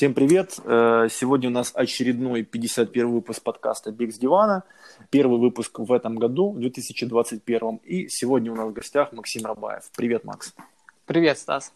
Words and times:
Всем 0.00 0.14
привет! 0.14 0.58
Э, 0.64 1.08
сегодня 1.10 1.50
у 1.50 1.52
нас 1.52 1.72
очередной 1.74 2.42
51 2.42 3.10
выпуск 3.10 3.42
подкаста 3.42 3.92
«Бег 3.92 4.14
с 4.14 4.18
дивана». 4.18 4.64
Первый 5.10 5.38
выпуск 5.38 5.78
в 5.78 5.92
этом 5.92 6.16
году, 6.16 6.52
в 6.52 6.58
2021. 6.58 7.80
И 7.84 8.08
сегодня 8.08 8.50
у 8.50 8.54
нас 8.54 8.70
в 8.70 8.72
гостях 8.72 9.12
Максим 9.12 9.44
Рабаев. 9.44 9.90
Привет, 9.94 10.24
Макс. 10.24 10.54
Привет, 11.04 11.36
Стас. 11.36 11.74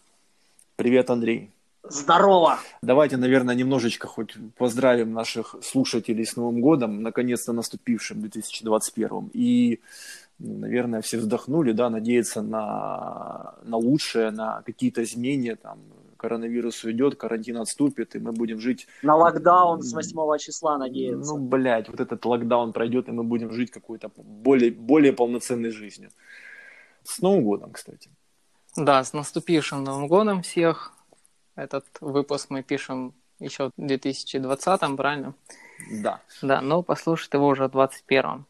Привет, 0.76 1.10
Андрей. 1.10 1.50
Здорово! 1.82 2.60
Давайте, 2.80 3.18
наверное, 3.18 3.54
немножечко 3.54 4.06
хоть 4.06 4.34
поздравим 4.56 5.12
наших 5.12 5.56
слушателей 5.62 6.24
с 6.24 6.34
Новым 6.34 6.62
годом, 6.62 7.02
наконец-то 7.02 7.52
наступившим 7.52 8.20
2021. 8.20 9.32
И, 9.34 9.80
наверное, 10.38 11.02
все 11.02 11.18
вздохнули, 11.18 11.72
да, 11.72 11.90
надеяться 11.90 12.40
на, 12.40 13.52
на 13.64 13.76
лучшее, 13.76 14.30
на 14.30 14.62
какие-то 14.62 15.02
изменения, 15.02 15.56
там, 15.56 15.78
коронавирус 16.24 16.84
уйдет, 16.84 17.16
карантин 17.16 17.58
отступит, 17.58 18.16
и 18.16 18.18
мы 18.18 18.32
будем 18.32 18.58
жить... 18.58 18.88
На 19.02 19.14
локдаун 19.14 19.82
с 19.82 19.92
8 19.92 20.38
числа 20.38 20.78
надеяться. 20.78 21.34
Ну, 21.34 21.38
блядь, 21.38 21.88
вот 21.90 22.00
этот 22.00 22.24
локдаун 22.24 22.72
пройдет, 22.72 23.08
и 23.08 23.12
мы 23.12 23.24
будем 23.24 23.50
жить 23.50 23.70
какой-то 23.70 24.10
более, 24.16 24.70
более 24.70 25.12
полноценной 25.12 25.70
жизнью. 25.70 26.10
С 27.02 27.20
Новым 27.20 27.44
годом, 27.44 27.72
кстати. 27.72 28.10
Да, 28.74 29.04
с 29.04 29.12
наступившим 29.12 29.84
Новым 29.84 30.08
годом 30.08 30.40
всех. 30.40 30.94
Этот 31.56 31.84
выпуск 32.00 32.48
мы 32.48 32.62
пишем 32.62 33.12
еще 33.38 33.70
в 33.76 33.86
2020, 33.86 34.96
правильно? 34.96 35.34
Да. 36.02 36.22
Да, 36.40 36.62
но 36.62 36.82
послушать 36.82 37.34
его 37.34 37.48
уже 37.48 37.68
в 37.68 37.72
2021. 37.72 38.46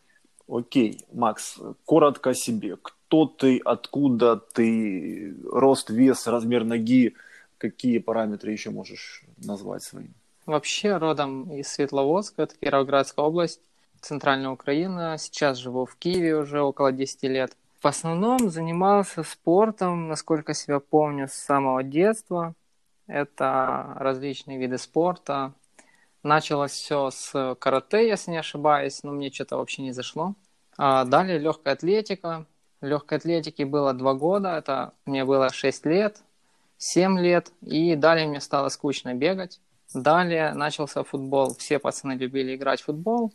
Окей, 0.46 1.04
Макс, 1.12 1.58
коротко 1.84 2.30
о 2.30 2.34
себе. 2.34 2.76
Кто 2.76 3.26
ты, 3.26 3.60
откуда 3.64 4.36
ты, 4.36 5.34
рост, 5.50 5.90
вес, 5.90 6.26
размер 6.26 6.64
ноги, 6.64 7.14
какие 7.58 7.98
параметры 7.98 8.52
еще 8.52 8.70
можешь 8.70 9.24
назвать 9.38 9.82
своим? 9.82 10.14
Вообще 10.46 10.96
родом 10.98 11.50
из 11.50 11.68
Светловодска, 11.68 12.42
это 12.42 12.54
Кировоградская 12.56 13.24
область, 13.24 13.60
центральная 14.00 14.50
Украина. 14.50 15.16
Сейчас 15.18 15.58
живу 15.58 15.86
в 15.86 15.96
Киеве 15.96 16.36
уже 16.36 16.60
около 16.60 16.92
10 16.92 17.22
лет. 17.24 17.56
В 17.80 17.86
основном 17.86 18.50
занимался 18.50 19.22
спортом, 19.22 20.08
насколько 20.08 20.54
себя 20.54 20.80
помню, 20.80 21.28
с 21.28 21.32
самого 21.32 21.82
детства. 21.82 22.54
Это 23.06 23.94
различные 23.96 24.58
виды 24.58 24.78
спорта. 24.78 25.52
Началось 26.22 26.72
все 26.72 27.10
с 27.10 27.54
карате, 27.58 28.08
если 28.08 28.30
не 28.30 28.38
ошибаюсь, 28.38 29.02
но 29.02 29.12
мне 29.12 29.30
что-то 29.30 29.58
вообще 29.58 29.82
не 29.82 29.92
зашло. 29.92 30.34
А 30.78 31.04
далее 31.04 31.38
легкая 31.38 31.74
атлетика. 31.74 32.46
Легкой 32.80 33.18
атлетике 33.18 33.64
было 33.64 33.92
два 33.94 34.14
года, 34.14 34.56
это 34.56 34.92
мне 35.06 35.24
было 35.24 35.50
6 35.50 35.86
лет, 35.86 36.22
7 36.84 37.18
лет, 37.18 37.50
и 37.62 37.96
далее 37.96 38.26
мне 38.26 38.40
стало 38.40 38.68
скучно 38.68 39.14
бегать. 39.14 39.58
Далее 39.94 40.52
начался 40.52 41.02
футбол. 41.02 41.54
Все 41.56 41.78
пацаны 41.78 42.12
любили 42.12 42.56
играть 42.56 42.82
в 42.82 42.84
футбол. 42.84 43.32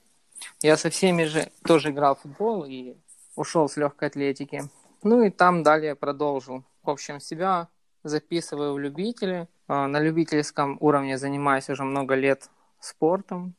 Я 0.62 0.78
со 0.78 0.92
всеми 0.92 1.24
же 1.24 1.50
тоже 1.64 1.90
играл 1.90 2.16
в 2.16 2.20
футбол 2.20 2.64
и 2.64 2.96
ушел 3.36 3.68
с 3.68 3.76
легкой 3.76 4.10
атлетики. 4.10 4.66
Ну 5.02 5.24
и 5.24 5.32
там 5.32 5.64
далее 5.64 5.96
продолжил. 5.96 6.64
В 6.84 6.92
общем, 6.92 7.20
себя 7.20 7.70
записываю 8.04 8.74
в 8.74 8.80
любители. 8.80 9.48
А, 9.68 9.88
на 9.88 10.00
любительском 10.00 10.78
уровне 10.80 11.18
занимаюсь 11.18 11.72
уже 11.72 11.84
много 11.84 12.14
лет 12.14 12.52
спортом. 12.80 13.56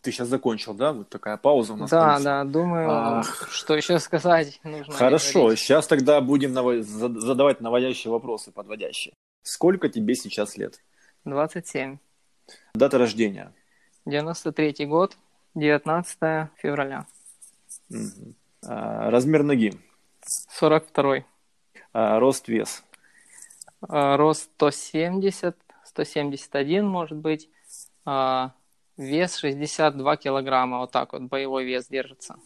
Ты 0.00 0.12
сейчас 0.12 0.28
закончил, 0.28 0.72
да? 0.72 0.92
Вот 0.92 1.10
такая 1.10 1.36
пауза 1.36 1.74
у 1.74 1.76
нас. 1.76 1.90
Да, 1.90 2.06
конечно. 2.06 2.24
да, 2.24 2.44
думаю, 2.44 2.90
Ах. 2.90 3.48
что 3.50 3.76
еще 3.76 3.98
сказать 3.98 4.60
нужно. 4.64 4.94
Хорошо, 4.94 5.40
говорить. 5.40 5.58
сейчас 5.58 5.86
тогда 5.86 6.20
будем 6.22 6.54
нав... 6.54 6.82
задавать 6.84 7.60
наводящие 7.60 8.10
вопросы, 8.10 8.50
подводящие. 8.50 9.14
Сколько 9.42 9.90
тебе 9.90 10.14
сейчас 10.14 10.56
лет? 10.56 10.80
27. 11.26 11.98
Дата 12.74 12.96
рождения? 12.96 13.52
93 14.06 14.86
год, 14.86 15.18
19 15.54 16.18
февраля. 16.56 17.06
Угу. 17.90 18.34
А, 18.66 19.10
размер 19.10 19.42
ноги? 19.42 19.74
42. 20.50 21.24
А, 21.92 22.18
рост, 22.18 22.48
вес? 22.48 22.84
А, 23.86 24.16
рост 24.16 24.50
170, 24.56 25.56
171 25.84 26.86
может 26.86 27.18
быть. 27.18 27.50
А, 28.06 28.52
вес 28.98 29.36
62 29.36 30.16
килограмма, 30.16 30.78
вот 30.78 30.90
так 30.90 31.12
вот 31.12 31.22
боевой 31.22 31.64
вес 31.64 31.86
держится. 31.88 32.36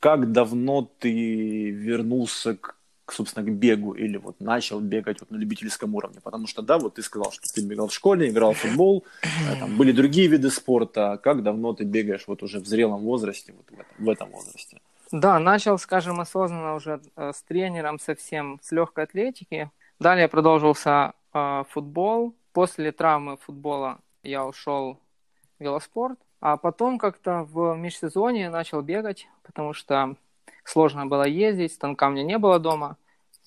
Как 0.00 0.32
давно 0.32 0.90
ты 0.98 1.70
вернулся 1.70 2.56
к, 2.56 2.76
собственно, 3.10 3.46
к 3.46 3.50
бегу 3.50 3.94
или 3.94 4.18
вот 4.18 4.40
начал 4.40 4.80
бегать 4.80 5.20
вот 5.20 5.30
на 5.30 5.36
любительском 5.36 5.94
уровне? 5.94 6.20
Потому 6.22 6.46
что, 6.46 6.62
да, 6.62 6.78
вот 6.78 6.94
ты 6.94 7.02
сказал, 7.02 7.32
что 7.32 7.42
ты 7.54 7.62
бегал 7.62 7.88
в 7.88 7.94
школе, 7.94 8.28
играл 8.28 8.52
в 8.52 8.58
футбол, 8.58 9.04
э, 9.22 9.58
там 9.58 9.76
были 9.76 9.92
другие 9.92 10.28
виды 10.28 10.50
спорта. 10.50 11.18
Как 11.22 11.42
давно 11.42 11.72
ты 11.72 11.84
бегаешь 11.84 12.24
вот 12.26 12.42
уже 12.42 12.60
в 12.60 12.66
зрелом 12.66 13.00
возрасте, 13.02 13.54
вот 13.56 13.66
в 13.70 13.80
этом, 13.80 14.04
в 14.04 14.08
этом 14.10 14.30
возрасте? 14.30 14.80
Да, 15.12 15.38
начал, 15.38 15.78
скажем, 15.78 16.20
осознанно 16.20 16.74
уже 16.74 17.00
э, 17.16 17.32
с 17.32 17.42
тренером 17.42 17.98
совсем 17.98 18.58
с 18.62 18.72
легкой 18.72 19.04
атлетики. 19.04 19.70
Далее 20.00 20.28
продолжился 20.28 21.12
э, 21.32 21.64
футбол. 21.70 22.34
После 22.52 22.90
травмы 22.90 23.36
футбола 23.36 23.98
я 24.22 24.44
ушел 24.44 24.98
велоспорт. 25.58 26.18
А 26.40 26.56
потом 26.56 26.98
как-то 26.98 27.46
в 27.50 27.76
межсезонье 27.76 28.50
начал 28.50 28.82
бегать, 28.82 29.28
потому 29.42 29.72
что 29.72 30.16
сложно 30.64 31.06
было 31.06 31.26
ездить, 31.26 31.72
станка 31.72 32.08
меня 32.08 32.22
не 32.22 32.38
было 32.38 32.58
дома. 32.58 32.96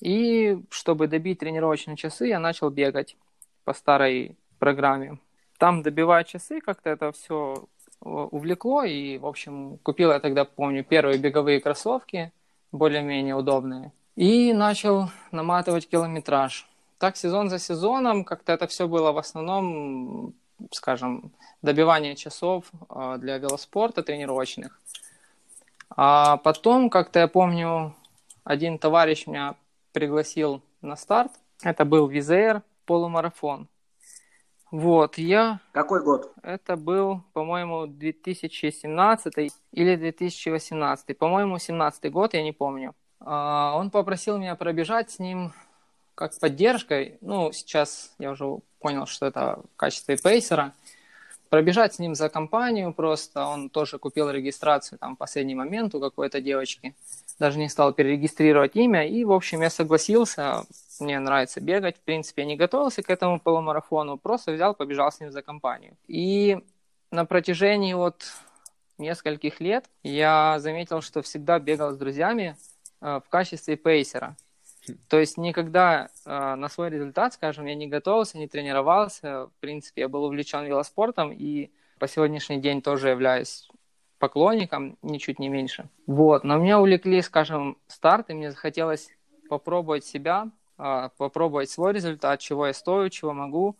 И 0.01 0.61
чтобы 0.69 1.07
добить 1.07 1.39
тренировочные 1.39 1.97
часы, 1.97 2.27
я 2.27 2.39
начал 2.39 2.69
бегать 2.69 3.17
по 3.63 3.73
старой 3.73 4.37
программе. 4.57 5.19
Там 5.57 5.83
добивая 5.83 6.23
часы, 6.23 6.61
как-то 6.61 6.89
это 6.89 7.11
все 7.11 7.67
увлекло. 8.01 8.83
И, 8.83 9.17
в 9.17 9.25
общем, 9.25 9.77
купил 9.83 10.11
я 10.11 10.19
тогда, 10.19 10.45
помню, 10.45 10.83
первые 10.83 11.17
беговые 11.17 11.59
кроссовки, 11.59 12.31
более-менее 12.71 13.35
удобные. 13.35 13.91
И 14.15 14.53
начал 14.53 15.09
наматывать 15.31 15.87
километраж. 15.87 16.67
Так 16.97 17.15
сезон 17.15 17.49
за 17.49 17.59
сезоном 17.59 18.25
как-то 18.25 18.51
это 18.53 18.67
все 18.67 18.87
было 18.87 19.11
в 19.11 19.17
основном, 19.17 20.33
скажем, 20.71 21.31
добивание 21.61 22.15
часов 22.15 22.65
а, 22.89 23.17
для 23.17 23.37
велоспорта 23.37 24.03
тренировочных. 24.03 24.79
А 25.89 26.37
потом, 26.37 26.89
как-то 26.89 27.19
я 27.19 27.27
помню, 27.27 27.95
один 28.43 28.77
товарищ 28.77 29.27
меня 29.27 29.55
пригласил 29.91 30.61
на 30.81 30.95
старт. 30.95 31.31
Это 31.63 31.85
был 31.85 32.07
Визер 32.07 32.63
полумарафон. 32.85 33.67
Вот, 34.71 35.17
я... 35.17 35.59
Какой 35.71 36.03
год? 36.03 36.31
Это 36.43 36.75
был, 36.75 37.23
по-моему, 37.33 37.87
2017 37.87 39.51
или 39.71 39.95
2018. 39.95 41.17
По-моему, 41.17 41.57
17 41.57 42.11
год, 42.11 42.35
я 42.35 42.43
не 42.43 42.51
помню. 42.51 42.93
А, 43.19 43.73
он 43.75 43.89
попросил 43.89 44.37
меня 44.37 44.55
пробежать 44.55 45.09
с 45.11 45.19
ним 45.19 45.53
как 46.13 46.37
поддержкой. 46.39 47.17
Ну, 47.21 47.51
сейчас 47.51 48.13
я 48.19 48.31
уже 48.31 48.59
понял, 48.79 49.05
что 49.05 49.25
это 49.25 49.61
в 49.73 49.77
качестве 49.77 50.17
пейсера. 50.17 50.73
Пробежать 51.49 51.95
с 51.95 51.99
ним 51.99 52.15
за 52.15 52.29
компанию 52.29 52.93
просто. 52.93 53.45
Он 53.45 53.69
тоже 53.69 53.97
купил 53.97 54.29
регистрацию 54.29 54.99
там 54.99 55.15
в 55.15 55.17
последний 55.17 55.55
момент 55.55 55.95
у 55.95 55.99
какой-то 55.99 56.41
девочки. 56.41 56.95
Даже 57.39 57.57
не 57.57 57.69
стал 57.69 57.93
перерегистрировать 57.93 58.75
имя. 58.75 59.07
И, 59.07 59.23
в 59.23 59.31
общем, 59.31 59.61
я 59.61 59.69
согласился 59.69 60.65
мне 61.01 61.19
нравится 61.19 61.61
бегать. 61.61 61.97
В 61.97 62.01
принципе, 62.01 62.43
я 62.43 62.47
не 62.47 62.55
готовился 62.55 63.03
к 63.03 63.09
этому 63.09 63.39
полумарафону, 63.39 64.17
просто 64.17 64.51
взял, 64.51 64.73
побежал 64.73 65.11
с 65.11 65.19
ним 65.19 65.31
за 65.31 65.41
компанию. 65.41 65.95
И 66.07 66.59
на 67.11 67.25
протяжении 67.25 67.93
вот 67.93 68.25
нескольких 68.97 69.59
лет 69.59 69.85
я 70.03 70.59
заметил, 70.59 71.01
что 71.01 71.21
всегда 71.21 71.59
бегал 71.59 71.91
с 71.91 71.97
друзьями 71.97 72.57
э, 73.01 73.21
в 73.25 73.29
качестве 73.29 73.77
пейсера. 73.77 74.35
То 75.07 75.19
есть 75.19 75.37
никогда 75.37 76.09
э, 76.25 76.55
на 76.55 76.69
свой 76.69 76.89
результат, 76.89 77.33
скажем, 77.33 77.65
я 77.65 77.75
не 77.75 77.87
готовился, 77.87 78.37
не 78.37 78.47
тренировался. 78.47 79.47
В 79.47 79.51
принципе, 79.59 80.01
я 80.01 80.09
был 80.09 80.23
увлечен 80.23 80.65
велоспортом 80.65 81.31
и 81.31 81.71
по 81.99 82.07
сегодняшний 82.07 82.59
день 82.59 82.81
тоже 82.81 83.09
являюсь 83.09 83.69
поклонником, 84.19 84.97
ничуть 85.01 85.39
не 85.39 85.49
меньше. 85.49 85.89
Вот, 86.07 86.43
но 86.43 86.57
меня 86.57 86.79
увлекли, 86.79 87.21
скажем, 87.21 87.77
старты, 87.87 88.33
мне 88.33 88.51
захотелось 88.51 89.09
попробовать 89.49 90.05
себя 90.05 90.49
а, 90.81 91.09
попробовать 91.17 91.69
свой 91.69 91.91
результат, 91.91 92.39
чего 92.39 92.67
я 92.67 92.73
стою, 92.73 93.09
чего 93.09 93.33
могу. 93.33 93.75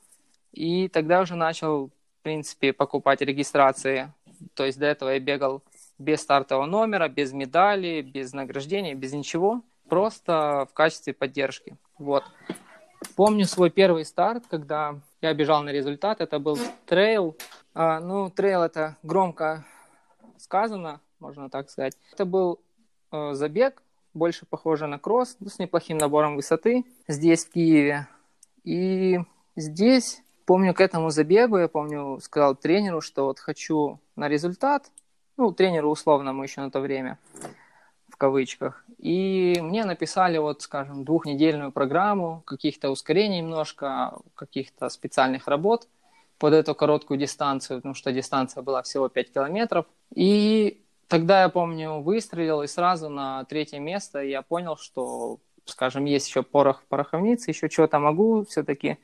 И 0.52 0.90
тогда 0.90 1.22
уже 1.22 1.36
начал, 1.36 1.88
в 1.88 2.24
принципе, 2.24 2.74
покупать 2.74 3.22
регистрации. 3.22 4.12
То 4.54 4.66
есть 4.66 4.78
до 4.78 4.86
этого 4.86 5.12
я 5.12 5.20
бегал 5.20 5.64
без 5.98 6.20
стартового 6.20 6.66
номера, 6.66 7.08
без 7.08 7.32
медали, 7.32 8.02
без 8.02 8.34
награждения, 8.34 8.96
без 8.96 9.14
ничего. 9.14 9.62
Просто 9.90 10.68
в 10.70 10.74
качестве 10.74 11.14
поддержки. 11.14 11.76
Вот. 11.98 12.24
Помню 13.16 13.46
свой 13.46 13.70
первый 13.70 14.06
старт, 14.06 14.44
когда 14.50 14.96
я 15.22 15.34
бежал 15.34 15.64
на 15.64 15.70
результат. 15.70 16.22
Это 16.22 16.40
был 16.40 16.58
трейл. 16.86 17.36
А, 17.74 18.00
ну, 18.00 18.30
трейл 18.30 18.62
это 18.62 18.98
громко 19.04 19.66
сказано, 20.38 21.02
можно 21.20 21.50
так 21.50 21.70
сказать. 21.70 21.98
Это 22.14 22.26
был 22.26 22.60
э, 23.12 23.34
забег 23.34 23.82
больше 24.14 24.46
похоже 24.46 24.88
на 24.88 25.00
кросс, 25.00 25.38
ну, 25.40 25.50
с 25.50 25.60
неплохим 25.60 25.98
набором 25.98 26.36
высоты 26.36 26.86
здесь, 27.08 27.46
в 27.46 27.52
Киеве. 27.52 28.08
И 28.64 29.20
здесь, 29.56 30.22
помню, 30.46 30.74
к 30.74 30.82
этому 30.82 31.10
забегу, 31.10 31.58
я 31.58 31.68
помню, 31.68 32.20
сказал 32.22 32.56
тренеру, 32.56 33.02
что 33.02 33.26
вот 33.26 33.40
хочу 33.40 34.00
на 34.16 34.28
результат, 34.28 34.92
ну, 35.38 35.52
тренеру 35.52 35.90
условному 35.90 36.44
еще 36.44 36.62
на 36.62 36.72
то 36.72 36.80
время, 36.80 37.18
кавычках. 38.20 38.86
И 39.00 39.58
мне 39.62 39.86
написали, 39.86 40.38
вот, 40.38 40.62
скажем, 40.62 41.04
двухнедельную 41.04 41.72
программу, 41.72 42.44
каких-то 42.46 42.92
ускорений 42.92 43.42
немножко, 43.42 44.20
каких-то 44.36 44.90
специальных 44.90 45.48
работ 45.48 45.88
под 46.38 46.54
эту 46.54 46.76
короткую 46.76 47.20
дистанцию, 47.20 47.80
потому 47.80 47.96
что 47.96 48.12
дистанция 48.12 48.62
была 48.62 48.84
всего 48.84 49.10
5 49.10 49.34
километров. 49.34 49.86
И 50.14 50.82
тогда, 51.08 51.42
я 51.42 51.50
помню, 51.50 52.02
выстрелил, 52.02 52.62
и 52.62 52.68
сразу 52.68 53.10
на 53.10 53.46
третье 53.46 53.80
место 53.80 54.20
я 54.20 54.42
понял, 54.42 54.78
что, 54.78 55.40
скажем, 55.66 56.06
есть 56.06 56.28
еще 56.28 56.44
порох 56.44 56.82
в 56.82 56.86
пороховнице, 56.86 57.52
еще 57.52 57.70
что-то 57.70 58.00
могу, 58.00 58.46
все-таки 58.46 58.98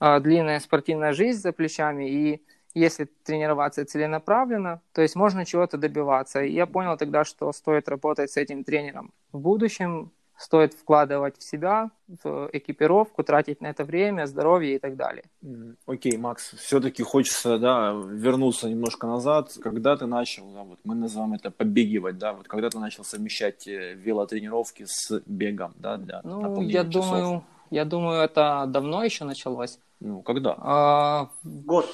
э, 0.00 0.20
длинная 0.20 0.60
спортивная 0.60 1.12
жизнь 1.12 1.40
за 1.40 1.52
плечами, 1.52 2.08
и 2.08 2.42
если 2.78 3.08
тренироваться 3.24 3.84
целенаправленно, 3.84 4.80
то 4.92 5.02
есть 5.02 5.16
можно 5.16 5.44
чего-то 5.44 5.78
добиваться. 5.78 6.42
И 6.42 6.52
я 6.52 6.66
понял 6.66 6.96
тогда, 6.96 7.24
что 7.24 7.52
стоит 7.52 7.88
работать 7.88 8.30
с 8.30 8.36
этим 8.36 8.64
тренером 8.64 9.12
в 9.32 9.38
будущем, 9.40 10.10
стоит 10.38 10.72
вкладывать 10.72 11.36
в 11.36 11.42
себя, 11.42 11.90
в 12.22 12.48
экипировку, 12.52 13.24
тратить 13.24 13.60
на 13.60 13.66
это 13.66 13.84
время, 13.84 14.26
здоровье 14.26 14.76
и 14.76 14.78
так 14.78 14.96
далее. 14.96 15.24
Окей, 15.86 16.12
okay, 16.12 16.18
Макс, 16.18 16.54
все-таки 16.54 17.02
хочется, 17.02 17.58
да, 17.58 17.92
вернуться 17.92 18.70
немножко 18.70 19.06
назад. 19.06 19.52
Когда 19.60 19.96
ты 19.96 20.06
начал, 20.06 20.44
да, 20.52 20.62
вот 20.62 20.78
мы 20.84 20.94
называем 20.94 21.34
это 21.34 21.50
побегивать, 21.50 22.18
да, 22.18 22.32
вот 22.32 22.46
когда 22.46 22.70
ты 22.70 22.78
начал 22.78 23.04
совмещать 23.04 23.66
э, 23.66 23.94
велотренировки 23.94 24.84
с 24.86 25.20
бегом, 25.26 25.74
да, 25.76 25.96
для 25.96 26.20
Ну, 26.22 26.62
я 26.62 26.84
часов? 26.84 26.92
думаю, 26.92 27.44
я 27.70 27.84
думаю, 27.84 28.22
это 28.22 28.64
давно 28.68 29.04
еще 29.04 29.24
началось. 29.24 29.78
Ну, 30.00 30.22
когда? 30.22 30.54
А, 30.58 31.30
Год. 31.42 31.86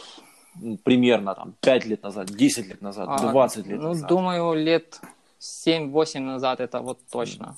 Примерно 0.82 1.34
там 1.34 1.54
5 1.60 1.86
лет 1.86 2.02
назад, 2.02 2.26
10 2.30 2.68
лет 2.68 2.82
назад, 2.82 3.08
а, 3.10 3.30
20 3.30 3.66
лет 3.66 3.80
ну, 3.80 3.88
назад. 3.88 4.02
Ну, 4.02 4.16
думаю, 4.16 4.54
лет 4.54 5.00
7-8 5.40 6.20
назад 6.20 6.60
это 6.60 6.80
вот 6.80 6.98
точно. 7.10 7.56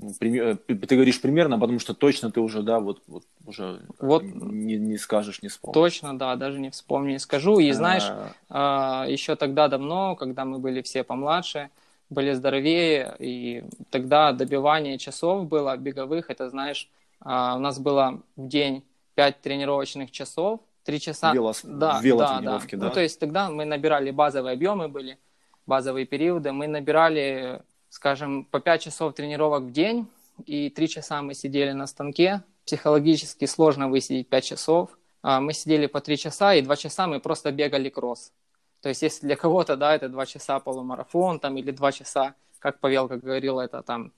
Ну, 0.00 0.12
э, 0.20 0.54
ты 0.54 0.94
говоришь 0.94 1.20
примерно, 1.20 1.58
потому 1.58 1.78
что 1.78 1.94
точно 1.94 2.30
ты 2.30 2.40
уже, 2.40 2.62
да, 2.62 2.80
вот, 2.80 3.02
вот 3.06 3.24
уже 3.46 3.80
вот, 3.98 4.22
не, 4.22 4.76
не 4.76 4.98
скажешь, 4.98 5.42
не 5.42 5.48
вспомнишь. 5.48 5.74
Точно, 5.74 6.18
да, 6.18 6.36
даже 6.36 6.60
не 6.60 6.70
вспомню, 6.70 7.12
не 7.12 7.18
скажу. 7.18 7.58
И 7.58 7.72
знаешь, 7.72 8.10
а... 8.48 9.06
еще 9.08 9.36
тогда 9.36 9.68
давно, 9.68 10.16
когда 10.16 10.44
мы 10.44 10.58
были 10.58 10.82
все 10.82 11.04
помладше, 11.04 11.70
были 12.10 12.32
здоровее, 12.32 13.14
и 13.18 13.64
тогда 13.90 14.32
добивание 14.32 14.98
часов 14.98 15.46
было 15.46 15.76
беговых, 15.76 16.30
это, 16.30 16.48
знаешь, 16.48 16.88
а, 17.20 17.56
у 17.56 17.58
нас 17.58 17.78
было 17.78 18.22
в 18.36 18.48
день 18.48 18.82
5 19.14 19.40
тренировочных 19.40 20.10
часов, 20.10 20.60
3 20.88 21.00
часа. 21.00 21.34
Велос... 21.34 21.60
Да, 21.64 22.00
велотренировки, 22.02 22.74
да, 22.74 22.80
да. 22.80 22.86
Ну, 22.86 22.94
то 22.94 23.00
есть 23.00 23.20
тогда 23.20 23.50
мы 23.50 23.66
набирали 23.66 24.10
базовые 24.10 24.54
объемы 24.54 24.88
были, 24.88 25.18
базовые 25.66 26.06
периоды, 26.06 26.50
мы 26.52 26.66
набирали, 26.66 27.60
скажем, 27.90 28.46
по 28.46 28.58
5 28.58 28.82
часов 28.84 29.12
тренировок 29.12 29.64
в 29.64 29.70
день, 29.70 30.06
и 30.46 30.70
3 30.70 30.88
часа 30.88 31.20
мы 31.20 31.34
сидели 31.34 31.72
на 31.72 31.86
станке. 31.86 32.42
Психологически 32.64 33.44
сложно 33.44 33.90
высидеть 33.90 34.30
5 34.30 34.44
часов. 34.44 34.98
А, 35.20 35.42
мы 35.42 35.52
сидели 35.52 35.86
по 35.88 36.00
3 36.00 36.16
часа, 36.16 36.54
и 36.54 36.62
2 36.62 36.76
часа 36.76 37.06
мы 37.06 37.20
просто 37.20 37.52
бегали 37.52 37.90
кросс. 37.90 38.32
То 38.80 38.88
есть 38.88 39.02
если 39.02 39.26
для 39.26 39.36
кого-то, 39.36 39.76
да, 39.76 39.94
это 39.94 40.08
2 40.08 40.24
часа 40.24 40.58
полумарафон, 40.58 41.38
там, 41.38 41.58
или 41.58 41.70
2 41.70 41.92
часа, 41.92 42.34
как 42.60 42.80
Павел 42.80 43.08
как 43.08 43.20
говорил, 43.20 43.60
это 43.60 43.82
там 43.82 44.12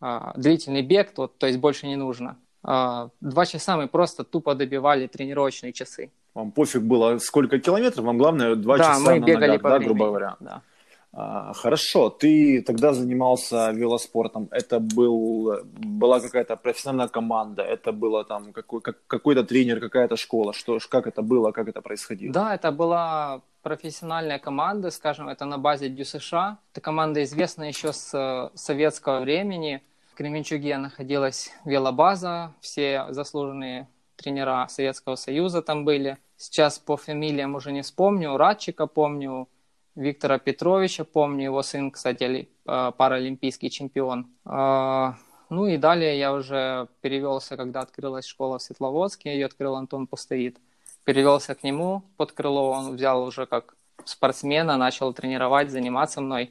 а, 0.00 0.32
длительный 0.36 0.82
бег, 0.82 1.12
то, 1.14 1.28
то 1.28 1.46
есть 1.46 1.60
больше 1.60 1.86
не 1.86 1.94
нужно. 1.94 2.36
А, 2.62 3.08
два 3.20 3.46
часа 3.46 3.76
мы 3.76 3.88
просто 3.88 4.24
тупо 4.24 4.54
добивали 4.54 5.06
тренировочные 5.06 5.72
часы. 5.72 6.10
Вам 6.34 6.50
пофиг 6.52 6.82
было, 6.82 7.18
сколько 7.18 7.58
километров, 7.58 8.04
вам 8.04 8.18
главное 8.18 8.54
два 8.54 8.78
да, 8.78 8.84
часа 8.84 9.00
мы 9.00 9.20
на 9.20 9.24
бегали 9.24 9.46
ногах, 9.46 9.62
по 9.62 9.68
да, 9.68 9.78
времени. 9.78 9.88
грубо 9.88 10.06
говоря. 10.06 10.36
Да. 10.40 10.62
А, 11.12 11.52
хорошо, 11.54 12.10
ты 12.10 12.62
тогда 12.62 12.92
занимался 12.92 13.70
велоспортом. 13.70 14.48
Это 14.50 14.78
был, 14.78 15.62
была 15.64 16.20
какая-то 16.20 16.56
профессиональная 16.56 17.08
команда, 17.08 17.62
это 17.62 17.92
было 17.92 18.24
там 18.24 18.52
какой, 18.52 18.80
как, 18.80 18.96
какой-то 19.06 19.42
тренер, 19.42 19.80
какая-то 19.80 20.16
школа. 20.16 20.52
Что, 20.52 20.78
как 20.88 21.06
это 21.06 21.22
было, 21.22 21.50
как 21.52 21.68
это 21.68 21.80
происходило? 21.80 22.32
Да, 22.32 22.54
это 22.54 22.70
была 22.72 23.40
профессиональная 23.62 24.38
команда, 24.38 24.90
скажем, 24.90 25.28
это 25.28 25.44
на 25.44 25.58
базе 25.58 25.88
ДЮСШ. 25.88 26.32
Эта 26.72 26.80
команда 26.80 27.22
известна 27.22 27.64
еще 27.64 27.92
с 27.92 28.14
э, 28.14 28.56
советского 28.56 29.20
времени. 29.20 29.82
Кременчуге 30.18 30.78
находилась 30.78 31.52
велобаза, 31.64 32.52
все 32.60 33.06
заслуженные 33.10 33.86
тренера 34.16 34.66
Советского 34.68 35.14
Союза 35.14 35.62
там 35.62 35.84
были. 35.84 36.18
Сейчас 36.36 36.80
по 36.80 36.96
фамилиям 36.96 37.54
уже 37.54 37.70
не 37.70 37.82
вспомню, 37.82 38.36
Радчика 38.36 38.88
помню, 38.88 39.48
Виктора 39.94 40.40
Петровича, 40.40 41.04
помню, 41.04 41.44
его 41.44 41.62
сын, 41.62 41.92
кстати, 41.92 42.48
э, 42.66 42.92
паралимпийский 42.96 43.70
чемпион. 43.70 44.26
Э, 44.44 45.12
ну 45.50 45.66
и 45.68 45.76
далее 45.76 46.18
я 46.18 46.32
уже 46.32 46.88
перевелся, 47.00 47.56
когда 47.56 47.80
открылась 47.82 48.26
школа 48.26 48.58
в 48.58 48.62
Светловодске, 48.62 49.34
ее 49.34 49.46
открыл 49.46 49.76
Антон 49.76 50.08
Пустовит. 50.08 50.56
Перевелся 51.04 51.54
к 51.54 51.62
нему 51.62 52.02
под 52.16 52.32
крыло, 52.32 52.72
он 52.72 52.96
взял 52.96 53.22
уже 53.22 53.46
как 53.46 53.76
спортсмена, 54.04 54.76
начал 54.76 55.12
тренировать, 55.12 55.70
заниматься 55.70 56.20
мной. 56.20 56.50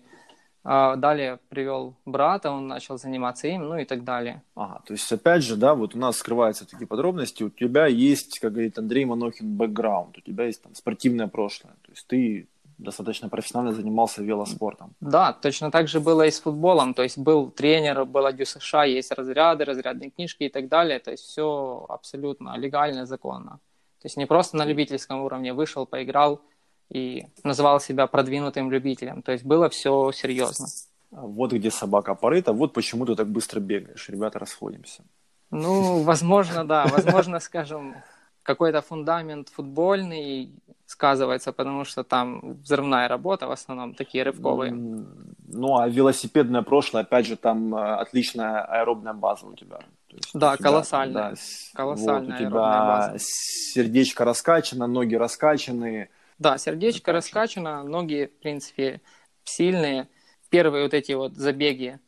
Э, 0.69 0.95
далее 0.97 1.39
привел 1.47 1.95
брата, 2.05 2.51
он 2.51 2.67
начал 2.67 2.97
заниматься 2.97 3.47
им, 3.47 3.69
ну 3.69 3.77
и 3.77 3.85
так 3.85 4.03
далее. 4.03 4.41
Ага, 4.55 4.81
то 4.85 4.93
есть 4.93 5.09
опять 5.13 5.41
же, 5.41 5.55
да, 5.55 5.73
вот 5.73 5.95
у 5.95 5.97
нас 5.97 6.17
скрываются 6.17 6.65
такие 6.65 6.87
подробности. 6.87 7.43
У 7.43 7.49
тебя 7.49 7.87
есть, 7.87 8.39
как 8.39 8.51
говорит 8.51 8.77
Андрей 8.77 9.05
Манохин, 9.05 9.55
бэкграунд, 9.55 10.17
у 10.17 10.21
тебя 10.21 10.43
есть 10.43 10.61
там 10.61 10.75
спортивное 10.75 11.27
прошлое. 11.27 11.73
То 11.83 11.91
есть 11.91 12.05
ты 12.07 12.47
достаточно 12.77 13.29
профессионально 13.29 13.73
занимался 13.73 14.21
велоспортом. 14.21 14.93
Да, 14.99 15.31
точно 15.31 15.71
так 15.71 15.87
же 15.87 16.01
было 16.01 16.25
и 16.25 16.31
с 16.31 16.41
футболом. 16.41 16.93
То 16.93 17.03
есть 17.03 17.17
был 17.17 17.49
тренер, 17.49 18.03
была 18.03 18.33
ДЮСШ, 18.33 18.73
есть 18.87 19.13
разряды, 19.13 19.63
разрядные 19.63 20.11
книжки 20.11 20.43
и 20.43 20.49
так 20.49 20.67
далее. 20.67 20.99
То 20.99 21.11
есть 21.11 21.23
все 21.23 21.85
абсолютно 21.87 22.57
легально, 22.57 23.05
законно. 23.05 23.59
То 24.01 24.05
есть 24.05 24.17
не 24.17 24.25
просто 24.25 24.57
на 24.57 24.65
любительском 24.65 25.21
уровне 25.21 25.53
вышел, 25.53 25.85
поиграл 25.85 26.41
и 26.89 27.25
называл 27.43 27.79
себя 27.79 28.07
продвинутым 28.07 28.71
любителем. 28.71 29.21
То 29.21 29.31
есть 29.31 29.43
было 29.43 29.69
все 29.69 30.11
серьезно. 30.11 30.67
Вот 31.11 31.53
где 31.53 31.71
собака 31.71 32.15
порыта, 32.15 32.53
вот 32.53 32.73
почему 32.73 33.05
ты 33.05 33.15
так 33.15 33.27
быстро 33.27 33.59
бегаешь. 33.59 34.09
Ребята, 34.09 34.39
расходимся. 34.39 35.03
Ну, 35.51 36.03
возможно, 36.03 36.65
да. 36.65 36.85
Возможно, 36.87 37.39
скажем, 37.39 37.95
какой-то 38.43 38.81
фундамент 38.81 39.49
футбольный 39.49 40.51
сказывается, 40.85 41.51
потому 41.51 41.85
что 41.85 42.03
там 42.03 42.53
взрывная 42.63 43.07
работа 43.07 43.47
в 43.47 43.51
основном, 43.51 43.93
такие 43.93 44.23
рывковые. 44.23 44.71
Ну, 44.71 45.77
а 45.77 45.89
велосипедное 45.89 46.61
прошлое, 46.61 47.03
опять 47.03 47.25
же, 47.25 47.35
там 47.35 47.75
э, 47.75 47.95
отличная 47.95 48.61
аэробная 48.61 49.13
база 49.13 49.45
у 49.47 49.53
тебя. 49.53 49.79
есть 50.09 50.29
да, 50.33 50.53
у 50.53 50.55
тебя, 50.55 50.69
колоссальная. 50.69 51.31
Да, 51.31 51.35
колоссальная 51.73 52.31
вот, 52.31 52.35
у 52.35 52.37
тебя 52.37 52.49
база. 52.49 53.15
сердечко 53.19 54.23
раскачано, 54.23 54.87
ноги 54.87 55.15
раскачаны. 55.15 56.09
Да, 56.39 56.57
сердечко 56.57 57.11
раскачано, 57.11 57.83
ноги, 57.83 58.31
в 58.33 58.41
принципе, 58.41 59.01
сильные. 59.43 60.07
Первые 60.49 60.83
вот 60.83 60.93
эти 60.93 61.11
вот 61.13 61.33
забеги, 61.33 61.99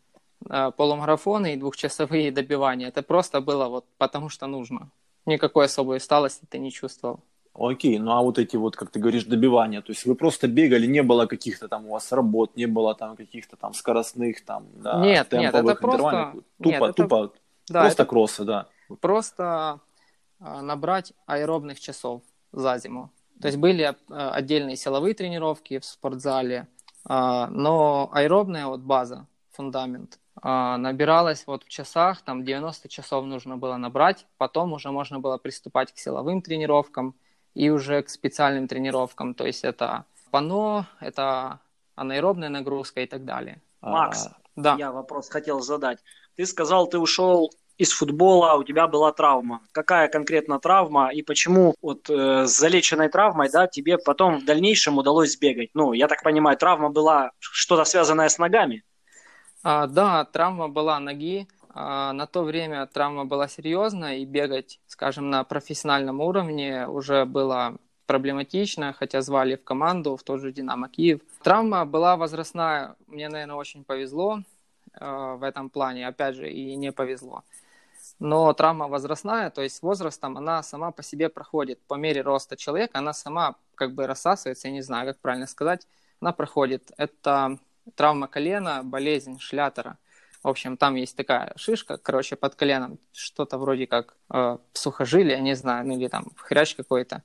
э, 0.49 0.71
полумарафоны 0.77 1.53
и 1.53 1.57
двухчасовые 1.57 2.31
добивания, 2.39 2.87
это 2.87 3.01
просто 3.03 3.41
было 3.41 3.67
вот 3.67 3.85
потому, 3.97 4.29
что 4.29 4.47
нужно. 4.47 4.91
Никакой 5.25 5.65
особой 5.65 5.97
усталости 5.97 6.45
ты 6.49 6.59
не 6.59 6.71
чувствовал. 6.71 7.19
Окей, 7.53 7.99
ну 7.99 8.11
а 8.11 8.21
вот 8.21 8.39
эти 8.39 8.55
вот, 8.55 8.77
как 8.77 8.89
ты 8.89 8.99
говоришь, 8.99 9.25
добивания, 9.25 9.81
то 9.81 9.91
есть 9.91 10.05
вы 10.05 10.15
просто 10.15 10.47
бегали, 10.47 10.85
не 10.85 11.03
было 11.03 11.25
каких-то 11.25 11.67
там 11.67 11.87
у 11.87 11.91
вас 11.91 12.11
работ, 12.11 12.55
не 12.55 12.67
было 12.67 12.95
там 12.95 13.17
каких-то 13.17 13.57
там 13.57 13.73
скоростных 13.73 14.45
там, 14.45 14.67
да, 14.75 15.01
нет, 15.01 15.31
нет, 15.33 15.53
это 15.53 15.75
просто... 15.75 16.33
Тупо, 16.57 16.69
нет, 16.69 16.95
тупо, 16.95 17.25
это... 17.25 17.33
Да, 17.67 17.81
просто 17.81 18.03
это... 18.03 18.09
кроссы, 18.09 18.43
да. 18.45 18.67
Просто 19.01 19.81
а, 20.39 20.61
набрать 20.61 21.11
аэробных 21.25 21.79
часов 21.81 22.21
за 22.53 22.77
зиму. 22.77 23.11
То 23.41 23.47
есть 23.47 23.57
были 23.57 23.83
а, 23.83 24.31
отдельные 24.31 24.75
силовые 24.75 25.13
тренировки 25.13 25.79
в 25.79 25.85
спортзале, 25.85 26.67
а, 27.05 27.47
но 27.47 28.09
аэробная 28.13 28.67
вот 28.67 28.81
база, 28.81 29.27
фундамент, 29.51 30.19
набиралась 30.41 31.43
вот 31.47 31.65
в 31.65 31.67
часах, 31.67 32.21
там 32.21 32.45
90 32.45 32.87
часов 32.87 33.25
нужно 33.25 33.57
было 33.57 33.75
набрать, 33.75 34.25
потом 34.37 34.71
уже 34.71 34.89
можно 34.89 35.19
было 35.19 35.37
приступать 35.37 35.91
к 35.91 35.97
силовым 35.97 36.41
тренировкам– 36.41 37.13
и 37.53 37.69
уже 37.69 38.01
к 38.03 38.09
специальным 38.09 38.67
тренировкам. 38.67 39.33
То 39.33 39.45
есть 39.45 39.63
это 39.63 40.05
пано, 40.31 40.87
это 40.99 41.59
анаэробная 41.95 42.49
нагрузка 42.49 43.01
и 43.01 43.05
так 43.05 43.25
далее. 43.25 43.61
Макс, 43.81 44.27
а, 44.27 44.37
да. 44.55 44.75
я 44.77 44.91
вопрос 44.91 45.29
хотел 45.29 45.61
задать. 45.61 45.99
Ты 46.35 46.45
сказал, 46.45 46.87
ты 46.87 46.99
ушел 46.99 47.51
из 47.79 47.93
футбола, 47.93 48.55
у 48.55 48.63
тебя 48.63 48.87
была 48.87 49.11
травма. 49.13 49.61
Какая 49.71 50.09
конкретно 50.09 50.59
травма 50.59 51.11
и 51.13 51.21
почему 51.21 51.75
вот 51.81 52.09
э, 52.09 52.45
с 52.45 52.57
залеченной 52.57 53.07
травмой, 53.07 53.49
да, 53.49 53.67
тебе 53.67 53.97
потом 53.97 54.39
в 54.39 54.45
дальнейшем 54.45 54.97
удалось 54.97 55.31
сбегать? 55.31 55.69
Ну, 55.73 55.93
я 55.93 56.07
так 56.07 56.21
понимаю, 56.21 56.57
травма 56.57 56.89
была 56.89 57.31
что-то 57.39 57.85
связанное 57.85 58.27
с 58.27 58.37
ногами? 58.37 58.83
А, 59.63 59.87
да, 59.87 60.25
травма 60.25 60.67
была 60.67 60.99
ноги. 60.99 61.47
А 61.69 62.11
на 62.11 62.27
то 62.27 62.43
время 62.43 62.85
травма 62.87 63.23
была 63.25 63.47
серьезная, 63.47 64.17
и 64.17 64.25
бегать, 64.25 64.81
скажем, 64.87 65.29
на 65.29 65.45
профессиональном 65.45 66.19
уровне 66.19 66.85
уже 66.87 67.23
было 67.23 67.77
проблематично, 68.07 68.91
хотя 68.91 69.21
звали 69.21 69.55
в 69.55 69.63
команду, 69.63 70.17
в 70.17 70.23
тот 70.23 70.41
же 70.41 70.51
«Динамо 70.51 70.89
Киев». 70.89 71.21
Травма 71.43 71.85
была 71.85 72.17
возрастная, 72.17 72.95
мне, 73.07 73.29
наверное, 73.29 73.55
очень 73.55 73.85
повезло 73.85 74.39
э, 74.99 75.35
в 75.37 75.43
этом 75.43 75.69
плане, 75.69 76.07
опять 76.07 76.35
же, 76.35 76.51
и 76.51 76.75
не 76.75 76.91
повезло. 76.91 77.43
Но 78.19 78.51
травма 78.53 78.87
возрастная, 78.87 79.49
то 79.49 79.61
есть 79.61 79.81
возрастом 79.81 80.37
она 80.37 80.63
сама 80.63 80.91
по 80.91 81.03
себе 81.03 81.29
проходит. 81.29 81.79
По 81.87 81.95
мере 81.95 82.21
роста 82.21 82.57
человека 82.57 82.99
она 82.99 83.13
сама 83.13 83.55
как 83.75 83.93
бы 83.93 84.07
рассасывается, 84.07 84.67
я 84.67 84.73
не 84.73 84.81
знаю, 84.81 85.07
как 85.07 85.19
правильно 85.19 85.47
сказать, 85.47 85.87
она 86.21 86.33
проходит. 86.33 86.91
Это 86.97 87.57
травма 87.95 88.27
колена, 88.27 88.81
болезнь 88.83 89.39
шлятера– 89.39 89.97
в 90.43 90.47
общем, 90.47 90.77
там 90.77 90.95
есть 90.95 91.17
такая 91.17 91.51
шишка, 91.57 91.97
короче, 91.97 92.35
под 92.35 92.55
коленом, 92.55 92.97
что-то 93.11 93.57
вроде 93.57 93.87
как 93.87 94.15
э, 94.33 94.57
сухожилие, 94.71 95.39
не 95.41 95.53
знаю, 95.55 95.85
ну 95.85 95.97
или 95.97 96.07
там 96.07 96.27
хрящ 96.37 96.75
какой-то. 96.75 97.23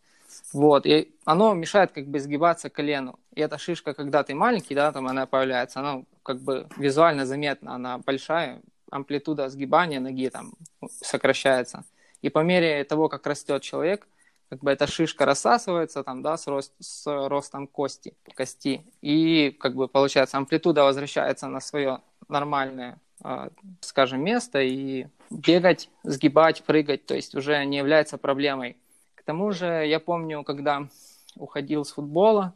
Вот, 0.53 0.85
и 0.85 1.15
оно 1.25 1.55
мешает 1.55 1.93
как 1.93 2.09
бы 2.09 2.19
сгибаться 2.19 2.71
колену. 2.71 3.21
И 3.37 3.41
эта 3.41 3.57
шишка, 3.57 3.95
когда 3.95 4.25
ты 4.25 4.35
маленький, 4.35 4.75
да, 4.75 4.91
там 4.91 5.07
она 5.07 5.27
появляется, 5.27 5.79
она 5.79 6.03
как 6.25 6.41
бы 6.41 6.67
визуально 6.77 7.25
заметна, 7.25 7.77
она 7.77 7.99
большая, 7.99 8.61
амплитуда 8.95 9.49
сгибания 9.49 10.01
ноги 10.01 10.29
там 10.29 10.55
сокращается. 11.03 11.85
И 12.23 12.31
по 12.31 12.41
мере 12.41 12.85
того, 12.85 13.09
как 13.09 13.27
растет 13.27 13.63
человек, 13.63 14.07
как 14.49 14.61
бы 14.61 14.71
эта 14.71 14.87
шишка 14.87 15.25
рассасывается 15.27 16.05
там, 16.05 16.23
да, 16.23 16.37
с, 16.37 16.47
рост, 16.47 16.73
с 16.79 17.07
ростом 17.29 17.67
кости, 17.67 18.15
кости, 18.37 18.85
и 19.03 19.51
как 19.59 19.75
бы 19.75 19.89
получается 19.89 20.39
амплитуда 20.39 20.85
возвращается 20.85 21.49
на 21.49 21.61
свое 21.61 22.01
нормальное 22.29 22.99
а, 23.23 23.49
скажем, 23.81 24.23
место 24.23 24.61
и 24.61 25.07
бегать, 25.31 25.89
сгибать, 26.03 26.63
прыгать, 26.65 27.07
то 27.07 27.15
есть 27.15 27.35
уже 27.35 27.65
не 27.65 27.79
является 27.79 28.19
проблемой. 28.19 28.77
К 29.15 29.23
тому 29.23 29.53
же 29.53 29.67
я 29.87 29.99
помню, 30.01 30.43
когда 30.45 30.89
уходил 31.37 31.85
с 31.85 31.93
футбола, 31.93 32.55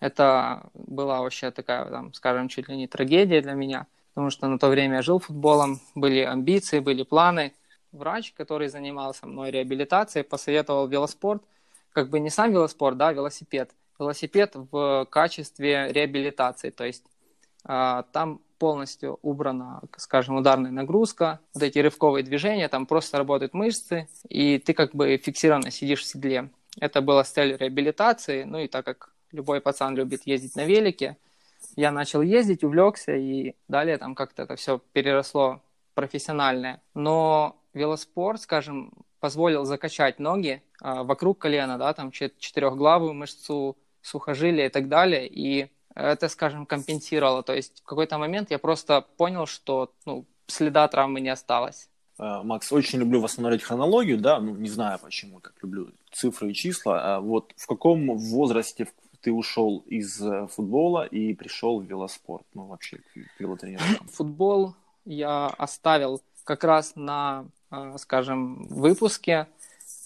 это 0.00 0.68
была 0.74 1.20
вообще 1.20 1.50
такая, 1.50 1.84
там, 1.86 2.12
скажем, 2.12 2.48
чуть 2.48 2.68
ли 2.68 2.76
не 2.76 2.86
трагедия 2.86 3.40
для 3.40 3.52
меня, 3.52 3.86
потому 4.16 4.30
что 4.30 4.48
на 4.48 4.58
то 4.58 4.68
время 4.68 4.96
я 4.96 5.02
жил 5.02 5.18
футболом, 5.18 5.78
были 5.94 6.20
амбиции, 6.20 6.78
были 6.78 7.02
планы. 7.02 7.52
Врач, 7.92 8.32
который 8.32 8.68
занимался 8.68 9.26
мной 9.26 9.50
реабилитацией, 9.50 10.24
посоветовал 10.24 10.88
велоспорт, 10.88 11.42
как 11.92 12.08
бы 12.08 12.18
не 12.18 12.30
сам 12.30 12.50
велоспорт, 12.50 12.96
да, 12.96 13.12
велосипед. 13.12 13.72
Велосипед 13.98 14.54
в 14.54 15.06
качестве 15.10 15.92
реабилитации, 15.92 16.70
то 16.70 16.84
есть 16.84 17.04
а, 17.62 18.04
там 18.12 18.40
полностью 18.58 19.18
убрана, 19.20 19.82
скажем, 19.98 20.36
ударная 20.36 20.70
нагрузка, 20.70 21.40
вот 21.52 21.62
эти 21.62 21.78
рывковые 21.78 22.24
движения, 22.24 22.70
там 22.70 22.86
просто 22.86 23.18
работают 23.18 23.52
мышцы, 23.52 24.08
и 24.30 24.58
ты 24.58 24.72
как 24.72 24.94
бы 24.94 25.18
фиксированно 25.18 25.70
сидишь 25.70 26.00
в 26.00 26.06
седле. 26.06 26.48
Это 26.80 27.02
было 27.02 27.22
с 27.22 27.32
целью 27.32 27.58
реабилитации, 27.58 28.44
ну 28.44 28.60
и 28.60 28.66
так 28.66 28.86
как 28.86 29.12
любой 29.30 29.60
пацан 29.60 29.94
любит 29.94 30.22
ездить 30.24 30.56
на 30.56 30.64
велике, 30.64 31.18
я 31.76 31.92
начал 31.92 32.22
ездить, 32.22 32.64
увлекся, 32.64 33.14
и 33.14 33.54
далее 33.68 33.98
там 33.98 34.14
как-то 34.14 34.42
это 34.42 34.56
все 34.56 34.80
переросло 34.92 35.60
профессиональное. 35.94 36.82
Но 36.94 37.56
велоспорт, 37.74 38.40
скажем, 38.40 38.92
позволил 39.20 39.64
закачать 39.64 40.18
ноги 40.18 40.62
а, 40.80 41.04
вокруг 41.04 41.38
колена, 41.38 41.78
да, 41.78 41.92
там 41.92 42.10
четырехглавую 42.10 43.14
мышцу, 43.14 43.76
сухожилия 44.02 44.66
и 44.66 44.68
так 44.70 44.88
далее, 44.88 45.28
и 45.28 45.68
это, 45.94 46.28
скажем, 46.28 46.66
компенсировало. 46.66 47.42
То 47.42 47.54
есть 47.54 47.80
в 47.80 47.84
какой-то 47.84 48.18
момент 48.18 48.50
я 48.50 48.58
просто 48.58 49.04
понял, 49.16 49.46
что 49.46 49.92
ну, 50.04 50.26
следа 50.46 50.86
травмы 50.88 51.20
не 51.20 51.30
осталось. 51.30 51.88
Э, 52.18 52.42
Макс, 52.42 52.72
очень 52.72 53.00
люблю 53.00 53.20
восстановить 53.20 53.62
хронологию, 53.62 54.18
да, 54.18 54.38
ну, 54.38 54.54
не 54.54 54.68
знаю 54.68 54.98
почему, 55.02 55.40
так 55.40 55.54
люблю 55.62 55.90
цифры 56.12 56.50
и 56.50 56.54
числа. 56.54 57.16
А 57.16 57.20
вот 57.20 57.52
в 57.56 57.66
каком 57.66 58.16
возрасте 58.16 58.88
ты 59.20 59.32
ушел 59.32 59.84
из 59.86 60.20
э, 60.20 60.46
футбола 60.48 61.04
и 61.04 61.34
пришел 61.34 61.80
в 61.80 61.84
велоспорт, 61.84 62.46
ну, 62.54 62.66
вообще, 62.66 62.98
к 62.98 63.40
велотренировкам? 63.40 64.08
Футбол 64.12 64.74
я 65.04 65.46
оставил 65.46 66.22
как 66.44 66.64
раз 66.64 66.92
на, 66.96 67.46
э, 67.70 67.96
скажем, 67.98 68.64
выпуске. 68.68 69.48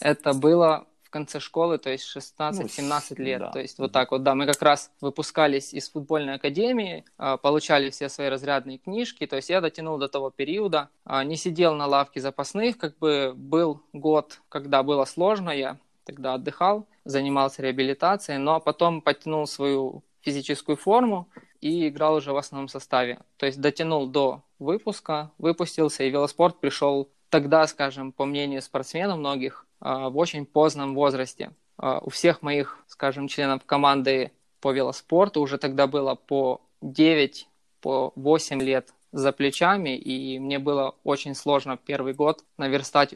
Это 0.01 0.33
было 0.33 0.87
в 1.03 1.11
конце 1.11 1.41
школы, 1.41 1.79
то 1.79 1.91
есть 1.91 2.05
16-17 2.17 3.15
ну, 3.19 3.25
лет. 3.25 3.41
Да. 3.41 3.51
То 3.51 3.61
есть 3.61 3.79
вот 3.79 3.91
так 3.91 4.13
вот, 4.13 4.23
да, 4.23 4.35
мы 4.35 4.47
как 4.47 4.63
раз 4.63 4.93
выпускались 5.01 5.75
из 5.75 5.91
футбольной 5.91 6.35
академии, 6.35 7.05
а, 7.19 7.37
получали 7.37 7.91
все 7.91 8.09
свои 8.09 8.29
разрядные 8.29 8.79
книжки, 8.79 9.27
то 9.27 9.35
есть 9.35 9.51
я 9.51 9.61
дотянул 9.61 9.99
до 9.99 10.07
того 10.07 10.31
периода, 10.31 10.89
не 11.25 11.37
сидел 11.37 11.75
на 11.75 11.87
лавке 11.87 12.21
запасных, 12.21 12.79
как 12.79 12.97
бы 12.99 13.33
был 13.35 13.83
год, 13.93 14.41
когда 14.49 14.85
было 14.85 15.05
сложно, 15.05 15.51
я 15.51 15.79
тогда 16.11 16.35
отдыхал, 16.35 16.89
занимался 17.05 17.63
реабилитацией, 17.63 18.39
но 18.39 18.61
потом 18.61 19.01
подтянул 19.01 19.47
свою 19.47 20.03
физическую 20.23 20.77
форму 20.77 21.29
и 21.61 21.89
играл 21.89 22.17
уже 22.17 22.33
в 22.33 22.37
основном 22.37 22.69
составе. 22.69 23.21
То 23.37 23.47
есть 23.47 23.61
дотянул 23.61 24.07
до 24.09 24.43
выпуска, 24.59 25.31
выпустился, 25.39 26.03
и 26.03 26.11
велоспорт 26.11 26.59
пришел 26.59 27.09
тогда, 27.29 27.67
скажем, 27.69 28.11
по 28.11 28.25
мнению 28.25 28.61
спортсменов 28.61 29.19
многих, 29.19 29.67
а, 29.79 30.09
в 30.11 30.19
очень 30.19 30.47
поздном 30.47 30.95
возрасте. 30.95 31.53
А, 31.79 32.01
у 32.01 32.11
всех 32.11 32.43
моих, 32.43 32.79
скажем, 32.89 33.29
членов 33.29 33.65
команды 33.65 34.33
по 34.61 34.73
велоспорту 34.73 35.41
уже 35.41 35.59
тогда 35.59 35.87
было 35.87 36.17
по 36.17 36.61
9, 36.83 37.49
по 37.81 38.13
8 38.17 38.61
лет 38.61 38.93
за 39.13 39.33
плечами, 39.33 39.97
и 39.97 40.41
мне 40.41 40.59
было 40.59 40.97
очень 41.05 41.35
сложно 41.35 41.77
первый 41.77 42.15
год 42.15 42.45
наверстать 42.59 43.15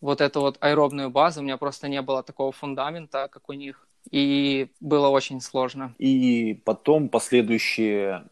вот 0.00 0.20
эту 0.20 0.40
вот 0.40 0.56
аэробную 0.60 1.10
базу. 1.10 1.40
У 1.40 1.42
меня 1.42 1.56
просто 1.56 1.88
не 1.88 2.02
было 2.02 2.22
такого 2.22 2.52
фундамента, 2.52 3.28
как 3.30 3.48
у 3.48 3.52
них, 3.52 3.86
и 4.10 4.68
было 4.80 5.08
очень 5.08 5.40
сложно. 5.40 5.94
И 5.98 6.54
потом 6.64 7.08
последующие, 7.08 8.24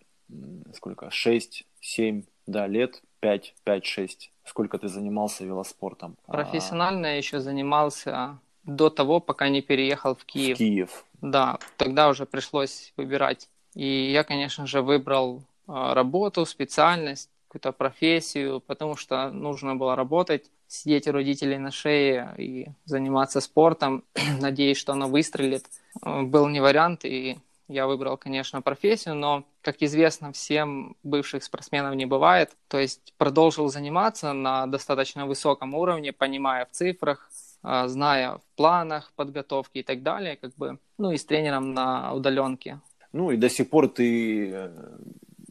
сколько, 0.74 1.06
6-7 1.08 2.24
да, 2.46 2.66
лет, 2.66 3.02
5-5-6 3.22 4.30
Сколько 4.48 4.78
ты 4.78 4.88
занимался 4.88 5.44
велоспортом? 5.44 6.16
Профессионально 6.26 7.08
а... 7.08 7.10
я 7.10 7.16
еще 7.18 7.40
занимался 7.40 8.38
до 8.64 8.88
того, 8.88 9.20
пока 9.20 9.50
не 9.50 9.60
переехал 9.60 10.14
в 10.14 10.24
Киев. 10.24 10.56
В 10.56 10.58
Киев. 10.58 11.04
Да, 11.20 11.58
тогда 11.76 12.08
уже 12.08 12.24
пришлось 12.24 12.94
выбирать. 12.96 13.50
И 13.74 14.10
я, 14.10 14.24
конечно 14.24 14.66
же, 14.66 14.80
выбрал 14.80 15.42
а, 15.66 15.92
работу, 15.92 16.46
специальность, 16.46 17.30
какую-то 17.46 17.72
профессию, 17.72 18.60
потому 18.60 18.96
что 18.96 19.30
нужно 19.30 19.76
было 19.76 19.94
работать, 19.94 20.50
сидеть 20.68 21.08
у 21.08 21.12
родителей 21.12 21.58
на 21.58 21.70
шее 21.70 22.34
и 22.38 22.68
заниматься 22.84 23.40
спортом, 23.40 24.04
надеясь, 24.40 24.76
что 24.76 24.92
оно 24.92 25.08
выстрелит, 25.08 25.64
был 26.02 26.48
не 26.48 26.60
вариант, 26.60 27.04
и 27.04 27.38
я 27.68 27.86
выбрал, 27.86 28.16
конечно, 28.16 28.62
профессию, 28.62 29.14
но, 29.14 29.44
как 29.60 29.82
известно, 29.82 30.32
всем 30.32 30.96
бывших 31.02 31.44
спортсменов 31.44 31.94
не 31.94 32.06
бывает. 32.06 32.56
То 32.68 32.78
есть 32.78 33.12
продолжил 33.18 33.68
заниматься 33.68 34.32
на 34.32 34.66
достаточно 34.66 35.26
высоком 35.26 35.74
уровне, 35.74 36.12
понимая 36.12 36.64
в 36.64 36.70
цифрах, 36.70 37.30
а, 37.62 37.86
зная 37.88 38.38
в 38.38 38.56
планах 38.56 39.12
подготовки 39.16 39.78
и 39.78 39.82
так 39.82 40.02
далее, 40.02 40.36
как 40.36 40.54
бы, 40.56 40.78
ну 40.96 41.12
и 41.12 41.18
с 41.18 41.24
тренером 41.24 41.74
на 41.74 42.14
удаленке. 42.14 42.80
Ну 43.12 43.30
и 43.30 43.36
до 43.36 43.50
сих 43.50 43.68
пор 43.68 43.88
ты 43.88 44.50
э, 44.50 44.98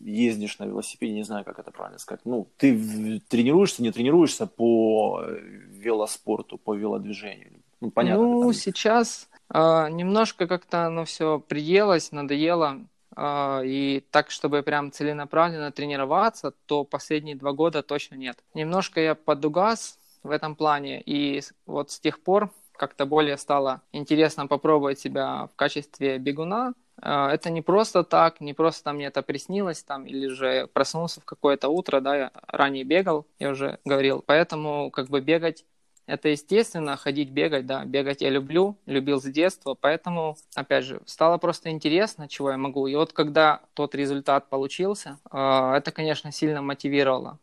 ездишь 0.07 0.59
на 0.59 0.65
велосипеде, 0.65 1.13
не 1.13 1.23
знаю, 1.23 1.43
как 1.43 1.59
это 1.59 1.71
правильно 1.71 1.99
сказать. 1.99 2.21
Ну, 2.25 2.47
ты 2.57 3.21
тренируешься, 3.27 3.83
не 3.83 3.91
тренируешься 3.91 4.47
по 4.47 5.21
э, 5.23 5.39
велоспорту, 5.69 6.57
по 6.57 6.73
велодвижению? 6.73 7.51
Ну, 7.81 7.91
понятно. 7.91 8.23
Ну, 8.23 8.41
там... 8.41 8.53
сейчас 8.53 9.29
а, 9.49 9.89
немножко 9.89 10.47
как-то 10.47 10.85
оно 10.85 11.05
все 11.05 11.39
приелось, 11.39 12.11
надоело. 12.11 12.79
А, 13.15 13.61
и 13.63 14.03
так, 14.11 14.31
чтобы 14.31 14.61
прям 14.63 14.91
целенаправленно 14.91 15.71
тренироваться, 15.71 16.53
то 16.65 16.83
последние 16.83 17.35
два 17.35 17.51
года 17.51 17.83
точно 17.83 18.15
нет. 18.15 18.37
Немножко 18.53 19.01
я 19.01 19.15
подугас 19.15 19.97
в 20.23 20.31
этом 20.31 20.55
плане, 20.55 21.01
и 21.01 21.41
вот 21.65 21.91
с 21.91 21.99
тех 21.99 22.19
пор 22.21 22.51
как-то 22.73 23.05
более 23.05 23.37
стало 23.37 23.81
интересно 23.91 24.47
попробовать 24.47 24.99
себя 24.99 25.49
в 25.51 25.55
качестве 25.55 26.19
бегуна. 26.19 26.73
А, 27.01 27.31
это 27.31 27.49
не 27.49 27.61
просто 27.61 28.03
так, 28.03 28.41
не 28.41 28.53
просто 28.53 28.83
там 28.83 28.95
мне 28.95 29.05
это 29.05 29.21
приснилось, 29.21 29.83
там, 29.83 30.05
или 30.05 30.27
же 30.27 30.67
проснулся 30.73 31.21
в 31.21 31.25
какое-то 31.25 31.69
утро, 31.69 32.01
да, 32.01 32.15
я 32.15 32.31
ранее 32.47 32.83
бегал, 32.83 33.25
я 33.39 33.49
уже 33.51 33.79
говорил, 33.85 34.23
поэтому 34.25 34.91
как 34.91 35.07
бы 35.07 35.21
бегать 35.21 35.65
это 36.07 36.29
естественно, 36.29 36.95
ходить, 36.95 37.31
бегать, 37.31 37.65
да, 37.65 37.83
бегать 37.83 38.21
я 38.21 38.29
люблю, 38.29 38.77
любил 38.85 39.21
с 39.21 39.25
детства, 39.25 39.75
поэтому, 39.79 40.37
опять 40.55 40.85
же, 40.85 41.01
стало 41.05 41.37
просто 41.37 41.69
интересно, 41.69 42.29
чего 42.29 42.51
я 42.51 42.57
могу. 42.57 42.87
И 42.87 42.95
вот 42.95 43.11
когда 43.11 43.59
тот 43.73 43.93
результат 43.93 44.49
получился, 44.49 45.19
а, 45.29 45.75
это, 45.75 45.91
конечно, 45.91 46.31
сильно 46.31 46.61
мотивировало. 46.61 47.39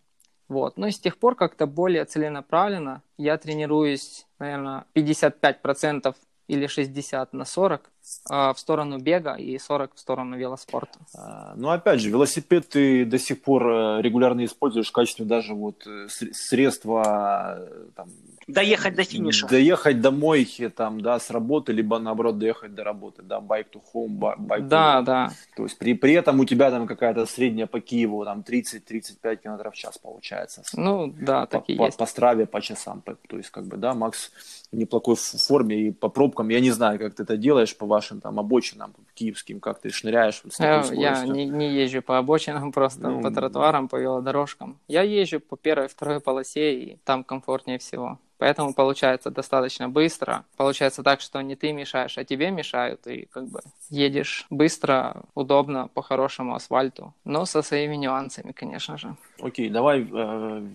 Вот. 0.48 0.78
Но 0.78 0.86
и 0.86 0.92
с 0.92 0.98
тех 0.98 1.18
пор 1.18 1.36
как-то 1.36 1.66
более 1.66 2.06
целенаправленно 2.06 3.02
я 3.18 3.36
тренируюсь, 3.36 4.26
наверное, 4.38 4.86
55% 4.94 6.16
или 6.48 6.66
60 6.66 7.32
на 7.34 7.44
40 7.44 7.82
а, 7.82 7.90
в 8.28 8.54
сторону 8.56 8.98
бега 8.98 9.34
и 9.34 9.58
40 9.58 9.94
в 9.94 9.98
сторону 9.98 10.36
велоспорта. 10.36 10.98
А, 11.16 11.54
ну, 11.56 11.70
опять 11.70 12.00
же, 12.00 12.10
велосипед 12.10 12.68
ты 12.68 13.04
до 13.04 13.18
сих 13.18 13.42
пор 13.42 13.66
э, 13.66 14.02
регулярно 14.02 14.44
используешь 14.44 14.88
в 14.88 14.92
качестве 14.92 15.24
даже 15.24 15.54
вот 15.54 15.86
э, 15.86 16.08
средства 16.08 17.58
э, 17.58 17.86
там, 17.96 18.08
доехать 18.46 18.94
до 18.94 19.04
финиша. 19.04 19.46
Доехать 19.48 20.00
домой 20.00 20.44
там, 20.76 21.00
да, 21.00 21.18
с 21.18 21.30
работы, 21.30 21.72
либо 21.72 21.98
наоборот 21.98 22.38
доехать 22.38 22.74
до 22.74 22.84
работы, 22.84 23.22
да, 23.22 23.38
bike 23.38 23.66
to 23.72 23.80
home, 23.94 24.36
bike 24.38 24.68
Да, 24.68 25.00
to... 25.00 25.04
да. 25.04 25.30
То 25.56 25.64
есть 25.64 25.78
при, 25.78 25.94
при 25.94 26.14
этом 26.14 26.40
у 26.40 26.44
тебя 26.44 26.70
там 26.70 26.86
какая-то 26.86 27.26
средняя 27.26 27.66
по 27.66 27.80
Киеву 27.80 28.24
там 28.24 28.44
30-35 28.46 29.36
км 29.36 29.70
в 29.70 29.74
час 29.74 29.98
получается. 29.98 30.62
Ну, 30.74 31.12
да, 31.18 31.42
по, 31.42 31.58
такие 31.58 31.78
по, 31.78 31.86
есть. 31.86 31.98
По 31.98 32.06
страве, 32.06 32.46
по 32.46 32.60
часам. 32.60 33.02
То 33.02 33.36
есть, 33.36 33.50
как 33.50 33.66
бы, 33.66 33.76
да, 33.76 33.94
Макс 33.94 34.30
в 34.72 34.76
неплохой 34.76 35.16
форме 35.16 35.88
и 35.88 35.92
по 35.92 36.08
пробкам. 36.08 36.48
Я 36.48 36.60
не 36.60 36.70
знаю, 36.70 36.98
как 36.98 37.14
ты 37.14 37.22
это 37.22 37.36
делаешь 37.36 37.76
по 37.76 37.86
вашим 37.94 38.20
там 38.20 38.38
обочинам 38.38 38.92
киевским, 39.14 39.60
как 39.60 39.80
ты 39.80 39.90
шныряешь. 39.90 40.42
Вот 40.44 40.52
я 40.58 40.84
я 40.92 41.26
не, 41.26 41.46
не 41.46 41.68
езжу 41.82 42.02
по 42.02 42.18
обочинам, 42.18 42.72
просто 42.72 43.08
ну, 43.08 43.22
по 43.22 43.30
тротуарам, 43.30 43.88
по 43.88 43.96
велодорожкам. 43.96 44.78
Я 44.88 45.02
езжу 45.02 45.40
по 45.40 45.56
первой, 45.56 45.88
второй 45.88 46.20
полосе, 46.20 46.74
и 46.74 46.98
там 47.04 47.24
комфортнее 47.24 47.78
всего. 47.78 48.18
Поэтому 48.38 48.74
получается 48.74 49.30
достаточно 49.30 49.88
быстро. 49.88 50.44
Получается 50.56 51.02
так, 51.02 51.20
что 51.20 51.40
не 51.40 51.56
ты 51.56 51.72
мешаешь, 51.72 52.18
а 52.18 52.24
тебе 52.24 52.50
мешают, 52.50 53.06
и 53.06 53.26
как 53.32 53.46
бы 53.46 53.60
едешь 53.90 54.46
быстро, 54.50 55.22
удобно, 55.34 55.88
по 55.94 56.02
хорошему 56.02 56.54
асфальту, 56.54 57.14
но 57.24 57.44
со 57.46 57.62
своими 57.62 57.96
нюансами, 57.96 58.52
конечно 58.52 58.98
же. 58.98 59.16
Окей, 59.40 59.70
давай 59.70 60.02
э, 60.02 60.68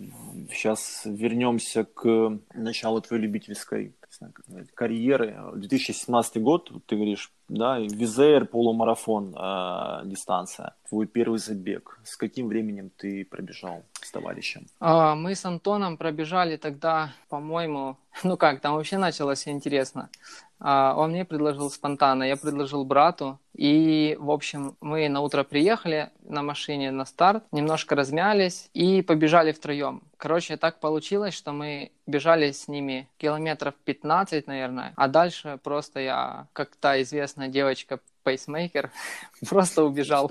сейчас 0.52 1.02
вернемся 1.06 1.84
к 1.84 2.40
началу 2.54 3.02
твоей 3.02 3.24
любительской 3.24 3.94
карьеры. 4.74 5.38
2017 5.56 6.42
год, 6.42 6.72
ты 6.86 6.96
говоришь, 6.96 7.32
да, 7.48 7.80
Визер, 7.80 8.46
полумарафон, 8.46 9.36
э, 9.36 10.02
дистанция. 10.06 10.76
Твой 10.88 11.08
первый 11.08 11.40
забег. 11.40 12.00
С 12.04 12.16
каким 12.16 12.48
временем 12.48 12.92
ты 12.96 13.26
пробежал 13.26 13.84
с 14.02 14.12
товарищем? 14.12 14.68
А, 14.80 15.16
мы 15.16 15.36
с 15.36 15.46
Антоном 15.46 15.98
пробежали 15.98 16.58
тогда, 16.58 17.14
по-моему, 17.30 17.98
ну 18.24 18.38
как, 18.38 18.62
там 18.62 18.76
вообще 18.76 18.98
началось 18.98 19.48
интересно. 19.48 20.10
А, 20.60 20.94
он 20.96 21.12
мне 21.12 21.26
предложил 21.26 21.70
спонтанно, 21.72 22.24
я 22.24 22.36
предложил 22.36 22.84
брату. 22.86 23.40
И, 23.56 24.16
в 24.20 24.32
общем, 24.32 24.76
мы 24.82 25.10
на 25.10 25.22
утро 25.22 25.44
приехали 25.44 26.10
на 26.22 26.44
машине 26.44 26.92
на 26.92 27.06
старт, 27.06 27.44
немножко 27.52 27.96
размялись 27.96 28.70
и 28.74 29.02
побежали 29.02 29.52
втроем. 29.52 30.04
Короче, 30.20 30.58
так 30.58 30.82
получилось, 30.82 31.34
что 31.34 31.54
мы 31.54 31.92
бежали 32.06 32.52
с 32.52 32.68
ними 32.68 33.08
километров 33.18 33.74
15, 33.86 34.48
наверное, 34.48 34.92
а 34.98 35.08
дальше 35.08 35.58
просто 35.64 36.02
я, 36.02 36.48
как 36.52 36.76
та 36.76 37.02
известная 37.02 37.48
девочка 37.48 38.02
пейсмейкер, 38.24 38.92
просто 39.50 39.86
убежал. 39.86 40.30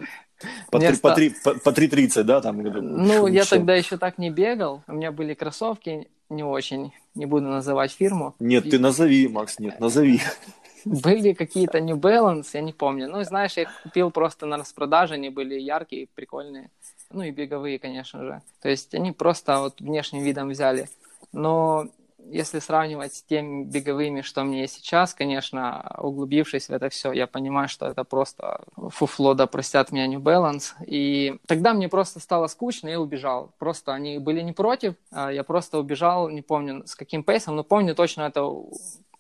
По, 0.71 0.79
три, 0.79 0.97
по, 0.99 1.15
три, 1.15 1.31
по, 1.43 1.55
по 1.55 1.71
3.30, 1.71 2.23
да? 2.25 2.43
Там, 2.43 2.59
ну, 2.59 3.27
я 3.29 3.47
тогда 3.47 3.75
еще 3.75 3.97
так 3.97 4.19
не 4.19 4.29
бегал. 4.29 4.83
У 4.89 4.93
меня 4.93 5.11
были 5.11 5.33
кроссовки 5.33 6.07
не 6.29 6.45
очень, 6.45 6.93
не 7.15 7.25
буду 7.25 7.47
называть 7.47 7.91
фирму. 7.91 8.35
Нет, 8.41 8.69
ты 8.69 8.79
назови, 8.79 9.27
Макс, 9.27 9.59
нет, 9.59 9.81
назови. 9.81 10.21
Были 10.85 11.33
какие-то 11.33 11.81
New 11.81 11.97
Balance, 11.97 12.51
я 12.53 12.61
не 12.61 12.73
помню. 12.73 13.09
Ну, 13.09 13.23
знаешь, 13.25 13.57
я 13.57 13.67
купил 13.83 14.11
просто 14.11 14.47
на 14.47 14.59
распродаже, 14.59 15.15
они 15.15 15.29
были 15.29 15.59
яркие, 15.59 16.07
прикольные. 16.15 16.71
Ну 17.11 17.23
и 17.23 17.31
беговые, 17.31 17.79
конечно 17.79 18.23
же. 18.23 18.43
То 18.61 18.69
есть 18.69 18.95
они 18.95 19.13
просто 19.13 19.61
вот 19.61 19.81
внешним 19.81 20.23
видом 20.23 20.51
взяли. 20.51 20.89
Но 21.33 21.87
если 22.31 22.59
сравнивать 22.59 23.15
с 23.15 23.23
теми 23.23 23.65
беговыми, 23.65 24.21
что 24.21 24.45
мне 24.45 24.67
сейчас, 24.69 25.15
конечно, 25.15 25.97
углубившись 25.99 26.69
в 26.69 26.73
это 26.73 26.91
все, 26.91 27.13
я 27.13 27.27
понимаю, 27.27 27.69
что 27.69 27.87
это 27.87 28.05
просто 28.05 28.61
фуфло, 28.77 29.35
да 29.35 29.47
простят 29.47 29.93
меня 29.93 30.07
New 30.07 30.21
Balance. 30.21 30.75
И 30.85 31.39
тогда 31.47 31.73
мне 31.73 31.89
просто 31.89 32.21
стало 32.21 32.47
скучно, 32.49 32.89
и 32.89 32.93
я 32.93 33.01
убежал. 33.01 33.53
Просто 33.59 33.95
они 33.95 34.19
были 34.19 34.43
не 34.43 34.53
против, 34.53 34.95
а 35.11 35.31
я 35.33 35.45
просто 35.45 35.79
убежал, 35.79 36.29
не 36.29 36.43
помню 36.43 36.87
с 36.87 36.95
каким 36.95 37.23
пейсом, 37.23 37.57
но 37.57 37.65
помню 37.65 37.95
точно 37.95 38.23
это 38.23 38.43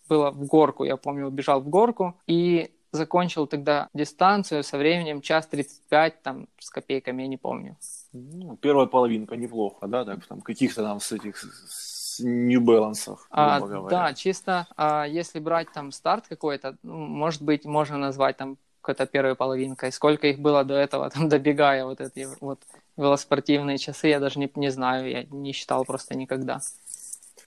было 0.08 0.30
в 0.30 0.44
горку, 0.46 0.84
я 0.84 0.96
помню, 0.96 1.26
убежал 1.26 1.60
в 1.60 1.68
горку, 1.68 2.14
и 2.26 2.70
закончил 2.92 3.46
тогда 3.46 3.88
дистанцию 3.94 4.62
со 4.62 4.78
временем 4.78 5.20
час 5.20 5.46
35, 5.46 6.22
там, 6.22 6.48
с 6.58 6.70
копейками, 6.70 7.22
я 7.22 7.28
не 7.28 7.36
помню. 7.36 7.76
Ну, 8.12 8.56
первая 8.56 8.86
половинка 8.86 9.36
неплохо, 9.36 9.86
да, 9.86 10.04
так, 10.04 10.26
там, 10.26 10.40
каких-то 10.40 10.82
там 10.82 11.00
с 11.00 11.12
этих 11.12 11.36
с 11.38 12.20
New 12.20 12.64
Balance, 12.64 13.16
а, 13.30 13.60
Да, 13.88 14.14
чисто 14.14 14.66
а, 14.76 15.06
если 15.06 15.38
брать 15.38 15.72
там 15.72 15.92
старт 15.92 16.26
какой-то, 16.28 16.76
ну, 16.82 16.96
может 16.96 17.42
быть, 17.42 17.64
можно 17.64 17.98
назвать 17.98 18.36
там 18.36 18.56
какой-то 18.80 19.06
первой 19.06 19.34
половинкой. 19.34 19.92
Сколько 19.92 20.28
их 20.28 20.38
было 20.38 20.64
до 20.64 20.74
этого, 20.74 21.10
там, 21.10 21.28
добегая 21.28 21.84
вот 21.84 22.00
эти 22.00 22.26
вот 22.40 22.60
велоспортивные 22.96 23.78
часы, 23.78 24.08
я 24.08 24.18
даже 24.18 24.38
не, 24.38 24.50
не 24.54 24.70
знаю, 24.70 25.08
я 25.08 25.24
не 25.24 25.52
считал 25.52 25.84
просто 25.84 26.16
никогда. 26.16 26.60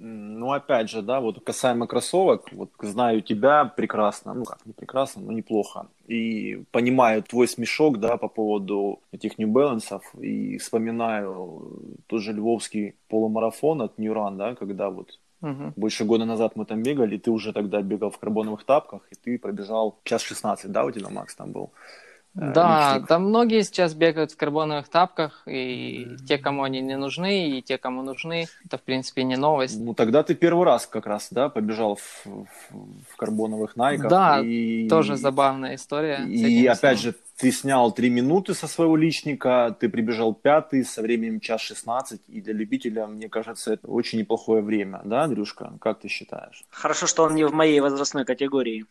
Ну, 0.03 0.51
опять 0.51 0.89
же, 0.89 1.03
да, 1.03 1.19
вот 1.19 1.43
касаемо 1.43 1.85
кроссовок, 1.85 2.51
вот 2.53 2.71
знаю 2.81 3.21
тебя 3.21 3.65
прекрасно, 3.65 4.33
ну 4.33 4.45
как, 4.45 4.65
не 4.65 4.73
прекрасно, 4.73 5.21
но 5.21 5.31
неплохо. 5.31 5.85
И 6.07 6.63
понимаю 6.71 7.21
твой 7.21 7.47
смешок, 7.47 7.99
да, 7.99 8.17
по 8.17 8.27
поводу 8.27 8.99
этих 9.11 9.37
New 9.37 9.47
Balance, 9.47 10.01
и 10.19 10.57
вспоминаю 10.57 12.01
тот 12.07 12.21
же 12.21 12.33
львовский 12.33 12.95
полумарафон 13.09 13.83
от 13.83 13.99
New 13.99 14.11
Run, 14.13 14.37
да, 14.37 14.55
когда 14.55 14.89
вот 14.89 15.19
Угу. 15.41 15.73
Больше 15.75 16.05
года 16.05 16.25
назад 16.25 16.55
мы 16.55 16.65
там 16.65 16.83
бегали, 16.83 17.17
ты 17.17 17.31
уже 17.31 17.51
тогда 17.51 17.81
бегал 17.81 18.11
в 18.11 18.19
карбоновых 18.19 18.63
тапках, 18.63 19.01
и 19.11 19.15
ты 19.15 19.39
пробежал 19.39 19.97
час 20.03 20.21
16, 20.21 20.71
да, 20.71 20.85
у 20.85 20.91
тебя, 20.91 21.09
Макс, 21.09 21.35
там 21.35 21.51
был? 21.51 21.71
Э, 22.33 22.53
да, 22.53 22.93
личник. 22.93 23.07
там 23.09 23.25
многие 23.25 23.61
сейчас 23.63 23.93
бегают 23.93 24.31
в 24.31 24.37
карбоновых 24.37 24.87
тапках, 24.87 25.43
и 25.45 26.05
mm-hmm. 26.05 26.25
те, 26.25 26.37
кому 26.37 26.63
они 26.63 26.79
не 26.79 26.95
нужны, 26.95 27.57
и 27.57 27.61
те, 27.61 27.77
кому 27.77 28.03
нужны, 28.03 28.47
это, 28.65 28.77
в 28.77 28.81
принципе, 28.81 29.23
не 29.23 29.35
новость. 29.35 29.79
Ну, 29.79 29.93
тогда 29.93 30.23
ты 30.23 30.33
первый 30.33 30.65
раз 30.65 30.87
как 30.87 31.07
раз, 31.07 31.27
да, 31.31 31.49
побежал 31.49 31.95
в, 31.95 32.25
в, 32.25 32.47
в 33.09 33.15
карбоновых 33.17 33.75
найках. 33.75 34.09
Да, 34.09 34.39
и... 34.39 34.87
тоже 34.87 35.17
забавная 35.17 35.75
история. 35.75 36.25
И, 36.25 36.65
опять 36.67 36.99
же, 36.99 37.15
ты 37.37 37.51
снял 37.51 37.91
три 37.91 38.09
минуты 38.09 38.53
со 38.53 38.67
своего 38.67 38.95
личника, 38.95 39.75
ты 39.77 39.89
прибежал 39.89 40.33
пятый, 40.33 40.85
со 40.85 41.01
временем 41.01 41.39
час 41.39 41.61
16, 41.61 42.21
и 42.27 42.39
для 42.39 42.53
любителя, 42.53 43.07
мне 43.07 43.27
кажется, 43.29 43.73
это 43.73 43.87
очень 43.87 44.19
неплохое 44.19 44.61
время, 44.61 45.01
да, 45.03 45.23
Андрюшка? 45.23 45.73
Как 45.81 45.99
ты 45.99 46.07
считаешь? 46.07 46.63
Хорошо, 46.69 47.07
что 47.07 47.23
он 47.23 47.35
не 47.35 47.43
в 47.43 47.51
моей 47.51 47.79
возрастной 47.81 48.23
категории. 48.23 48.85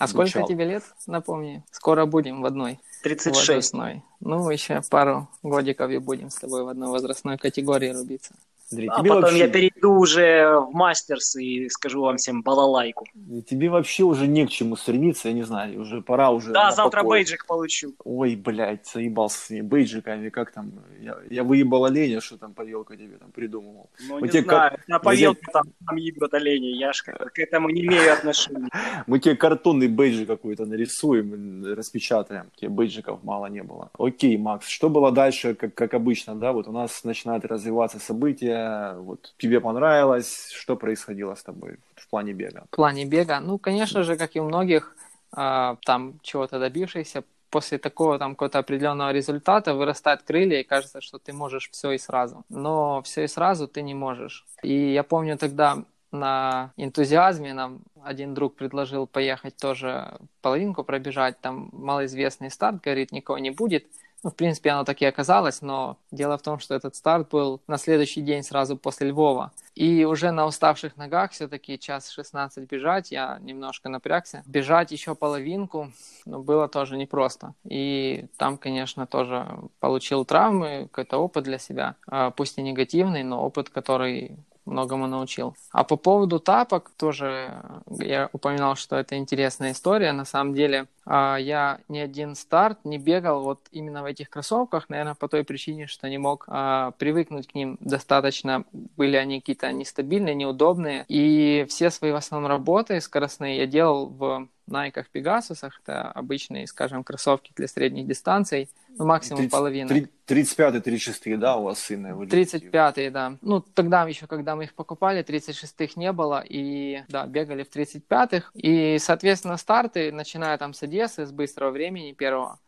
А 0.00 0.08
сколько 0.08 0.42
тебе 0.44 0.64
лет, 0.64 0.82
напомни? 1.06 1.62
Скоро 1.70 2.06
будем 2.06 2.40
в 2.40 2.46
одной. 2.46 2.80
36. 3.02 3.48
Возрастной. 3.48 4.02
Ну, 4.20 4.48
еще 4.50 4.80
пару 4.90 5.28
годиков 5.42 5.90
и 5.90 5.98
будем 5.98 6.30
с 6.30 6.36
тобой 6.36 6.64
в 6.64 6.68
одной 6.68 6.88
возрастной 6.88 7.36
категории 7.36 7.90
рубиться. 7.90 8.34
Андрей, 8.72 8.88
а 8.88 9.02
потом 9.02 9.22
вообще... 9.22 9.38
я 9.38 9.48
перейду 9.48 9.92
уже 9.92 10.58
в 10.58 10.70
мастерс 10.72 11.36
и 11.36 11.68
скажу 11.68 12.02
вам 12.02 12.16
всем 12.16 12.42
балалайку. 12.42 13.06
Тебе 13.48 13.68
вообще 13.68 14.04
уже 14.04 14.26
не 14.26 14.46
к 14.46 14.50
чему 14.50 14.76
стремиться, 14.76 15.28
я 15.28 15.34
не 15.34 15.42
знаю, 15.42 15.80
уже 15.80 16.02
пора 16.02 16.30
уже. 16.30 16.52
Да, 16.52 16.70
завтра 16.70 17.00
покой. 17.00 17.18
бейджик 17.18 17.46
получу. 17.46 17.94
Ой, 18.04 18.36
блядь, 18.36 18.86
заебался 18.86 19.38
с 19.46 19.50
ней 19.50 19.62
бейджиками, 19.62 20.28
как 20.28 20.52
там, 20.52 20.72
я, 21.00 21.16
я 21.30 21.44
выебал 21.44 21.84
оленя, 21.84 22.20
что 22.20 22.38
там 22.38 22.54
поделка 22.54 22.96
тебе 22.96 23.16
там 23.16 23.30
придумывал. 23.32 23.90
Ну, 24.08 24.20
Мы 24.20 24.22
не 24.22 24.28
тебе 24.28 24.42
знаю, 24.42 24.70
как... 24.70 24.88
на 24.88 24.98
поделке 24.98 25.40
тебе... 25.42 25.52
там, 25.52 25.64
там 25.86 25.96
ебет 25.96 26.34
оленя, 26.34 26.70
я 26.70 26.92
ж 26.92 27.02
к 27.02 27.38
этому 27.38 27.70
не 27.70 27.82
имею 27.82 28.12
отношения. 28.12 28.68
Мы 29.06 29.18
тебе 29.18 29.36
картонный 29.36 29.88
бейджик 29.88 30.28
какой-то 30.28 30.66
нарисуем, 30.66 31.64
распечатаем, 31.64 32.50
тебе 32.56 32.68
бейджиков 32.70 33.22
мало 33.24 33.46
не 33.46 33.62
было. 33.62 33.90
Окей, 33.98 34.36
Макс, 34.36 34.68
что 34.68 34.88
было 34.88 35.10
дальше, 35.10 35.54
как, 35.54 35.74
как 35.74 35.94
обычно, 35.94 36.34
да, 36.34 36.52
вот 36.52 36.68
у 36.68 36.72
нас 36.72 37.04
начинают 37.04 37.44
развиваться 37.44 37.98
события, 37.98 38.59
вот 38.98 39.34
тебе 39.38 39.60
понравилось, 39.60 40.50
что 40.52 40.76
происходило 40.76 41.34
с 41.34 41.42
тобой 41.42 41.78
в 41.94 42.08
плане 42.08 42.32
бега? 42.32 42.64
В 42.70 42.76
плане 42.76 43.04
бега, 43.04 43.40
ну, 43.40 43.58
конечно 43.58 44.02
же, 44.02 44.16
как 44.16 44.36
и 44.36 44.40
у 44.40 44.44
многих, 44.44 44.96
э, 45.36 45.76
там 45.84 46.20
чего-то 46.22 46.58
добившихся, 46.58 47.24
после 47.50 47.78
такого 47.78 48.18
там 48.18 48.34
какого-то 48.34 48.58
определенного 48.58 49.12
результата 49.12 49.74
вырастают 49.74 50.22
крылья 50.22 50.60
и 50.60 50.64
кажется, 50.64 51.00
что 51.00 51.18
ты 51.18 51.32
можешь 51.32 51.68
все 51.70 51.90
и 51.92 51.98
сразу. 51.98 52.44
Но 52.48 53.02
все 53.02 53.24
и 53.24 53.28
сразу 53.28 53.66
ты 53.66 53.82
не 53.82 53.94
можешь. 53.94 54.46
И 54.62 54.92
я 54.92 55.02
помню 55.02 55.36
тогда 55.36 55.84
на 56.12 56.72
энтузиазме 56.76 57.54
нам 57.54 57.80
один 58.02 58.34
друг 58.34 58.54
предложил 58.54 59.06
поехать 59.06 59.56
тоже 59.56 60.18
половинку 60.42 60.82
пробежать, 60.84 61.40
там 61.40 61.68
малоизвестный 61.72 62.50
старт, 62.50 62.80
говорит, 62.82 63.12
никого 63.12 63.38
не 63.38 63.50
будет, 63.50 63.86
ну, 64.22 64.30
в 64.30 64.34
принципе, 64.34 64.70
оно 64.70 64.84
так 64.84 65.00
и 65.00 65.06
оказалось, 65.06 65.62
но 65.62 65.96
дело 66.10 66.36
в 66.36 66.42
том, 66.42 66.58
что 66.58 66.74
этот 66.74 66.94
старт 66.94 67.30
был 67.30 67.60
на 67.66 67.78
следующий 67.78 68.20
день 68.20 68.42
сразу 68.42 68.76
после 68.76 69.08
Львова. 69.08 69.52
И 69.74 70.04
уже 70.04 70.30
на 70.30 70.46
уставших 70.46 70.96
ногах 70.96 71.32
все-таки 71.32 71.78
час 71.78 72.10
16 72.10 72.70
бежать, 72.70 73.12
я 73.12 73.38
немножко 73.40 73.88
напрягся. 73.88 74.42
Бежать 74.46 74.92
еще 74.92 75.14
половинку, 75.14 75.92
ну, 76.26 76.42
было 76.42 76.68
тоже 76.68 76.96
непросто. 76.96 77.54
И 77.64 78.26
там, 78.36 78.58
конечно, 78.58 79.06
тоже 79.06 79.46
получил 79.78 80.24
травмы, 80.24 80.88
какой-то 80.90 81.18
опыт 81.18 81.44
для 81.44 81.58
себя. 81.58 81.96
А, 82.06 82.30
пусть 82.30 82.58
и 82.58 82.62
негативный, 82.62 83.22
но 83.22 83.42
опыт, 83.42 83.70
который 83.70 84.36
многому 84.64 85.06
научил. 85.06 85.56
А 85.70 85.84
по 85.84 85.96
поводу 85.96 86.38
тапок 86.38 86.90
тоже 86.96 87.62
я 87.98 88.28
упоминал, 88.32 88.76
что 88.76 88.96
это 88.96 89.16
интересная 89.16 89.72
история. 89.72 90.12
На 90.12 90.24
самом 90.24 90.54
деле 90.54 90.86
а, 91.04 91.36
я 91.36 91.80
ни 91.88 91.98
один 91.98 92.34
старт 92.34 92.78
не 92.84 92.98
бегал 92.98 93.42
вот 93.42 93.60
именно 93.72 94.02
в 94.02 94.06
этих 94.06 94.30
кроссовках, 94.30 94.88
наверное, 94.88 95.14
по 95.14 95.28
той 95.28 95.44
причине, 95.44 95.86
что 95.86 96.08
не 96.08 96.18
мог 96.18 96.44
а, 96.48 96.92
привыкнуть 96.92 97.48
к 97.48 97.54
ним 97.54 97.78
достаточно. 97.80 98.64
Были 98.72 99.16
они 99.16 99.40
какие-то 99.40 99.72
нестабильные, 99.72 100.34
неудобные. 100.34 101.04
И 101.08 101.66
все 101.68 101.90
свои 101.90 102.12
в 102.12 102.16
основном 102.16 102.50
работы 102.50 103.00
скоростные 103.00 103.58
я 103.58 103.66
делал 103.66 104.06
в 104.06 104.48
Найках 104.70 105.06
Pegasus, 105.12 105.68
это 105.82 106.10
обычные, 106.10 106.66
скажем, 106.66 107.04
кроссовки 107.04 107.52
для 107.56 107.68
средних 107.68 108.06
дистанций, 108.06 108.68
ну, 108.96 109.06
максимум 109.06 109.38
30, 109.38 109.52
половина. 109.52 109.90
35-36, 110.26 111.36
да, 111.36 111.56
у 111.56 111.64
вас 111.64 111.80
сына? 111.80 112.26
35 112.26 113.12
да. 113.12 113.36
Ну, 113.40 113.60
тогда 113.60 114.06
еще, 114.06 114.26
когда 114.26 114.56
мы 114.56 114.64
их 114.64 114.74
покупали, 114.74 115.24
36-х 115.24 115.94
не 115.96 116.12
было, 116.12 116.44
и, 116.46 117.02
да, 117.08 117.26
бегали 117.26 117.62
в 117.62 117.70
35-х, 117.74 118.50
и, 118.54 118.98
соответственно, 118.98 119.56
старты, 119.56 120.12
начиная 120.12 120.56
там 120.58 120.74
с 120.74 120.82
Одессы, 120.82 121.26
с 121.26 121.32
быстрого 121.32 121.70
времени 121.70 122.12
первого, 122.12 122.58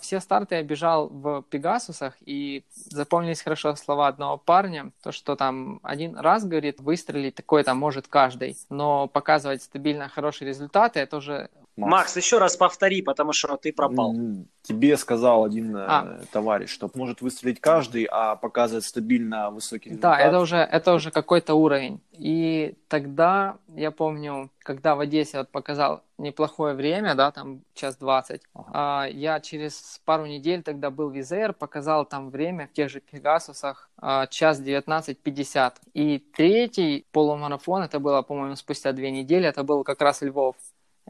все 0.00 0.20
старты 0.20 0.56
я 0.56 0.62
бежал 0.62 1.08
в 1.08 1.42
Пегасусах, 1.48 2.14
и 2.24 2.64
запомнились 2.70 3.42
хорошо 3.42 3.74
слова 3.76 4.08
одного 4.08 4.36
парня, 4.36 4.92
то, 5.02 5.12
что 5.12 5.36
там 5.36 5.80
один 5.82 6.16
раз, 6.16 6.44
говорит, 6.44 6.80
выстрелить 6.80 7.34
такой 7.34 7.64
там 7.64 7.78
может 7.78 8.08
каждый, 8.08 8.56
но 8.68 9.08
показывать 9.08 9.62
стабильно 9.62 10.08
хорошие 10.08 10.48
результаты, 10.48 11.00
это 11.00 11.16
уже 11.16 11.50
Макс. 11.76 11.90
Макс, 11.90 12.16
еще 12.16 12.38
раз 12.38 12.56
повтори, 12.56 13.00
потому 13.00 13.32
что 13.32 13.56
ты 13.56 13.72
пропал. 13.72 14.14
Тебе 14.62 14.96
сказал 14.96 15.44
один 15.44 15.74
э, 15.74 15.84
а. 15.86 16.20
товарищ, 16.30 16.70
что 16.70 16.90
может 16.94 17.22
выстрелить 17.22 17.60
каждый, 17.60 18.06
а 18.10 18.36
показывать 18.36 18.84
стабильно 18.84 19.50
высокий 19.50 19.90
результат. 19.90 20.18
Да, 20.18 20.20
это 20.20 20.40
уже, 20.40 20.56
это 20.56 20.92
уже 20.92 21.10
какой-то 21.10 21.54
уровень. 21.54 22.00
И 22.12 22.74
тогда, 22.88 23.56
я 23.68 23.90
помню, 23.90 24.50
когда 24.58 24.94
в 24.94 25.00
Одессе 25.00 25.38
вот 25.38 25.48
показал 25.48 26.02
неплохое 26.18 26.74
время, 26.74 27.14
да, 27.14 27.30
там 27.30 27.62
час 27.72 27.96
двадцать, 27.96 28.42
ага. 28.52 28.70
а, 28.74 29.08
я 29.08 29.40
через 29.40 30.02
пару 30.04 30.26
недель 30.26 30.62
тогда 30.62 30.90
был 30.90 31.08
в 31.08 31.14
Визер, 31.14 31.54
показал 31.54 32.04
там 32.04 32.28
время 32.28 32.66
в 32.66 32.72
тех 32.72 32.90
же 32.90 33.00
Пегасусах 33.00 33.88
а, 33.96 34.26
час 34.26 34.60
девятнадцать 34.60 35.18
пятьдесят. 35.20 35.80
И 35.94 36.18
третий 36.18 37.06
полумарафон, 37.12 37.82
это 37.82 37.98
было, 38.00 38.20
по-моему, 38.20 38.56
спустя 38.56 38.92
две 38.92 39.10
недели, 39.10 39.48
это 39.48 39.62
был 39.62 39.82
как 39.82 40.02
раз 40.02 40.20
Львов 40.20 40.56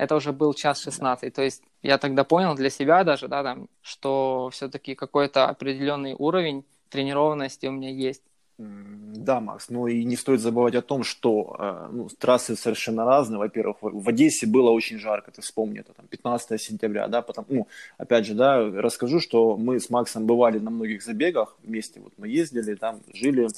это 0.00 0.16
уже 0.16 0.32
был 0.32 0.54
час 0.54 0.80
16. 0.82 1.34
То 1.34 1.42
есть 1.42 1.62
я 1.82 1.98
тогда 1.98 2.24
понял 2.24 2.54
для 2.54 2.70
себя 2.70 3.04
даже, 3.04 3.28
да, 3.28 3.42
там, 3.42 3.68
что 3.82 4.48
все-таки 4.50 4.94
какой-то 4.94 5.46
определенный 5.46 6.14
уровень 6.18 6.64
тренированности 6.88 7.66
у 7.66 7.72
меня 7.72 7.90
есть. 7.90 8.22
Да, 8.56 9.40
Макс, 9.40 9.70
ну 9.70 9.86
и 9.86 10.04
не 10.04 10.16
стоит 10.16 10.40
забывать 10.40 10.74
о 10.74 10.82
том, 10.82 11.02
что 11.02 11.56
э, 11.58 11.88
ну, 11.92 12.08
трассы 12.18 12.56
совершенно 12.56 13.04
разные. 13.04 13.38
Во-первых, 13.38 13.76
в 13.80 14.08
Одессе 14.08 14.46
было 14.46 14.70
очень 14.70 14.98
жарко, 14.98 15.30
ты 15.30 15.42
вспомни, 15.42 15.80
это 15.80 15.92
там 15.92 16.06
15 16.06 16.60
сентября, 16.60 17.08
да, 17.08 17.22
потом, 17.22 17.44
ну, 17.48 17.68
опять 17.98 18.26
же, 18.26 18.34
да, 18.34 18.58
расскажу, 18.58 19.20
что 19.20 19.56
мы 19.56 19.80
с 19.80 19.90
Максом 19.90 20.26
бывали 20.26 20.58
на 20.58 20.70
многих 20.70 21.02
забегах 21.02 21.56
вместе, 21.62 22.00
вот 22.00 22.12
мы 22.18 22.28
ездили, 22.28 22.74
там 22.74 23.00
жили, 23.14 23.48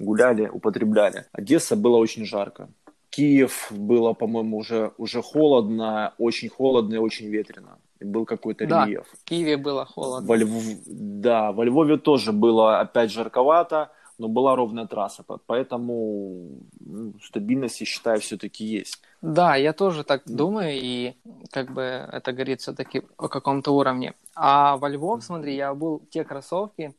гуляли, 0.00 0.48
употребляли. 0.48 1.26
Одесса 1.32 1.76
было 1.76 1.96
очень 1.96 2.24
жарко. 2.24 2.68
Киев 3.10 3.66
было, 3.70 4.12
по-моему, 4.12 4.58
уже, 4.58 4.92
уже 4.98 5.22
холодно, 5.22 6.14
очень 6.18 6.48
холодно 6.48 6.94
и 6.94 6.98
очень 6.98 7.26
ветрено. 7.28 7.78
И 7.98 8.04
был 8.04 8.24
какой-то 8.24 8.66
да, 8.66 8.86
рельеф. 8.86 9.06
в 9.12 9.24
Киеве 9.24 9.56
было 9.56 9.84
холодно. 9.84 10.28
Во 10.28 10.36
Льв... 10.36 10.50
Да, 10.86 11.52
во 11.52 11.64
Львове 11.64 11.98
тоже 11.98 12.32
было 12.32 12.80
опять 12.80 13.10
жарковато, 13.10 13.90
но 14.20 14.28
была 14.28 14.54
ровная 14.54 14.86
трасса, 14.86 15.24
поэтому 15.46 16.60
ну, 16.78 17.14
стабильность, 17.22 17.80
я 17.80 17.86
считаю, 17.86 18.20
все-таки 18.20 18.64
есть. 18.64 19.00
Да, 19.22 19.56
я 19.56 19.72
тоже 19.72 20.04
так 20.04 20.22
думаю, 20.26 20.72
и 20.74 21.14
как 21.50 21.72
бы 21.72 21.82
это 21.82 22.32
говорит 22.32 22.60
все-таки 22.60 23.02
о 23.16 23.28
каком-то 23.28 23.72
уровне. 23.72 24.14
А 24.34 24.76
во 24.76 24.88
Львов, 24.88 25.24
смотри, 25.24 25.56
я 25.56 25.74
был 25.74 26.02
те 26.10 26.24
кроссовки 26.24 26.94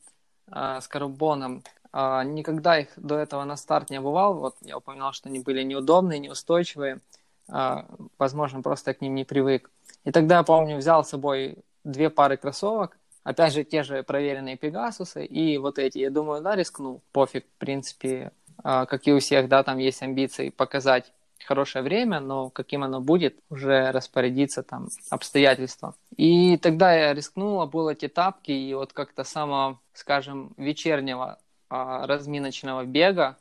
э, 0.51 0.79
с 0.81 0.87
карбоном, 0.87 1.63
никогда 1.93 2.79
их 2.79 2.89
до 2.95 3.17
этого 3.17 3.43
на 3.43 3.57
старт 3.57 3.89
не 3.89 3.97
обувал. 3.97 4.35
Вот 4.35 4.55
я 4.61 4.77
упоминал, 4.77 5.13
что 5.13 5.29
они 5.29 5.39
были 5.39 5.63
неудобные, 5.63 6.19
неустойчивые. 6.19 7.01
А, 7.49 7.85
возможно, 8.17 8.61
просто 8.61 8.93
к 8.93 9.01
ним 9.01 9.15
не 9.15 9.25
привык. 9.25 9.69
И 10.05 10.11
тогда, 10.11 10.37
я 10.37 10.43
помню, 10.43 10.77
взял 10.77 11.03
с 11.03 11.09
собой 11.09 11.57
две 11.83 12.09
пары 12.09 12.37
кроссовок. 12.37 12.97
Опять 13.23 13.53
же, 13.53 13.63
те 13.63 13.83
же 13.83 14.03
проверенные 14.03 14.57
Пегасусы 14.57 15.25
и 15.25 15.57
вот 15.57 15.77
эти. 15.77 15.99
Я 15.99 16.09
думаю, 16.09 16.41
да, 16.41 16.55
рискну. 16.55 17.01
Пофиг, 17.11 17.45
в 17.45 17.59
принципе, 17.59 18.31
а, 18.63 18.85
как 18.85 19.07
и 19.07 19.13
у 19.13 19.19
всех, 19.19 19.47
да, 19.47 19.63
там 19.63 19.77
есть 19.77 20.01
амбиции 20.01 20.49
показать 20.49 21.11
хорошее 21.45 21.83
время, 21.83 22.19
но 22.19 22.49
каким 22.49 22.83
оно 22.83 23.01
будет, 23.01 23.37
уже 23.49 23.91
распорядиться 23.91 24.63
там 24.63 24.89
обстоятельства. 25.09 25.95
И 26.15 26.57
тогда 26.57 26.93
я 26.93 27.13
рискнул, 27.13 27.61
обул 27.61 27.89
эти 27.89 28.07
тапки, 28.07 28.51
и 28.51 28.73
вот 28.73 28.93
как-то 28.93 29.23
самого, 29.23 29.79
скажем, 29.93 30.53
вечернего 30.57 31.39
а, 31.71 32.05
разминочного 32.05 32.83
бега, 32.83 33.37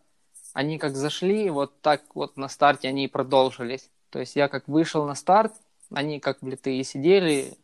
они 0.52 0.78
как 0.78 0.94
зашли, 0.94 1.50
вот 1.50 1.72
так 1.80 2.02
вот 2.14 2.36
на 2.36 2.48
старте 2.48 2.86
они 2.86 3.04
и 3.04 3.08
продолжились. 3.08 3.90
То 4.10 4.20
есть 4.20 4.36
я 4.36 4.46
как 4.46 4.68
вышел 4.68 5.04
на 5.04 5.16
старт, 5.16 5.52
они 5.92 6.20
как 6.20 6.40
влитые 6.40 6.84
сидели. 6.84 7.54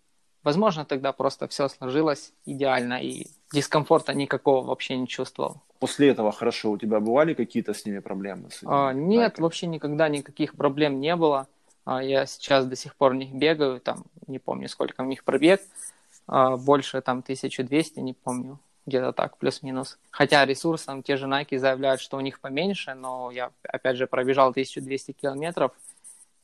Возможно, 0.43 0.85
тогда 0.85 1.13
просто 1.13 1.47
все 1.47 1.69
сложилось 1.69 2.33
идеально, 2.47 3.01
и 3.01 3.29
дискомфорта 3.53 4.13
никакого 4.13 4.67
вообще 4.67 4.97
не 4.97 5.07
чувствовал. 5.07 5.63
После 5.79 6.09
этого 6.09 6.33
хорошо, 6.33 6.73
у 6.73 6.79
тебя 6.79 6.99
бывали 6.99 7.35
какие-то 7.35 7.73
с 7.73 7.87
ними 7.87 8.01
проблемы? 8.01 8.51
С 8.51 8.63
а, 8.65 8.93
нет, 8.93 9.21
байками? 9.21 9.43
вообще 9.45 9.67
никогда 9.69 10.09
никаких 10.09 10.57
проблем 10.57 11.01
не 11.01 11.15
было. 11.15 11.47
А, 11.85 12.03
я 12.03 12.27
сейчас 12.27 12.67
до 12.67 12.75
сих 12.75 12.97
пор 12.97 13.13
в 13.13 13.17
них 13.17 13.33
бегаю, 13.33 13.79
там 13.81 14.03
не 14.27 14.41
помню, 14.41 14.69
сколько 14.69 15.03
у 15.03 15.05
них 15.05 15.23
пробег, 15.23 15.61
а, 16.27 16.57
больше 16.57 17.01
там 17.03 17.19
1200, 17.19 18.01
не 18.01 18.15
помню 18.15 18.59
где-то 18.87 19.13
так, 19.13 19.37
плюс-минус. 19.37 19.99
Хотя 20.11 20.45
ресурсом 20.45 21.03
те 21.03 21.17
же 21.17 21.27
Nike 21.27 21.59
заявляют, 21.59 22.01
что 22.01 22.17
у 22.17 22.21
них 22.21 22.41
поменьше, 22.41 22.95
но 22.95 23.31
я, 23.31 23.51
опять 23.65 23.97
же, 23.97 24.07
пробежал 24.07 24.51
1200 24.51 25.13
километров, 25.13 25.73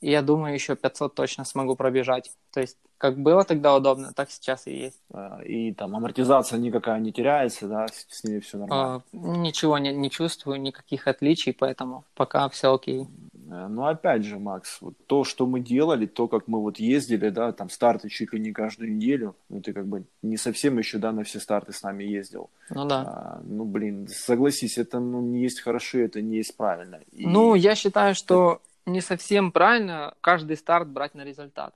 и 0.03 0.11
я 0.11 0.21
думаю, 0.21 0.53
еще 0.53 0.75
500 0.75 1.15
точно 1.15 1.45
смогу 1.45 1.77
пробежать. 1.77 2.31
То 2.51 2.59
есть, 2.59 2.77
как 2.97 3.17
было 3.17 3.45
тогда 3.45 3.73
удобно, 3.73 4.11
так 4.13 4.29
сейчас 4.31 4.67
и 4.67 4.75
есть. 4.75 5.01
А, 5.13 5.41
и 5.41 5.73
там 5.73 5.95
амортизация 5.95 6.59
никакая 6.59 6.99
не 6.99 7.13
теряется, 7.13 7.69
да, 7.69 7.87
с, 7.87 8.05
с 8.09 8.23
ней 8.25 8.41
все 8.41 8.57
нормально? 8.57 8.95
А, 8.95 9.15
ничего 9.15 9.77
не, 9.77 9.93
не 9.93 10.09
чувствую, 10.09 10.59
никаких 10.59 11.07
отличий, 11.07 11.53
поэтому 11.53 12.03
пока 12.15 12.49
все 12.49 12.73
окей. 12.73 13.07
Э, 13.49 13.67
но 13.67 13.87
опять 13.87 14.23
же, 14.23 14.39
Макс, 14.39 14.77
вот 14.81 14.95
то, 15.07 15.23
что 15.23 15.45
мы 15.45 15.59
делали, 15.59 16.05
то, 16.05 16.27
как 16.27 16.47
мы 16.47 16.61
вот 16.61 16.79
ездили, 16.79 17.29
да, 17.29 17.51
там 17.51 17.69
старты 17.69 18.09
чуть 18.09 18.33
ли 18.33 18.39
не 18.39 18.51
каждую 18.51 18.95
неделю, 18.95 19.35
ну 19.49 19.61
ты 19.61 19.73
как 19.73 19.85
бы 19.85 20.03
не 20.21 20.37
совсем 20.37 20.77
еще, 20.77 20.97
да, 20.97 21.11
на 21.11 21.23
все 21.23 21.39
старты 21.39 21.73
с 21.73 21.83
нами 21.83 22.03
ездил. 22.03 22.49
Ну 22.69 22.85
да. 22.85 23.01
А, 23.01 23.41
ну 23.43 23.65
блин, 23.65 24.07
согласись, 24.07 24.77
это 24.77 24.99
ну, 24.99 25.21
не 25.21 25.41
есть 25.41 25.61
хорошо, 25.61 25.99
это 25.99 26.21
не 26.21 26.37
есть 26.37 26.55
правильно. 26.55 26.99
И... 27.11 27.25
Ну, 27.27 27.55
я 27.55 27.75
считаю, 27.75 28.15
что 28.15 28.61
не 28.85 29.01
совсем 29.01 29.51
правильно 29.51 30.13
каждый 30.21 30.57
старт 30.57 30.87
брать 30.87 31.15
на 31.15 31.23
результат. 31.23 31.73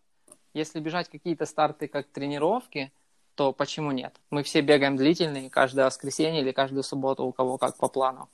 Если 0.54 0.80
бежать 0.80 1.10
какие-то 1.10 1.46
старты 1.46 1.88
как 1.88 2.08
тренировки, 2.08 2.92
то 3.36 3.54
почему 3.54 3.92
нет? 3.92 4.16
Мы 4.32 4.42
все 4.42 4.62
бегаем 4.62 4.98
длительные 4.98 5.50
каждое 5.50 5.86
воскресенье 5.86 6.42
или 6.42 6.52
каждую 6.52 6.84
субботу, 6.84 7.24
у 7.24 7.32
кого 7.32 7.58
как 7.58 7.78
по 7.78 7.88
плану. 7.88 8.30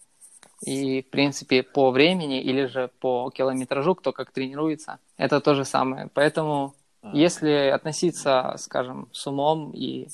И, 0.62 1.02
в 1.02 1.10
принципе, 1.10 1.64
по 1.64 1.92
времени 1.92 2.42
или 2.42 2.66
же 2.66 2.90
по 3.00 3.30
километражу, 3.32 3.96
кто 3.96 4.12
как 4.12 4.32
тренируется, 4.32 5.00
это 5.18 5.42
то 5.42 5.56
же 5.56 5.66
самое. 5.66 6.10
Поэтому, 6.14 6.74
а. 7.02 7.12
если 7.14 7.70
относиться, 7.74 8.56
скажем, 8.58 9.10
с 9.12 9.28
умом 9.28 9.72
и 9.74 10.08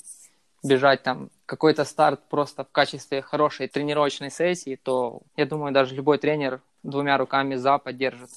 бежать 0.62 1.02
там 1.02 1.30
какой-то 1.46 1.84
старт 1.84 2.20
просто 2.28 2.64
в 2.64 2.70
качестве 2.70 3.22
хорошей 3.22 3.68
тренировочной 3.68 4.30
сессии, 4.30 4.78
то 4.82 5.20
я 5.36 5.46
думаю, 5.46 5.72
даже 5.72 5.94
любой 5.94 6.18
тренер 6.18 6.60
двумя 6.82 7.16
руками 7.16 7.54
за 7.54 7.78
поддержит. 7.78 8.30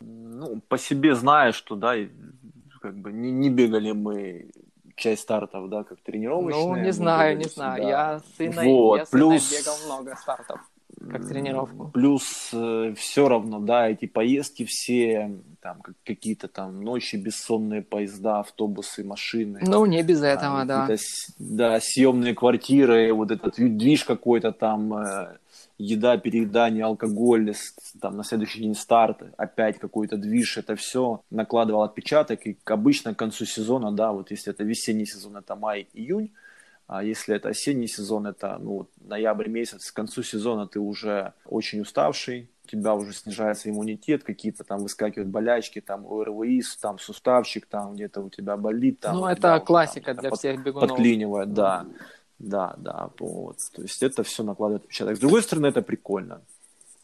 Ну, 0.00 0.60
по 0.68 0.78
себе 0.78 1.14
знаю, 1.14 1.52
что 1.52 1.74
да, 1.76 1.94
как 2.80 2.96
бы 2.96 3.12
не, 3.12 3.30
не 3.30 3.50
бегали 3.50 3.92
мы 3.92 4.50
часть 4.96 5.22
стартов, 5.22 5.68
да, 5.68 5.84
как 5.84 6.00
тренировочные. 6.00 6.66
Ну, 6.66 6.76
не 6.76 6.92
знаю, 6.92 7.36
не 7.36 7.44
знаю. 7.44 7.82
Я 7.82 8.18
с 8.20 8.40
Инной, 8.40 8.66
вот. 8.66 8.96
я 8.96 9.06
с 9.06 9.10
Плюс... 9.10 9.50
бегал 9.50 9.76
много 9.86 10.16
стартов 10.16 10.60
как 11.10 11.28
тренировку. 11.28 11.90
Плюс 11.92 12.50
э, 12.52 12.94
все 12.96 13.28
равно, 13.28 13.60
да, 13.60 13.88
эти 13.88 14.06
поездки 14.06 14.64
все, 14.64 15.30
там 15.60 15.82
какие-то 16.04 16.48
там 16.48 16.82
ночи, 16.82 17.16
бессонные 17.16 17.82
поезда, 17.82 18.40
автобусы, 18.40 19.04
машины. 19.04 19.60
Ну, 19.62 19.84
не 19.86 20.02
без 20.02 20.22
этого, 20.22 20.66
там, 20.66 20.88
да. 20.88 20.96
Да, 21.38 21.80
съемные 21.80 22.34
квартиры, 22.34 23.12
вот 23.12 23.30
этот 23.30 23.56
движ 23.56 24.04
какой-то 24.04 24.52
там, 24.52 24.94
э, 24.94 25.36
еда, 25.78 26.16
переедание, 26.16 26.84
алкоголь, 26.84 27.54
там 28.00 28.16
на 28.16 28.24
следующий 28.24 28.60
день 28.60 28.74
старт, 28.74 29.22
опять 29.36 29.78
какой-то 29.78 30.16
движ, 30.16 30.56
это 30.56 30.76
все 30.76 31.20
накладывало 31.30 31.84
отпечаток, 31.84 32.46
и 32.46 32.56
обычно 32.64 33.14
к 33.14 33.18
концу 33.18 33.44
сезона, 33.44 33.92
да, 33.92 34.12
вот 34.12 34.30
если 34.30 34.52
это 34.52 34.64
весенний 34.64 35.06
сезон, 35.06 35.36
это 35.36 35.56
май-июнь, 35.56 36.30
А 36.86 37.02
если 37.02 37.34
это 37.34 37.48
осенний 37.48 37.88
сезон, 37.88 38.26
это 38.26 38.58
ну, 38.60 38.88
ноябрь 39.00 39.48
месяц, 39.48 39.90
к 39.90 39.94
концу 39.94 40.22
сезона 40.22 40.68
ты 40.68 40.78
уже 40.78 41.32
очень 41.44 41.80
уставший, 41.80 42.48
у 42.64 42.68
тебя 42.68 42.94
уже 42.94 43.12
снижается 43.12 43.68
иммунитет, 43.70 44.22
какие-то 44.22 44.62
там 44.64 44.80
выскакивают 44.80 45.28
болячки, 45.28 45.80
там 45.80 46.06
ОРВИ, 46.06 46.62
там 46.80 46.98
суставчик, 46.98 47.66
там 47.66 47.94
где-то 47.94 48.20
у 48.20 48.30
тебя 48.30 48.56
болит. 48.56 49.00
Там, 49.00 49.16
ну, 49.16 49.26
это 49.26 49.58
классика 49.60 50.14
там, 50.14 50.20
для 50.20 50.30
под, 50.30 50.38
всех 50.38 50.62
бегунов. 50.62 50.88
Подклинивает, 50.88 51.52
да. 51.52 51.86
Да, 52.38 52.74
да, 52.76 53.10
вот. 53.18 53.58
То 53.74 53.82
есть 53.82 54.02
это 54.02 54.22
все 54.22 54.42
накладывает 54.42 54.82
отпечаток. 54.82 55.16
С 55.16 55.20
другой 55.20 55.42
стороны, 55.42 55.66
это 55.68 55.80
прикольно 55.80 56.42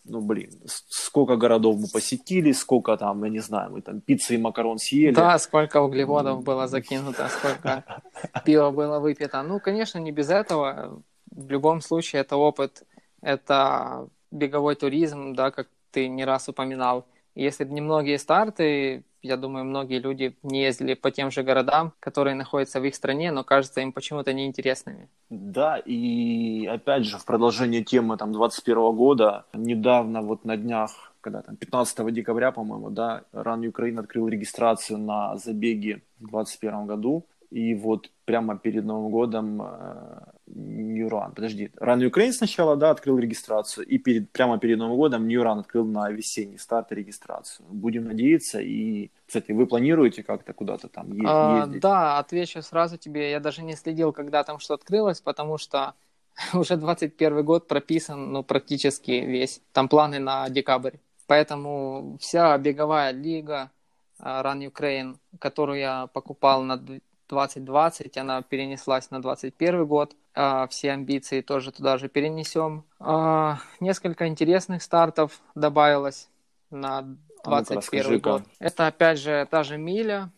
ну, 0.05 0.21
блин, 0.21 0.51
сколько 0.89 1.37
городов 1.37 1.77
мы 1.79 1.87
посетили, 1.93 2.53
сколько 2.53 2.97
там, 2.97 3.25
я 3.25 3.31
не 3.31 3.39
знаю, 3.39 3.73
мы 3.73 3.83
там 3.83 4.01
пиццы 4.01 4.35
и 4.35 4.39
макарон 4.39 4.79
съели. 4.79 5.15
Да, 5.15 5.39
сколько 5.39 5.81
углеводов 5.81 6.43
было 6.43 6.67
закинуто, 6.67 7.29
сколько 7.29 7.85
пива 8.45 8.71
было 8.71 8.99
выпито. 8.99 9.43
Ну, 9.43 9.61
конечно, 9.61 9.99
не 9.99 10.13
без 10.13 10.31
этого. 10.31 11.03
В 11.31 11.51
любом 11.51 11.81
случае, 11.81 12.23
это 12.23 12.37
опыт, 12.37 12.83
это 13.21 14.09
беговой 14.31 14.75
туризм, 14.75 15.35
да, 15.35 15.51
как 15.51 15.69
ты 15.93 16.09
не 16.09 16.25
раз 16.25 16.49
упоминал. 16.49 17.07
Если 17.35 17.65
бы 17.65 17.73
не 17.73 17.81
многие 17.81 18.19
старты, 18.19 19.05
я 19.23 19.37
думаю, 19.37 19.65
многие 19.65 20.01
люди 20.01 20.37
не 20.43 20.63
ездили 20.63 20.95
по 20.95 21.11
тем 21.11 21.31
же 21.31 21.43
городам, 21.43 21.93
которые 22.01 22.35
находятся 22.35 22.81
в 22.81 22.85
их 22.85 22.95
стране, 22.95 23.33
но 23.33 23.45
кажутся 23.45 23.81
им 23.81 23.93
почему-то 23.93 24.33
неинтересными. 24.33 25.09
Да, 25.31 25.79
и 25.79 26.67
опять 26.67 27.05
же, 27.05 27.19
в 27.19 27.25
продолжение 27.25 27.83
темы 27.85 28.17
там 28.17 28.33
21 28.33 28.93
года, 28.93 29.45
недавно 29.53 30.23
вот 30.23 30.45
на 30.45 30.57
днях 30.57 31.13
когда 31.23 31.41
там 31.41 31.57
15 31.57 32.13
декабря, 32.13 32.51
по-моему, 32.51 32.91
да, 32.91 33.23
Ран 33.33 33.65
Украина 33.65 34.01
открыл 34.01 34.27
регистрацию 34.29 34.99
на 34.99 35.37
забеги 35.37 36.03
в 36.19 36.31
2021 36.31 36.87
году. 36.87 37.25
И 37.51 37.75
вот 37.75 38.11
прямо 38.25 38.59
перед 38.59 38.85
Новым 38.85 39.13
годом 39.13 39.63
New 41.03 41.09
Run, 41.09 41.35
подожди, 41.35 41.71
Run 41.81 42.11
Ukraine 42.11 42.33
сначала, 42.33 42.77
да, 42.77 42.91
открыл 42.91 43.19
регистрацию, 43.19 43.87
и 43.87 43.99
перед, 43.99 44.31
прямо 44.31 44.59
перед 44.59 44.79
Новым 44.79 44.97
годом 44.97 45.27
New 45.27 45.43
Run 45.43 45.61
открыл 45.61 45.85
на 45.85 46.11
весенний 46.11 46.59
старт 46.59 46.93
регистрацию. 46.93 47.67
Будем 47.69 48.05
надеяться, 48.05 48.61
и, 48.61 49.11
кстати, 49.27 49.53
вы 49.53 49.67
планируете 49.67 50.23
как-то 50.23 50.53
куда-то 50.53 50.89
там 50.89 51.13
ездить? 51.13 51.27
А, 51.29 51.67
да, 51.67 52.19
отвечу 52.19 52.63
сразу 52.63 52.97
тебе, 52.97 53.31
я 53.31 53.41
даже 53.41 53.63
не 53.63 53.77
следил, 53.77 54.13
когда 54.13 54.45
там 54.45 54.59
что 54.59 54.75
открылось, 54.75 55.21
потому 55.21 55.59
что 55.59 55.95
уже 56.55 56.77
21 56.77 57.45
год 57.45 57.69
прописан, 57.69 58.33
ну, 58.33 58.43
практически 58.43 59.11
весь, 59.11 59.61
там 59.73 59.89
планы 59.89 60.19
на 60.19 60.49
декабрь. 60.49 60.97
Поэтому 61.27 62.17
вся 62.21 62.59
беговая 62.59 63.13
лига 63.13 63.71
э, 64.19 64.25
Run 64.25 64.71
Ukraine, 64.71 65.17
которую 65.39 65.79
я 65.79 66.07
покупал 66.09 66.63
на 66.63 66.77
2020, 66.77 68.17
она 68.19 68.43
перенеслась 68.43 69.11
на 69.11 69.23
2021 69.23 69.87
год. 69.87 70.15
А, 70.35 70.67
все 70.69 70.93
амбиции 70.93 71.41
тоже 71.41 71.73
туда 71.73 71.99
же 71.99 72.09
перенесем. 72.09 72.85
А, 72.99 73.59
несколько 73.81 74.27
интересных 74.27 74.83
стартов 74.83 75.41
добавилось 75.55 76.29
на 76.71 77.03
2021 77.45 78.15
а 78.15 78.19
год. 78.19 78.43
Это 78.59 78.87
опять 78.87 79.19
же 79.19 79.47
та 79.51 79.63
же 79.63 79.77
миля. 79.77 80.31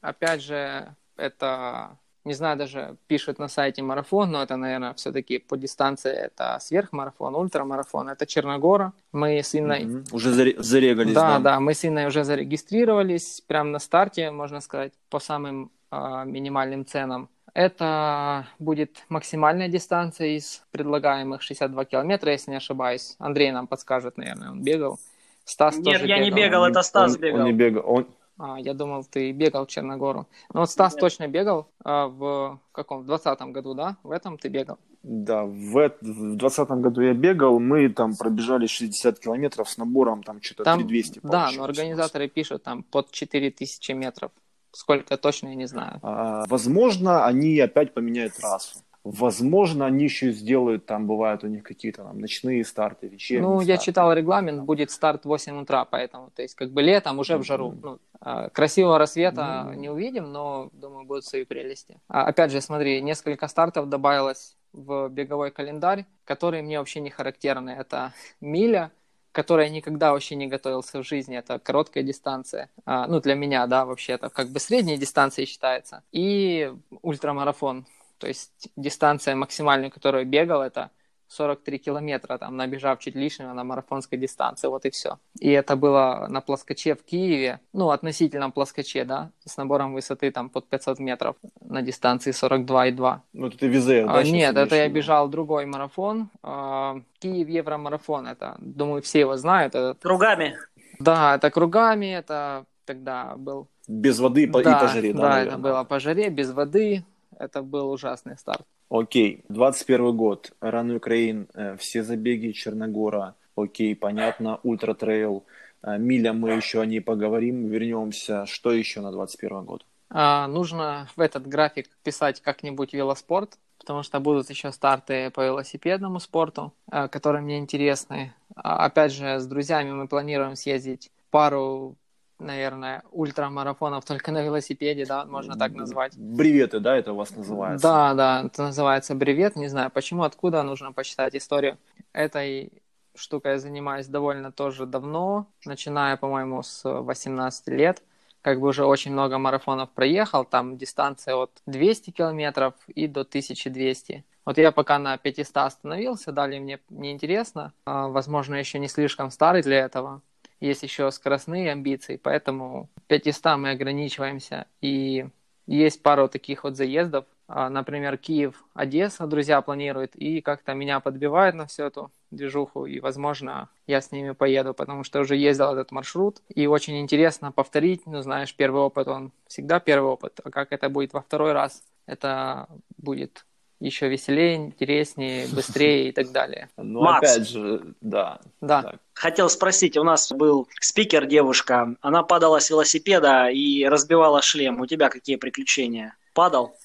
Опять 0.00 0.42
же, 0.42 0.94
это 1.16 1.98
не 2.28 2.34
знаю, 2.34 2.58
даже 2.58 2.96
пишут 3.06 3.38
на 3.38 3.48
сайте 3.48 3.82
марафон, 3.82 4.30
но 4.30 4.42
это, 4.42 4.56
наверное, 4.56 4.92
все-таки 4.94 5.38
по 5.38 5.56
дистанции 5.56 6.12
это 6.12 6.58
сверхмарафон, 6.60 7.34
ультрамарафон, 7.34 8.10
это 8.10 8.26
Черногора. 8.26 8.92
Мы 9.12 9.38
с 9.38 9.54
Инной... 9.54 9.84
Mm-hmm. 9.84 10.08
Уже 10.12 10.32
зарегались, 10.62 11.14
да, 11.14 11.38
да? 11.38 11.38
Да, 11.38 11.60
мы 11.60 11.72
с 11.72 11.86
Инной 11.86 12.06
уже 12.06 12.24
зарегистрировались 12.24 13.42
прямо 13.46 13.70
на 13.70 13.78
старте, 13.78 14.30
можно 14.30 14.60
сказать, 14.60 14.92
по 15.08 15.20
самым 15.20 15.70
а, 15.90 16.24
минимальным 16.24 16.84
ценам. 16.84 17.30
Это 17.58 18.46
будет 18.60 19.04
максимальная 19.08 19.66
дистанция 19.66 20.36
из 20.36 20.62
предлагаемых 20.70 21.42
62 21.42 21.86
километра, 21.86 22.30
если 22.30 22.52
не 22.52 22.58
ошибаюсь. 22.58 23.16
Андрей 23.18 23.50
нам 23.50 23.66
подскажет, 23.66 24.16
наверное, 24.16 24.52
он 24.52 24.62
бегал. 24.62 25.00
Стас 25.44 25.74
Нет, 25.74 25.84
тоже 25.84 26.06
я 26.06 26.18
бегал. 26.18 26.24
не 26.24 26.30
бегал, 26.30 26.64
это 26.66 26.82
Стас 26.82 27.14
он, 27.16 27.20
бегал. 27.20 27.40
Он 27.40 27.46
не 27.46 27.52
бегал. 27.52 27.82
Он... 27.84 28.06
А, 28.38 28.60
я 28.60 28.74
думал, 28.74 29.02
ты 29.02 29.32
бегал 29.32 29.66
в 29.66 29.70
Черногору. 29.70 30.28
Ну 30.54 30.60
вот 30.60 30.70
Стас 30.70 30.92
Нет. 30.92 31.00
точно 31.00 31.26
бегал 31.26 31.66
а, 31.84 32.06
в 32.06 32.60
каком? 32.70 33.00
В 33.00 33.06
2020 33.06 33.52
году, 33.52 33.74
да? 33.74 33.96
В 34.04 34.12
этом 34.12 34.38
ты 34.38 34.46
бегал? 34.46 34.78
Да, 35.02 35.44
в 35.44 35.72
2020 36.00 36.68
году 36.70 37.00
я 37.00 37.12
бегал, 37.12 37.58
мы 37.58 37.88
там 37.88 38.14
пробежали 38.14 38.68
60 38.68 39.18
километров 39.18 39.68
с 39.68 39.78
набором 39.78 40.22
там 40.22 40.40
что-то 40.40 40.62
там, 40.62 40.78
3200. 40.86 41.20
Да, 41.24 41.50
но 41.56 41.64
организаторы 41.64 42.28
пишут 42.28 42.62
там 42.62 42.84
под 42.84 43.10
4000 43.10 43.90
метров. 43.94 44.30
Сколько 44.78 45.16
точно, 45.16 45.48
я 45.48 45.54
не 45.56 45.66
знаю. 45.66 45.98
А, 46.02 46.44
возможно, 46.46 47.26
они 47.26 47.58
опять 47.58 47.94
поменяют 47.94 48.34
трассу. 48.34 48.78
Возможно, 49.02 49.86
они 49.86 50.04
еще 50.04 50.30
сделают, 50.30 50.86
там 50.86 51.08
бывают 51.08 51.42
у 51.42 51.48
них 51.48 51.64
какие-то 51.64 52.04
там 52.04 52.20
ночные 52.20 52.64
старты, 52.64 53.08
вечерние 53.08 53.42
Ну, 53.42 53.56
старты. 53.56 53.72
я 53.72 53.78
читал 53.78 54.12
регламент, 54.12 54.62
будет 54.62 54.92
старт 54.92 55.24
в 55.24 55.28
8 55.28 55.62
утра, 55.62 55.84
поэтому, 55.84 56.30
то 56.30 56.42
есть, 56.42 56.54
как 56.54 56.70
бы 56.70 56.80
летом 56.82 57.18
уже 57.18 57.38
в 57.38 57.42
жару. 57.42 57.74
Ну, 57.82 57.98
а, 58.20 58.50
красивого 58.50 58.98
рассвета 58.98 59.40
mm-hmm. 59.66 59.76
не 59.76 59.90
увидим, 59.90 60.30
но, 60.30 60.68
думаю, 60.72 61.06
будут 61.06 61.24
свои 61.24 61.44
прелести. 61.44 62.00
А, 62.06 62.26
опять 62.26 62.52
же, 62.52 62.60
смотри, 62.60 63.02
несколько 63.02 63.48
стартов 63.48 63.88
добавилось 63.88 64.56
в 64.72 65.08
беговой 65.08 65.50
календарь, 65.50 66.06
которые 66.24 66.62
мне 66.62 66.78
вообще 66.78 67.00
не 67.00 67.10
характерны. 67.10 67.70
Это 67.70 68.12
миля, 68.40 68.92
которой 69.38 69.66
я 69.66 69.72
никогда 69.72 70.10
вообще 70.10 70.34
не 70.34 70.48
готовился 70.48 71.00
в 71.00 71.06
жизни. 71.06 71.38
Это 71.38 71.60
короткая 71.60 72.02
дистанция. 72.02 72.70
А, 72.84 73.06
ну, 73.06 73.20
для 73.20 73.36
меня, 73.36 73.64
да, 73.68 73.84
вообще 73.84 74.14
это 74.14 74.30
как 74.30 74.48
бы 74.48 74.58
средняя 74.58 74.96
дистанция 74.96 75.46
считается. 75.46 76.02
И 76.10 76.74
ультрамарафон. 77.02 77.86
То 78.18 78.26
есть 78.26 78.68
дистанция 78.74 79.36
максимальная, 79.36 79.90
которую 79.90 80.24
я 80.24 80.28
бегал, 80.28 80.60
это 80.60 80.90
43 81.28 81.78
километра, 81.78 82.38
там, 82.38 82.56
набежав 82.56 82.98
чуть 82.98 83.14
лишнего 83.14 83.52
на 83.52 83.64
марафонской 83.64 84.18
дистанции, 84.18 84.68
вот 84.68 84.84
и 84.86 84.90
все. 84.90 85.18
И 85.38 85.50
это 85.50 85.76
было 85.76 86.26
на 86.28 86.40
плоскоче 86.40 86.94
в 86.94 87.04
Киеве, 87.04 87.60
ну, 87.72 87.90
относительном 87.90 88.52
плоскоче, 88.52 89.04
да, 89.04 89.30
с 89.44 89.56
набором 89.56 89.94
высоты 89.94 90.30
там 90.30 90.48
под 90.48 90.68
500 90.68 90.98
метров 90.98 91.36
на 91.60 91.82
дистанции 91.82 92.32
42,2. 92.32 93.20
Ну, 93.32 93.46
это 93.46 93.58
ты 93.58 93.68
везе, 93.68 94.06
да? 94.06 94.18
А, 94.18 94.22
нет, 94.24 94.56
это 94.56 94.76
я 94.76 94.88
бежал 94.88 95.28
другой 95.28 95.66
марафон, 95.66 96.30
а, 96.42 97.00
Киев 97.18 97.48
Евромарафон, 97.48 98.26
это, 98.26 98.56
думаю, 98.58 99.02
все 99.02 99.20
его 99.20 99.36
знают. 99.36 99.74
Этот... 99.74 100.00
Кругами? 100.00 100.56
Да, 100.98 101.36
это 101.36 101.50
кругами, 101.50 102.06
это 102.06 102.64
тогда 102.84 103.34
был... 103.36 103.68
Без 103.86 104.18
воды 104.18 104.46
да, 104.46 104.60
и 104.60 104.62
по 104.62 104.88
жаре, 104.88 105.12
да, 105.12 105.20
Да, 105.20 105.28
наверное. 105.28 105.48
это 105.48 105.58
было 105.58 105.84
по 105.84 106.00
жаре, 106.00 106.30
без 106.30 106.50
воды, 106.50 107.04
это 107.38 107.62
был 107.62 107.90
ужасный 107.90 108.36
старт. 108.36 108.66
Окей, 108.90 109.44
21 109.48 110.16
год, 110.16 110.52
Run 110.60 110.90
Ukraine, 110.90 111.48
э, 111.54 111.76
все 111.76 112.02
забеги 112.02 112.52
Черногора, 112.52 113.34
окей, 113.54 113.94
понятно, 113.94 114.60
Ultra 114.62 114.94
Trail, 114.94 115.44
э, 115.82 115.98
Миля, 115.98 116.32
мы 116.32 116.52
еще 116.52 116.80
о 116.80 116.86
ней 116.86 117.00
поговорим, 117.00 117.68
вернемся. 117.68 118.46
Что 118.46 118.72
еще 118.72 119.00
на 119.00 119.12
21 119.12 119.64
год? 119.64 119.84
А, 120.10 120.46
нужно 120.48 121.08
в 121.16 121.20
этот 121.20 121.46
график 121.46 121.90
писать 122.02 122.40
как-нибудь 122.40 122.94
велоспорт, 122.94 123.58
потому 123.78 124.02
что 124.02 124.20
будут 124.20 124.48
еще 124.48 124.72
старты 124.72 125.30
по 125.30 125.44
велосипедному 125.44 126.18
спорту, 126.18 126.72
э, 126.90 127.08
которые 127.08 127.42
мне 127.42 127.58
интересны. 127.58 128.32
А, 128.56 128.86
опять 128.86 129.12
же, 129.12 129.38
с 129.38 129.46
друзьями 129.46 129.92
мы 129.92 130.08
планируем 130.08 130.56
съездить 130.56 131.10
пару 131.30 131.96
наверное, 132.38 133.02
ультрамарафонов 133.10 134.04
только 134.04 134.32
на 134.32 134.42
велосипеде, 134.42 135.04
да, 135.06 135.24
можно 135.24 135.56
так 135.56 135.72
назвать. 135.72 136.16
Бреветы, 136.16 136.80
да, 136.80 136.96
это 136.96 137.12
у 137.12 137.16
вас 137.16 137.34
называется? 137.36 137.86
Да, 137.86 138.14
да, 138.14 138.42
это 138.46 138.62
называется 138.64 139.14
бревет, 139.14 139.56
не 139.56 139.68
знаю 139.68 139.90
почему, 139.90 140.22
откуда, 140.22 140.62
нужно 140.62 140.92
почитать 140.92 141.34
историю. 141.34 141.78
Этой 142.12 142.72
штукой 143.14 143.52
я 143.52 143.58
занимаюсь 143.58 144.06
довольно 144.06 144.52
тоже 144.52 144.86
давно, 144.86 145.46
начиная, 145.64 146.16
по-моему, 146.16 146.62
с 146.62 146.84
18 146.84 147.68
лет. 147.68 148.02
Как 148.42 148.60
бы 148.60 148.68
уже 148.68 148.84
очень 148.84 149.12
много 149.12 149.36
марафонов 149.38 149.90
проехал, 149.90 150.44
там 150.44 150.78
дистанция 150.78 151.34
от 151.34 151.50
200 151.66 152.10
километров 152.10 152.74
и 152.86 153.08
до 153.08 153.22
1200. 153.22 154.24
Вот 154.44 154.56
я 154.56 154.72
пока 154.72 154.98
на 154.98 155.18
500 155.18 155.56
остановился, 155.58 156.32
далее 156.32 156.60
мне 156.60 156.78
неинтересно. 156.88 157.72
А, 157.84 158.08
возможно, 158.08 158.54
еще 158.54 158.78
не 158.78 158.88
слишком 158.88 159.30
старый 159.30 159.62
для 159.62 159.84
этого 159.84 160.22
есть 160.60 160.82
еще 160.82 161.10
скоростные 161.10 161.72
амбиции, 161.72 162.16
поэтому 162.16 162.88
500 163.06 163.58
мы 163.58 163.70
ограничиваемся. 163.70 164.66
И 164.80 165.26
есть 165.66 166.02
пару 166.02 166.28
таких 166.28 166.64
вот 166.64 166.76
заездов, 166.76 167.26
а, 167.46 167.70
например, 167.70 168.18
Киев, 168.18 168.64
Одесса, 168.74 169.26
друзья 169.26 169.60
планируют, 169.62 170.14
и 170.16 170.40
как-то 170.42 170.74
меня 170.74 171.00
подбивают 171.00 171.56
на 171.56 171.66
всю 171.66 171.84
эту 171.84 172.12
движуху, 172.30 172.84
и, 172.84 173.00
возможно, 173.00 173.70
я 173.86 174.02
с 174.02 174.12
ними 174.12 174.32
поеду, 174.32 174.74
потому 174.74 175.02
что 175.02 175.20
уже 175.20 175.34
ездил 175.34 175.72
этот 175.72 175.90
маршрут, 175.90 176.42
и 176.48 176.66
очень 176.66 177.00
интересно 177.00 177.50
повторить, 177.50 178.06
ну, 178.06 178.20
знаешь, 178.20 178.54
первый 178.54 178.82
опыт, 178.82 179.08
он 179.08 179.32
всегда 179.46 179.80
первый 179.80 180.10
опыт, 180.10 180.40
а 180.44 180.50
как 180.50 180.72
это 180.72 180.90
будет 180.90 181.14
во 181.14 181.22
второй 181.22 181.52
раз, 181.52 181.82
это 182.06 182.68
будет 182.98 183.46
еще 183.80 184.08
веселее, 184.08 184.56
интереснее, 184.56 185.46
быстрее 185.52 186.08
и 186.08 186.12
так 186.12 186.30
далее. 186.32 186.68
Ну, 186.76 187.02
Макс, 187.02 187.30
опять 187.30 187.48
же, 187.48 187.94
да. 188.00 188.40
Да. 188.60 188.82
Так. 188.82 188.96
Хотел 189.14 189.48
спросить, 189.48 189.96
у 189.96 190.04
нас 190.04 190.30
был 190.32 190.68
спикер 190.80 191.26
девушка, 191.26 191.96
она 192.00 192.22
падала 192.22 192.60
с 192.60 192.70
велосипеда 192.70 193.48
и 193.48 193.84
разбивала 193.84 194.42
шлем. 194.42 194.80
У 194.80 194.86
тебя 194.86 195.08
какие 195.08 195.36
приключения? 195.36 196.16
Падал? 196.34 196.76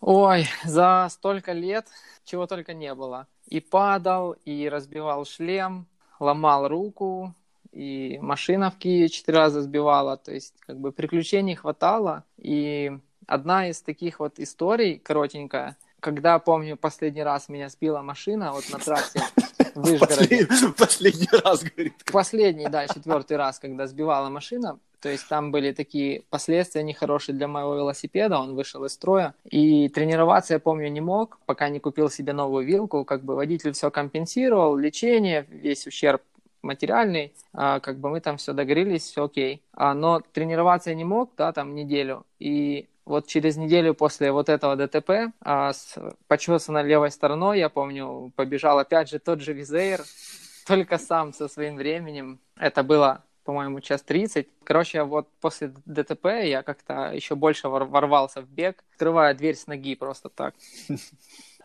Ой, 0.00 0.46
за 0.64 1.08
столько 1.10 1.52
лет 1.52 1.86
чего 2.24 2.46
только 2.46 2.74
не 2.74 2.94
было. 2.94 3.26
И 3.46 3.60
падал, 3.60 4.32
и 4.44 4.68
разбивал 4.68 5.26
шлем, 5.26 5.86
ломал 6.18 6.68
руку, 6.68 7.34
и 7.72 8.18
машина 8.22 8.70
в 8.70 8.78
Киеве 8.78 9.08
четыре 9.08 9.38
раза 9.38 9.60
сбивала. 9.60 10.16
То 10.16 10.32
есть, 10.32 10.54
как 10.60 10.78
бы 10.78 10.92
приключений 10.92 11.54
хватало. 11.54 12.24
И 12.38 12.92
одна 13.26 13.68
из 13.68 13.82
таких 13.82 14.20
вот 14.20 14.38
историй, 14.38 14.98
коротенькая, 14.98 15.76
когда, 16.04 16.38
помню, 16.38 16.76
последний 16.76 17.22
раз 17.22 17.48
меня 17.48 17.70
сбила 17.70 18.02
машина 18.02 18.52
вот 18.52 18.64
на 18.70 18.78
трассе 18.78 19.22
в 19.74 19.88
Вышгороде. 19.88 20.46
Последний 20.76 21.28
раз, 21.42 21.64
говорит. 21.64 21.94
Последний, 22.12 22.68
да, 22.68 22.86
четвертый 22.86 23.38
раз, 23.38 23.58
когда 23.58 23.86
сбивала 23.86 24.28
машина. 24.28 24.78
То 25.00 25.08
есть 25.08 25.26
там 25.28 25.50
были 25.50 25.72
такие 25.72 26.22
последствия 26.28 26.82
нехорошие 26.82 27.34
для 27.34 27.48
моего 27.48 27.74
велосипеда, 27.74 28.38
он 28.38 28.54
вышел 28.54 28.84
из 28.84 28.92
строя. 28.92 29.34
И 29.48 29.88
тренироваться, 29.88 30.52
я 30.54 30.60
помню, 30.60 30.90
не 30.90 31.00
мог, 31.00 31.38
пока 31.46 31.70
не 31.70 31.80
купил 31.80 32.10
себе 32.10 32.34
новую 32.34 32.66
вилку. 32.66 33.06
Как 33.06 33.22
бы 33.24 33.34
водитель 33.34 33.72
все 33.72 33.90
компенсировал, 33.90 34.76
лечение, 34.76 35.46
весь 35.48 35.86
ущерб 35.86 36.20
материальный, 36.60 37.32
а, 37.54 37.80
как 37.80 37.98
бы 37.98 38.10
мы 38.10 38.20
там 38.20 38.36
все 38.36 38.52
договорились, 38.52 39.04
все 39.04 39.24
окей. 39.24 39.62
А, 39.72 39.94
но 39.94 40.20
тренироваться 40.20 40.90
я 40.90 40.96
не 40.96 41.04
мог, 41.04 41.30
да, 41.38 41.52
там 41.52 41.74
неделю. 41.74 42.26
И 42.38 42.88
вот 43.04 43.26
через 43.26 43.56
неделю 43.56 43.94
после 43.94 44.32
вот 44.32 44.48
этого 44.48 44.76
ДТП 44.76 45.32
а, 45.40 45.72
с 45.72 45.96
почесанной 46.28 46.82
левой 46.82 47.10
стороной, 47.10 47.58
я 47.58 47.68
помню, 47.68 48.32
побежал 48.36 48.78
опять 48.78 49.08
же 49.08 49.18
тот 49.18 49.40
же 49.40 49.52
Визейр, 49.52 50.00
только 50.66 50.98
сам 50.98 51.32
со 51.32 51.48
своим 51.48 51.76
временем. 51.76 52.38
Это 52.56 52.82
было 52.82 53.22
по-моему, 53.44 53.80
час 53.80 54.02
30. 54.02 54.48
Короче, 54.64 55.02
вот 55.02 55.28
после 55.40 55.74
ДТП 55.84 56.24
я 56.44 56.62
как-то 56.62 57.12
еще 57.12 57.34
больше 57.34 57.68
ворвался 57.68 58.40
в 58.40 58.48
бег, 58.48 58.82
открывая 58.92 59.34
дверь 59.34 59.54
с 59.54 59.66
ноги 59.66 59.94
просто 59.94 60.28
так. 60.28 60.54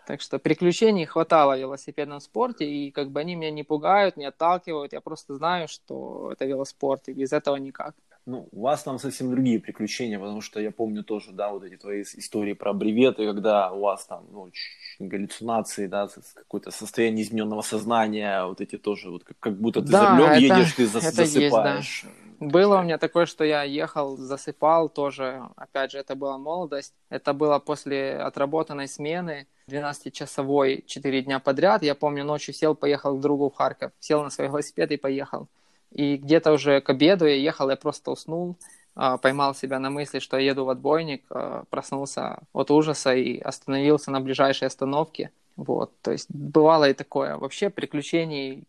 Так 0.05 0.21
что 0.21 0.39
приключений 0.39 1.05
хватало 1.05 1.55
в 1.55 1.59
велосипедном 1.59 2.19
спорте, 2.19 2.65
и 2.65 2.89
как 2.89 3.11
бы 3.11 3.19
они 3.19 3.35
меня 3.35 3.51
не 3.51 3.61
пугают, 3.61 4.17
не 4.17 4.25
отталкивают. 4.25 4.91
Я 4.91 5.01
просто 5.01 5.35
знаю, 5.35 5.67
что 5.67 6.31
это 6.31 6.45
велоспорт, 6.45 7.09
и 7.09 7.13
без 7.13 7.31
этого 7.31 7.57
никак. 7.57 7.93
Ну, 8.29 8.47
у 8.51 8.61
вас 8.61 8.83
там 8.83 8.99
совсем 8.99 9.31
другие 9.31 9.59
приключения, 9.59 10.19
потому 10.19 10.41
что 10.41 10.59
я 10.61 10.69
помню 10.69 11.03
тоже, 11.03 11.31
да, 11.31 11.49
вот 11.49 11.63
эти 11.63 11.77
твои 11.77 12.03
истории 12.03 12.53
про 12.53 12.73
бреветы, 12.73 13.25
когда 13.25 13.71
у 13.71 13.79
вас 13.79 14.05
там, 14.05 14.27
ну, 14.31 14.51
галлюцинации, 14.99 15.87
да, 15.87 16.07
какое-то 16.35 16.69
состояние 16.69 17.23
измененного 17.23 17.63
сознания, 17.63 18.45
вот 18.45 18.61
эти 18.61 18.77
тоже, 18.77 19.09
вот 19.09 19.23
как, 19.23 19.39
как 19.39 19.59
будто 19.59 19.81
ты 19.81 19.91
да, 19.91 19.99
за 19.99 20.09
рулем 20.11 20.29
это, 20.29 20.39
едешь, 20.39 20.73
ты 20.73 20.85
зас, 20.93 21.05
это 21.05 21.25
засыпаешь. 21.25 22.03
Есть, 22.03 22.15
да. 22.39 22.45
Было 22.45 22.79
у 22.79 22.83
меня 22.83 22.99
такое, 22.99 23.25
что 23.25 23.43
я 23.43 23.63
ехал, 23.63 24.15
засыпал 24.15 24.89
тоже, 24.89 25.41
опять 25.55 25.91
же, 25.91 25.97
это 25.97 26.13
была 26.15 26.37
молодость, 26.37 26.93
это 27.09 27.33
было 27.33 27.57
после 27.57 28.15
отработанной 28.15 28.87
смены, 28.87 29.47
12-часовой, 29.67 30.83
4 30.85 31.21
дня 31.23 31.39
подряд, 31.39 31.81
я 31.81 31.95
помню, 31.95 32.23
ночью 32.23 32.53
сел, 32.53 32.75
поехал 32.75 33.17
к 33.17 33.21
другу 33.21 33.49
в 33.49 33.55
Харьков, 33.55 33.91
сел 33.99 34.23
на 34.23 34.29
свой 34.29 34.49
велосипед 34.49 34.91
и 34.91 34.97
поехал. 34.97 35.47
И 35.91 36.17
где-то 36.17 36.51
уже 36.51 36.81
к 36.81 36.89
обеду 36.89 37.25
я 37.25 37.35
ехал, 37.35 37.69
я 37.69 37.75
просто 37.75 38.11
уснул, 38.11 38.57
а, 38.95 39.17
поймал 39.17 39.55
себя 39.55 39.79
на 39.79 39.89
мысли, 39.89 40.19
что 40.19 40.37
я 40.37 40.51
еду 40.51 40.65
в 40.65 40.69
отбойник, 40.69 41.23
а, 41.29 41.63
проснулся 41.69 42.39
от 42.53 42.71
ужаса 42.71 43.15
и 43.15 43.39
остановился 43.39 44.11
на 44.11 44.21
ближайшей 44.21 44.67
остановке. 44.67 45.31
Вот, 45.55 45.91
то 46.01 46.11
есть 46.11 46.27
бывало 46.29 46.89
и 46.89 46.93
такое. 46.93 47.37
Вообще 47.37 47.69
приключений, 47.69 48.63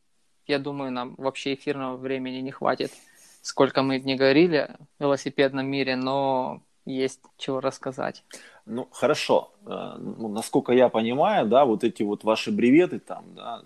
я 0.46 0.58
думаю, 0.58 0.90
нам 0.90 1.14
вообще 1.18 1.54
эфирного 1.54 1.96
времени 1.96 2.38
не 2.38 2.50
хватит, 2.50 2.90
сколько 3.42 3.82
мы 3.82 4.00
не 4.00 4.16
говорили 4.16 4.76
в 4.98 5.02
велосипедном 5.02 5.66
мире, 5.66 5.96
но 5.96 6.62
есть 6.84 7.20
чего 7.36 7.60
рассказать. 7.60 8.24
Ну, 8.66 8.88
хорошо. 8.90 9.52
Э, 9.66 9.96
ну, 9.98 10.28
насколько 10.28 10.72
я 10.72 10.88
понимаю, 10.88 11.46
да, 11.46 11.64
вот 11.64 11.84
эти 11.84 12.02
вот 12.02 12.24
ваши 12.24 12.50
бреветы 12.50 12.98
там, 12.98 13.34
да, 13.34 13.62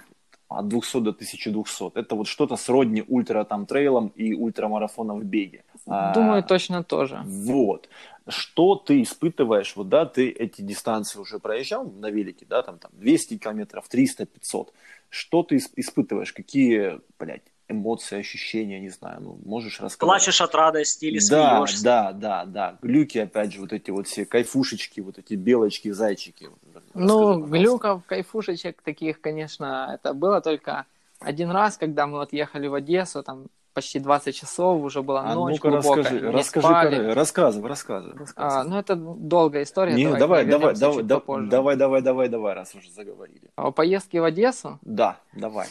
от 0.58 0.68
200 0.68 1.00
до 1.00 1.10
1200. 1.10 1.98
Это 1.98 2.14
вот 2.14 2.26
что-то 2.26 2.56
сродни 2.56 3.04
ультра 3.06 3.44
там 3.44 3.66
трейлам 3.66 4.08
и 4.08 4.34
ультрамарафонам 4.34 5.20
в 5.20 5.24
беге. 5.24 5.64
Думаю, 5.86 6.38
а, 6.38 6.42
точно 6.42 6.82
тоже. 6.82 7.22
Вот. 7.24 7.88
Что 8.26 8.76
ты 8.76 9.02
испытываешь, 9.02 9.76
вот, 9.76 9.88
да, 9.88 10.06
ты 10.06 10.30
эти 10.30 10.62
дистанции 10.62 11.18
уже 11.18 11.38
проезжал 11.38 11.84
на 11.84 12.10
велике, 12.10 12.46
да, 12.48 12.62
там, 12.62 12.78
там 12.78 12.90
200 12.94 13.38
километров, 13.38 13.86
300, 13.88 14.26
500. 14.26 14.72
Что 15.10 15.42
ты 15.42 15.58
испытываешь, 15.76 16.32
какие, 16.32 17.00
блядь, 17.18 17.42
эмоции, 17.68 18.18
ощущения, 18.18 18.80
не 18.80 18.90
знаю, 18.90 19.20
ну, 19.20 19.38
можешь 19.44 19.80
рассказать. 19.80 19.98
Плачешь 19.98 20.40
от 20.40 20.54
радости 20.54 21.06
или 21.06 21.18
да, 21.28 21.56
смеешься. 21.56 21.84
Да, 21.84 22.12
да, 22.12 22.44
да, 22.44 22.78
глюки, 22.82 23.18
опять 23.18 23.52
же, 23.52 23.60
вот 23.60 23.72
эти 23.72 23.90
вот 23.90 24.06
все 24.06 24.24
кайфушечки, 24.24 25.00
вот 25.00 25.18
эти 25.18 25.34
белочки, 25.34 25.90
зайчики. 25.90 26.48
Ну, 26.94 27.40
глюков, 27.46 28.02
кайфушечек 28.06 28.82
таких, 28.82 29.20
конечно, 29.20 29.90
это 29.94 30.14
было 30.14 30.40
только 30.40 30.86
один 31.20 31.50
раз, 31.50 31.76
когда 31.76 32.06
мы 32.06 32.18
вот 32.18 32.32
ехали 32.32 32.66
в 32.66 32.74
Одессу, 32.74 33.22
там 33.22 33.46
почти 33.74 33.98
20 33.98 34.34
часов, 34.34 34.82
уже 34.82 35.02
была 35.02 35.24
а 35.24 35.34
ночь 35.34 35.56
ну-ка 35.56 35.70
глубокая, 35.70 36.04
расскажи, 36.04 36.30
расскажи, 36.30 36.66
спали. 36.66 37.12
рассказывай, 37.12 37.68
рассказывай. 37.68 38.18
рассказывай. 38.18 38.60
А, 38.60 38.64
ну, 38.64 38.78
это 38.78 38.94
долгая 38.94 39.64
история. 39.64 39.94
Не, 39.94 40.16
давай, 40.16 40.46
давай, 40.46 40.74
давай, 40.74 41.02
давай, 41.02 41.46
давай, 41.46 41.76
давай, 41.76 42.02
давай, 42.02 42.28
давай, 42.28 42.54
раз 42.54 42.74
уже 42.74 42.90
заговорили. 42.90 43.50
О 43.56 43.72
поездке 43.72 44.20
в 44.20 44.24
Одессу? 44.24 44.78
Да, 44.82 45.18
давай. 45.32 45.66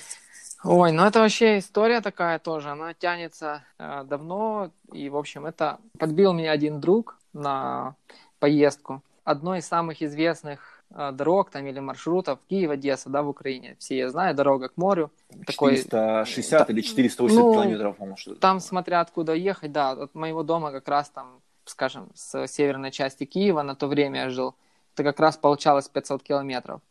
Ой, 0.66 0.94
ну 0.94 1.04
это 1.04 1.20
вообще 1.20 1.60
история 1.60 2.00
такая 2.00 2.40
тоже, 2.40 2.70
она 2.70 2.94
тянется 2.94 3.64
э, 3.78 4.04
давно, 4.06 4.72
и, 4.94 5.10
в 5.10 5.18
общем, 5.18 5.46
это 5.46 5.80
подбил 6.00 6.32
меня 6.32 6.52
один 6.52 6.80
друг 6.80 7.18
на 7.34 7.96
поездку. 8.40 9.02
Одной 9.26 9.60
из 9.60 9.68
самых 9.68 10.02
известных 10.02 10.73
дорог 10.94 11.50
там 11.50 11.66
или 11.66 11.80
маршрутов 11.80 12.40
Киев-Одесса, 12.50 13.10
да, 13.10 13.24
в 13.24 13.30
Украине. 13.30 13.76
Все 13.80 13.98
я 13.98 14.10
знаю, 14.10 14.36
дорога 14.36 14.70
к 14.70 14.78
морю. 14.78 15.12
460 15.48 16.60
такой, 16.60 16.76
или 16.76 16.82
480 16.82 17.44
ну, 17.44 17.54
километров, 17.54 17.98
по-моему, 17.98 18.18
что 18.18 18.36
Там, 18.36 18.60
смотря 18.60 19.02
откуда 19.02 19.34
ехать, 19.34 19.72
да, 19.72 19.92
от 19.92 20.14
моего 20.16 20.44
дома 20.44 20.72
как 20.72 20.88
раз 20.88 21.10
там, 21.10 21.42
скажем, 21.66 22.10
с 22.14 22.48
северной 22.48 22.92
части 22.92 23.26
Киева 23.26 23.64
на 23.64 23.76
то 23.76 23.88
время 23.88 24.22
я 24.22 24.30
жил, 24.30 24.56
это 24.94 25.04
как 25.04 25.20
раз 25.20 25.38
получалось 25.38 25.88
500 25.90 26.24
километров. 26.24 26.82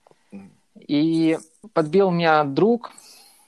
И 0.89 1.39
подбил 1.75 2.11
меня 2.11 2.45
друг, 2.45 2.91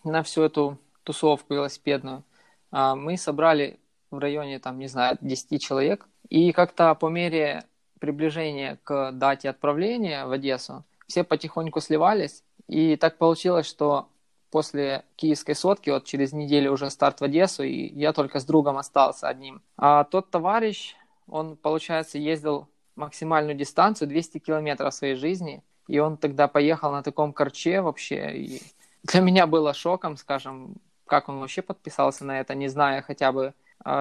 на 0.05 0.23
всю 0.23 0.43
эту 0.43 0.79
тусовку 1.03 1.55
велосипедную. 1.55 2.23
А, 2.71 2.95
мы 2.95 3.17
собрали 3.17 3.79
в 4.11 4.19
районе, 4.19 4.59
там, 4.59 4.79
не 4.79 4.87
знаю, 4.87 5.19
10 5.21 5.61
человек. 5.61 6.07
И 6.29 6.53
как-то 6.53 6.95
по 6.95 7.09
мере 7.09 7.65
приближения 8.05 8.79
к 8.85 9.13
дате 9.13 9.49
отправления 9.49 10.27
в 10.27 10.33
Одессу 10.33 10.85
все 11.07 11.25
потихоньку 11.25 11.81
сливались. 11.81 12.43
И 12.69 12.97
так 12.97 13.17
получилось, 13.17 13.67
что 13.67 14.09
после 14.51 15.05
киевской 15.17 15.55
сотки, 15.55 15.89
вот 15.89 16.05
через 16.05 16.33
неделю 16.33 16.73
уже 16.73 16.91
старт 16.91 17.21
в 17.21 17.25
Одессу, 17.25 17.63
и 17.63 17.89
я 17.95 18.13
только 18.13 18.41
с 18.41 18.45
другом 18.45 18.77
остался 18.77 19.29
одним. 19.29 19.63
А 19.79 20.05
тот 20.05 20.31
товарищ, 20.31 20.95
он, 21.27 21.57
получается, 21.57 22.19
ездил 22.19 22.69
максимальную 22.95 23.57
дистанцию 23.57 24.09
200 24.09 24.39
километров 24.39 24.93
своей 24.93 25.15
жизни, 25.15 25.63
и 25.89 25.99
он 25.99 26.19
тогда 26.19 26.47
поехал 26.47 26.93
на 26.93 27.03
таком 27.03 27.33
корче 27.33 27.81
вообще, 27.81 28.37
и 28.37 28.63
для 29.03 29.21
меня 29.21 29.47
было 29.47 29.75
шоком, 29.75 30.17
скажем, 30.17 30.77
как 31.07 31.29
он 31.29 31.41
вообще 31.41 31.63
подписался 31.63 32.25
на 32.25 32.39
это, 32.41 32.55
не 32.55 32.69
зная 32.69 33.03
хотя 33.03 33.33
бы 33.33 33.55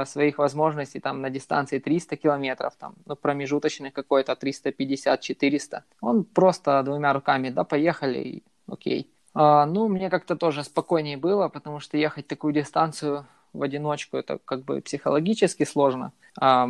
своих 0.05 0.37
возможностей 0.37 0.99
там 0.99 1.21
на 1.21 1.29
дистанции 1.29 1.79
300 1.79 2.17
километров, 2.17 2.73
там, 2.79 2.95
ну, 3.05 3.15
промежуточный 3.15 3.91
какой-то 3.91 4.33
350-400. 4.33 5.81
Он 6.01 6.23
просто 6.23 6.81
двумя 6.83 7.13
руками, 7.13 7.49
да, 7.49 7.63
поехали, 7.63 8.19
и 8.19 8.43
окей. 8.67 9.09
А, 9.33 9.65
ну, 9.65 9.87
мне 9.87 10.09
как-то 10.09 10.35
тоже 10.35 10.63
спокойнее 10.63 11.17
было, 11.17 11.49
потому 11.49 11.79
что 11.79 11.97
ехать 11.97 12.27
такую 12.27 12.53
дистанцию 12.53 13.25
в 13.51 13.61
одиночку, 13.61 14.17
это 14.17 14.39
как 14.45 14.63
бы 14.63 14.81
психологически 14.81 15.65
сложно. 15.65 16.11
А, 16.39 16.67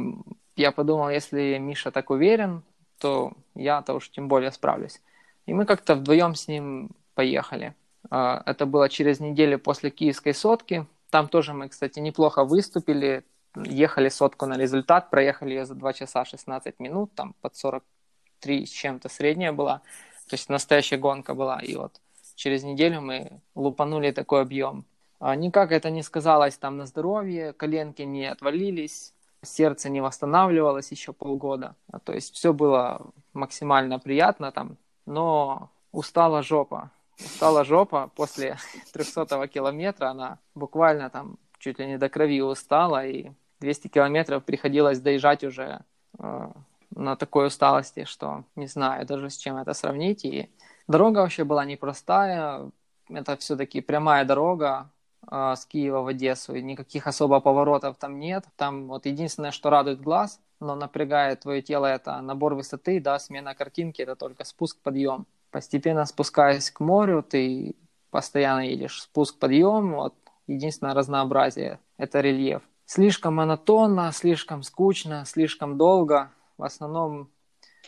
я 0.55 0.71
подумал, 0.71 1.09
если 1.09 1.57
Миша 1.57 1.91
так 1.91 2.09
уверен, 2.09 2.63
то 2.99 3.33
я-то 3.55 3.95
уж 3.95 4.09
тем 4.09 4.27
более 4.27 4.51
справлюсь. 4.51 5.01
И 5.45 5.53
мы 5.53 5.65
как-то 5.65 5.95
вдвоем 5.95 6.35
с 6.35 6.47
ним 6.47 6.91
поехали. 7.15 7.73
А, 8.09 8.41
это 8.45 8.65
было 8.65 8.89
через 8.89 9.19
неделю 9.19 9.59
после 9.59 9.89
киевской 9.89 10.33
сотки. 10.33 10.85
Там 11.13 11.27
тоже 11.27 11.53
мы, 11.53 11.69
кстати, 11.69 11.99
неплохо 11.99 12.43
выступили. 12.43 13.23
Ехали 13.55 14.09
сотку 14.09 14.47
на 14.47 14.57
результат, 14.57 15.11
проехали 15.11 15.51
ее 15.51 15.65
за 15.65 15.75
2 15.75 15.93
часа 15.93 16.25
16 16.25 16.79
минут, 16.79 17.13
там 17.13 17.35
под 17.39 17.55
43 17.55 18.65
с 18.65 18.71
чем-то 18.71 19.09
средняя 19.09 19.51
была. 19.51 19.83
То 20.27 20.33
есть 20.33 20.49
настоящая 20.49 20.97
гонка 20.97 21.35
была. 21.35 21.59
И 21.59 21.75
вот 21.75 22.01
через 22.33 22.63
неделю 22.63 23.01
мы 23.01 23.41
лупанули 23.53 24.09
такой 24.09 24.41
объем. 24.41 24.85
А 25.19 25.35
никак 25.35 25.71
это 25.71 25.91
не 25.91 26.01
сказалось 26.01 26.57
там 26.57 26.77
на 26.77 26.87
здоровье, 26.87 27.53
коленки 27.53 28.01
не 28.01 28.25
отвалились, 28.25 29.13
сердце 29.43 29.89
не 29.89 30.01
восстанавливалось 30.01 30.89
еще 30.89 31.13
полгода. 31.13 31.75
А 31.91 31.99
то 31.99 32.11
есть 32.11 32.33
все 32.33 32.53
было 32.53 33.05
максимально 33.33 33.99
приятно 33.99 34.51
там, 34.51 34.77
но 35.05 35.69
устала 35.91 36.41
жопа 36.41 36.89
устала 37.19 37.63
жопа 37.63 38.09
после 38.15 38.57
300 38.93 39.47
километра, 39.47 40.09
она 40.09 40.39
буквально 40.55 41.09
там 41.09 41.37
чуть 41.59 41.79
ли 41.79 41.87
не 41.87 41.97
до 41.97 42.09
крови 42.09 42.41
устала, 42.41 43.05
и 43.05 43.31
200 43.59 43.87
километров 43.87 44.43
приходилось 44.43 44.99
доезжать 44.99 45.43
уже 45.43 45.81
э, 46.19 46.51
на 46.91 47.15
такой 47.15 47.47
усталости, 47.47 48.03
что 48.03 48.43
не 48.55 48.67
знаю 48.67 49.05
даже 49.05 49.29
с 49.29 49.37
чем 49.37 49.57
это 49.57 49.73
сравнить. 49.73 50.25
И 50.25 50.49
дорога 50.87 51.19
вообще 51.19 51.43
была 51.43 51.65
непростая. 51.65 52.69
Это 53.09 53.37
все-таки 53.37 53.81
прямая 53.81 54.25
дорога, 54.25 54.89
э, 55.31 55.53
с 55.55 55.65
Киева 55.65 56.01
в 56.01 56.07
Одессу, 56.07 56.55
и 56.55 56.61
никаких 56.61 57.07
особо 57.07 57.39
поворотов 57.39 57.97
там 57.97 58.19
нет. 58.19 58.45
Там 58.57 58.87
вот 58.87 59.05
единственное, 59.05 59.51
что 59.51 59.69
радует 59.69 60.01
глаз, 60.01 60.41
но 60.59 60.75
напрягает 60.75 61.41
твое 61.41 61.61
тело, 61.61 61.85
это 61.85 62.19
набор 62.21 62.55
высоты, 62.55 62.99
да, 62.99 63.19
смена 63.19 63.55
картинки, 63.55 64.01
это 64.01 64.15
только 64.15 64.43
спуск, 64.43 64.77
подъем. 64.81 65.25
Постепенно 65.53 66.03
спускаясь 66.05 66.71
к 66.71 66.79
морю, 66.79 67.21
ты 67.21 67.75
постоянно 68.09 68.61
едешь 68.61 69.03
спуск, 69.03 69.37
подъем, 69.37 69.93
вот 69.93 70.15
единственное 70.47 70.95
разнообразие– 70.95 71.79
это 71.97 72.21
рельеф. 72.21 72.63
Слишком 72.87 73.35
монотонно, 73.35 74.11
слишком 74.13 74.63
скучно, 74.63 75.25
слишком 75.27 75.77
долго. 75.77 76.31
В 76.57 76.63
основном 76.63 77.29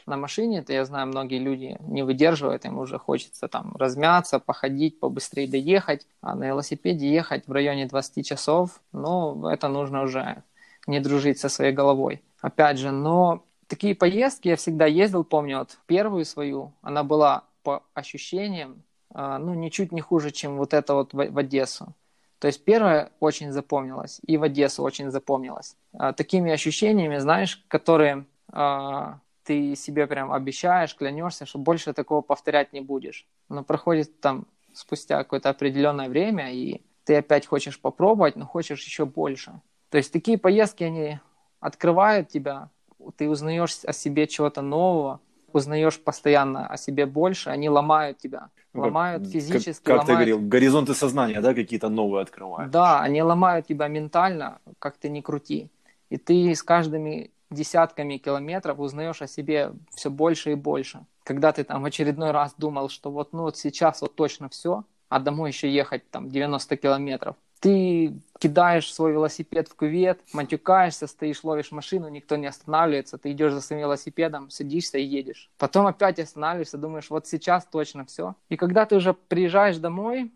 на 0.05 0.15
машине, 0.15 0.59
это 0.59 0.73
я 0.73 0.85
знаю, 0.85 1.07
многие 1.07 1.39
люди 1.39 1.75
не 1.79 2.03
выдерживают, 2.03 2.65
им 2.65 2.77
уже 2.77 2.99
хочется 2.99 3.47
там 3.47 3.75
размяться, 3.77 4.37
походить, 4.37 4.99
побыстрее 4.99 5.47
доехать, 5.47 6.05
а 6.21 6.35
на 6.35 6.45
велосипеде 6.45 7.11
ехать 7.11 7.47
в 7.47 7.51
районе 7.51 7.87
20 7.87 8.23
часов, 8.23 8.79
ну, 8.91 9.47
это 9.47 9.69
нужно 9.69 10.03
уже 10.03 10.43
не 10.85 10.99
дружить 10.99 11.39
со 11.39 11.49
своей 11.49 11.73
головой. 11.73 12.21
Опять 12.41 12.77
же, 12.77 12.91
но 12.91 13.43
такие 13.65 13.95
поездки 13.95 14.49
я 14.49 14.55
всегда 14.55 14.85
ездил, 14.85 15.23
помню, 15.23 15.57
вот 15.57 15.79
первую 15.87 16.25
свою, 16.25 16.71
она 16.83 17.03
была 17.03 17.45
по 17.65 17.83
ощущениям, 17.93 18.83
а, 19.13 19.39
ну, 19.39 19.53
ничуть 19.53 19.91
не 19.91 20.01
хуже, 20.01 20.31
чем 20.31 20.57
вот 20.57 20.73
это 20.73 20.93
вот 20.93 21.13
в, 21.13 21.37
Одессу. 21.37 21.93
То 22.39 22.47
есть 22.47 22.63
первая 22.63 23.11
очень 23.19 23.51
запомнилась, 23.51 24.21
и 24.27 24.37
в 24.37 24.43
Одессу 24.43 24.83
очень 24.83 25.09
запомнилась. 25.11 25.75
А, 25.93 26.13
такими 26.13 26.51
ощущениями, 26.51 27.17
знаешь, 27.17 27.65
которые 27.67 28.25
а, 28.51 29.19
ты 29.43 29.75
себе 29.75 30.05
прям 30.05 30.31
обещаешь, 30.31 30.95
клянешься, 30.95 31.45
что 31.45 31.59
больше 31.59 31.93
такого 31.93 32.21
повторять 32.21 32.71
не 32.71 32.81
будешь. 32.81 33.27
Но 33.49 33.63
проходит 33.63 34.21
там 34.21 34.45
спустя 34.73 35.17
какое-то 35.17 35.49
определенное 35.49 36.07
время, 36.07 36.53
и 36.53 36.81
ты 37.03 37.15
опять 37.15 37.47
хочешь 37.47 37.79
попробовать, 37.79 38.35
но 38.35 38.45
хочешь 38.45 38.83
еще 38.85 39.05
больше. 39.05 39.59
То 39.89 39.97
есть 39.97 40.13
такие 40.13 40.37
поездки, 40.37 40.83
они 40.83 41.19
открывают 41.59 42.29
тебя, 42.29 42.69
ты 43.17 43.29
узнаешь 43.29 43.77
о 43.85 43.93
себе 43.93 44.27
чего-то 44.27 44.61
нового, 44.61 45.19
узнаешь 45.55 45.99
постоянно 45.99 46.67
о 46.67 46.77
себе 46.77 47.05
больше, 47.05 47.49
они 47.49 47.69
ломают 47.69 48.17
тебя. 48.17 48.49
Ну, 48.73 48.81
ломают 48.81 49.23
как, 49.23 49.31
физически. 49.31 49.83
Как, 49.83 49.83
как 49.83 49.87
ломают... 49.87 50.07
ты 50.07 50.13
говорил, 50.13 50.39
горизонты 50.41 50.93
сознания, 50.93 51.41
да, 51.41 51.53
какие-то 51.53 51.89
новые 51.89 52.23
открывают. 52.23 52.71
Да, 52.71 53.01
они 53.01 53.21
ломают 53.21 53.67
тебя 53.67 53.87
ментально, 53.87 54.59
как 54.79 54.97
ты 54.97 55.09
ни 55.09 55.21
крути. 55.21 55.69
И 56.09 56.17
ты 56.17 56.53
с 56.53 56.61
каждыми 56.61 57.31
десятками 57.49 58.17
километров 58.17 58.79
узнаешь 58.79 59.21
о 59.21 59.27
себе 59.27 59.71
все 59.95 60.09
больше 60.09 60.51
и 60.51 60.55
больше. 60.55 61.05
Когда 61.23 61.51
ты 61.51 61.63
там 61.63 61.81
в 61.81 61.85
очередной 61.85 62.31
раз 62.31 62.53
думал, 62.57 62.89
что 62.89 63.09
вот, 63.11 63.33
ну, 63.33 63.43
вот 63.43 63.57
сейчас 63.57 64.01
вот 64.01 64.15
точно 64.15 64.49
все, 64.49 64.83
а 65.09 65.19
домой 65.19 65.51
еще 65.51 65.73
ехать 65.73 66.09
там 66.11 66.29
90 66.29 66.77
километров, 66.77 67.35
ты 67.65 68.13
кидаешь 68.37 68.93
свой 68.93 69.13
велосипед 69.13 69.67
в 69.67 69.75
кювет, 69.75 70.19
матюкаешься, 70.33 71.07
стоишь, 71.07 71.43
ловишь 71.43 71.71
машину, 71.71 72.09
никто 72.09 72.35
не 72.35 72.45
останавливается, 72.45 73.17
ты 73.17 73.31
идешь 73.31 73.53
за 73.53 73.61
своим 73.61 73.81
велосипедом, 73.81 74.51
садишься 74.51 74.99
и 74.99 75.03
едешь. 75.03 75.49
Потом 75.57 75.87
опять 75.87 76.19
останавливаешься, 76.19 76.77
думаешь, 76.77 77.09
вот 77.09 77.25
сейчас 77.25 77.65
точно 77.65 78.05
все. 78.05 78.35
И 78.49 78.55
когда 78.55 78.85
ты 78.85 78.95
уже 78.95 79.15
приезжаешь 79.15 79.77
домой, 79.77 80.31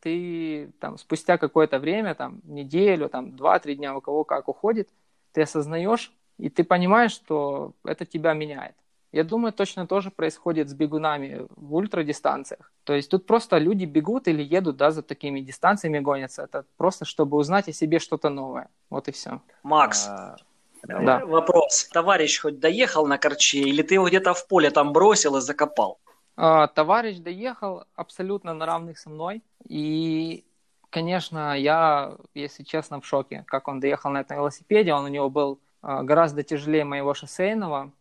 ты 0.00 0.72
там 0.80 0.98
спустя 0.98 1.38
какое-то 1.38 1.78
время, 1.78 2.16
там 2.16 2.40
неделю, 2.42 3.08
там 3.08 3.36
два-три 3.36 3.76
дня, 3.76 3.96
у 3.96 4.00
кого 4.00 4.24
как 4.24 4.48
уходит, 4.48 4.88
ты 5.30 5.42
осознаешь, 5.42 6.12
и 6.38 6.50
ты 6.50 6.64
понимаешь, 6.64 7.12
что 7.12 7.70
это 7.84 8.04
тебя 8.04 8.32
меняет. 8.32 8.74
Я 9.14 9.22
думаю, 9.22 9.52
точно 9.52 9.86
тоже 9.86 10.10
происходит 10.10 10.68
с 10.68 10.74
бегунами 10.74 11.46
в 11.54 11.76
ультрадистанциях. 11.76 12.72
То 12.82 12.94
есть 12.94 13.08
тут 13.08 13.26
просто 13.26 13.58
люди 13.58 13.84
бегут 13.84 14.26
или 14.26 14.42
едут, 14.42 14.76
да, 14.76 14.90
за 14.90 15.02
такими 15.02 15.38
дистанциями 15.38 16.00
гонятся. 16.00 16.42
Это 16.42 16.64
просто, 16.76 17.04
чтобы 17.04 17.36
узнать 17.36 17.68
о 17.68 17.72
себе 17.72 18.00
что-то 18.00 18.28
новое. 18.28 18.68
Вот 18.90 19.06
и 19.06 19.12
все. 19.12 19.40
Макс, 19.62 20.08
а, 20.08 20.34
да. 20.82 21.24
вопрос. 21.26 21.88
Товарищ 21.92 22.40
хоть 22.40 22.58
доехал 22.58 23.06
на 23.06 23.16
корче, 23.16 23.60
или 23.60 23.82
ты 23.82 23.94
его 23.94 24.08
где-то 24.08 24.34
в 24.34 24.48
поле 24.48 24.70
там 24.70 24.92
бросил 24.92 25.36
и 25.36 25.40
закопал? 25.40 26.00
А, 26.36 26.66
товарищ 26.66 27.18
доехал 27.18 27.84
абсолютно 27.94 28.52
на 28.52 28.66
равных 28.66 28.98
со 28.98 29.10
мной. 29.10 29.44
И, 29.68 30.44
конечно, 30.90 31.56
я, 31.56 32.16
если 32.34 32.64
честно, 32.64 33.00
в 33.00 33.06
шоке, 33.06 33.44
как 33.46 33.68
он 33.68 33.78
доехал 33.78 34.10
на 34.10 34.22
этом 34.22 34.38
велосипеде. 34.38 34.92
Он 34.92 35.04
у 35.04 35.08
него 35.08 35.30
был 35.30 35.60
а, 35.82 36.02
гораздо 36.02 36.42
тяжелее 36.42 36.84
моего 36.84 37.14
шоссейного. 37.14 37.92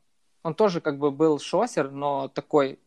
Он 0.43 0.53
тоже 0.53 0.81
как 0.81 0.99
бы 0.99 1.11
был 1.11 1.39
шоссер, 1.39 1.89
но 1.91 2.27
такой 2.27 2.79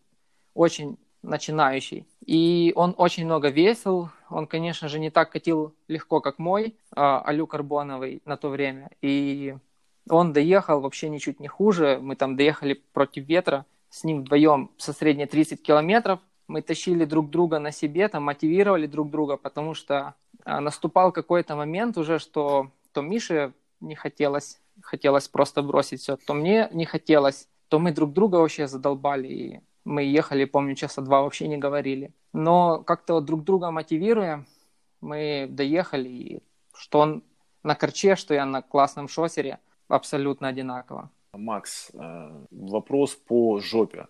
очень 0.55 0.99
начинающий. 1.23 2.07
И 2.25 2.73
он 2.77 2.95
очень 2.97 3.25
много 3.25 3.49
весил. 3.49 4.11
Он, 4.31 4.47
конечно 4.47 4.89
же, 4.89 4.99
не 4.99 5.11
так 5.11 5.31
катил 5.31 5.75
легко, 5.89 6.21
как 6.21 6.39
мой, 6.39 6.77
а, 6.95 7.23
Алю 7.27 7.47
Карбоновый 7.47 8.23
на 8.25 8.37
то 8.37 8.49
время. 8.49 8.91
И 9.03 9.57
он 10.09 10.33
доехал 10.33 10.81
вообще 10.81 11.09
ничуть 11.09 11.41
не 11.41 11.49
хуже. 11.49 11.99
Мы 12.01 12.17
там 12.17 12.37
доехали 12.37 12.75
против 12.93 13.27
ветра 13.27 13.67
с 13.91 14.05
ним 14.05 14.21
вдвоем 14.21 14.71
со 14.77 14.93
средней 14.93 15.27
30 15.27 15.63
километров. 15.63 16.21
Мы 16.49 16.63
тащили 16.63 17.05
друг 17.05 17.31
друга 17.31 17.59
на 17.59 17.73
себе, 17.73 18.09
там 18.09 18.23
мотивировали 18.25 18.87
друг 18.87 19.11
друга, 19.11 19.37
потому 19.37 19.75
что 19.75 20.15
а, 20.45 20.61
наступал 20.61 21.11
какой-то 21.11 21.57
момент 21.57 21.99
уже, 21.99 22.19
что 22.19 22.71
то 22.93 23.03
Мише 23.03 23.53
не 23.81 23.95
хотелось 23.95 24.61
хотелось 24.83 25.29
просто 25.29 25.63
бросить 25.63 26.01
все, 26.01 26.17
то 26.17 26.35
мне 26.35 26.69
не 26.73 26.85
хотелось, 26.85 27.49
то 27.69 27.79
мы 27.79 27.93
друг 27.93 28.13
друга 28.13 28.37
вообще 28.37 28.67
задолбали, 28.67 29.29
и 29.29 29.61
мы 29.85 30.03
ехали, 30.03 30.45
помню, 30.45 30.75
часа 30.75 31.03
два 31.03 31.23
вообще 31.23 31.49
не 31.49 31.59
говорили. 31.59 32.13
Но 32.33 32.83
как-то 32.83 33.15
вот 33.15 33.25
друг 33.25 33.45
друга 33.45 33.71
мотивируя, 33.71 34.45
мы 35.01 35.47
доехали, 35.49 36.09
и 36.09 36.43
что 36.75 37.01
он 37.01 37.23
на 37.63 37.75
корче, 37.75 38.17
что 38.17 38.35
я 38.35 38.47
на 38.47 38.63
классном 38.63 39.09
шоссере, 39.09 39.59
абсолютно 39.89 40.49
одинаково. 40.49 41.11
Макс, 41.33 41.91
э, 41.95 42.45
вопрос 42.51 43.15
по 43.15 43.61
жопе. 43.61 44.07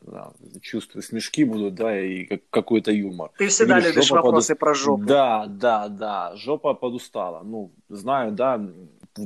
Да, 0.00 0.32
чувствую, 0.60 1.02
смешки 1.02 1.44
будут, 1.44 1.74
да, 1.74 2.00
и 2.00 2.24
какой-то 2.50 2.90
юмор. 2.90 3.30
Ты 3.38 3.46
всегда 3.48 3.74
Говоришь, 3.74 3.94
любишь 3.94 4.10
вопросы 4.10 4.54
под... 4.54 4.58
про 4.58 4.74
жопу. 4.74 5.04
Да, 5.04 5.46
да, 5.46 5.88
да, 5.88 6.32
жопа 6.34 6.74
подустала. 6.74 7.42
Ну, 7.44 7.72
знаю, 7.88 8.32
да, 8.32 8.60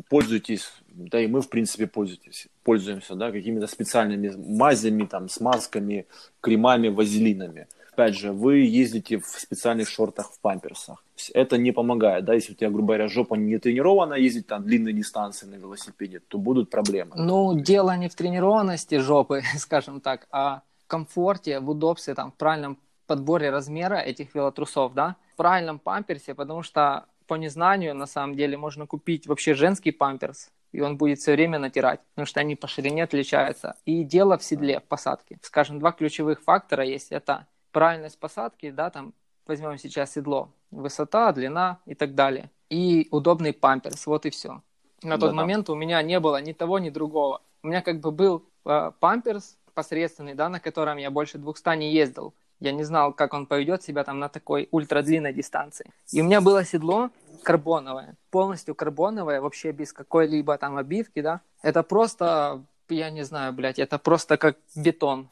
пользуйтесь, 0.08 0.72
да 0.88 1.20
и 1.20 1.26
мы, 1.26 1.40
в 1.40 1.48
принципе, 1.48 1.86
пользуйтесь, 1.86 2.48
пользуемся, 2.64 3.14
да, 3.14 3.30
какими-то 3.30 3.66
специальными 3.66 4.32
мазями, 4.36 5.04
там, 5.04 5.28
смазками, 5.28 6.06
кремами, 6.40 6.88
вазелинами. 6.88 7.68
Опять 7.92 8.14
же, 8.14 8.32
вы 8.32 8.58
ездите 8.58 9.18
в 9.18 9.26
специальных 9.26 9.88
шортах, 9.88 10.30
в 10.30 10.40
памперсах. 10.40 11.02
Это 11.32 11.56
не 11.56 11.72
помогает, 11.72 12.26
да, 12.26 12.34
если 12.34 12.52
у 12.52 12.54
тебя, 12.54 12.68
грубо 12.68 12.88
говоря, 12.88 13.08
жопа 13.08 13.36
не 13.36 13.58
тренирована 13.58 14.14
ездить 14.14 14.46
там 14.46 14.64
длинные 14.64 14.92
дистанции 14.92 15.46
на 15.46 15.54
велосипеде, 15.54 16.20
то 16.20 16.36
будут 16.36 16.68
проблемы. 16.68 17.12
Ну, 17.16 17.58
дело 17.58 17.96
не 17.96 18.08
в 18.08 18.14
тренированности 18.14 18.98
жопы, 18.98 19.42
скажем 19.58 20.00
так, 20.00 20.26
а 20.30 20.62
в 20.84 20.86
комфорте, 20.86 21.60
в 21.60 21.70
удобстве, 21.70 22.14
там, 22.14 22.32
в 22.32 22.34
правильном 22.34 22.78
подборе 23.06 23.50
размера 23.50 23.96
этих 23.96 24.34
велотрусов, 24.34 24.92
да, 24.94 25.16
в 25.32 25.36
правильном 25.36 25.78
памперсе, 25.78 26.34
потому 26.34 26.62
что 26.62 27.06
по 27.26 27.34
незнанию, 27.34 27.94
на 27.94 28.06
самом 28.06 28.36
деле, 28.36 28.56
можно 28.56 28.86
купить 28.86 29.26
вообще 29.26 29.54
женский 29.54 29.90
памперс, 29.90 30.50
и 30.72 30.80
он 30.80 30.96
будет 30.96 31.18
все 31.18 31.32
время 31.32 31.58
натирать, 31.58 32.00
потому 32.10 32.26
что 32.26 32.40
они 32.40 32.56
по 32.56 32.66
ширине 32.66 33.04
отличаются. 33.04 33.76
И 33.84 34.04
дело 34.04 34.38
в 34.38 34.42
седле, 34.42 34.80
в 34.80 34.84
посадке. 34.84 35.38
Скажем, 35.42 35.78
два 35.78 35.92
ключевых 35.92 36.42
фактора 36.42 36.84
есть. 36.84 37.12
Это 37.12 37.46
правильность 37.72 38.18
посадки, 38.18 38.70
да, 38.70 38.90
там 38.90 39.14
возьмем 39.46 39.78
сейчас 39.78 40.12
седло, 40.12 40.50
высота, 40.70 41.32
длина 41.32 41.78
и 41.86 41.94
так 41.94 42.14
далее. 42.14 42.50
И 42.68 43.08
удобный 43.10 43.52
памперс, 43.52 44.06
вот 44.06 44.26
и 44.26 44.30
все. 44.30 44.62
На 45.02 45.18
тот 45.18 45.30
да, 45.30 45.36
момент 45.36 45.70
у 45.70 45.74
меня 45.74 46.02
не 46.02 46.18
было 46.20 46.40
ни 46.40 46.52
того, 46.52 46.78
ни 46.78 46.90
другого. 46.90 47.42
У 47.62 47.68
меня 47.68 47.82
как 47.82 48.00
бы 48.00 48.10
был 48.10 48.44
э, 48.64 48.92
памперс 48.98 49.56
посредственный, 49.74 50.34
да, 50.34 50.48
на 50.48 50.58
котором 50.58 50.96
я 50.96 51.10
больше 51.10 51.38
200 51.38 51.76
не 51.76 51.92
ездил. 51.92 52.34
Я 52.60 52.72
не 52.72 52.84
знал, 52.84 53.12
как 53.12 53.34
он 53.34 53.46
поведет 53.46 53.82
себя 53.82 54.04
там 54.04 54.18
на 54.18 54.28
такой 54.28 54.68
ультрадлинной 54.70 55.32
дистанции. 55.32 55.92
И 56.12 56.20
у 56.20 56.24
меня 56.24 56.40
было 56.40 56.64
седло 56.64 57.10
карбоновое, 57.42 58.16
полностью 58.30 58.74
карбоновое, 58.74 59.40
вообще 59.40 59.72
без 59.72 59.92
какой-либо 59.92 60.56
там 60.58 60.76
обивки, 60.76 61.20
да. 61.20 61.40
Это 61.62 61.82
просто, 61.82 62.62
я 62.88 63.10
не 63.10 63.22
знаю, 63.22 63.52
блядь, 63.52 63.78
это 63.78 63.98
просто 63.98 64.36
как 64.36 64.56
бетон. 64.74 65.28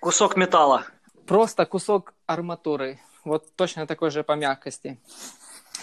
Кусок 0.00 0.36
металла. 0.36 0.84
Просто 1.26 1.66
кусок 1.66 2.14
арматуры. 2.26 2.98
Вот 3.24 3.54
точно 3.56 3.86
такой 3.86 4.10
же 4.10 4.22
по 4.22 4.32
мягкости. 4.32 4.98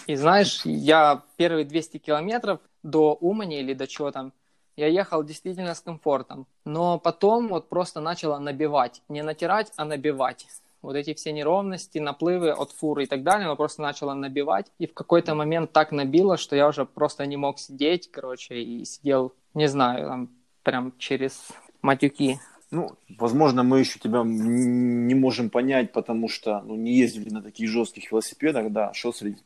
И 0.06 0.16
знаешь, 0.16 0.62
я 0.64 1.22
первые 1.36 1.64
200 1.64 1.98
километров 1.98 2.60
до 2.82 3.14
Умани 3.14 3.60
или 3.60 3.74
до 3.74 3.86
чего 3.86 4.10
там, 4.10 4.32
я 4.76 4.86
ехал 4.86 5.22
действительно 5.24 5.74
с 5.74 5.80
комфортом. 5.80 6.46
Но 6.64 6.98
потом 6.98 7.48
вот 7.48 7.68
просто 7.68 8.00
начало 8.00 8.38
набивать. 8.38 9.02
Не 9.08 9.22
натирать, 9.22 9.72
а 9.76 9.84
набивать. 9.84 10.46
Вот 10.82 10.96
эти 10.96 11.14
все 11.14 11.32
неровности, 11.32 11.98
наплывы 11.98 12.50
от 12.50 12.72
фуры 12.72 13.04
и 13.04 13.06
так 13.06 13.22
далее, 13.22 13.46
оно 13.46 13.56
просто 13.56 13.82
начало 13.82 14.14
набивать. 14.14 14.66
И 14.78 14.86
в 14.86 14.94
какой-то 14.94 15.34
момент 15.34 15.72
так 15.72 15.92
набило, 15.92 16.36
что 16.36 16.56
я 16.56 16.66
уже 16.66 16.84
просто 16.84 17.24
не 17.26 17.36
мог 17.36 17.60
сидеть, 17.60 18.10
короче, 18.10 18.60
и 18.60 18.84
сидел, 18.84 19.32
не 19.54 19.68
знаю, 19.68 20.08
там, 20.08 20.30
прям 20.64 20.92
через 20.98 21.48
матюки. 21.82 22.40
Ну, 22.72 22.96
возможно, 23.18 23.62
мы 23.62 23.80
еще 23.80 23.98
тебя 23.98 24.22
не 24.24 25.14
можем 25.14 25.50
понять, 25.50 25.92
потому 25.92 26.28
что 26.28 26.62
ну, 26.62 26.74
не 26.74 26.94
ездили 26.94 27.28
на 27.28 27.42
таких 27.42 27.68
жестких 27.68 28.10
велосипедах, 28.10 28.72
да, 28.72 28.92
шоссе, 28.94 29.36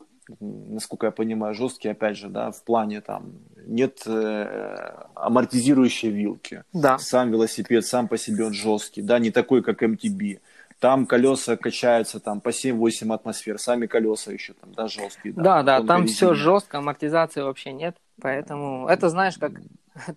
насколько 0.40 1.06
я 1.06 1.12
понимаю, 1.12 1.54
жесткие, 1.54 1.92
опять 1.92 2.16
же, 2.16 2.28
да, 2.28 2.50
в 2.50 2.62
плане 2.62 3.00
там 3.00 3.32
нет 3.66 4.02
э, 4.06 5.04
амортизирующей 5.14 6.10
вилки. 6.10 6.64
Да. 6.72 6.98
Сам 6.98 7.30
велосипед 7.30 7.84
сам 7.84 8.08
по 8.08 8.16
себе 8.16 8.46
он 8.46 8.52
жесткий, 8.52 9.02
да, 9.02 9.18
не 9.18 9.30
такой, 9.30 9.62
как 9.62 9.82
MTB. 9.82 10.40
Там 10.78 11.06
колеса 11.06 11.56
качаются 11.56 12.20
там 12.20 12.40
по 12.40 12.50
7-8 12.50 13.12
атмосфер, 13.14 13.58
сами 13.58 13.86
колеса 13.86 14.32
еще 14.32 14.52
там, 14.52 14.72
да, 14.72 14.88
жесткие. 14.88 15.34
Да, 15.34 15.62
да, 15.62 15.80
да 15.80 15.86
там 15.86 16.02
резина. 16.02 16.16
все 16.16 16.34
жестко, 16.34 16.78
амортизации 16.78 17.40
вообще 17.40 17.72
нет. 17.72 17.96
Поэтому 18.20 18.86
это, 18.86 19.08
знаешь, 19.08 19.38
как 19.38 19.52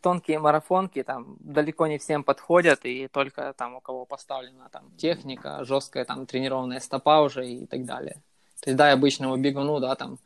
тонкие 0.01 0.39
марафонки 0.39 1.01
там 1.03 1.37
далеко 1.39 1.87
не 1.87 1.97
всем 1.97 2.23
подходят, 2.23 2.81
и 2.83 3.07
только 3.07 3.53
там 3.57 3.75
у 3.75 3.79
кого 3.79 4.05
поставлена 4.05 4.69
там 4.69 4.91
техника, 4.97 5.63
жесткая 5.63 6.05
там 6.05 6.25
тренированная 6.25 6.79
стопа 6.79 7.21
уже 7.21 7.47
и 7.47 7.65
так 7.65 7.85
далее. 7.85 8.21
То 8.61 8.71
есть, 8.71 8.77
да, 8.77 8.91
обычному 8.91 9.37
бегуну, 9.37 9.79
да, 9.79 9.95
там 9.95 10.19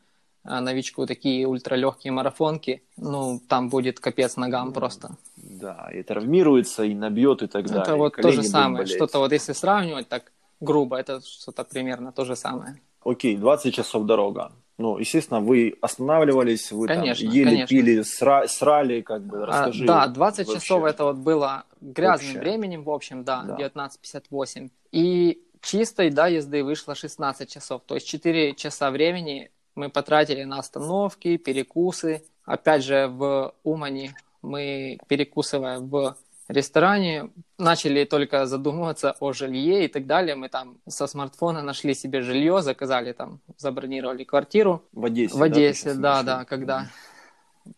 новичку 0.44 1.06
такие 1.06 1.46
ультралегкие 1.46 2.12
марафонки, 2.12 2.82
ну, 2.96 3.40
там 3.48 3.68
будет 3.68 3.98
капец 3.98 4.36
ногам 4.36 4.72
просто. 4.72 5.16
Да, 5.36 5.90
и 5.92 6.02
травмируется, 6.02 6.84
и 6.84 6.94
набьет, 6.94 7.42
и 7.42 7.46
так 7.46 7.66
далее. 7.66 7.82
Это 7.82 7.96
вот 7.96 8.16
то 8.16 8.30
же 8.30 8.42
самое, 8.42 8.86
что-то 8.86 9.18
вот 9.18 9.32
если 9.32 9.52
сравнивать 9.52 10.08
так 10.08 10.32
грубо, 10.60 10.96
это 10.96 11.20
что-то 11.20 11.64
примерно 11.64 12.12
то 12.12 12.24
же 12.24 12.36
самое. 12.36 12.80
Окей, 13.04 13.36
20 13.36 13.74
часов 13.74 14.06
дорога. 14.06 14.52
Ну, 14.76 14.98
естественно, 14.98 15.40
вы 15.40 15.76
останавливались, 15.80 16.72
вы 16.72 16.88
конечно, 16.88 17.24
там 17.26 17.34
ели, 17.34 17.44
конечно. 17.44 17.66
пили, 17.68 18.00
сра- 18.00 18.48
срали, 18.48 19.02
как 19.02 19.22
бы, 19.22 19.44
а, 19.44 19.46
расскажи. 19.46 19.84
А, 19.84 19.86
да, 19.86 20.06
20 20.08 20.46
вообще. 20.48 20.60
часов 20.60 20.84
это 20.84 21.04
вот 21.04 21.16
было 21.16 21.64
грязным 21.80 22.34
вообще. 22.34 22.40
временем, 22.40 22.82
в 22.82 22.90
общем, 22.90 23.22
да, 23.22 23.42
да, 23.42 23.56
19.58. 23.56 24.70
И 24.90 25.40
чистой, 25.60 26.10
да, 26.10 26.26
езды 26.26 26.64
вышло 26.64 26.96
16 26.96 27.48
часов. 27.48 27.82
То 27.86 27.94
есть 27.94 28.08
4 28.08 28.54
часа 28.54 28.90
времени 28.90 29.50
мы 29.74 29.90
потратили 29.90 30.44
на 30.44 30.58
остановки, 30.58 31.36
перекусы. 31.36 32.22
Опять 32.44 32.84
же, 32.84 33.08
в 33.08 33.54
Умане 33.62 34.14
мы, 34.42 34.98
перекусывая 35.08 35.78
в 35.78 36.16
ресторане, 36.48 37.30
начали 37.58 38.04
только 38.04 38.46
задумываться 38.46 39.16
о 39.20 39.32
жилье 39.32 39.84
и 39.84 39.88
так 39.88 40.06
далее. 40.06 40.34
Мы 40.34 40.48
там 40.48 40.78
со 40.86 41.06
смартфона 41.06 41.62
нашли 41.62 41.94
себе 41.94 42.20
жилье, 42.20 42.62
заказали 42.62 43.12
там, 43.12 43.40
забронировали 43.56 44.24
квартиру. 44.24 44.82
В 44.92 45.04
Одессе, 45.06 45.36
В 45.36 45.42
Одессе, 45.42 45.94
да, 45.94 46.22
да, 46.22 46.38
да 46.38 46.44
когда 46.44 46.90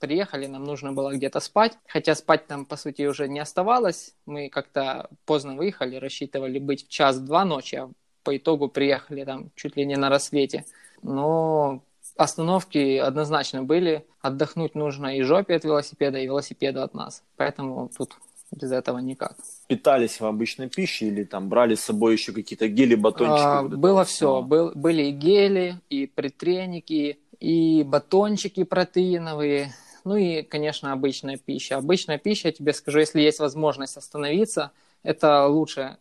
приехали, 0.01 0.47
нам 0.47 0.65
нужно 0.65 0.93
было 0.93 1.15
где-то 1.15 1.41
спать. 1.41 1.79
Хотя 1.87 2.15
спать 2.15 2.47
там, 2.47 2.67
по 2.67 2.77
сути, 2.77 3.03
уже 3.07 3.29
не 3.29 3.39
оставалось. 3.39 4.15
Мы 4.27 4.49
как-то 4.49 5.09
поздно 5.25 5.55
выехали, 5.55 5.97
рассчитывали 5.97 6.59
быть 6.59 6.87
в 6.87 6.89
час-два 6.89 7.45
ночи, 7.45 7.77
а 7.77 7.91
по 8.27 8.37
итогу 8.37 8.69
приехали 8.69 9.25
там 9.25 9.51
чуть 9.55 9.77
ли 9.77 9.87
не 9.87 9.97
на 9.97 10.09
рассвете. 10.09 10.65
Но 11.01 11.85
остановки 12.17 12.97
однозначно 12.97 13.63
были. 13.63 14.05
Отдохнуть 14.21 14.75
нужно 14.75 15.17
и 15.17 15.23
жопе 15.23 15.55
от 15.55 15.65
велосипеда, 15.65 16.19
и 16.19 16.27
велосипеду 16.27 16.83
от 16.83 16.93
нас. 16.93 17.23
Поэтому 17.37 17.89
тут 17.97 18.17
без 18.51 18.73
этого 18.73 18.99
никак. 18.99 19.37
Питались 19.69 20.21
вы 20.21 20.27
обычной 20.27 20.69
пищей 20.69 21.07
или 21.07 21.23
там 21.23 21.49
брали 21.49 21.77
с 21.77 21.83
собой 21.83 22.15
еще 22.15 22.33
какие-то 22.33 22.67
гели, 22.67 22.97
батончики? 22.97 23.45
А, 23.45 23.63
вот 23.63 23.75
было 23.75 24.05
все. 24.05 24.43
Был, 24.43 24.73
были 24.75 25.05
и 25.05 25.13
гели, 25.13 25.81
и 25.89 26.07
предтреники, 26.07 27.21
и 27.39 27.85
батончики 27.85 28.65
протеиновые, 28.65 29.73
ну 30.05 30.17
и, 30.17 30.43
конечно, 30.43 30.93
обычная 30.93 31.37
пища. 31.37 31.77
Обычная 31.77 32.19
пища, 32.19 32.49
я 32.49 32.53
тебе 32.53 32.73
скажу, 32.73 32.99
если 32.99 33.21
есть 33.21 33.39
возможность 33.39 33.97
остановиться, 33.97 34.73
это 35.05 35.47
лучше 35.47 35.99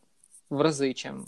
в 0.49 0.61
разы, 0.61 0.93
чем 0.93 1.25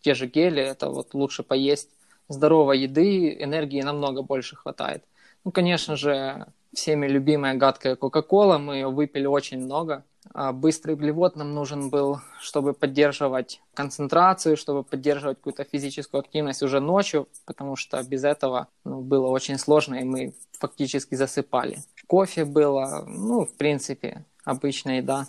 те 0.00 0.14
же 0.14 0.26
гели, 0.26 0.62
это 0.62 0.90
вот 0.90 1.14
лучше 1.14 1.42
поесть 1.42 1.90
здоровой 2.28 2.80
еды, 2.80 3.36
энергии 3.42 3.82
намного 3.82 4.22
больше 4.22 4.56
хватает. 4.56 5.04
Ну, 5.44 5.50
конечно 5.50 5.96
же, 5.96 6.46
всеми 6.72 7.06
любимая 7.06 7.54
гадкая 7.54 7.96
Кока-Кола, 7.96 8.58
мы 8.58 8.76
ее 8.76 8.90
выпили 8.90 9.26
очень 9.26 9.58
много. 9.58 10.04
А 10.32 10.52
быстрый 10.52 10.92
углевод 10.92 11.34
нам 11.36 11.54
нужен 11.54 11.88
был, 11.88 12.20
чтобы 12.40 12.74
поддерживать 12.74 13.62
концентрацию, 13.74 14.56
чтобы 14.56 14.84
поддерживать 14.84 15.38
какую-то 15.38 15.64
физическую 15.64 16.20
активность 16.20 16.62
уже 16.62 16.78
ночью, 16.80 17.26
потому 17.46 17.74
что 17.74 18.02
без 18.02 18.22
этого 18.22 18.68
ну, 18.84 19.00
было 19.00 19.28
очень 19.28 19.58
сложно, 19.58 19.94
и 19.96 20.04
мы 20.04 20.34
фактически 20.58 21.14
засыпали. 21.14 21.78
Кофе 22.06 22.44
было, 22.44 23.04
ну, 23.08 23.46
в 23.46 23.56
принципе, 23.56 24.24
обычная 24.44 24.98
еда 24.98 25.26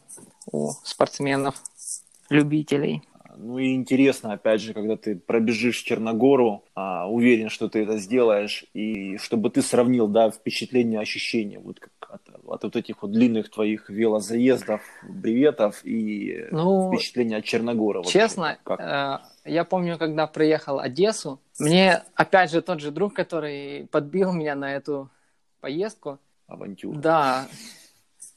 у 0.51 0.71
спортсменов, 0.83 1.55
любителей. 2.29 3.01
Ну 3.43 3.57
и 3.57 3.73
интересно, 3.73 4.33
опять 4.33 4.61
же, 4.61 4.73
когда 4.73 4.95
ты 4.97 5.15
пробежишь 5.15 5.77
Черногору, 5.77 6.63
а, 6.75 7.09
уверен, 7.09 7.49
что 7.49 7.69
ты 7.69 7.83
это 7.83 7.97
сделаешь, 7.97 8.65
и 8.73 9.17
чтобы 9.17 9.49
ты 9.49 9.63
сравнил, 9.63 10.07
да, 10.07 10.29
впечатление, 10.29 10.99
ощущения 10.99 11.57
вот 11.57 11.79
как 11.79 11.91
от, 12.01 12.29
от 12.29 12.63
вот 12.63 12.75
этих 12.75 13.01
вот 13.01 13.11
длинных 13.11 13.49
твоих 13.49 13.89
велозаездов, 13.89 14.81
бреветов 15.03 15.83
и 15.83 16.45
ну, 16.51 16.93
впечатления 16.93 17.37
от 17.37 17.45
Черногора. 17.45 17.99
Вообще. 17.99 18.19
Честно, 18.19 18.59
как? 18.63 18.79
Э, 18.79 19.19
я 19.45 19.65
помню, 19.65 19.97
когда 19.97 20.27
проехал 20.27 20.79
Одессу, 20.79 21.41
мне 21.57 22.03
опять 22.13 22.51
же 22.51 22.61
тот 22.61 22.79
же 22.79 22.91
друг, 22.91 23.15
который 23.15 23.87
подбил 23.91 24.33
меня 24.33 24.53
на 24.53 24.75
эту 24.75 25.09
поездку. 25.61 26.19
Авантюра. 26.45 26.95
Да, 26.95 27.47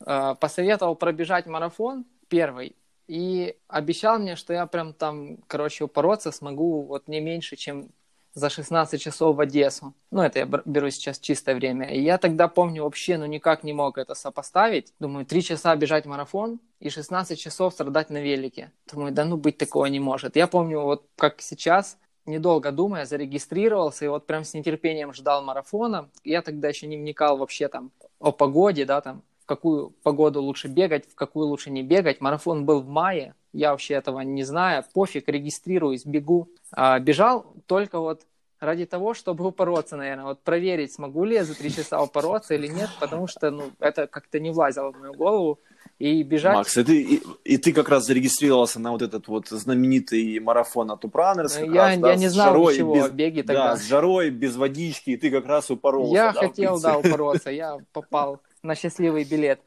э, 0.06 0.34
посоветовал 0.40 0.96
пробежать 0.96 1.44
марафон 1.44 2.06
первый 2.28 2.74
и 3.06 3.56
обещал 3.68 4.18
мне, 4.18 4.36
что 4.36 4.52
я 4.52 4.66
прям 4.66 4.92
там, 4.92 5.38
короче, 5.46 5.84
упороться 5.84 6.32
смогу 6.32 6.82
вот 6.82 7.08
не 7.08 7.20
меньше, 7.20 7.56
чем 7.56 7.90
за 8.34 8.50
16 8.50 9.00
часов 9.00 9.36
в 9.36 9.40
Одессу. 9.40 9.94
Ну, 10.10 10.22
это 10.22 10.40
я 10.40 10.46
беру 10.46 10.90
сейчас 10.90 11.18
чистое 11.18 11.54
время. 11.54 11.88
И 11.88 12.00
я 12.00 12.18
тогда 12.18 12.48
помню 12.48 12.82
вообще, 12.82 13.16
ну, 13.16 13.26
никак 13.26 13.62
не 13.62 13.72
мог 13.72 13.96
это 13.96 14.14
сопоставить. 14.14 14.92
Думаю, 14.98 15.24
3 15.24 15.42
часа 15.42 15.74
бежать 15.76 16.04
марафон 16.04 16.60
и 16.80 16.90
16 16.90 17.38
часов 17.38 17.74
страдать 17.74 18.10
на 18.10 18.20
велике. 18.20 18.72
Думаю, 18.92 19.12
да 19.12 19.24
ну, 19.24 19.36
быть 19.36 19.56
такого 19.56 19.86
не 19.86 20.00
может. 20.00 20.36
Я 20.36 20.48
помню, 20.48 20.80
вот 20.80 21.06
как 21.16 21.40
сейчас, 21.40 21.96
недолго 22.26 22.72
думая, 22.72 23.06
зарегистрировался 23.06 24.04
и 24.04 24.08
вот 24.08 24.26
прям 24.26 24.42
с 24.42 24.52
нетерпением 24.54 25.12
ждал 25.12 25.44
марафона. 25.44 26.10
Я 26.24 26.42
тогда 26.42 26.68
еще 26.68 26.88
не 26.88 26.96
вникал 26.96 27.36
вообще 27.36 27.68
там 27.68 27.92
о 28.18 28.32
погоде, 28.32 28.84
да, 28.84 29.00
там, 29.00 29.22
в 29.44 29.46
какую 29.46 29.90
погоду 30.02 30.40
лучше 30.40 30.68
бегать, 30.68 31.04
в 31.06 31.14
какую 31.14 31.48
лучше 31.48 31.70
не 31.70 31.82
бегать. 31.82 32.22
Марафон 32.22 32.64
был 32.64 32.80
в 32.80 32.88
мае, 32.88 33.34
я 33.52 33.72
вообще 33.72 33.94
этого 33.94 34.20
не 34.20 34.42
знаю, 34.42 34.84
пофиг, 34.94 35.28
регистрируюсь, 35.28 36.06
бегу. 36.06 36.48
А, 36.72 36.98
бежал 36.98 37.54
только 37.66 38.00
вот 38.00 38.22
ради 38.58 38.86
того, 38.86 39.12
чтобы 39.12 39.46
упороться, 39.46 39.96
наверное, 39.96 40.24
вот 40.24 40.40
проверить, 40.40 40.94
смогу 40.94 41.24
ли 41.24 41.34
я 41.34 41.44
за 41.44 41.54
три 41.54 41.70
часа 41.70 42.02
упороться 42.02 42.54
или 42.54 42.68
нет, 42.68 42.88
потому 42.98 43.26
что, 43.26 43.50
ну, 43.50 43.64
это 43.80 44.06
как-то 44.06 44.40
не 44.40 44.50
влазило 44.50 44.92
в 44.92 44.98
мою 44.98 45.12
голову. 45.12 45.60
И 45.98 46.22
бежать... 46.22 46.54
Макс, 46.54 46.76
и 46.78 46.82
ты, 46.82 47.02
и, 47.02 47.22
и 47.44 47.58
ты 47.58 47.74
как 47.74 47.90
раз 47.90 48.06
зарегистрировался 48.06 48.80
на 48.80 48.92
вот 48.92 49.02
этот 49.02 49.28
вот 49.28 49.48
знаменитый 49.48 50.40
марафон 50.40 50.90
от 50.90 51.04
Упранерс. 51.04 51.58
Я, 51.58 51.66
раз, 51.66 51.94
я 51.94 51.96
да, 51.98 52.14
не 52.16 52.28
знал 52.28 52.48
жарой, 52.48 52.74
ничего 52.74 52.94
без, 52.94 53.04
о 53.04 53.10
беге 53.10 53.42
тогда. 53.42 53.68
Да, 53.68 53.76
с 53.76 53.84
жарой, 53.84 54.30
без 54.30 54.56
водички, 54.56 55.10
и 55.10 55.16
ты 55.18 55.30
как 55.30 55.46
раз 55.46 55.70
упоролся. 55.70 56.14
Я 56.14 56.32
да, 56.32 56.40
хотел, 56.40 56.80
да, 56.80 56.98
упороться, 56.98 57.50
я 57.50 57.78
попал 57.92 58.40
на 58.64 58.74
счастливый 58.74 59.24
билет. 59.24 59.60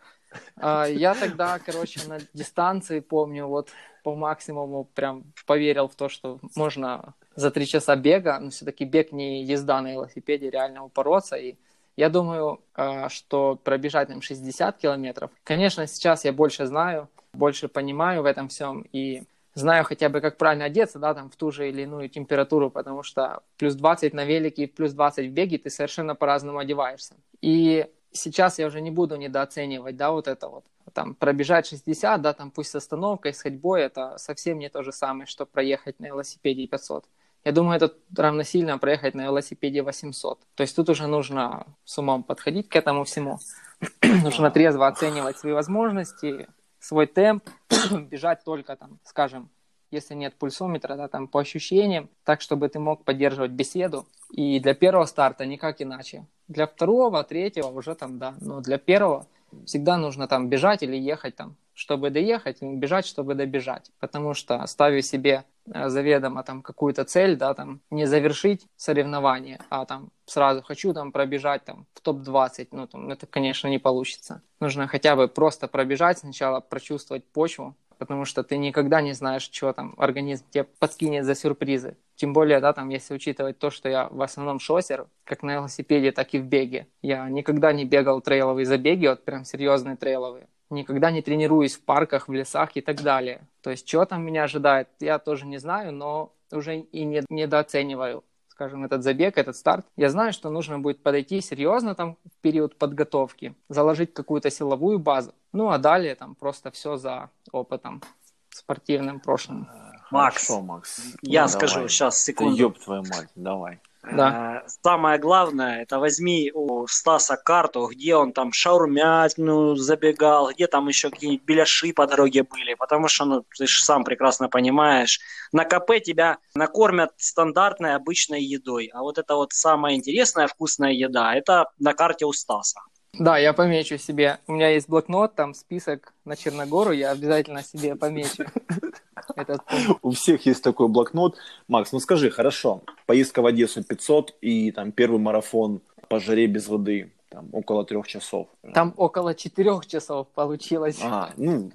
А, 0.58 0.86
я 0.86 1.16
тогда, 1.16 1.60
короче, 1.60 2.02
на 2.08 2.20
дистанции, 2.34 3.00
помню, 3.00 3.48
вот 3.48 3.70
по 4.04 4.16
максимуму 4.16 4.86
прям 4.94 5.24
поверил 5.46 5.88
в 5.88 5.96
то, 5.96 6.10
что 6.10 6.40
можно 6.56 7.14
за 7.36 7.52
три 7.52 7.66
часа 7.66 7.96
бега, 7.96 8.40
но 8.40 8.50
все-таки 8.50 8.84
бег 8.84 9.12
не 9.12 9.44
езда 9.44 9.82
на 9.82 9.94
велосипеде, 9.94 10.50
реально 10.50 10.84
упороться. 10.84 11.36
И 11.38 11.56
я 11.96 12.10
думаю, 12.10 12.60
а, 12.74 13.10
что 13.10 13.56
пробежать 13.56 14.10
там 14.10 14.22
60 14.22 14.78
километров, 14.78 15.32
конечно, 15.44 15.88
сейчас 15.88 16.26
я 16.26 16.34
больше 16.34 16.66
знаю, 16.66 17.08
больше 17.34 17.68
понимаю 17.68 18.24
в 18.24 18.26
этом 18.26 18.50
всем 18.50 18.86
и 18.92 19.24
знаю 19.54 19.84
хотя 19.84 20.10
бы, 20.10 20.22
как 20.22 20.38
правильно 20.38 20.66
одеться, 20.66 21.00
да, 21.00 21.14
там, 21.14 21.30
в 21.30 21.36
ту 21.36 21.52
же 21.52 21.70
или 21.70 21.82
иную 21.84 22.10
температуру, 22.10 22.70
потому 22.70 23.02
что 23.04 23.42
плюс 23.58 23.76
20 23.76 24.14
на 24.14 24.26
велике 24.26 24.64
и 24.64 24.68
плюс 24.68 24.94
20 24.94 25.28
в 25.28 25.32
беге 25.32 25.58
ты 25.58 25.70
совершенно 25.70 26.16
по-разному 26.16 26.60
одеваешься. 26.60 27.16
И 27.42 27.88
сейчас 28.18 28.60
я 28.60 28.68
уже 28.68 28.82
не 28.82 28.92
буду 28.92 29.16
недооценивать, 29.16 29.96
да, 29.96 30.12
вот 30.12 30.28
это 30.28 30.48
вот. 30.48 30.66
Там 30.94 31.16
пробежать 31.16 31.68
60, 31.68 32.22
да, 32.22 32.34
там 32.34 32.52
пусть 32.52 32.72
с 32.72 32.76
остановкой, 32.76 33.34
с 33.34 33.42
ходьбой, 33.42 33.82
это 33.82 34.18
совсем 34.18 34.60
не 34.60 34.70
то 34.70 34.84
же 34.84 34.92
самое, 34.92 35.26
что 35.26 35.46
проехать 35.46 36.00
на 36.00 36.06
велосипеде 36.06 36.68
500. 36.68 37.06
Я 37.44 37.52
думаю, 37.52 37.78
это 37.78 37.94
равносильно 38.16 38.78
проехать 38.78 39.16
на 39.16 39.24
велосипеде 39.24 39.82
800. 39.82 40.40
То 40.56 40.62
есть 40.62 40.76
тут 40.76 40.90
уже 40.90 41.08
нужно 41.08 41.66
с 41.86 41.98
умом 41.98 42.24
подходить 42.24 42.68
к 42.68 42.76
этому 42.76 43.04
всему. 43.04 43.40
нужно 44.02 44.52
трезво 44.52 44.88
оценивать 44.88 45.38
свои 45.38 45.54
возможности, 45.54 46.48
свой 46.80 47.06
темп, 47.06 47.50
бежать 48.10 48.44
только 48.44 48.76
там, 48.76 49.00
скажем, 49.04 49.50
если 49.92 50.16
нет 50.16 50.36
пульсометра, 50.36 50.96
да, 50.96 51.08
там 51.08 51.28
по 51.28 51.40
ощущениям, 51.40 52.10
так, 52.24 52.42
чтобы 52.42 52.70
ты 52.70 52.80
мог 52.80 53.04
поддерживать 53.04 53.52
беседу. 53.52 54.06
И 54.32 54.60
для 54.60 54.74
первого 54.74 55.06
старта 55.06 55.46
никак 55.46 55.82
иначе. 55.82 56.26
Для 56.48 56.68
второго, 56.68 57.24
третьего 57.24 57.68
уже 57.68 57.96
там, 57.96 58.20
да, 58.20 58.36
но 58.42 58.62
для 58.62 58.78
первого 58.78 59.28
всегда 59.66 59.98
нужно 59.98 60.28
там 60.28 60.50
бежать 60.50 60.84
или 60.84 60.96
ехать 60.98 61.36
там 61.36 61.56
чтобы 61.78 62.10
доехать, 62.10 62.62
бежать, 62.62 63.06
чтобы 63.06 63.36
добежать. 63.36 63.92
Потому 64.00 64.34
что 64.34 64.66
ставлю 64.66 65.04
себе 65.04 65.44
э, 65.68 65.90
заведомо 65.90 66.44
там 66.44 66.64
какую-то 66.64 67.06
цель, 67.06 67.38
да, 67.38 67.54
там 67.54 67.82
не 67.92 68.08
завершить 68.08 68.66
соревнование, 68.76 69.60
а 69.70 69.86
там 69.86 70.10
сразу 70.26 70.64
хочу 70.64 70.92
там 70.94 71.12
пробежать 71.12 71.64
там 71.66 71.86
в 71.94 72.02
топ-20, 72.02 72.70
ну 72.72 72.88
там 72.88 73.12
это, 73.12 73.28
конечно, 73.28 73.68
не 73.68 73.78
получится. 73.78 74.42
Нужно 74.60 74.88
хотя 74.88 75.16
бы 75.16 75.28
просто 75.28 75.68
пробежать 75.68 76.18
сначала, 76.18 76.62
прочувствовать 76.62 77.24
почву, 77.26 77.76
потому 77.98 78.26
что 78.26 78.44
ты 78.44 78.58
никогда 78.58 79.02
не 79.02 79.14
знаешь, 79.14 79.50
что 79.52 79.74
там 79.74 79.94
организм 79.98 80.46
тебе 80.50 80.64
подкинет 80.64 81.26
за 81.26 81.36
сюрпризы. 81.36 81.98
Тем 82.16 82.34
более, 82.34 82.60
да, 82.60 82.74
там, 82.74 82.90
если 82.90 83.14
учитывать 83.14 83.60
то, 83.60 83.70
что 83.70 83.90
я 83.90 84.08
в 84.10 84.22
основном 84.22 84.60
шоссер, 84.60 85.08
как 85.24 85.44
на 85.44 85.54
велосипеде, 85.54 86.12
так 86.12 86.34
и 86.34 86.40
в 86.40 86.46
беге. 86.46 86.88
Я 87.02 87.30
никогда 87.30 87.74
не 87.74 87.86
бегал 87.86 88.22
трейловые 88.22 88.66
забеги, 88.66 89.08
вот 89.08 89.24
прям 89.24 89.46
серьезные 89.46 89.96
трейловые 89.96 90.48
никогда 90.70 91.12
не 91.12 91.22
тренируюсь 91.22 91.76
в 91.76 91.82
парках, 91.82 92.28
в 92.28 92.34
лесах 92.34 92.72
и 92.76 92.82
так 92.82 93.02
далее. 93.02 93.42
То 93.62 93.72
есть, 93.72 93.88
что 93.88 94.06
там 94.06 94.26
меня 94.26 94.44
ожидает, 94.44 94.90
я 95.00 95.20
тоже 95.20 95.46
не 95.46 95.58
знаю, 95.58 95.94
но 95.94 96.34
уже 96.52 96.80
и 96.80 97.04
не, 97.04 97.24
недооцениваю, 97.30 98.24
скажем, 98.58 98.84
этот 98.84 99.04
забег, 99.04 99.38
этот 99.38 99.56
старт. 99.56 99.86
Я 99.96 100.10
знаю, 100.10 100.34
что 100.34 100.50
нужно 100.50 100.80
будет 100.80 101.04
подойти 101.04 101.42
серьезно 101.42 101.94
там 101.94 102.18
в 102.26 102.42
период 102.42 102.76
подготовки, 102.76 103.54
заложить 103.70 104.16
какую-то 104.16 104.50
силовую 104.50 104.98
базу. 104.98 105.36
Ну, 105.54 105.70
а 105.70 105.78
далее 105.78 106.16
там 106.16 106.34
просто 106.34 106.72
все 106.72 106.98
за 106.98 107.30
опытом 107.52 108.02
спортивным 108.50 109.20
прошлым. 109.20 109.68
Макс, 110.10 110.48
Хорошо, 110.48 110.62
Макс. 110.62 111.02
Я 111.22 111.44
ну, 111.44 111.50
скажу 111.50 111.76
давай. 111.76 111.90
сейчас, 111.90 112.24
секунду. 112.24 112.58
Ёб 112.58 112.80
твою 112.80 113.04
мать, 113.04 113.30
давай. 113.36 113.80
Да. 114.12 114.64
Э, 114.66 114.70
самое 114.84 115.20
главное, 115.20 115.82
это 115.82 116.00
возьми 116.00 116.52
у 116.54 116.88
Стаса 116.88 117.38
карту, 117.38 117.88
где 117.92 118.16
он 118.16 118.32
там 118.32 118.52
шаурмятину 118.52 119.76
забегал, 119.76 120.52
где 120.52 120.68
там 120.68 120.88
еще 120.88 121.10
какие-нибудь 121.10 121.46
беляши 121.46 121.94
по 121.94 122.08
дороге 122.08 122.44
были, 122.44 122.74
потому 122.74 123.08
что, 123.08 123.26
ну, 123.26 123.46
ты 123.58 123.68
же 123.68 123.84
сам 123.84 124.04
прекрасно 124.04 124.50
понимаешь, 124.50 125.20
на 125.52 125.66
КП 125.66 126.02
тебя 126.04 126.38
накормят 126.56 127.12
стандартной 127.18 127.96
обычной 127.96 128.42
едой, 128.42 128.90
а 128.94 129.02
вот 129.02 129.18
это 129.18 129.36
вот 129.36 129.54
самая 129.54 129.96
интересная 129.96 130.48
вкусная 130.48 130.92
еда, 130.92 131.36
это 131.36 131.70
на 131.80 131.94
карте 131.94 132.26
у 132.26 132.34
Стаса. 132.34 132.80
Да, 133.14 133.38
я 133.38 133.54
помечу 133.54 133.98
себе. 133.98 134.40
У 134.48 134.54
меня 134.54 134.70
есть 134.70 134.88
блокнот, 134.88 135.34
там 135.34 135.56
список 135.56 136.14
на 136.24 136.36
Черногору, 136.36 136.92
я 136.92 137.12
обязательно 137.12 137.64
себе 137.64 137.96
помечу. 137.96 138.46
Этот... 139.38 139.62
У 140.02 140.12
всех 140.12 140.46
есть 140.46 140.64
такой 140.64 140.88
блокнот. 140.88 141.38
Макс, 141.68 141.92
ну 141.92 142.00
скажи, 142.00 142.30
хорошо, 142.32 142.82
поездка 143.06 143.42
в 143.42 143.46
Одессу 143.46 143.84
500 143.84 144.36
и 144.42 144.72
там 144.72 144.92
первый 144.92 145.20
марафон 145.20 145.82
по 146.10 146.20
жаре 146.20 146.48
без 146.48 146.68
воды, 146.68 147.12
там 147.30 147.50
около 147.52 147.86
трех 147.86 148.08
часов. 148.08 148.48
Там 148.74 148.94
около 148.98 149.36
четырех 149.36 149.86
часов 149.86 150.28
получилось. 150.30 151.00
А, 151.04 151.30
ну, 151.38 151.72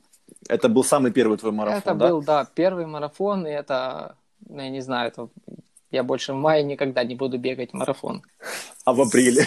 это 0.49 0.69
был 0.69 0.83
самый 0.83 1.13
первый 1.13 1.39
твой 1.39 1.53
марафон, 1.53 1.79
Это 1.79 1.95
да? 1.95 2.09
был, 2.09 2.23
да, 2.23 2.49
первый 2.53 2.87
марафон, 2.87 3.47
и 3.47 3.51
это, 3.51 4.17
ну, 4.49 4.61
я 4.61 4.71
не 4.71 4.81
знаю, 4.81 5.09
это 5.09 5.29
я 5.93 6.03
больше 6.03 6.33
в 6.33 6.37
мае 6.37 6.65
никогда 6.65 7.05
не 7.05 7.15
буду 7.15 7.39
бегать 7.39 7.73
марафон. 7.73 8.23
А 8.85 8.93
в 8.93 9.01
апреле? 9.01 9.47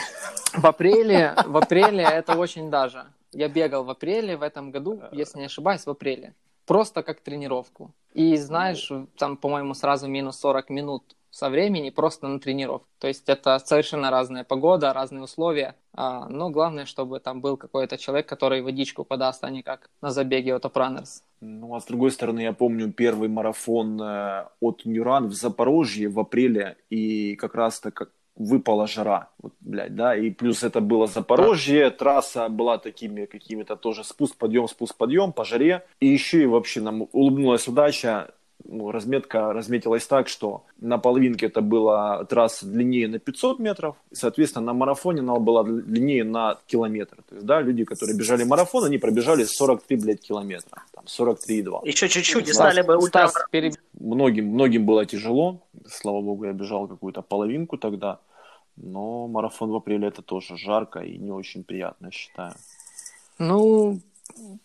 В 0.53 0.65
апреле, 0.65 1.35
в 1.45 1.57
апреле 1.57 2.03
это 2.03 2.37
очень 2.37 2.69
даже. 2.69 3.05
Я 3.33 3.49
бегал 3.49 3.83
в 3.83 3.89
апреле 3.89 4.37
в 4.37 4.41
этом 4.43 4.71
году, 4.71 5.01
если 5.11 5.39
не 5.39 5.45
ошибаюсь, 5.45 5.85
в 5.85 5.89
апреле 5.89 6.33
просто 6.65 7.03
как 7.03 7.21
тренировку. 7.21 7.91
И 8.13 8.35
знаешь, 8.37 8.91
там, 9.17 9.37
по-моему, 9.37 9.73
сразу 9.73 10.07
минус 10.07 10.39
40 10.39 10.69
минут 10.69 11.15
со 11.35 11.49
времени 11.49 11.89
просто 11.89 12.29
на 12.29 12.39
тренировку. 12.39 12.87
То 12.97 13.07
есть 13.07 13.27
это 13.27 13.59
совершенно 13.59 14.09
разная 14.09 14.45
погода, 14.45 14.93
разные 14.93 15.23
условия. 15.23 15.75
А, 15.93 16.29
но 16.29 16.49
главное, 16.49 16.85
чтобы 16.85 17.19
там 17.19 17.41
был 17.41 17.57
какой-то 17.57 17.97
человек, 17.97 18.25
который 18.25 18.61
водичку 18.61 19.03
подаст, 19.03 19.43
а 19.43 19.49
не 19.49 19.61
как 19.61 19.89
на 20.01 20.11
забеге 20.11 20.55
от 20.55 20.63
Опранерс. 20.65 21.23
Ну, 21.41 21.75
а 21.75 21.81
с 21.81 21.85
другой 21.85 22.11
стороны, 22.11 22.39
я 22.39 22.53
помню 22.53 22.91
первый 22.93 23.27
марафон 23.27 24.01
э, 24.01 24.45
от 24.61 24.85
Нюран 24.85 25.27
в 25.27 25.33
Запорожье 25.33 26.07
в 26.07 26.17
апреле, 26.21 26.77
и 26.89 27.35
как 27.35 27.53
раз-то 27.53 27.91
как 27.91 28.11
выпала 28.35 28.87
жара, 28.87 29.29
вот, 29.41 29.53
блядь, 29.61 29.95
да, 29.95 30.15
и 30.15 30.29
плюс 30.29 30.63
это 30.63 30.81
было 30.81 31.07
Запорожье, 31.07 31.89
трасса 31.89 32.49
была 32.49 32.77
такими 32.77 33.25
какими-то 33.25 33.75
тоже 33.75 34.03
спуск, 34.03 34.35
подъем, 34.37 34.67
спуск, 34.67 34.95
подъем 34.97 35.31
по 35.31 35.45
жаре, 35.45 35.85
и 35.99 36.07
еще 36.07 36.43
и 36.43 36.45
вообще 36.45 36.81
нам 36.81 37.07
улыбнулась 37.13 37.67
удача, 37.67 38.33
ну, 38.67 38.91
разметка 38.91 39.53
разметилась 39.53 40.05
так, 40.07 40.27
что 40.27 40.63
на 40.79 40.97
половинке 40.97 41.47
это 41.47 41.61
была 41.61 42.23
трасса 42.25 42.65
длиннее 42.65 43.07
на 43.07 43.19
500 43.19 43.59
метров, 43.59 43.95
и, 44.11 44.15
соответственно, 44.15 44.65
на 44.65 44.73
марафоне 44.73 45.19
она 45.19 45.35
была 45.35 45.63
длиннее 45.63 46.23
на 46.23 46.57
километр. 46.67 47.17
То 47.29 47.35
есть, 47.35 47.45
да, 47.45 47.61
люди, 47.61 47.83
которые 47.83 48.17
бежали 48.17 48.43
марафон, 48.43 48.85
они 48.85 48.97
пробежали 48.97 49.43
43, 49.43 49.97
блядь, 49.97 50.21
километра, 50.21 50.83
там, 50.91 51.05
43,2. 51.05 51.87
Еще 51.87 52.09
чуть-чуть, 52.09 52.49
и 52.49 52.53
стали 52.53 52.81
бы 52.81 52.97
ультра... 52.97 53.29
Многим, 53.99 54.47
многим 54.47 54.85
было 54.85 55.05
тяжело, 55.05 55.59
слава 55.87 56.21
богу, 56.21 56.45
я 56.45 56.53
бежал 56.53 56.87
какую-то 56.87 57.21
половинку 57.21 57.77
тогда, 57.77 58.19
но 58.75 59.27
марафон 59.27 59.71
в 59.71 59.75
апреле 59.75 60.07
это 60.07 60.21
тоже 60.21 60.57
жарко 60.57 60.99
и 60.99 61.17
не 61.17 61.31
очень 61.31 61.63
приятно, 61.63 62.11
считаю. 62.11 62.53
Ну, 63.39 63.99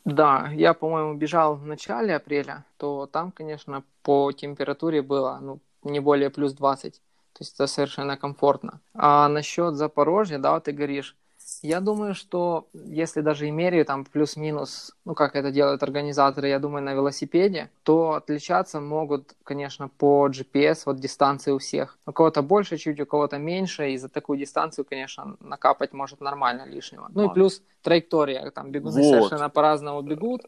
да, 0.05 0.51
я, 0.55 0.75
по-моему, 0.75 1.15
бежал 1.15 1.57
в 1.57 1.67
начале 1.67 2.17
апреля, 2.17 2.65
то 2.77 3.07
там, 3.07 3.31
конечно, 3.33 3.85
по 4.03 4.33
температуре 4.33 5.03
было 5.03 5.39
ну, 5.41 5.61
не 5.83 6.01
более 6.01 6.31
плюс 6.31 6.53
20. 6.53 6.95
То 6.95 7.43
есть 7.43 7.55
это 7.55 7.67
совершенно 7.67 8.17
комфортно. 8.17 8.81
А 8.95 9.29
насчет 9.29 9.75
Запорожья, 9.75 10.39
да, 10.39 10.59
ты 10.61 10.73
говоришь, 10.73 11.17
я 11.63 11.81
думаю, 11.81 12.15
что 12.15 12.69
если 12.73 13.21
даже 13.21 13.47
и 13.47 13.51
меряю 13.51 13.85
там 13.85 14.05
плюс-минус, 14.05 14.97
ну 15.05 15.15
как 15.15 15.37
это 15.37 15.51
делают 15.51 15.83
организаторы, 15.83 16.49
я 16.49 16.59
думаю, 16.59 16.83
на 16.83 16.95
велосипеде, 16.95 17.71
то 17.83 18.15
отличаться 18.15 18.81
могут, 18.81 19.35
конечно, 19.45 19.89
по 19.89 20.29
GPS, 20.29 20.83
вот 20.87 21.01
дистанции 21.01 21.53
у 21.53 21.59
всех. 21.59 21.99
У 22.07 22.13
кого-то 22.13 22.43
больше 22.43 22.79
чуть, 22.79 23.01
у 23.01 23.07
кого-то 23.07 23.39
меньше, 23.39 23.91
и 23.91 23.99
за 23.99 24.09
такую 24.09 24.39
дистанцию, 24.39 24.87
конечно, 24.89 25.37
накапать 25.41 25.93
может 25.93 26.21
нормально 26.21 26.65
лишнего. 26.67 27.11
Ну 27.15 27.31
и 27.31 27.35
плюс 27.35 27.63
траектория, 27.83 28.51
там 28.51 28.71
бегуны 28.71 29.03
вот. 29.03 29.11
совершенно 29.11 29.51
по-разному 29.51 30.03
бегут. 30.03 30.43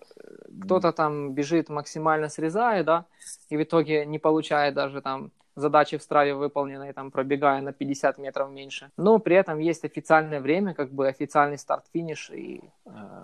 Кто-то 0.65 0.93
там 0.93 1.33
бежит 1.35 1.69
максимально 1.69 2.29
срезая, 2.29 2.85
да, 2.85 3.05
и 3.51 3.57
в 3.57 3.63
итоге 3.63 4.07
не 4.07 4.19
получает 4.19 4.75
даже 4.75 5.03
там 5.03 5.31
задачи 5.55 5.97
в 5.99 6.03
страве 6.03 6.35
выполненные, 6.35 6.93
там, 6.93 7.11
пробегая 7.11 7.61
на 7.61 7.73
50 7.73 8.19
метров 8.19 8.51
меньше. 8.51 8.91
Но 8.97 9.19
при 9.19 9.37
этом 9.37 9.59
есть 9.59 9.85
официальное 9.85 10.41
время, 10.41 10.75
как 10.75 10.93
бы 10.93 11.09
официальный 11.09 11.59
старт-финиш, 11.59 12.31
и 12.31 12.63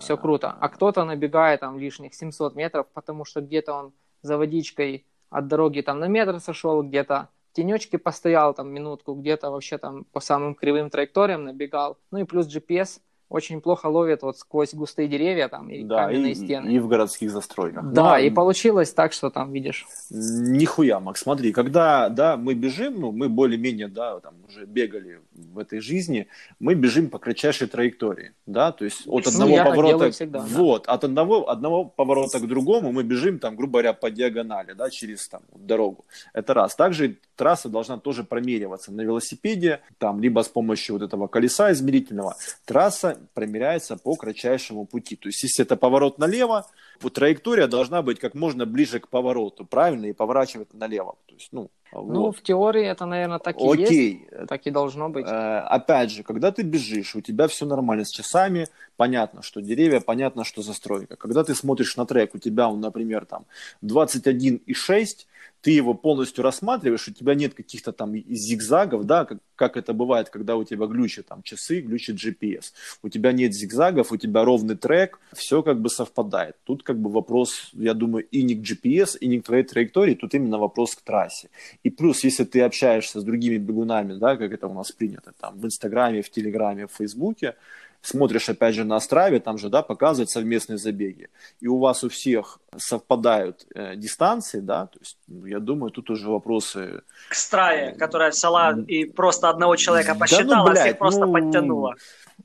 все 0.01 0.17
круто. 0.17 0.57
А 0.61 0.69
кто-то 0.69 1.05
набегает 1.05 1.61
там 1.61 1.79
лишних 1.79 2.15
700 2.15 2.55
метров, 2.55 2.87
потому 2.93 3.25
что 3.25 3.41
где-то 3.41 3.75
он 3.75 3.93
за 4.23 4.37
водичкой 4.37 5.07
от 5.31 5.47
дороги 5.47 5.81
там 5.81 6.01
на 6.01 6.09
метр 6.09 6.41
сошел, 6.41 6.83
где-то 6.83 7.29
в 7.51 7.55
тенечке 7.55 7.99
постоял 7.99 8.55
там 8.55 8.69
минутку, 8.69 9.15
где-то 9.15 9.51
вообще 9.51 9.79
там 9.79 10.05
по 10.05 10.21
самым 10.21 10.55
кривым 10.55 10.91
траекториям 10.91 11.45
набегал. 11.45 11.99
Ну 12.11 12.19
и 12.19 12.25
плюс 12.25 12.47
GPS 12.47 13.01
очень 13.29 13.61
плохо 13.61 13.87
ловит 13.87 14.23
вот 14.23 14.39
сквозь 14.39 14.75
густые 14.75 15.09
деревья 15.09 15.49
там 15.49 15.69
и 15.69 15.83
да, 15.85 16.07
каменные 16.07 16.33
и, 16.33 16.35
стены. 16.35 16.71
И 16.71 16.79
в 16.79 16.89
городских 16.89 17.31
застройках. 17.31 17.93
Да, 17.93 18.11
да, 18.11 18.21
и 18.21 18.31
получилось 18.31 18.93
так, 18.93 19.13
что 19.13 19.31
там, 19.31 19.53
видишь. 19.53 19.87
Нихуя, 20.11 21.01
Макс, 21.01 21.23
смотри, 21.23 21.53
когда, 21.53 22.09
да, 22.09 22.37
мы 22.37 22.55
бежим, 22.55 23.01
ну, 23.01 23.13
мы 23.13 23.29
более-менее, 23.29 23.89
да, 23.89 24.19
там 24.21 24.35
уже 24.49 24.65
бегали 24.65 25.21
в 25.33 25.59
этой 25.59 25.81
жизни, 25.81 26.27
мы 26.59 26.75
бежим 26.75 27.11
по 27.11 27.19
кратчайшей 27.19 27.69
траектории, 27.69 28.33
да, 28.47 28.73
то 28.73 28.85
есть 28.85 29.03
от 29.07 29.27
ну, 29.27 29.31
одного 29.31 29.57
ну, 29.57 29.65
поворота, 29.65 30.11
всегда, 30.11 30.41
вот, 30.41 30.85
да. 30.87 30.93
от 30.93 31.05
одного, 31.05 31.51
одного 31.51 31.85
поворота 31.85 32.41
к 32.41 32.47
другому 32.47 32.93
мы 32.93 33.03
бежим 33.03 33.39
там, 33.39 33.57
грубо 33.57 33.73
говоря, 33.73 33.93
по 33.93 34.11
диагонали, 34.11 34.73
да, 34.73 34.91
через 34.91 35.29
там 35.29 35.43
дорогу. 35.55 36.05
Это 36.33 36.55
раз. 36.55 36.75
Также 36.75 37.19
трасса 37.37 37.69
должна 37.69 37.99
тоже 37.99 38.25
промериваться 38.25 38.93
на 38.93 39.03
велосипеде, 39.03 39.81
там, 39.99 40.21
либо 40.21 40.41
с 40.41 40.49
помощью 40.49 40.97
вот 40.97 41.03
этого 41.03 41.27
колеса 41.27 41.73
измерительного. 41.73 42.37
Трасса 42.65 43.18
промеряется 43.35 43.97
по 43.97 44.15
кратчайшему 44.15 44.87
пути. 44.87 45.17
То 45.17 45.29
есть, 45.29 45.43
если 45.43 45.65
это 45.65 45.77
поворот 45.77 46.19
налево, 46.19 46.67
вот 47.01 47.15
траектория 47.15 47.67
должна 47.67 48.03
быть 48.03 48.19
как 48.19 48.35
можно 48.35 48.67
ближе 48.67 49.01
к 49.01 49.09
повороту, 49.09 49.65
правильно, 49.65 50.07
и 50.07 50.13
поворачивать 50.13 50.75
налево. 50.75 51.17
То 51.27 51.35
есть, 51.35 51.49
ну, 51.53 51.71
ну, 51.93 52.23
вот. 52.23 52.37
в 52.37 52.43
теории 52.43 52.85
это, 52.85 53.07
наверное, 53.07 53.39
так 53.39 53.61
и 53.61 53.67
Окей. 53.67 54.29
есть, 54.31 54.49
так 54.49 54.67
и 54.67 54.71
должно 54.71 55.09
быть. 55.09 55.27
Э, 55.27 55.61
опять 55.61 56.11
же, 56.11 56.23
когда 56.23 56.51
ты 56.53 56.63
бежишь, 56.63 57.17
у 57.17 57.21
тебя 57.21 57.47
все 57.49 57.67
нормально 57.67 58.05
с 58.05 58.11
часами, 58.11 58.67
понятно, 58.97 59.43
что 59.43 59.61
деревья, 59.61 60.01
понятно, 60.01 60.45
что 60.45 60.63
застройка. 60.63 61.17
Когда 61.17 61.45
ты 61.45 61.55
смотришь 61.55 61.97
на 61.97 62.07
трек, 62.07 62.35
у 62.35 62.39
тебя 62.39 62.69
он, 62.69 62.81
например, 62.81 63.25
там 63.25 63.47
21,6, 63.83 65.27
ты 65.61 65.73
его 65.73 65.95
полностью 65.95 66.45
рассматриваешь, 66.45 67.09
у 67.09 67.13
тебя 67.13 67.35
нет 67.35 67.55
каких-то 67.55 67.93
там 67.93 68.15
зигзагов, 68.15 69.05
да, 69.05 69.25
как, 69.25 69.39
как 69.57 69.77
это 69.77 69.93
бывает, 69.93 70.31
когда 70.31 70.57
у 70.57 70.65
тебя 70.65 70.87
глючат 70.87 71.27
там 71.27 71.43
часы, 71.43 71.81
глючит 71.81 72.17
GPS. 72.17 72.73
У 73.03 73.09
тебя 73.09 73.33
нет 73.33 73.55
зигзагов, 73.55 74.13
у 74.13 74.17
тебя 74.17 74.45
ровный 74.45 74.77
трек, 74.77 75.21
все 75.33 75.63
как 75.63 75.81
бы 75.81 75.91
совпадает. 75.91 76.57
Тут 76.65 76.83
как 76.83 76.99
бы 76.99 77.11
вопрос, 77.11 77.71
я 77.73 77.95
думаю, 77.95 78.27
и 78.31 78.43
не 78.43 78.55
к 78.55 78.61
GPS, 78.61 79.19
и 79.19 79.27
не 79.27 79.41
к 79.41 79.47
твоей 79.47 79.65
траектории, 79.65 80.15
тут 80.15 80.35
именно 80.35 80.59
вопрос 80.59 80.95
к 80.95 81.03
трассе. 81.03 81.51
И 81.85 81.91
плюс, 81.91 82.25
если 82.25 82.45
ты 82.45 82.63
общаешься 82.63 83.21
с 83.21 83.25
другими 83.25 83.57
бегунами, 83.57 84.15
да, 84.15 84.37
как 84.37 84.53
это 84.53 84.67
у 84.67 84.75
нас 84.75 84.93
принято, 84.93 85.33
там, 85.41 85.59
в 85.59 85.65
Инстаграме, 85.65 86.23
в 86.23 86.31
Телеграме, 86.31 86.87
в 86.87 86.93
Фейсбуке, 86.93 87.55
смотришь 88.03 88.49
опять 88.49 88.75
же 88.75 88.85
на 88.85 88.97
Острове, 88.97 89.41
там 89.41 89.59
же, 89.59 89.69
да, 89.69 89.83
показывают 89.83 90.31
совместные 90.31 90.79
забеги, 90.79 91.29
и 91.61 91.69
у 91.69 91.79
вас 91.79 92.05
у 92.05 92.09
всех 92.09 92.61
совпадают 92.77 93.67
э, 93.75 93.97
дистанции, 93.97 94.61
да, 94.61 94.87
то 94.87 94.99
есть, 95.01 95.19
ну, 95.27 95.47
я 95.47 95.59
думаю, 95.59 95.91
тут 95.91 96.11
уже 96.11 96.29
вопросы... 96.29 97.03
К 97.29 97.35
Страве, 97.35 97.95
которая 97.99 98.31
взяла 98.31 98.77
и 98.87 99.05
просто 99.05 99.49
одного 99.49 99.77
человека 99.77 100.15
посчитала, 100.15 100.49
да, 100.49 100.57
ну, 100.57 100.71
блядь, 100.71 100.85
всех 100.85 100.99
просто 100.99 101.27
ну... 101.27 101.33
подтянула. 101.33 101.95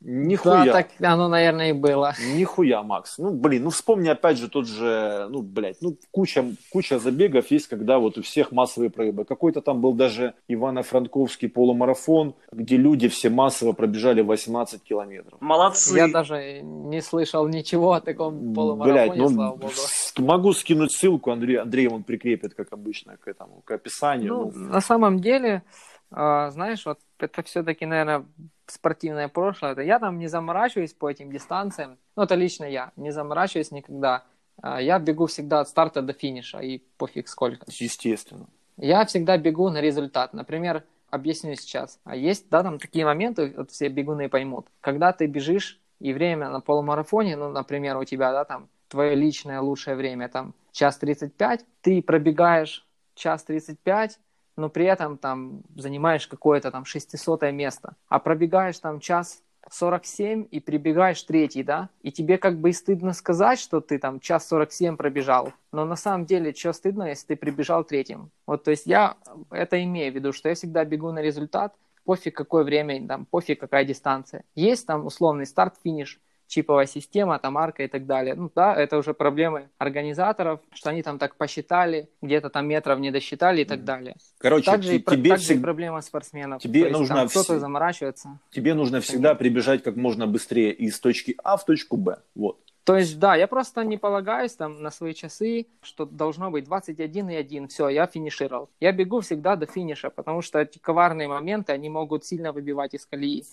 Нихуя. 0.06 0.66
Да, 0.66 0.72
так 0.74 0.88
оно, 1.00 1.30
наверное, 1.30 1.70
и 1.70 1.74
было. 1.74 2.14
Нихуя, 2.36 2.84
Макс. 2.84 3.18
Ну, 3.18 3.32
блин, 3.32 3.64
ну 3.64 3.70
вспомни 3.70 4.10
опять 4.10 4.38
же 4.38 4.50
тот 4.50 4.68
же, 4.68 5.28
ну, 5.30 5.42
блядь, 5.42 5.78
ну, 5.82 5.98
куча, 6.12 6.46
куча 6.72 7.00
забегов 7.00 7.50
есть, 7.52 7.68
когда 7.68 8.00
вот 8.00 8.18
у 8.18 8.22
всех 8.22 8.52
массовые 8.52 8.90
проебы. 8.90 9.24
Какой-то 9.24 9.62
там 9.62 9.80
был 9.80 9.94
даже 9.94 10.34
Ивано-Франковский 10.50 11.48
полумарафон, 11.48 12.36
где 12.52 12.76
люди 12.76 13.08
все 13.08 13.30
массово 13.30 13.72
пробежали 13.72 14.22
18 14.22 14.84
километров. 14.84 15.40
Молодцы. 15.40 15.96
Я 15.96 16.10
даже 16.10 16.62
не 16.62 17.02
слышал 17.02 17.48
ничего 17.48 17.94
о 17.94 18.02
таком 18.02 18.54
полумарафоне, 18.54 19.06
блядь, 19.06 19.18
ну, 19.18 19.30
слава 19.30 19.56
богу. 19.56 19.74
Могу 20.18 20.54
скинуть 20.54 20.92
ссылку, 20.92 21.32
Андрей, 21.32 21.58
Андрей 21.60 21.88
он 21.88 22.04
прикрепит, 22.04 22.54
как 22.56 22.74
обычно, 22.74 23.16
к 23.18 23.28
этому, 23.28 23.62
к 23.62 23.72
описанию. 23.72 24.34
Ну, 24.34 24.52
ну. 24.54 24.70
на 24.70 24.82
самом 24.82 25.20
деле, 25.20 25.64
а, 26.12 26.52
знаешь, 26.52 26.86
вот 26.86 27.00
это 27.20 27.42
все-таки, 27.44 27.86
наверное, 27.86 28.26
спортивное 28.68 29.28
прошлое. 29.28 29.72
Это 29.72 29.82
я 29.82 30.00
там 30.00 30.20
не 30.20 30.28
заморачиваюсь 30.28 30.94
по 30.94 31.10
этим 31.10 31.32
дистанциям. 31.32 31.98
Ну, 32.16 32.24
это 32.24 32.36
лично 32.36 32.66
я. 32.66 32.92
Не 32.96 33.12
заморачиваюсь 33.12 33.72
никогда. 33.72 34.24
А, 34.62 34.82
я 34.82 35.00
бегу 35.00 35.26
всегда 35.26 35.62
от 35.62 35.70
старта 35.70 36.02
до 36.02 36.14
финиша, 36.14 36.60
и 36.60 36.80
пофиг 36.98 37.28
сколько. 37.28 37.66
Естественно. 37.68 38.48
Я 38.78 39.06
всегда 39.06 39.38
бегу 39.38 39.70
на 39.70 39.82
результат. 39.82 40.34
Например, 40.34 40.84
объясню 41.10 41.56
сейчас. 41.56 42.00
А 42.04 42.16
есть, 42.16 42.50
да, 42.50 42.64
там 42.64 42.80
такие 42.80 43.06
моменты, 43.06 43.54
вот 43.56 43.72
все 43.72 43.88
бегуны 43.88 44.30
поймут. 44.30 44.68
Когда 44.82 45.12
ты 45.14 45.28
бежишь, 45.28 45.80
и 46.00 46.12
время 46.12 46.50
на 46.50 46.60
полумарафоне, 46.60 47.38
ну, 47.38 47.50
например, 47.50 47.98
у 47.98 48.04
тебя, 48.04 48.32
да, 48.32 48.44
там, 48.44 48.68
твое 48.90 49.16
личное 49.16 49.62
лучшее 49.62 49.96
время, 49.96 50.28
там, 50.28 50.54
час 50.72 50.98
35, 50.98 51.66
ты 51.82 52.02
пробегаешь 52.02 52.86
час 53.16 53.44
35, 53.44 54.20
но 54.56 54.70
при 54.70 54.86
этом 54.86 55.18
там 55.18 55.62
занимаешь 55.76 56.28
какое-то 56.28 56.72
там 56.72 56.86
600 56.86 57.52
место, 57.52 57.96
а 58.08 58.20
пробегаешь 58.20 58.80
там 58.80 59.00
час 59.00 59.42
47 59.70 60.48
и 60.52 60.60
прибегаешь 60.60 61.22
третий, 61.24 61.64
да, 61.64 61.90
и 62.02 62.12
тебе 62.12 62.38
как 62.38 62.60
бы 62.60 62.70
и 62.70 62.74
стыдно 62.74 63.14
сказать, 63.14 63.60
что 63.60 63.82
ты 63.82 63.98
там 63.98 64.20
час 64.20 64.48
47 64.48 64.98
пробежал, 64.98 65.54
но 65.72 65.86
на 65.86 65.96
самом 65.96 66.26
деле, 66.26 66.54
что 66.54 66.74
стыдно, 66.74 67.10
если 67.10 67.28
ты 67.28 67.36
прибежал 67.36 67.84
третьим. 67.84 68.30
Вот, 68.46 68.64
то 68.64 68.72
есть 68.72 68.86
я 68.86 69.16
это 69.52 69.82
имею 69.84 70.12
в 70.12 70.16
виду, 70.16 70.34
что 70.34 70.50
я 70.50 70.56
всегда 70.56 70.84
бегу 70.86 71.12
на 71.12 71.22
результат, 71.22 71.74
пофиг 72.04 72.36
какое 72.36 72.64
время, 72.64 73.08
там, 73.08 73.26
пофиг 73.26 73.60
какая 73.60 73.86
дистанция. 73.86 74.44
Есть 74.56 74.86
там 74.86 75.06
условный 75.06 75.46
старт-финиш, 75.46 76.20
чиповая 76.48 76.86
система, 76.86 77.40
там 77.40 77.58
арка 77.58 77.84
и 77.84 77.88
так 77.88 78.06
далее. 78.06 78.36
Ну 78.36 78.52
да, 78.54 78.76
это 78.76 78.98
уже 78.98 79.14
проблемы 79.14 79.70
организаторов, 79.78 80.60
что 80.74 80.90
они 80.90 81.04
там 81.04 81.20
так 81.20 81.36
посчитали, 81.36 82.10
где-то 82.22 82.50
там 82.50 82.68
метров 82.68 83.00
не 83.00 83.12
досчитали 83.12 83.62
и 83.62 83.66
так 83.66 83.84
далее. 83.84 84.16
Короче, 84.38 84.66
также 84.66 85.00
тебе 85.00 85.30
также 85.30 85.46
всег... 85.46 85.62
проблема 85.62 86.02
спортсменов. 86.02 86.62
Тебе 86.62 86.86
То 86.86 87.00
нужно 87.00 87.22
есть, 87.22 87.32
кто-то 87.32 87.60
заморачивается. 87.60 88.40
Тебе 88.52 88.74
нужно 88.74 89.02
всегда 89.02 89.36
прибежать 89.36 89.84
как 89.84 89.96
можно 89.96 90.28
быстрее 90.28 90.74
из 90.74 91.00
точки 91.00 91.36
А 91.44 91.58
в 91.58 91.66
точку 91.66 91.98
Б. 91.98 92.18
Вот. 92.36 92.60
То 92.84 92.98
есть, 92.98 93.18
да, 93.18 93.36
я 93.36 93.48
просто 93.48 93.84
не 93.86 93.98
полагаюсь 93.98 94.54
там 94.54 94.82
на 94.82 94.92
свои 94.92 95.14
часы, 95.14 95.68
что 95.82 96.06
должно 96.06 96.52
быть 96.52 96.66
21 96.66 97.30
и 97.30 97.36
1, 97.36 97.70
все, 97.70 97.88
я 97.88 98.08
финишировал. 98.08 98.70
Я 98.82 98.92
бегу 98.92 99.22
всегда 99.22 99.56
до 99.56 99.66
финиша, 99.66 100.10
потому 100.10 100.42
что 100.42 100.60
эти 100.60 100.80
коварные 100.80 101.30
моменты, 101.30 101.72
они 101.72 101.90
могут 101.90 102.26
сильно 102.26 102.52
выбивать 102.52 102.94
из 102.94 103.06
колеи. 103.06 103.46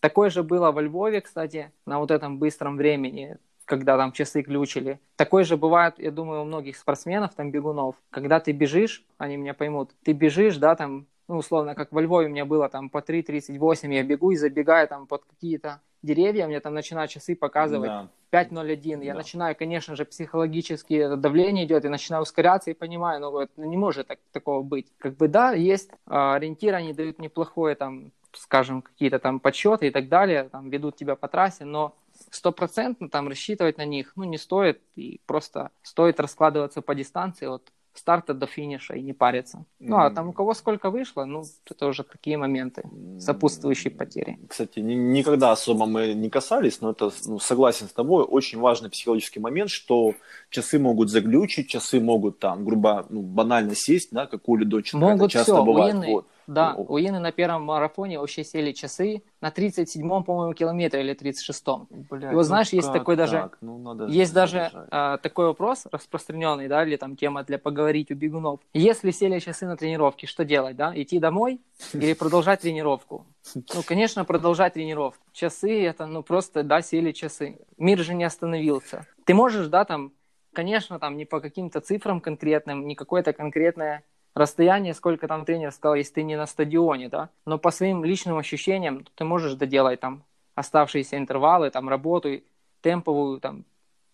Такое 0.00 0.30
же 0.30 0.42
было 0.42 0.70
во 0.70 0.82
Львове, 0.82 1.20
кстати, 1.20 1.72
на 1.86 1.98
вот 1.98 2.10
этом 2.10 2.38
быстром 2.38 2.76
времени, 2.76 3.38
когда 3.64 3.96
там 3.96 4.12
часы 4.12 4.42
глючили. 4.42 5.00
Такое 5.16 5.44
же 5.44 5.56
бывает, 5.56 5.98
я 5.98 6.10
думаю, 6.10 6.42
у 6.42 6.44
многих 6.44 6.76
спортсменов, 6.76 7.34
там, 7.34 7.50
бегунов. 7.50 7.96
Когда 8.10 8.40
ты 8.40 8.52
бежишь, 8.52 9.04
они 9.18 9.36
меня 9.36 9.54
поймут, 9.54 9.90
ты 10.04 10.12
бежишь, 10.12 10.56
да, 10.56 10.76
там, 10.76 11.06
ну, 11.28 11.38
условно, 11.38 11.74
как 11.74 11.92
во 11.92 12.00
Львове 12.00 12.28
у 12.28 12.30
меня 12.30 12.44
было 12.44 12.68
там 12.68 12.88
по 12.88 12.98
3.38, 12.98 13.92
я 13.92 14.02
бегу 14.04 14.30
и 14.30 14.36
забегаю 14.36 14.88
там 14.88 15.06
под 15.06 15.24
какие-то 15.24 15.80
деревья, 16.02 16.46
мне 16.46 16.60
там 16.60 16.74
начинают 16.74 17.10
часы 17.10 17.34
показывать 17.34 17.90
да. 17.90 18.08
5.01. 18.32 19.04
Я 19.04 19.12
да. 19.12 19.18
начинаю, 19.18 19.56
конечно 19.56 19.96
же, 19.96 20.04
психологически 20.04 21.16
давление 21.16 21.64
идет, 21.64 21.84
и 21.84 21.88
начинаю 21.88 22.22
ускоряться 22.22 22.70
и 22.70 22.74
понимаю, 22.74 23.20
ну, 23.20 23.30
вот, 23.30 23.50
не 23.56 23.76
может 23.76 24.08
так, 24.08 24.18
такого 24.32 24.62
быть. 24.62 24.92
Как 24.98 25.16
бы, 25.16 25.28
да, 25.28 25.52
есть 25.52 25.90
а, 26.06 26.34
ориентиры, 26.34 26.76
они 26.76 26.92
дают 26.92 27.18
неплохое 27.18 27.74
там 27.74 28.12
скажем, 28.32 28.82
какие-то 28.82 29.18
там 29.18 29.40
подсчеты 29.40 29.88
и 29.88 29.90
так 29.90 30.08
далее, 30.08 30.48
там 30.50 30.70
ведут 30.70 30.96
тебя 30.96 31.16
по 31.16 31.28
трассе, 31.28 31.64
но 31.64 31.96
стопроцентно 32.30 33.08
там 33.08 33.28
рассчитывать 33.28 33.78
на 33.78 33.84
них, 33.84 34.12
ну, 34.16 34.24
не 34.24 34.38
стоит, 34.38 34.80
и 34.96 35.20
просто 35.26 35.70
стоит 35.82 36.20
раскладываться 36.20 36.82
по 36.82 36.94
дистанции 36.94 37.46
от 37.46 37.72
старта 37.98 38.34
до 38.34 38.46
финиша 38.46 38.94
и 38.94 39.02
не 39.02 39.12
париться. 39.12 39.64
Ну, 39.78 39.96
а 39.96 40.10
там 40.10 40.28
у 40.28 40.32
кого 40.32 40.54
сколько 40.54 40.90
вышло, 40.90 41.24
ну, 41.24 41.44
это 41.70 41.86
уже 41.86 42.04
такие 42.04 42.36
моменты, 42.36 42.82
сопутствующие 43.18 43.90
потери. 43.90 44.38
Кстати, 44.48 44.80
ни, 44.80 44.94
никогда 44.94 45.52
особо 45.52 45.86
мы 45.86 46.14
не 46.14 46.30
касались, 46.30 46.80
но 46.80 46.90
это, 46.90 47.10
ну, 47.26 47.38
согласен 47.38 47.88
с 47.88 47.92
тобой, 47.92 48.24
очень 48.24 48.58
важный 48.58 48.90
психологический 48.90 49.40
момент, 49.40 49.70
что 49.70 50.14
часы 50.50 50.78
могут 50.78 51.10
заглючить, 51.10 51.68
часы 51.68 52.00
могут 52.00 52.38
там, 52.38 52.64
грубо, 52.64 53.06
ну, 53.08 53.22
банально 53.22 53.74
сесть, 53.74 54.08
да, 54.12 54.26
как 54.26 54.48
у 54.48 54.56
ледочника, 54.56 55.04
могут 55.04 55.22
это 55.22 55.32
часто 55.32 55.54
все, 55.54 55.64
бывает. 55.64 55.94
Уины, 55.94 56.12
вот. 56.12 56.26
Да, 56.48 56.74
у 56.76 56.96
Ины 56.96 57.18
на 57.20 57.30
первом 57.30 57.64
марафоне 57.64 58.18
вообще 58.18 58.42
сели 58.42 58.72
часы 58.72 59.22
на 59.42 59.50
37-м, 59.50 60.24
по-моему, 60.24 60.54
километре 60.54 61.02
или 61.02 61.14
36-м. 61.14 61.88
Блядь, 62.08 62.32
и 62.32 62.34
вот 62.34 62.44
знаешь, 62.44 62.72
ну 62.72 62.76
есть 62.76 62.90
такой 62.90 63.16
так? 63.16 63.30
даже, 63.30 63.50
ну, 63.60 63.76
надо 63.76 64.06
есть 64.06 64.32
даже 64.32 64.70
а, 64.90 65.18
такой 65.18 65.44
вопрос 65.44 65.86
распространенный, 65.92 66.66
да, 66.66 66.86
или 66.86 66.96
там 66.96 67.16
тема 67.16 67.44
для 67.44 67.58
поговорить 67.58 68.10
у 68.10 68.14
бегунов. 68.14 68.60
Если 68.72 69.10
сели 69.10 69.38
часы 69.40 69.66
на 69.66 69.76
тренировке, 69.76 70.26
что 70.26 70.46
делать, 70.46 70.74
да? 70.74 70.90
Идти 70.96 71.18
домой 71.18 71.60
или 71.92 72.14
продолжать 72.14 72.62
тренировку? 72.62 73.26
Ну, 73.54 73.82
конечно, 73.86 74.24
продолжать 74.24 74.72
тренировку. 74.72 75.22
Часы 75.34 75.84
это, 75.84 76.06
ну, 76.06 76.22
просто, 76.22 76.62
да, 76.62 76.80
сели 76.80 77.12
часы. 77.12 77.58
Мир 77.76 77.98
же 77.98 78.14
не 78.14 78.24
остановился. 78.24 79.06
Ты 79.26 79.34
можешь, 79.34 79.66
да, 79.66 79.84
там, 79.84 80.12
конечно, 80.54 80.98
там 80.98 81.18
не 81.18 81.26
по 81.26 81.40
каким-то 81.40 81.82
цифрам 81.82 82.22
конкретным, 82.22 82.86
не 82.86 82.94
какое-то 82.94 83.34
конкретное 83.34 84.02
расстояние, 84.38 84.94
сколько 84.94 85.28
там 85.28 85.44
тренер 85.44 85.72
сказал, 85.72 85.94
если 85.94 86.14
ты 86.14 86.22
не 86.22 86.36
на 86.36 86.46
стадионе, 86.46 87.08
да, 87.08 87.30
но 87.44 87.58
по 87.58 87.70
своим 87.70 88.04
личным 88.04 88.38
ощущениям 88.38 89.06
ты 89.14 89.24
можешь 89.24 89.54
доделать 89.54 90.00
там 90.00 90.24
оставшиеся 90.54 91.16
интервалы, 91.16 91.70
там 91.70 91.88
работу, 91.88 92.40
темповую, 92.82 93.40
там, 93.40 93.64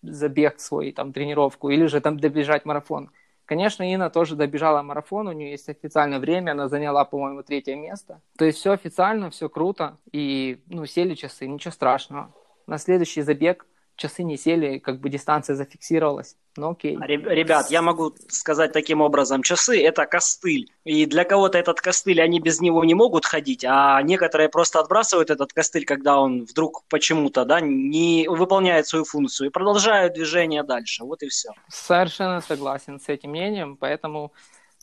забег 0.01 0.59
свой, 0.59 0.91
там, 0.91 1.13
тренировку, 1.13 1.69
или 1.69 1.85
же 1.87 2.01
там 2.01 2.19
добежать 2.19 2.65
марафон. 2.65 3.09
Конечно, 3.45 3.83
Инна 3.83 4.09
тоже 4.09 4.35
добежала 4.35 4.81
марафон, 4.81 5.27
у 5.27 5.31
нее 5.31 5.51
есть 5.51 5.69
официальное 5.69 6.19
время, 6.19 6.51
она 6.51 6.67
заняла, 6.67 7.05
по-моему, 7.05 7.43
третье 7.43 7.75
место. 7.75 8.21
То 8.37 8.45
есть 8.45 8.57
все 8.57 8.71
официально, 8.71 9.29
все 9.29 9.49
круто, 9.49 9.97
и, 10.11 10.61
ну, 10.67 10.85
сели 10.85 11.13
часы, 11.13 11.47
ничего 11.47 11.71
страшного. 11.71 12.33
На 12.65 12.79
следующий 12.79 13.21
забег 13.21 13.67
часы 13.95 14.23
не 14.23 14.37
сели, 14.37 14.79
как 14.79 14.99
бы 14.99 15.09
дистанция 15.09 15.55
зафиксировалась. 15.55 16.35
Ну 16.57 16.71
окей. 16.71 16.97
Ребят, 16.97 17.69
я 17.69 17.81
могу 17.81 18.13
сказать 18.29 18.71
таким 18.71 19.01
образом, 19.01 19.43
часы 19.43 19.81
это 19.81 20.05
костыль. 20.05 20.71
И 20.83 21.05
для 21.05 21.23
кого-то 21.23 21.57
этот 21.57 21.81
костыль, 21.81 22.21
они 22.21 22.39
без 22.39 22.61
него 22.61 22.83
не 22.85 22.93
могут 22.93 23.25
ходить, 23.25 23.65
а 23.67 24.01
некоторые 24.01 24.49
просто 24.49 24.79
отбрасывают 24.79 25.29
этот 25.29 25.53
костыль, 25.53 25.85
когда 25.85 26.19
он 26.19 26.45
вдруг 26.45 26.83
почему-то 26.89 27.45
да, 27.45 27.59
не 27.61 28.27
выполняет 28.27 28.87
свою 28.87 29.05
функцию 29.05 29.47
и 29.47 29.51
продолжают 29.51 30.13
движение 30.13 30.63
дальше. 30.63 31.03
Вот 31.03 31.23
и 31.23 31.27
все. 31.27 31.49
Совершенно 31.69 32.41
согласен 32.41 32.99
с 32.99 33.09
этим 33.09 33.31
мнением, 33.31 33.77
поэтому 33.77 34.31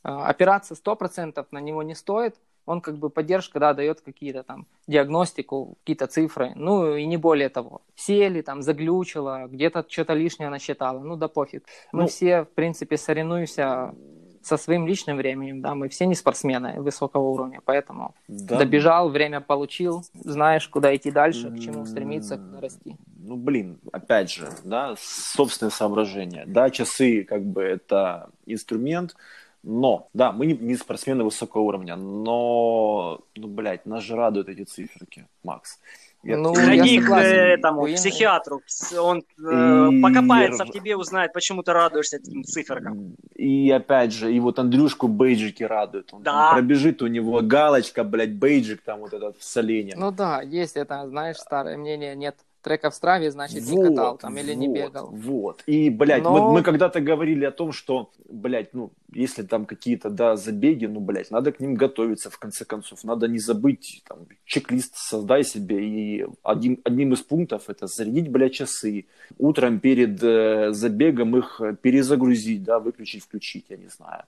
э, 0.05 0.09
опираться 0.09 0.75
100% 0.75 1.47
на 1.51 1.59
него 1.59 1.83
не 1.83 1.95
стоит 1.95 2.37
он 2.67 2.81
как 2.81 2.97
бы 2.97 3.11
поддержка, 3.11 3.59
да, 3.61 3.75
дает 3.75 4.01
какие-то 4.01 4.43
там 4.43 4.67
диагностику, 4.87 5.77
какие-то 5.81 6.07
цифры, 6.07 6.53
ну 6.55 6.97
и 6.97 7.07
не 7.07 7.17
более 7.17 7.49
того. 7.49 7.83
Сели, 7.95 8.43
там, 8.43 8.63
заглючило, 8.63 9.47
где-то 9.49 9.85
что-то 9.89 10.15
лишнее 10.15 10.51
насчитало, 10.51 11.01
ну 11.01 11.17
да 11.17 11.29
пофиг. 11.29 11.65
Мы 11.93 12.03
ну, 12.03 12.09
все, 12.09 12.43
в 12.43 12.51
принципе, 12.51 12.97
соревнуемся 12.97 13.95
со 14.43 14.57
своим 14.57 14.87
личным 14.87 15.17
временем, 15.17 15.61
да, 15.61 15.75
мы 15.75 15.89
все 15.89 16.07
не 16.07 16.15
спортсмены 16.15 16.81
высокого 16.81 17.23
уровня, 17.29 17.61
поэтому 17.65 18.15
да. 18.29 18.59
добежал, 18.59 19.09
время 19.09 19.41
получил, 19.41 20.05
знаешь, 20.15 20.69
куда 20.69 20.95
идти 20.95 21.11
дальше, 21.11 21.51
к 21.51 21.61
чему 21.61 21.87
стремиться, 21.87 22.39
куда 22.39 22.61
расти. 22.61 22.97
Ну, 23.19 23.37
блин, 23.37 23.79
опять 23.93 24.33
же, 24.33 24.49
да, 24.65 24.95
собственные 24.99 25.71
соображения, 25.71 26.45
да, 26.47 26.71
часы, 26.71 27.25
как 27.25 27.45
бы, 27.45 27.63
это 27.63 28.31
инструмент, 28.47 29.15
но, 29.63 30.09
да, 30.13 30.33
мы 30.33 30.47
не, 30.47 30.55
не 30.55 30.77
спортсмены 30.77 31.25
высокого 31.25 31.63
уровня, 31.63 31.97
но, 31.97 33.21
ну, 33.37 33.49
блядь, 33.49 33.87
нас 33.87 34.03
же 34.03 34.17
радуют 34.17 34.49
эти 34.49 34.65
циферки, 34.65 35.27
Макс. 35.43 35.79
Ну, 36.25 36.55
Ходи 36.55 37.01
к 37.01 37.11
этому, 37.11 37.83
к 37.83 37.95
психиатру, 37.95 38.63
он 39.01 39.25
э, 39.45 39.89
и... 39.91 40.01
покопается 40.01 40.65
в 40.65 40.71
тебе, 40.71 40.97
узнает, 40.97 41.33
почему 41.33 41.65
ты 41.65 41.73
радуешься 41.73 42.19
этим 42.19 42.45
циферкам. 42.45 43.17
И 43.35 43.71
опять 43.71 44.13
же, 44.13 44.33
и 44.33 44.39
вот 44.39 44.61
Андрюшку 44.61 45.09
бейджики 45.09 45.65
радуют. 45.65 46.13
Он 46.13 46.23
да. 46.23 46.53
пробежит, 46.53 47.03
у 47.03 47.09
него 47.09 47.41
галочка, 47.41 48.05
блядь, 48.05 48.35
бейджик 48.35 48.83
там 48.83 49.01
вот 49.01 49.13
этот 49.13 49.37
в 49.37 49.43
солене. 49.43 49.95
Ну 49.97 50.13
да, 50.13 50.43
есть 50.43 50.77
это, 50.77 51.09
знаешь, 51.09 51.39
старое 51.39 51.77
мнение, 51.77 52.15
нет 52.15 52.37
трека 52.63 52.91
в 52.91 52.95
страве, 52.95 53.31
значит, 53.31 53.63
вот, 53.65 53.77
не 53.77 53.89
катал 53.89 54.17
там 54.17 54.37
или 54.39 54.55
вот, 54.55 54.59
не 54.61 54.69
бегал. 54.69 55.11
Вот. 55.11 55.63
И, 55.67 55.91
блядь, 55.91 56.23
Но... 56.23 56.33
мы, 56.33 56.53
мы 56.53 56.63
когда-то 56.63 57.01
говорили 57.01 57.45
о 57.45 57.51
том, 57.51 57.73
что, 57.73 58.11
блядь, 58.29 58.73
ну, 58.73 58.93
если 59.13 59.43
там 59.43 59.67
какие-то, 59.67 60.09
да, 60.11 60.37
забеги, 60.37 60.87
ну, 60.87 61.01
блядь, 61.01 61.31
надо 61.31 61.53
к 61.53 61.61
ним 61.61 61.75
готовиться, 61.75 62.31
в 62.31 62.39
конце 62.39 62.65
концов. 62.65 63.05
Надо 63.05 63.29
не 63.29 63.39
забыть, 63.39 64.03
там, 64.09 64.27
чек-лист 64.45 64.97
создай 64.97 65.45
себе. 65.45 65.85
И 65.85 66.27
один, 66.43 66.81
одним 66.85 67.13
из 67.13 67.21
пунктов 67.21 67.69
это 67.69 67.87
зарядить, 67.87 68.29
блядь, 68.29 68.55
часы. 68.55 69.07
Утром 69.39 69.81
перед 69.81 70.23
э, 70.23 70.73
забегом 70.73 71.37
их 71.37 71.61
перезагрузить, 71.83 72.63
да, 72.63 72.79
выключить, 72.79 73.25
включить, 73.25 73.67
я 73.69 73.77
не 73.77 73.89
знаю 73.89 74.25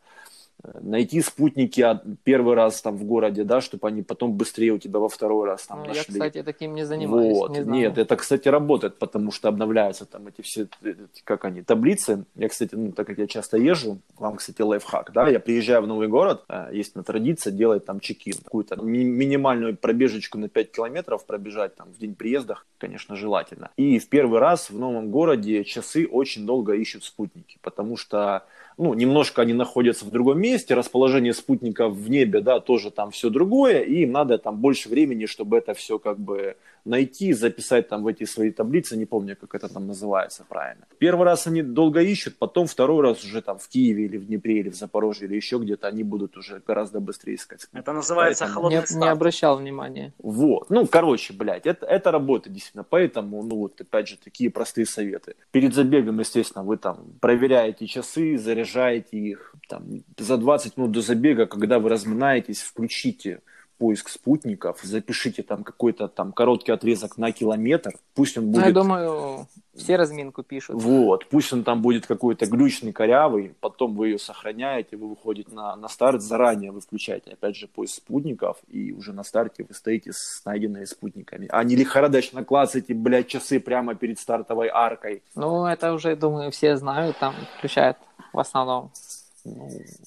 найти 0.80 1.20
спутники 1.20 1.86
первый 2.22 2.54
раз 2.54 2.80
там 2.80 2.96
в 2.96 3.04
городе, 3.04 3.44
да, 3.44 3.60
чтобы 3.60 3.88
они 3.88 4.02
потом 4.02 4.32
быстрее 4.32 4.72
у 4.72 4.78
тебя 4.78 4.98
во 4.98 5.08
второй 5.08 5.46
раз 5.46 5.66
там 5.66 5.80
ну, 5.80 5.86
нашли. 5.86 6.02
Я, 6.06 6.12
кстати, 6.12 6.42
таким 6.42 6.74
не 6.74 6.84
занимаюсь. 6.84 7.36
Вот. 7.36 7.50
Не 7.50 7.62
знаю. 7.62 7.80
Нет, 7.80 7.98
это, 7.98 8.16
кстати, 8.16 8.48
работает, 8.48 8.98
потому 8.98 9.30
что 9.30 9.48
обновляются 9.48 10.06
там 10.06 10.26
эти 10.28 10.40
все, 10.42 10.68
как 11.24 11.44
они, 11.44 11.62
таблицы. 11.62 12.24
Я, 12.34 12.48
кстати, 12.48 12.74
ну, 12.74 12.92
так 12.92 13.06
как 13.06 13.18
я 13.18 13.26
часто 13.26 13.56
езжу, 13.56 13.98
вам, 14.18 14.36
кстати, 14.36 14.62
лайфхак, 14.62 15.12
да, 15.12 15.28
я 15.28 15.40
приезжаю 15.40 15.82
в 15.82 15.86
новый 15.86 16.08
город, 16.08 16.44
э, 16.48 16.70
есть 16.72 16.94
на 16.94 17.02
традиция 17.02 17.52
делать 17.52 17.84
там 17.84 18.00
чекин, 18.00 18.34
какую-то 18.44 18.76
ми- 18.82 19.04
минимальную 19.04 19.76
пробежечку 19.76 20.38
на 20.38 20.48
5 20.48 20.70
километров 20.72 21.26
пробежать 21.26 21.76
там 21.76 21.92
в 21.92 21.98
день 21.98 22.14
приезда, 22.14 22.58
конечно, 22.78 23.16
желательно. 23.16 23.70
И 23.76 23.98
в 23.98 24.08
первый 24.08 24.40
раз 24.40 24.70
в 24.70 24.78
новом 24.78 25.10
городе 25.10 25.64
часы 25.64 26.06
очень 26.06 26.46
долго 26.46 26.74
ищут 26.74 27.04
спутники, 27.04 27.58
потому 27.62 27.96
что 27.96 28.44
ну, 28.76 28.94
немножко 28.94 29.42
они 29.42 29.52
находятся 29.52 30.04
в 30.04 30.10
другом 30.10 30.40
месте, 30.40 30.74
расположение 30.74 31.32
спутников 31.32 31.94
в 31.94 32.10
небе, 32.10 32.40
да, 32.40 32.60
тоже 32.60 32.90
там 32.90 33.10
все 33.10 33.30
другое, 33.30 33.80
и 33.80 34.02
им 34.02 34.12
надо 34.12 34.38
там 34.38 34.56
больше 34.56 34.88
времени, 34.88 35.26
чтобы 35.26 35.58
это 35.58 35.74
все 35.74 35.98
как 35.98 36.18
бы 36.18 36.56
найти, 36.84 37.32
записать 37.32 37.88
там 37.88 38.02
в 38.02 38.06
эти 38.06 38.24
свои 38.24 38.50
таблицы, 38.50 38.96
не 38.96 39.06
помню, 39.06 39.36
как 39.36 39.54
это 39.54 39.72
там 39.72 39.86
называется 39.86 40.44
правильно. 40.46 40.84
Первый 40.98 41.24
раз 41.24 41.46
они 41.46 41.62
долго 41.62 42.02
ищут, 42.02 42.36
потом 42.36 42.66
второй 42.66 43.02
раз 43.02 43.24
уже 43.24 43.40
там 43.40 43.58
в 43.58 43.66
Киеве 43.68 44.04
или 44.04 44.18
в 44.18 44.26
Днепре 44.26 44.58
или 44.58 44.68
в 44.68 44.74
Запорожье 44.74 45.26
или 45.26 45.36
еще 45.36 45.56
где-то 45.56 45.88
они 45.88 46.02
будут 46.02 46.36
уже 46.36 46.60
гораздо 46.66 47.00
быстрее 47.00 47.36
искать. 47.36 47.66
Это 47.72 47.92
называется 47.92 48.44
Поэтому... 48.44 48.68
холодный 48.68 48.94
не, 48.94 49.00
не 49.00 49.08
обращал 49.08 49.56
внимания. 49.56 50.12
Вот, 50.18 50.68
ну, 50.68 50.86
короче, 50.86 51.32
блядь, 51.32 51.66
это, 51.66 51.86
это 51.86 52.10
работает 52.10 52.52
действительно, 52.52 52.84
поэтому, 52.84 53.42
ну, 53.42 53.56
вот, 53.56 53.80
опять 53.80 54.08
же, 54.08 54.18
такие 54.22 54.50
простые 54.50 54.84
советы. 54.84 55.36
Перед 55.52 55.74
забегом, 55.74 56.20
естественно, 56.20 56.64
вы 56.64 56.76
там 56.76 57.14
проверяете 57.20 57.86
часы, 57.86 58.36
заряжаете 58.36 58.63
их, 59.16 59.54
там, 59.68 60.02
за 60.18 60.36
20 60.36 60.76
минут 60.76 60.92
до 60.92 61.00
забега, 61.00 61.46
когда 61.46 61.78
вы 61.78 61.88
разминаетесь, 61.88 62.62
включите 62.62 63.40
поиск 63.78 64.08
спутников, 64.08 64.80
запишите 64.82 65.42
там 65.42 65.64
какой-то 65.64 66.08
там 66.08 66.32
короткий 66.32 66.72
отрезок 66.72 67.18
на 67.18 67.32
километр, 67.32 67.92
пусть 68.14 68.38
он 68.38 68.46
будет... 68.46 68.62
Ну, 68.62 68.66
я 68.68 68.72
думаю, 68.72 69.46
все 69.74 69.96
разминку 69.96 70.42
пишут. 70.42 70.80
Вот, 70.80 71.28
пусть 71.28 71.52
он 71.52 71.64
там 71.64 71.82
будет 71.82 72.06
какой-то 72.06 72.46
глючный, 72.46 72.92
корявый, 72.92 73.54
потом 73.60 73.94
вы 73.94 74.08
ее 74.08 74.18
сохраняете, 74.18 74.96
вы 74.96 75.08
выходите 75.08 75.52
на, 75.52 75.74
на 75.76 75.88
старт, 75.88 76.22
заранее 76.22 76.70
вы 76.70 76.80
включаете, 76.80 77.32
опять 77.32 77.56
же, 77.56 77.66
поиск 77.66 77.96
спутников, 77.96 78.58
и 78.68 78.92
уже 78.92 79.12
на 79.12 79.24
старте 79.24 79.64
вы 79.68 79.74
стоите 79.74 80.12
с 80.12 80.42
найденными 80.44 80.84
спутниками, 80.84 81.48
а 81.50 81.64
не 81.64 81.76
лихорадочно 81.76 82.44
клацаете, 82.44 82.94
блядь, 82.94 83.28
часы 83.28 83.60
прямо 83.60 83.94
перед 83.94 84.18
стартовой 84.18 84.68
аркой. 84.68 85.22
Ну, 85.34 85.66
это 85.66 85.92
уже, 85.92 86.16
думаю, 86.16 86.50
все 86.50 86.76
знают, 86.76 87.18
там 87.18 87.34
включают 87.58 87.96
в 88.32 88.38
основном 88.38 88.90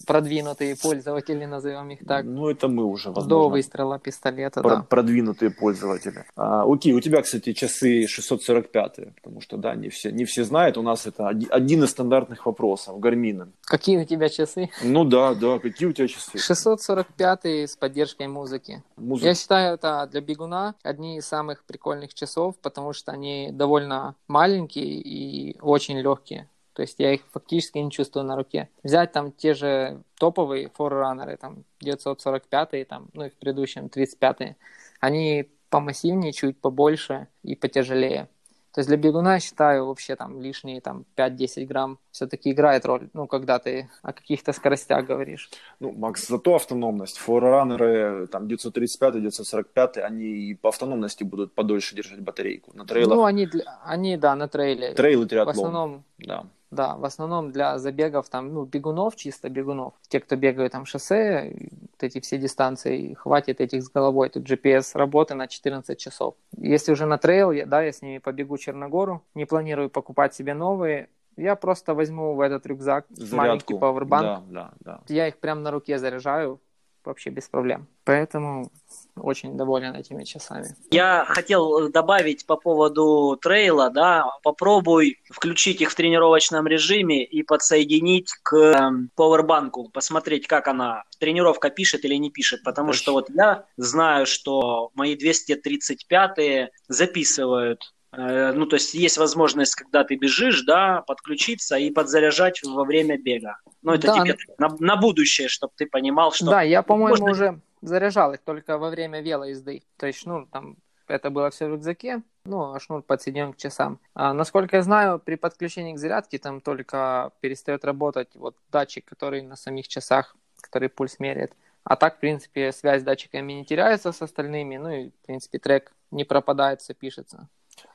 продвинутые 0.06 0.76
пользователи, 0.76 1.46
назовем 1.46 1.90
их 1.92 2.06
так. 2.06 2.26
Ну, 2.26 2.50
это 2.50 2.68
мы 2.68 2.84
уже, 2.86 3.10
возможно. 3.10 3.30
До 3.30 3.50
выстрела 3.50 4.00
пистолета, 4.00 4.62
про- 4.62 4.78
да. 4.78 4.82
Продвинутые 4.84 5.52
пользователи. 5.52 6.26
А, 6.36 6.64
окей, 6.72 6.94
у 6.94 7.00
тебя, 7.00 7.22
кстати, 7.22 7.54
часы 7.54 8.08
645, 8.08 9.14
потому 9.16 9.42
что, 9.42 9.58
да, 9.58 9.76
не 9.76 9.90
все, 9.90 10.12
не 10.12 10.26
все 10.26 10.44
знают, 10.44 10.78
у 10.78 10.82
нас 10.82 11.06
это 11.08 11.28
один 11.28 11.84
из 11.84 11.90
стандартных 11.92 12.46
вопросов, 12.46 13.00
Гармина. 13.00 13.50
Какие 13.66 13.98
у 14.02 14.06
тебя 14.06 14.30
часы? 14.30 14.70
Ну 14.84 15.04
да, 15.06 15.34
да, 15.34 15.60
какие 15.60 15.88
у 15.88 15.94
тебя 15.94 16.08
часы? 16.08 16.38
645 16.38 17.46
с 17.46 17.76
поддержкой 17.76 18.28
музыки. 18.28 18.84
Музыка. 18.96 19.28
Я 19.30 19.36
считаю, 19.36 19.76
это 19.76 20.08
для 20.12 20.22
бегуна 20.22 20.76
одни 20.84 21.18
из 21.18 21.26
самых 21.28 21.64
прикольных 21.66 22.14
часов, 22.14 22.56
потому 22.62 22.94
что 22.94 23.12
они 23.12 23.50
довольно 23.52 24.16
маленькие 24.28 24.86
и 25.02 25.58
очень 25.62 26.00
легкие. 26.00 26.48
То 26.78 26.84
есть 26.84 27.00
я 27.00 27.12
их 27.12 27.22
фактически 27.32 27.80
не 27.80 27.90
чувствую 27.90 28.24
на 28.24 28.36
руке. 28.36 28.70
Взять 28.84 29.12
там 29.12 29.32
те 29.32 29.56
же 29.56 30.04
топовые 30.20 30.70
форранеры, 30.70 31.36
там 31.36 31.64
945, 31.82 32.88
там, 32.88 33.08
ну 33.14 33.26
и 33.26 33.30
в 33.30 33.34
предыдущем 33.34 33.90
35, 33.90 34.56
они 35.00 35.50
помассивнее, 35.72 36.34
чуть 36.34 36.62
побольше 36.62 37.30
и 37.42 37.56
потяжелее. 37.56 38.30
То 38.74 38.82
есть 38.82 38.90
для 38.90 38.98
бегуна, 38.98 39.34
я 39.34 39.40
считаю, 39.40 39.88
вообще 39.88 40.16
там 40.16 40.40
лишние 40.40 40.80
там 40.82 41.06
5-10 41.16 41.66
грамм 41.66 41.98
все-таки 42.12 42.52
играет 42.52 42.86
роль, 42.86 43.10
ну, 43.14 43.26
когда 43.26 43.58
ты 43.58 43.90
о 44.04 44.14
каких-то 44.14 44.54
скоростях 44.54 45.08
говоришь. 45.08 45.50
Ну, 45.80 45.94
Макс, 45.94 46.28
зато 46.28 46.54
автономность. 46.54 47.18
Форранеры, 47.18 48.28
там, 48.28 48.48
935 48.48 49.14
945 49.14 49.98
они 49.98 50.56
по 50.62 50.70
автономности 50.70 51.24
будут 51.24 51.56
подольше 51.56 51.96
держать 51.96 52.20
батарейку. 52.20 52.70
На 52.76 52.86
трейлах... 52.86 53.16
Ну, 53.16 53.24
они, 53.24 53.50
они 53.84 54.16
да, 54.16 54.36
на 54.36 54.48
трейле. 54.48 54.94
Трейлы 54.94 55.26
триатлон. 55.26 55.56
В 55.56 55.58
основном, 55.58 56.04
да. 56.20 56.46
Да, 56.70 56.96
в 56.96 57.06
основном 57.06 57.52
для 57.52 57.78
забегов 57.80 58.30
там, 58.30 58.54
ну, 58.54 58.66
бегунов, 58.66 59.16
чисто 59.16 59.50
бегунов. 59.50 59.94
Те, 60.10 60.20
кто 60.20 60.36
бегают 60.36 60.74
там 60.74 60.86
шоссе, 60.86 61.56
вот 61.72 62.04
эти 62.04 62.20
все 62.20 62.38
дистанции, 62.38 63.14
хватит 63.14 63.62
этих 63.62 63.84
с 63.84 63.90
головой. 63.90 64.30
Тут 64.30 64.50
GPS 64.50 64.98
работы 64.98 65.34
на 65.34 65.48
14 65.48 65.98
часов. 65.98 66.36
Если 66.58 66.92
уже 66.92 67.06
на 67.06 67.18
трейл, 67.18 67.52
я, 67.52 67.66
да, 67.66 67.82
я 67.82 67.92
с 67.92 68.02
ними 68.02 68.18
побегу 68.18 68.58
Черногору, 68.58 69.24
не 69.34 69.46
планирую 69.46 69.90
покупать 69.90 70.34
себе 70.34 70.54
новые, 70.54 71.10
я 71.38 71.56
просто 71.56 71.94
возьму 71.94 72.34
в 72.34 72.42
этот 72.42 72.66
рюкзак 72.66 73.06
Зарядку. 73.10 73.36
маленький 73.36 73.78
пауэрбанк. 73.78 74.24
Да, 74.24 74.44
да, 74.50 74.74
да. 74.80 75.02
Я 75.08 75.28
их 75.28 75.38
прям 75.38 75.62
на 75.64 75.72
руке 75.72 76.00
заряжаю, 76.00 76.60
вообще 77.08 77.30
без 77.30 77.48
проблем. 77.50 77.88
Поэтому 78.04 78.72
очень 79.16 79.58
доволен 79.58 79.96
этими 79.96 80.24
часами. 80.24 80.76
Я 80.92 81.26
хотел 81.28 81.90
добавить 81.90 82.46
по 82.46 82.56
поводу 82.56 83.38
трейла, 83.42 83.90
да, 83.90 84.26
попробуй 84.44 85.20
включить 85.30 85.82
их 85.82 85.92
в 85.92 85.96
тренировочном 85.96 86.68
режиме 86.68 87.24
и 87.24 87.44
подсоединить 87.44 88.32
к 88.44 88.56
эм, 88.56 89.10
пауэрбанку, 89.16 89.90
посмотреть, 89.90 90.48
как 90.48 90.68
она, 90.68 91.04
тренировка 91.20 91.70
пишет 91.70 92.06
или 92.06 92.16
не 92.16 92.30
пишет, 92.30 92.64
потому 92.64 92.90
Точно. 92.90 93.02
что 93.02 93.12
вот 93.14 93.30
я 93.30 93.66
знаю, 93.78 94.26
что 94.26 94.92
мои 94.94 95.16
235 95.16 96.70
записывают 96.88 97.94
ну, 98.12 98.66
то 98.66 98.76
есть 98.76 98.94
есть 98.94 99.18
возможность, 99.18 99.76
когда 99.76 100.04
ты 100.04 100.16
бежишь, 100.16 100.64
да, 100.64 101.04
подключиться 101.06 101.78
и 101.78 101.92
подзаряжать 101.92 102.64
во 102.64 102.84
время 102.84 103.18
бега. 103.18 103.58
Ну, 103.82 103.94
это 103.94 104.08
да, 104.08 104.14
тебе 104.14 104.38
на, 104.58 104.70
на 104.80 104.96
будущее, 104.96 105.48
чтобы 105.50 105.74
ты 105.76 105.86
понимал, 105.86 106.32
что... 106.32 106.46
Да, 106.46 106.62
я, 106.62 106.82
по-моему, 106.82 107.10
можно... 107.10 107.32
уже 107.32 107.62
заряжал 107.82 108.34
их 108.34 108.42
только 108.42 108.78
во 108.78 108.90
время 108.90 109.22
велоезды. 109.22 109.84
То 109.98 110.08
есть, 110.08 110.26
ну, 110.26 110.46
там, 110.46 110.78
это 111.08 111.30
было 111.30 111.50
все 111.50 111.68
в 111.68 111.72
рюкзаке, 111.72 112.22
ну, 112.46 112.74
а 112.74 112.80
шнур 112.80 113.02
подсоединен 113.02 113.54
к 113.54 113.58
часам. 113.58 114.00
А, 114.14 114.34
насколько 114.34 114.78
я 114.78 114.84
знаю, 114.84 115.20
при 115.20 115.36
подключении 115.36 115.94
к 115.94 116.00
зарядке 116.00 116.38
там 116.38 116.62
только 116.62 117.32
перестает 117.42 117.86
работать 117.86 118.30
вот 118.36 118.56
датчик, 118.72 119.06
который 119.06 119.42
на 119.42 119.56
самих 119.56 119.88
часах, 119.88 120.36
который 120.62 120.90
пульс 120.90 121.20
меряет. 121.20 121.54
А 121.84 121.96
так, 121.96 122.18
в 122.18 122.20
принципе, 122.20 122.72
связь 122.72 123.02
с 123.02 123.06
датчиками 123.06 123.54
не 123.54 123.66
теряется 123.66 124.12
с 124.12 124.22
остальными, 124.22 124.78
ну 124.78 124.90
и, 124.90 125.10
в 125.10 125.26
принципе, 125.26 125.60
трек 125.60 125.94
не 126.12 126.26
пропадает, 126.26 126.82
все 126.82 126.94
пишется. 126.94 127.48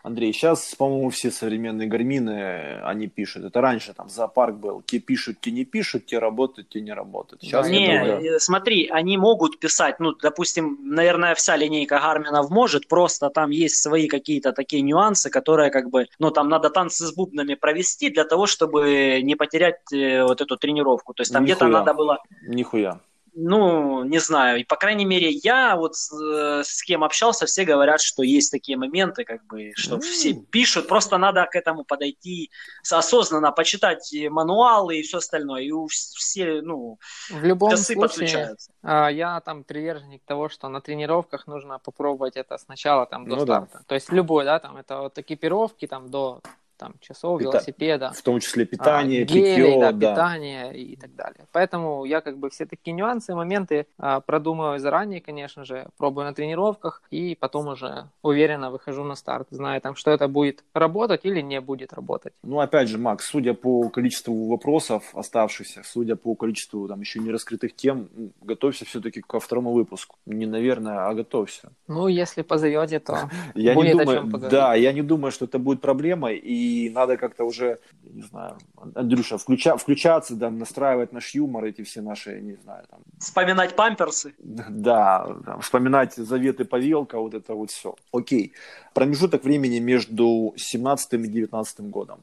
Андрей, 0.03 0.33
сейчас, 0.33 0.75
по-моему, 0.75 1.11
все 1.11 1.31
современные 1.31 1.87
гармины, 1.87 2.81
они 2.83 3.07
пишут. 3.07 3.45
Это 3.45 3.61
раньше 3.61 3.95
там 3.95 4.09
зоопарк 4.09 4.57
был. 4.57 4.83
Те 4.83 4.99
пишут, 4.99 5.41
те 5.41 5.53
не 5.53 5.65
пишут, 5.65 6.07
те 6.07 6.19
работают, 6.19 6.69
те 6.71 6.81
не 6.81 6.93
работают. 6.93 7.43
Сейчас, 7.43 7.69
не, 7.69 7.87
думаю... 7.87 8.37
Э, 8.37 8.39
смотри, 8.41 8.89
они 8.89 9.17
могут 9.17 9.61
писать, 9.61 10.01
ну, 10.01 10.13
допустим, 10.13 10.79
наверное, 10.83 11.35
вся 11.35 11.57
линейка 11.57 12.01
гарминов 12.01 12.51
может, 12.51 12.89
просто 12.89 13.31
там 13.31 13.51
есть 13.51 13.77
свои 13.77 14.09
какие-то 14.09 14.53
такие 14.53 14.83
нюансы, 14.83 15.31
которые 15.31 15.71
как 15.71 15.89
бы, 15.89 16.07
ну, 16.19 16.31
там 16.33 16.49
надо 16.49 16.69
танцы 16.71 17.07
с 17.07 17.15
бубнами 17.15 17.55
провести 17.55 18.11
для 18.11 18.25
того, 18.25 18.47
чтобы 18.47 19.21
не 19.23 19.37
потерять 19.37 19.93
э, 19.93 20.25
вот 20.25 20.41
эту 20.41 20.57
тренировку. 20.57 21.15
То 21.15 21.21
есть 21.21 21.33
там 21.33 21.45
где-то 21.45 21.69
надо 21.69 21.95
было... 21.95 22.19
Нихуя. 22.47 22.99
Ну, 23.35 24.05
не 24.05 24.19
знаю, 24.19 24.61
и 24.61 24.65
по 24.65 24.77
крайней 24.77 25.05
мере 25.05 25.31
я 25.31 25.77
вот 25.77 25.97
с, 25.97 26.13
э, 26.13 26.63
с 26.65 26.83
кем 26.83 27.03
общался, 27.03 27.47
все 27.47 27.65
говорят, 27.65 28.01
что 28.01 28.23
есть 28.23 28.51
такие 28.51 28.77
моменты, 28.77 29.25
как 29.25 29.45
бы, 29.47 29.73
что 29.75 29.97
mm. 29.97 30.01
все 30.01 30.35
пишут, 30.35 30.89
просто 30.89 31.19
надо 31.19 31.47
к 31.47 31.57
этому 31.57 31.85
подойти 31.85 32.51
осознанно, 32.91 33.53
почитать 33.53 34.15
мануалы 34.31 34.99
и 34.99 35.03
все 35.03 35.19
остальное, 35.19 35.63
и 35.63 35.71
у 35.71 35.87
все, 35.89 36.61
ну, 36.63 36.99
в 37.31 37.45
любом 37.45 37.77
случае, 37.77 38.55
а, 38.83 39.09
я 39.09 39.41
там 39.41 39.65
приверженник 39.65 40.23
того, 40.25 40.49
что 40.49 40.69
на 40.69 40.81
тренировках 40.81 41.47
нужно 41.47 41.79
попробовать 41.79 42.37
это 42.37 42.59
сначала 42.59 43.07
там 43.07 43.29
до 43.29 43.37
ну, 43.37 43.43
старта, 43.43 43.79
да. 43.79 43.85
то 43.87 43.95
есть 43.95 44.13
любой, 44.13 44.45
да, 44.45 44.59
там 44.59 44.77
это 44.77 45.01
вот 45.01 45.19
экипировки 45.19 45.87
там 45.87 46.11
до 46.11 46.43
там, 46.83 46.95
часов, 47.01 47.39
Пита... 47.39 47.51
велосипеда. 47.51 48.13
В 48.13 48.23
том 48.23 48.41
числе 48.41 48.65
питание, 48.67 49.23
а, 49.23 49.25
гели, 49.25 49.81
да, 49.81 49.93
да, 49.93 50.11
питание 50.11 50.77
и 50.77 50.97
так 50.97 51.15
далее. 51.15 51.47
Поэтому 51.53 52.05
я 52.05 52.21
как 52.21 52.39
бы 52.39 52.51
все 52.51 52.67
такие 52.67 52.93
нюансы, 52.93 53.35
моменты 53.35 53.87
а, 53.99 54.21
продумываю 54.21 54.81
заранее, 54.81 55.21
конечно 55.21 55.65
же, 55.65 55.87
пробую 55.97 56.27
на 56.27 56.35
тренировках 56.35 57.03
и 57.11 57.37
потом 57.39 57.69
уже 57.69 58.09
уверенно 58.23 58.71
выхожу 58.73 59.05
на 59.05 59.15
старт, 59.15 59.47
зная 59.51 59.81
там, 59.81 59.95
что 59.95 60.11
это 60.11 60.27
будет 60.27 60.65
работать 60.75 61.21
или 61.25 61.41
не 61.41 61.61
будет 61.61 61.93
работать. 61.93 62.33
Ну, 62.43 62.59
опять 62.59 62.89
же, 62.89 62.99
Макс, 62.99 63.27
судя 63.27 63.55
по 63.55 63.89
количеству 63.89 64.49
вопросов 64.49 65.05
оставшихся, 65.15 65.83
судя 65.85 66.17
по 66.17 66.35
количеству 66.35 66.89
там 66.89 67.01
еще 67.01 67.21
не 67.21 67.31
раскрытых 67.31 67.77
тем, 67.77 68.09
готовься 68.41 68.85
все-таки 68.85 69.21
ко 69.21 69.39
второму 69.39 69.73
выпуску. 69.73 70.17
Не, 70.27 70.47
наверное, 70.47 71.07
а 71.07 71.15
готовься. 71.15 71.71
Ну, 71.87 72.09
если 72.09 72.43
позовете, 72.43 72.99
то 72.99 73.31
я 73.55 73.75
будет 73.75 73.87
не 73.87 73.93
думаю, 73.93 74.19
о 74.19 74.21
чем 74.21 74.31
поговорить. 74.33 74.51
Да, 74.51 74.75
я 74.75 74.93
не 74.93 75.03
думаю, 75.03 75.31
что 75.31 75.45
это 75.45 75.61
будет 75.61 75.81
проблемой, 75.81 76.39
и 76.39 76.72
и 76.73 76.91
надо 76.91 77.17
как-то 77.17 77.45
уже, 77.45 77.79
не 78.03 78.23
знаю, 78.23 78.59
Андрюша, 78.95 79.39
включа, 79.39 79.77
включаться, 79.77 80.35
да, 80.35 80.51
настраивать 80.51 81.13
наш 81.13 81.35
юмор, 81.35 81.65
эти 81.65 81.83
все 81.83 82.01
наши, 82.03 82.41
не 82.41 82.55
знаю, 82.55 82.85
там... 82.91 83.01
Вспоминать 83.19 83.77
памперсы. 83.77 84.35
Да, 84.39 85.27
да 85.45 85.59
вспоминать 85.59 86.15
заветы 86.15 86.65
Павелка, 86.65 87.19
вот 87.19 87.35
это 87.35 87.55
вот 87.55 87.71
все. 87.71 87.95
Окей. 88.13 88.53
Промежуток 88.95 89.45
времени 89.45 89.79
между 89.79 90.55
17 90.57 91.13
и 91.13 91.17
19 91.29 91.81
годом. 91.91 92.21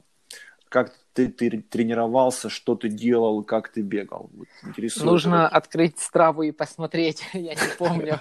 Как 0.69 0.93
ты, 1.27 1.49
ты 1.49 1.61
тренировался, 1.61 2.49
что 2.49 2.75
ты 2.75 2.89
делал, 2.89 3.43
как 3.43 3.69
ты 3.69 3.81
бегал? 3.81 4.29
Вот, 4.33 4.47
Нужно 5.01 5.35
это. 5.35 5.47
открыть 5.47 5.99
страву 5.99 6.43
и 6.43 6.51
посмотреть, 6.51 7.23
я 7.33 7.53
не 7.53 7.77
помню. 7.77 8.17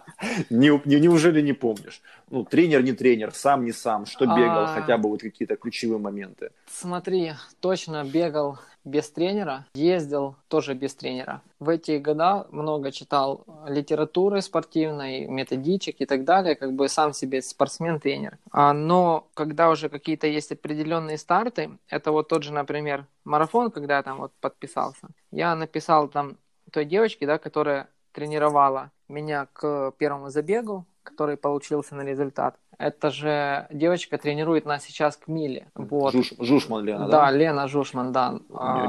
не, 0.50 0.80
не, 0.84 1.00
неужели 1.00 1.40
не 1.40 1.52
помнишь? 1.52 2.02
Ну, 2.30 2.44
тренер 2.44 2.82
не 2.82 2.92
тренер, 2.92 3.32
сам 3.32 3.64
не 3.64 3.72
сам, 3.72 4.06
что 4.06 4.26
бегал, 4.26 4.64
а... 4.64 4.74
хотя 4.74 4.98
бы 4.98 5.08
вот 5.08 5.20
какие-то 5.20 5.56
ключевые 5.56 5.98
моменты. 5.98 6.50
Смотри, 6.66 7.32
точно 7.60 8.04
бегал 8.04 8.58
без 8.84 9.10
тренера, 9.10 9.66
ездил 9.74 10.36
тоже 10.48 10.74
без 10.74 10.94
тренера. 10.94 11.42
В 11.58 11.68
эти 11.68 11.98
года 11.98 12.46
много 12.50 12.90
читал 12.90 13.44
литературы 13.66 14.40
спортивной, 14.42 15.26
методичек 15.26 15.96
и 16.00 16.06
так 16.06 16.24
далее, 16.24 16.54
как 16.54 16.72
бы 16.72 16.88
сам 16.88 17.12
себе 17.12 17.42
спортсмен-тренер. 17.42 18.38
А, 18.50 18.72
но 18.72 19.28
когда 19.34 19.70
уже 19.70 19.88
какие-то 19.88 20.26
есть 20.26 20.52
определенные 20.52 21.18
старты, 21.18 21.70
это 21.88 22.12
вот 22.12 22.28
тот 22.28 22.42
же, 22.42 22.52
например, 22.52 23.06
марафон, 23.24 23.70
когда 23.70 23.96
я 23.96 24.02
там 24.02 24.18
вот 24.18 24.32
подписался, 24.40 25.08
я 25.30 25.54
написал 25.54 26.08
там 26.08 26.36
той 26.72 26.84
девочке, 26.84 27.26
да, 27.26 27.38
которая 27.38 27.88
тренировала 28.12 28.90
меня 29.08 29.46
к 29.52 29.92
первому 29.98 30.30
забегу, 30.30 30.86
который 31.02 31.36
получился 31.36 31.94
на 31.94 32.02
результат. 32.02 32.56
Это 32.80 33.10
же 33.10 33.66
девочка 33.70 34.16
тренирует 34.16 34.64
нас 34.64 34.84
сейчас 34.84 35.18
к 35.18 35.28
Миле. 35.28 35.66
Вот. 35.74 36.14
Жуш, 36.14 36.32
Жушман 36.38 36.82
Лена, 36.82 37.08
да? 37.08 37.26
Да, 37.26 37.30
Лена 37.30 37.68
Жушман, 37.68 38.10
да. 38.10 38.40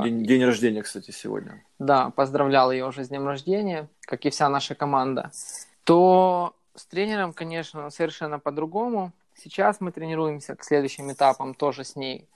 День, 0.01 0.23
день 0.23 0.45
рождения, 0.45 0.81
кстати, 0.81 1.11
сегодня. 1.11 1.61
Да, 1.77 2.09
поздравлял 2.11 2.71
ее 2.71 2.85
уже 2.87 3.03
с 3.03 3.09
днем 3.09 3.27
рождения, 3.27 3.89
как 4.01 4.25
и 4.25 4.29
вся 4.29 4.47
наша 4.47 4.75
команда. 4.75 5.31
То 5.83 6.53
с 6.73 6.85
тренером, 6.85 7.33
конечно, 7.33 7.89
совершенно 7.89 8.39
по-другому. 8.39 9.11
Сейчас 9.35 9.81
мы 9.81 9.91
тренируемся 9.91 10.55
к 10.55 10.63
следующим 10.63 11.11
этапам 11.11 11.53
тоже 11.53 11.83
с 11.83 11.97
ней. 11.97 12.29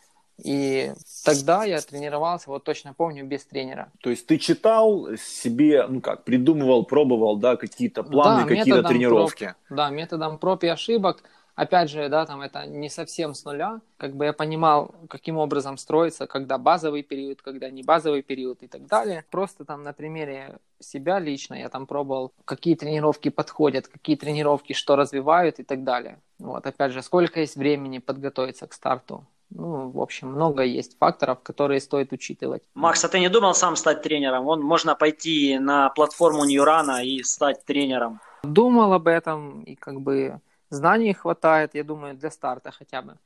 И 0.44 0.92
тогда 1.24 1.64
я 1.64 1.80
тренировался, 1.80 2.50
вот 2.50 2.66
точно 2.66 2.94
помню, 2.94 3.26
без 3.26 3.46
тренера. 3.46 3.90
То 4.02 4.10
есть 4.10 4.28
ты 4.28 4.38
читал 4.38 5.08
себе, 5.18 5.88
ну 5.88 6.02
как, 6.02 6.26
придумывал, 6.26 6.84
пробовал, 6.84 7.38
да, 7.38 7.56
какие-то 7.56 8.04
планы, 8.04 8.42
да, 8.42 8.48
какие-то 8.50 8.84
тренировки? 8.84 9.56
Проб, 9.68 9.78
да, 9.78 9.90
методом 9.90 10.38
проб 10.38 10.64
и 10.66 10.68
ошибок. 10.68 11.24
Опять 11.56 11.90
же, 11.90 12.10
да, 12.10 12.26
там 12.26 12.42
это 12.42 12.66
не 12.66 12.90
совсем 12.90 13.34
с 13.34 13.46
нуля. 13.46 13.80
Как 13.98 14.14
бы 14.14 14.26
я 14.26 14.34
понимал, 14.34 14.94
каким 15.10 15.38
образом 15.38 15.78
строится, 15.78 16.28
когда 16.28 16.58
базовый 16.58 17.02
период, 17.02 17.42
когда 17.42 17.70
не 17.70 17.82
базовый 17.82 18.24
период 18.24 18.62
и 18.62 18.68
так 18.68 18.86
далее. 18.88 19.24
Просто 19.32 19.64
там 19.64 19.84
на 19.84 19.94
примере 19.94 20.60
себя 20.80 21.20
лично 21.20 21.56
я 21.56 21.70
там 21.70 21.88
пробовал, 21.88 22.34
какие 22.44 22.76
тренировки 22.76 23.30
подходят, 23.30 23.88
какие 23.88 24.18
тренировки 24.18 24.74
что 24.74 24.98
развивают 24.98 25.60
и 25.60 25.64
так 25.64 25.84
далее. 25.84 26.20
Вот, 26.40 26.66
опять 26.66 26.92
же, 26.92 27.02
сколько 27.02 27.40
есть 27.40 27.56
времени 27.56 28.00
подготовиться 28.00 28.68
к 28.68 28.74
старту 28.74 29.26
ну, 29.52 29.90
в 29.90 30.02
общем, 30.02 30.30
много 30.30 30.64
есть 30.64 30.98
факторов, 30.98 31.40
которые 31.42 31.80
стоит 31.80 32.12
учитывать. 32.12 32.64
Макс, 32.74 33.06
а 33.06 33.10
ты 33.10 33.20
не 33.20 33.30
думал 33.30 33.54
сам 33.54 33.76
стать 33.76 34.02
тренером? 34.02 34.44
Вон, 34.44 34.62
можно 34.62 34.96
пойти 34.96 35.60
на 35.60 35.90
платформу 35.90 36.46
Ньюрана 36.46 37.06
и 37.06 37.24
стать 37.24 37.64
тренером. 37.64 38.20
Думал 38.44 38.92
об 38.94 39.08
этом, 39.08 39.62
и 39.62 39.76
как 39.76 40.02
бы 40.02 40.42
знаний 40.70 41.14
хватает, 41.14 41.76
я 41.76 41.84
думаю, 41.84 42.16
для 42.16 42.32
старта 42.32 42.72
хотя 42.72 43.02
бы. 43.02 43.18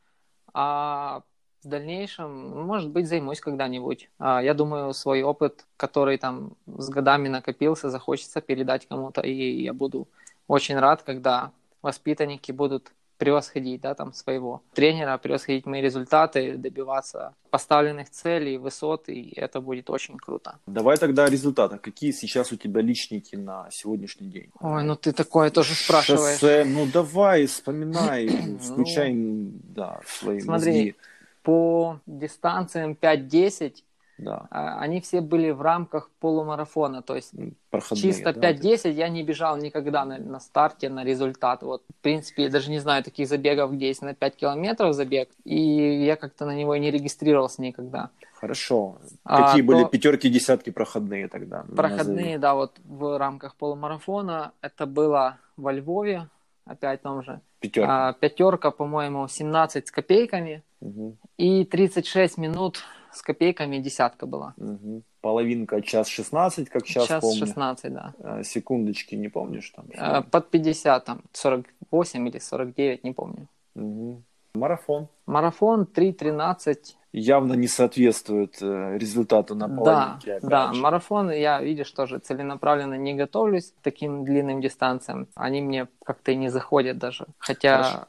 А 0.53 1.23
в 1.63 1.67
дальнейшем, 1.67 2.65
может 2.65 2.89
быть, 2.89 3.07
займусь 3.07 3.41
когда-нибудь. 3.41 4.09
А, 4.17 4.41
я 4.41 4.53
думаю, 4.53 4.93
свой 4.93 5.23
опыт, 5.23 5.65
который 5.77 6.17
там 6.17 6.53
с 6.65 6.89
годами 6.89 7.27
накопился, 7.27 7.89
захочется 7.89 8.41
передать 8.41 8.87
кому-то, 8.87 9.21
и 9.21 9.61
я 9.63 9.73
буду 9.73 10.07
очень 10.47 10.79
рад, 10.79 11.03
когда 11.03 11.51
воспитанники 11.81 12.51
будут 12.51 12.91
превосходить, 13.19 13.81
да, 13.81 13.93
там, 13.93 14.13
своего 14.13 14.61
тренера, 14.73 15.17
превосходить 15.17 15.65
мои 15.65 15.81
результаты, 15.81 16.55
добиваться 16.57 17.33
поставленных 17.51 18.09
целей, 18.09 18.57
высот, 18.57 19.09
и 19.09 19.33
это 19.35 19.61
будет 19.61 19.89
очень 19.89 20.17
круто. 20.17 20.57
Давай 20.65 20.97
тогда 20.97 21.25
о 21.25 21.29
результатах. 21.29 21.81
Какие 21.81 22.11
сейчас 22.11 22.51
у 22.51 22.55
тебя 22.55 22.81
личники 22.81 23.35
на 23.35 23.67
сегодняшний 23.71 24.27
день? 24.27 24.49
Ой, 24.61 24.83
ну 24.83 24.95
ты 24.95 25.11
такое 25.11 25.51
тоже 25.51 25.73
спрашиваешь. 25.73 26.39
Шоссе, 26.39 26.63
ну 26.65 26.87
давай, 26.91 27.45
вспоминай, 27.45 28.29
ну, 28.47 28.57
включай, 28.57 29.13
да, 29.15 29.99
свои 30.07 30.39
Смотри, 30.39 30.71
мозги. 30.71 30.95
по 31.43 31.99
дистанциям 32.05 32.97
5-10 32.99 33.83
да. 34.19 34.47
А, 34.51 34.79
они 34.79 34.99
все 35.01 35.21
были 35.21 35.51
в 35.51 35.61
рамках 35.61 36.09
полумарафона, 36.19 37.01
то 37.01 37.15
есть 37.15 37.33
Проходные, 37.69 38.01
чисто 38.01 38.33
да, 38.33 38.51
5-10 38.51 38.91
я 38.91 39.09
не 39.09 39.23
бежал 39.23 39.57
никогда 39.57 40.05
на, 40.05 40.17
на 40.17 40.39
старте 40.39 40.89
на 40.89 41.03
результат. 41.03 41.63
Вот, 41.63 41.83
в 41.89 42.01
принципе, 42.01 42.43
я 42.43 42.49
даже 42.49 42.69
не 42.69 42.79
знаю 42.79 43.03
таких 43.03 43.27
забегов, 43.27 43.71
где 43.71 43.87
есть 43.87 44.01
на 44.01 44.13
5 44.13 44.35
километров 44.35 44.93
забег, 44.93 45.29
и 45.45 45.59
я 46.05 46.15
как-то 46.15 46.45
на 46.45 46.55
него 46.55 46.75
не 46.75 46.91
регистрировался 46.91 47.61
никогда. 47.61 48.09
Хорошо. 48.33 48.97
А, 49.23 49.47
Какие 49.47 49.63
а, 49.63 49.65
были 49.65 49.85
пятерки, 49.85 50.29
десятки 50.29 50.69
проходные 50.69 51.27
тогда? 51.27 51.65
Проходные, 51.75 52.37
да, 52.37 52.55
вот 52.55 52.79
в 52.85 53.17
рамках 53.17 53.55
полумарафона. 53.55 54.53
Это 54.61 54.85
было 54.85 55.37
во 55.57 55.73
Львове, 55.73 56.27
опять 56.65 57.01
там 57.01 57.21
же. 57.23 57.41
Пятерка. 57.59 58.09
А, 58.09 58.13
пятерка, 58.13 58.71
по-моему, 58.71 59.27
17 59.27 59.87
с 59.87 59.91
копейками. 59.91 60.63
Угу. 60.79 61.17
И 61.37 61.65
36 61.65 62.37
минут 62.37 62.81
с 63.13 63.21
копейками 63.21 63.77
десятка 63.77 64.25
была. 64.25 64.53
Угу. 64.57 65.03
Половинка 65.21 65.81
час 65.81 66.07
16, 66.07 66.69
как 66.69 66.85
сейчас 66.87 67.07
час 67.07 67.21
помню. 67.21 67.39
Час 67.39 67.49
16, 67.49 67.93
да. 67.93 68.13
А, 68.23 68.43
секундочки, 68.43 69.15
не 69.15 69.27
помнишь 69.27 69.69
там? 69.75 69.85
А, 69.97 70.21
под 70.21 70.49
50, 70.49 71.05
там 71.05 71.21
48 71.33 72.27
или 72.27 72.39
49, 72.39 73.03
не 73.03 73.11
помню. 73.11 73.47
Угу. 73.75 74.23
Марафон. 74.55 75.07
Марафон 75.25 75.87
3.13. 75.93 76.75
Явно 77.11 77.53
не 77.53 77.67
соответствует 77.67 78.61
э, 78.61 78.97
результату 78.97 79.55
на 79.55 79.67
половинке. 79.67 80.39
Да, 80.41 80.67
да, 80.67 80.73
же. 80.73 80.81
марафон 80.81 81.31
я, 81.31 81.61
видишь, 81.61 81.91
тоже 81.91 82.19
целенаправленно 82.19 82.95
не 82.95 83.15
готовлюсь 83.15 83.71
к 83.71 83.81
таким 83.81 84.23
длинным 84.23 84.61
дистанциям. 84.61 85.27
Они 85.35 85.61
мне 85.61 85.87
как-то 86.03 86.31
и 86.31 86.35
не 86.35 86.49
заходят 86.49 86.97
даже. 86.97 87.25
Хотя 87.39 87.77
Хорошо. 87.83 88.07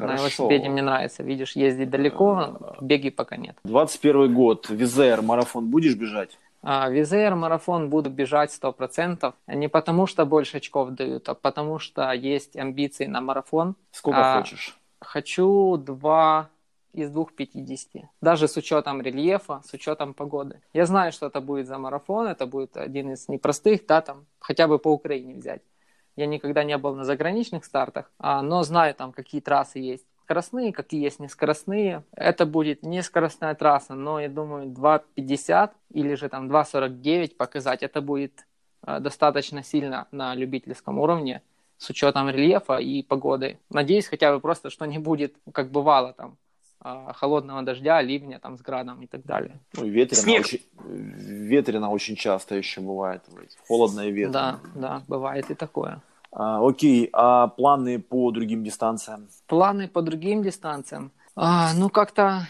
Хорошо. 0.00 0.14
На 0.14 0.18
велосипеде 0.18 0.68
мне 0.68 0.82
нравится. 0.82 1.22
Видишь, 1.22 1.56
ездить 1.56 1.90
далеко, 1.90 2.76
беги 2.80 3.10
пока 3.10 3.36
нет. 3.36 3.56
21 3.64 4.34
год. 4.34 4.68
Визер, 4.70 5.22
марафон 5.22 5.66
будешь 5.66 5.94
бежать? 5.94 6.38
А, 6.62 6.90
Визер, 6.90 7.34
марафон 7.34 7.88
буду 7.88 8.10
бежать 8.10 8.50
100%. 8.50 9.32
Не 9.46 9.68
потому, 9.68 10.06
что 10.06 10.26
больше 10.26 10.58
очков 10.58 10.90
дают, 10.90 11.28
а 11.28 11.34
потому, 11.34 11.78
что 11.78 12.12
есть 12.12 12.56
амбиции 12.56 13.06
на 13.06 13.20
марафон. 13.20 13.76
Сколько 13.92 14.34
а, 14.34 14.38
хочешь? 14.38 14.76
Хочу 15.00 15.76
2 15.76 16.50
из 16.92 17.10
2,50. 17.10 18.02
Даже 18.20 18.48
с 18.48 18.56
учетом 18.56 19.00
рельефа, 19.00 19.62
с 19.64 19.72
учетом 19.72 20.12
погоды. 20.12 20.60
Я 20.72 20.86
знаю, 20.86 21.12
что 21.12 21.26
это 21.26 21.40
будет 21.40 21.66
за 21.66 21.78
марафон, 21.78 22.26
это 22.26 22.46
будет 22.46 22.76
один 22.76 23.12
из 23.12 23.28
непростых, 23.28 23.86
да, 23.86 24.00
там, 24.00 24.26
хотя 24.38 24.66
бы 24.66 24.78
по 24.78 24.88
Украине 24.88 25.34
взять. 25.34 25.62
Я 26.20 26.26
никогда 26.26 26.64
не 26.64 26.76
был 26.76 26.94
на 26.94 27.04
заграничных 27.04 27.64
стартах, 27.64 28.10
а, 28.18 28.42
но 28.42 28.62
знаю 28.62 28.94
там, 28.94 29.10
какие 29.10 29.40
трассы 29.40 29.78
есть 29.78 30.04
скоростные, 30.24 30.70
какие 30.70 31.02
есть 31.02 31.18
нескоростные. 31.18 32.04
Это 32.12 32.44
будет 32.44 32.82
не 32.82 33.02
скоростная 33.02 33.54
трасса, 33.54 33.94
но 33.94 34.20
я 34.20 34.28
думаю 34.28 34.66
2.50 34.66 35.70
или 35.94 36.14
же 36.16 36.28
там 36.28 36.50
2.49 36.50 37.36
показать, 37.36 37.82
это 37.82 38.02
будет 38.02 38.46
э, 38.86 39.00
достаточно 39.00 39.62
сильно 39.62 40.08
на 40.12 40.34
любительском 40.34 40.98
уровне 40.98 41.40
с 41.78 41.88
учетом 41.88 42.28
рельефа 42.28 42.76
и 42.76 43.02
погоды. 43.02 43.58
Надеюсь, 43.70 44.06
хотя 44.06 44.34
бы 44.34 44.40
просто, 44.40 44.68
что 44.68 44.84
не 44.84 44.98
будет, 44.98 45.36
как 45.52 45.70
бывало 45.70 46.12
там, 46.12 46.36
а, 46.82 47.14
холодного 47.14 47.62
дождя, 47.62 48.02
ливня 48.02 48.38
там 48.38 48.58
с 48.58 48.60
градом 48.60 49.02
и 49.02 49.06
так 49.06 49.24
далее. 49.24 49.58
Ну, 49.72 49.86
ветрено 49.86 50.22
Снег. 50.22 50.44
очень, 50.44 50.60
ветрено 50.84 51.90
очень 51.90 52.16
часто 52.16 52.56
еще 52.56 52.82
бывает. 52.82 53.22
Холодно 53.66 54.02
и 54.02 54.10
ветрено. 54.10 54.32
Да, 54.32 54.60
да, 54.74 55.02
бывает 55.08 55.50
и 55.50 55.54
такое. 55.54 56.02
А, 56.32 56.66
окей, 56.66 57.08
а 57.12 57.48
планы 57.48 58.00
по 58.00 58.30
другим 58.30 58.62
дистанциям? 58.64 59.28
Планы 59.46 59.88
по 59.88 60.02
другим 60.02 60.42
дистанциям? 60.42 61.12
А, 61.36 61.72
ну, 61.74 61.88
как-то 61.90 62.46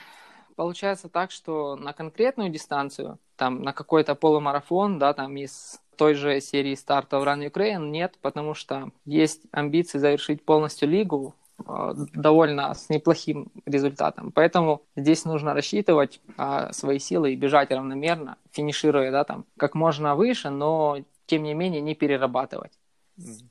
получается 0.57 1.09
так, 1.09 1.31
что 1.31 1.76
на 1.76 1.93
конкретную 1.93 2.51
дистанцию, 2.51 3.18
там, 3.37 3.62
на 3.62 3.72
какой-то 3.72 4.14
полумарафон, 4.14 4.99
да, 4.99 5.14
там 5.14 5.37
из 5.37 5.81
той 5.97 6.14
же 6.14 6.41
серии 6.41 6.74
стартов 6.74 7.24
Run 7.24 7.51
Ukraine 7.51 7.89
нет, 7.89 8.18
потому 8.22 8.55
что 8.55 8.91
есть 9.05 9.43
амбиции 9.53 9.99
завершить 9.99 10.45
полностью 10.45 10.89
лигу, 10.89 11.35
а, 11.66 11.93
довольно 11.95 12.74
с 12.74 12.89
неплохим 12.89 13.51
результатом. 13.66 14.33
Поэтому 14.33 14.83
здесь 14.97 15.24
нужно 15.24 15.55
рассчитывать 15.55 16.20
а, 16.37 16.72
свои 16.72 16.99
силы 16.99 17.33
и 17.33 17.37
бежать 17.37 17.70
равномерно, 17.70 18.37
финишируя 18.51 19.11
да, 19.11 19.24
там, 19.24 19.45
как 19.57 19.74
можно 19.74 20.16
выше, 20.16 20.51
но 20.51 20.99
тем 21.26 21.43
не 21.43 21.55
менее 21.55 21.81
не 21.81 21.95
перерабатывать. 21.95 22.72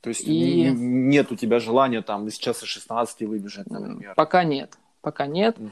То 0.01 0.09
есть 0.09 0.21
и... 0.25 0.69
нет 0.71 1.31
у 1.31 1.35
тебя 1.35 1.59
желания 1.59 2.01
там 2.01 2.27
из 2.27 2.37
часа 2.37 2.65
16 2.65 3.21
выбежать, 3.21 3.69
например? 3.69 4.13
Пока 4.15 4.43
нет. 4.43 4.77
Пока 5.01 5.27
нет. 5.27 5.57
Угу. 5.57 5.71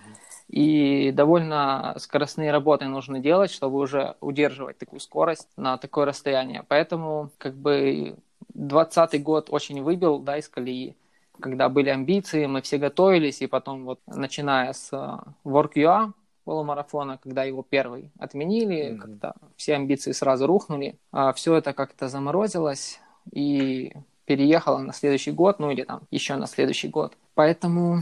И 0.50 1.12
довольно 1.12 1.96
скоростные 1.98 2.52
работы 2.52 2.86
нужно 2.86 3.20
делать, 3.20 3.52
чтобы 3.52 3.80
уже 3.80 4.16
удерживать 4.22 4.78
такую 4.78 5.00
скорость 5.00 5.50
на 5.58 5.78
такое 5.78 6.06
расстояние. 6.06 6.64
Поэтому 6.68 7.32
как 7.38 7.56
бы 7.56 8.16
20 8.54 9.22
год 9.24 9.48
очень 9.50 9.84
выбил 9.84 10.20
да, 10.20 10.38
из 10.38 10.48
колеи 10.48 10.96
когда 11.40 11.70
были 11.70 11.90
амбиции, 11.90 12.46
мы 12.46 12.62
все 12.62 12.78
готовились, 12.78 13.42
и 13.42 13.48
потом 13.48 13.86
вот 13.86 14.00
начиная 14.08 14.74
с 14.74 14.90
э, 14.92 15.48
WorkUA 15.48 16.14
полумарафона, 16.44 17.18
когда 17.18 17.44
его 17.44 17.64
первый 17.64 18.12
отменили, 18.20 18.92
mm-hmm. 18.92 18.98
когда 18.98 19.34
все 19.56 19.76
амбиции 19.76 20.14
сразу 20.14 20.48
рухнули, 20.48 20.98
а 21.12 21.34
все 21.34 21.56
это 21.56 21.74
как-то 21.74 22.08
заморозилось 22.08 23.00
и 23.32 23.94
переехало 24.26 24.80
на 24.80 24.94
следующий 24.94 25.32
год, 25.32 25.60
ну 25.60 25.72
или 25.72 25.84
там 25.84 26.02
еще 26.12 26.36
на 26.36 26.48
следующий 26.48 26.90
год. 26.90 27.14
Поэтому 27.34 28.02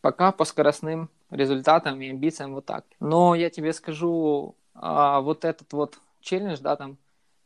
пока 0.00 0.32
по 0.32 0.44
скоростным 0.44 1.10
результатам 1.30 2.00
и 2.00 2.08
амбициям 2.08 2.54
вот 2.54 2.64
так. 2.64 2.84
Но 3.00 3.34
я 3.34 3.50
тебе 3.50 3.72
скажу, 3.72 4.54
а, 4.74 5.20
вот 5.20 5.44
этот 5.44 5.72
вот 5.72 5.98
челлендж, 6.20 6.58
да, 6.60 6.76
там 6.76 6.96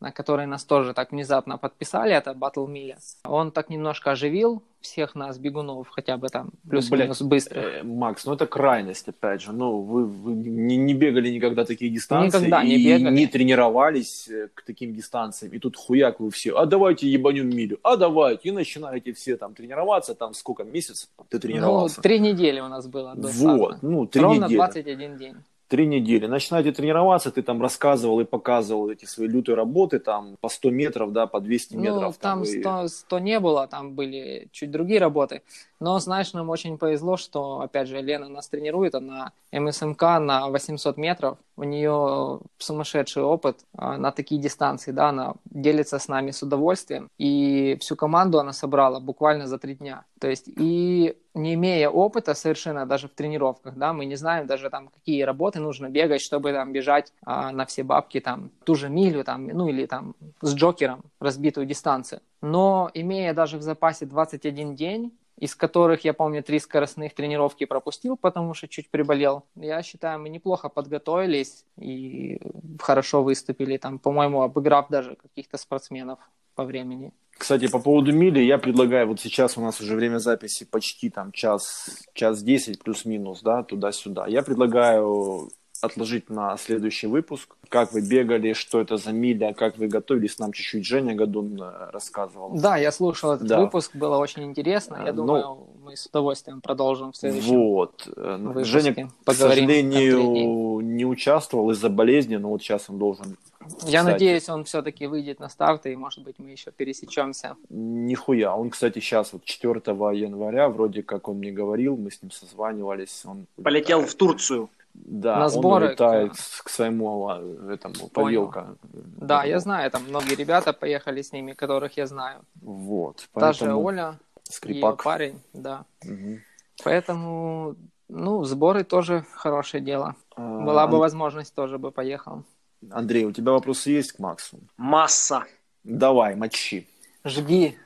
на 0.02 0.10
который 0.10 0.46
нас 0.46 0.64
тоже 0.64 0.94
так 0.94 1.12
внезапно 1.12 1.58
подписали, 1.58 2.12
это 2.12 2.32
Battle 2.32 2.66
Milla. 2.66 2.96
Он 3.24 3.50
так 3.52 3.70
немножко 3.70 4.10
оживил 4.10 4.62
всех 4.80 5.14
нас, 5.14 5.38
бегунов, 5.38 5.88
хотя 5.90 6.16
бы 6.16 6.28
там 6.28 6.50
ну, 6.64 6.70
плюс-минус 6.70 7.20
ну, 7.20 7.28
быстро. 7.28 7.60
Э, 7.60 7.82
Макс, 7.84 8.26
ну 8.26 8.34
это 8.34 8.46
крайность, 8.46 9.08
опять 9.08 9.40
же. 9.40 9.52
Ну, 9.52 9.80
вы, 9.80 10.04
вы 10.04 10.32
не, 10.32 10.76
не 10.76 10.94
бегали 10.94 11.30
никогда 11.30 11.64
такие 11.64 11.88
дистанции. 11.90 12.38
Никогда 12.38 12.64
не 12.64 12.84
бегали. 12.84 13.14
не 13.14 13.26
тренировались 13.28 14.28
э, 14.28 14.48
к 14.52 14.62
таким 14.62 14.92
дистанциям. 14.92 15.52
И 15.52 15.58
тут 15.60 15.76
хуяк 15.76 16.18
вы 16.18 16.30
все, 16.30 16.56
а 16.56 16.66
давайте 16.66 17.08
ебанем 17.08 17.48
милю, 17.48 17.78
а 17.84 17.96
давайте. 17.96 18.48
И 18.48 18.52
начинаете 18.52 19.12
все 19.12 19.36
там 19.36 19.54
тренироваться, 19.54 20.14
там 20.14 20.34
сколько 20.34 20.64
месяцев 20.64 21.08
ты 21.28 21.38
тренировался? 21.38 21.96
Ну, 21.98 22.02
три 22.02 22.18
недели 22.18 22.58
у 22.58 22.68
нас 22.68 22.88
было 22.88 23.14
до 23.14 23.28
Вот, 23.28 23.82
ну, 23.82 24.06
три 24.06 24.20
Ровно 24.20 24.46
недели. 24.46 24.56
21 24.56 25.16
день 25.16 25.36
три 25.72 25.86
недели. 25.86 26.26
Начинаете 26.26 26.70
тренироваться, 26.70 27.30
ты 27.30 27.42
там 27.42 27.62
рассказывал 27.62 28.20
и 28.20 28.24
показывал 28.24 28.90
эти 28.90 29.06
свои 29.06 29.26
лютые 29.26 29.56
работы, 29.56 30.00
там 30.00 30.36
по 30.38 30.50
100 30.50 30.70
метров, 30.70 31.12
да, 31.12 31.26
по 31.26 31.40
200 31.40 31.76
метров. 31.76 31.94
Ну, 31.94 32.12
там, 32.20 32.44
там 32.44 32.44
100, 32.44 32.88
100 32.88 33.18
не 33.20 33.40
было, 33.40 33.66
там 33.66 33.94
были 33.94 34.48
чуть 34.52 34.70
другие 34.70 35.00
работы. 35.00 35.40
Но, 35.82 35.98
знаешь, 35.98 36.32
нам 36.32 36.48
очень 36.48 36.78
повезло, 36.78 37.16
что, 37.16 37.60
опять 37.60 37.88
же, 37.88 38.00
Лена 38.00 38.28
нас 38.28 38.48
тренирует, 38.48 38.94
она 38.94 39.32
МСМК 39.50 40.02
на 40.20 40.48
800 40.48 40.96
метров, 40.96 41.38
у 41.56 41.64
нее 41.64 42.38
сумасшедший 42.58 43.24
опыт 43.24 43.64
а, 43.76 43.98
на 43.98 44.12
такие 44.12 44.40
дистанции, 44.40 44.92
да, 44.92 45.08
она 45.08 45.34
делится 45.44 45.98
с 45.98 46.06
нами 46.06 46.30
с 46.30 46.40
удовольствием, 46.40 47.10
и 47.18 47.76
всю 47.80 47.96
команду 47.96 48.38
она 48.38 48.52
собрала 48.52 49.00
буквально 49.00 49.48
за 49.48 49.58
три 49.58 49.74
дня. 49.74 50.04
То 50.20 50.30
есть, 50.30 50.44
и 50.46 51.16
не 51.34 51.54
имея 51.54 51.90
опыта 51.90 52.34
совершенно 52.34 52.86
даже 52.86 53.08
в 53.08 53.14
тренировках, 53.14 53.74
да, 53.76 53.92
мы 53.92 54.04
не 54.04 54.14
знаем 54.14 54.46
даже 54.46 54.70
там, 54.70 54.86
какие 54.86 55.22
работы 55.22 55.58
нужно 55.58 55.88
бегать, 55.88 56.20
чтобы 56.20 56.52
там 56.52 56.72
бежать 56.72 57.12
а, 57.26 57.50
на 57.50 57.66
все 57.66 57.82
бабки, 57.82 58.20
там, 58.20 58.50
ту 58.64 58.76
же 58.76 58.88
милю, 58.88 59.24
там, 59.24 59.48
ну 59.48 59.66
или 59.66 59.86
там 59.86 60.14
с 60.42 60.54
джокером 60.54 61.02
разбитую 61.18 61.66
дистанцию. 61.66 62.20
Но 62.40 62.90
имея 62.94 63.34
даже 63.34 63.58
в 63.58 63.62
запасе 63.62 64.06
21 64.06 64.74
день, 64.74 65.12
из 65.38 65.54
которых, 65.54 66.04
я 66.04 66.14
помню, 66.14 66.42
три 66.42 66.58
скоростных 66.58 67.14
тренировки 67.14 67.66
пропустил, 67.66 68.16
потому 68.16 68.54
что 68.54 68.68
чуть 68.68 68.90
приболел. 68.90 69.44
Я 69.56 69.82
считаю, 69.82 70.20
мы 70.20 70.28
неплохо 70.28 70.68
подготовились 70.68 71.64
и 71.76 72.40
хорошо 72.80 73.22
выступили, 73.22 73.76
там, 73.76 73.98
по-моему, 73.98 74.42
обыграв 74.42 74.88
даже 74.88 75.16
каких-то 75.16 75.58
спортсменов 75.58 76.18
по 76.54 76.64
времени. 76.64 77.12
Кстати, 77.38 77.66
по 77.66 77.80
поводу 77.80 78.12
мили, 78.12 78.40
я 78.40 78.58
предлагаю, 78.58 79.08
вот 79.08 79.20
сейчас 79.20 79.56
у 79.56 79.62
нас 79.62 79.80
уже 79.80 79.96
время 79.96 80.18
записи 80.18 80.64
почти 80.64 81.10
там 81.10 81.32
час, 81.32 81.88
час 82.12 82.42
десять 82.42 82.78
плюс-минус, 82.78 83.42
да, 83.42 83.62
туда-сюда. 83.62 84.26
Я 84.28 84.42
предлагаю 84.42 85.50
отложить 85.82 86.30
на 86.30 86.56
следующий 86.56 87.08
выпуск. 87.08 87.56
Как 87.68 87.92
вы 87.92 88.00
бегали, 88.00 88.52
что 88.52 88.80
это 88.80 88.96
за 88.96 89.12
миля, 89.12 89.52
как 89.52 89.76
вы 89.78 89.88
готовились, 89.88 90.38
нам 90.38 90.52
чуть-чуть 90.52 90.86
Женя 90.86 91.14
Гадун 91.14 91.60
э, 91.60 91.90
рассказывал. 91.90 92.50
Да, 92.54 92.76
я 92.76 92.92
слушал 92.92 93.32
этот 93.32 93.48
да. 93.48 93.60
выпуск, 93.60 93.96
было 93.96 94.16
очень 94.16 94.44
интересно. 94.44 95.02
Я 95.04 95.12
ну, 95.12 95.26
думаю, 95.26 95.58
мы 95.82 95.96
с 95.96 96.06
удовольствием 96.06 96.60
продолжим 96.60 97.12
в 97.12 97.16
следующем 97.16 97.54
Вот. 97.54 98.08
Э, 98.16 98.36
выпуске. 98.38 98.64
Женя, 98.64 99.10
к 99.24 99.32
сожалению, 99.32 100.80
не 100.80 101.04
участвовал 101.04 101.70
из-за 101.72 101.88
болезни, 101.88 102.36
но 102.36 102.50
вот 102.50 102.62
сейчас 102.62 102.88
он 102.88 102.98
должен 102.98 103.36
я 103.84 104.00
кстати. 104.00 104.04
надеюсь, 104.04 104.48
он 104.48 104.64
все-таки 104.64 105.06
выйдет 105.06 105.38
на 105.38 105.48
старт, 105.48 105.86
и, 105.86 105.94
может 105.94 106.24
быть, 106.24 106.36
мы 106.38 106.50
еще 106.50 106.70
пересечемся. 106.72 107.56
Нихуя. 107.68 108.56
Он, 108.56 108.70
кстати, 108.70 108.98
сейчас, 108.98 109.32
вот 109.32 109.44
4 109.44 109.80
января, 109.86 110.68
вроде 110.68 111.02
как 111.02 111.28
он 111.28 111.38
мне 111.38 111.52
говорил, 111.52 111.96
мы 111.96 112.10
с 112.10 112.20
ним 112.22 112.30
созванивались. 112.30 113.22
Он 113.24 113.46
Полетел 113.62 114.04
в 114.04 114.14
Турцию. 114.14 114.68
Да, 114.94 115.38
на 115.38 115.48
сборы, 115.48 115.84
он 115.84 115.90
улетает 115.90 116.32
к, 116.32 116.64
к 116.64 116.68
своему 116.68 117.28
а, 117.28 117.72
этому 117.72 118.08
повелка. 118.08 118.76
Да, 118.82 119.44
я 119.44 119.58
знаю, 119.58 119.90
там 119.90 120.04
многие 120.08 120.34
ребята 120.34 120.72
поехали 120.72 121.22
с 121.22 121.32
ними, 121.32 121.52
которых 121.52 121.96
я 121.96 122.06
знаю. 122.06 122.44
Вот. 122.60 123.28
Та 123.32 123.52
же 123.52 123.74
Оля, 123.74 124.18
Скрипак. 124.44 124.98
ее 124.98 125.04
парень, 125.04 125.40
да. 125.52 125.84
Угу. 126.04 126.38
Поэтому, 126.84 127.76
ну, 128.08 128.44
сборы 128.44 128.84
тоже 128.84 129.24
хорошее 129.34 129.82
дело. 129.82 130.14
А, 130.36 130.60
Была 130.60 130.86
бы 130.86 130.98
возможность, 130.98 131.54
тоже 131.54 131.78
бы 131.78 131.90
поехал. 131.90 132.44
Андрей, 132.90 133.24
у 133.24 133.32
тебя 133.32 133.52
вопросы 133.52 133.90
есть 133.90 134.12
к 134.12 134.18
Максу? 134.18 134.58
Масса. 134.76 135.44
Давай, 135.84 136.34
мочи. 136.34 136.88
Жги. 137.24 137.78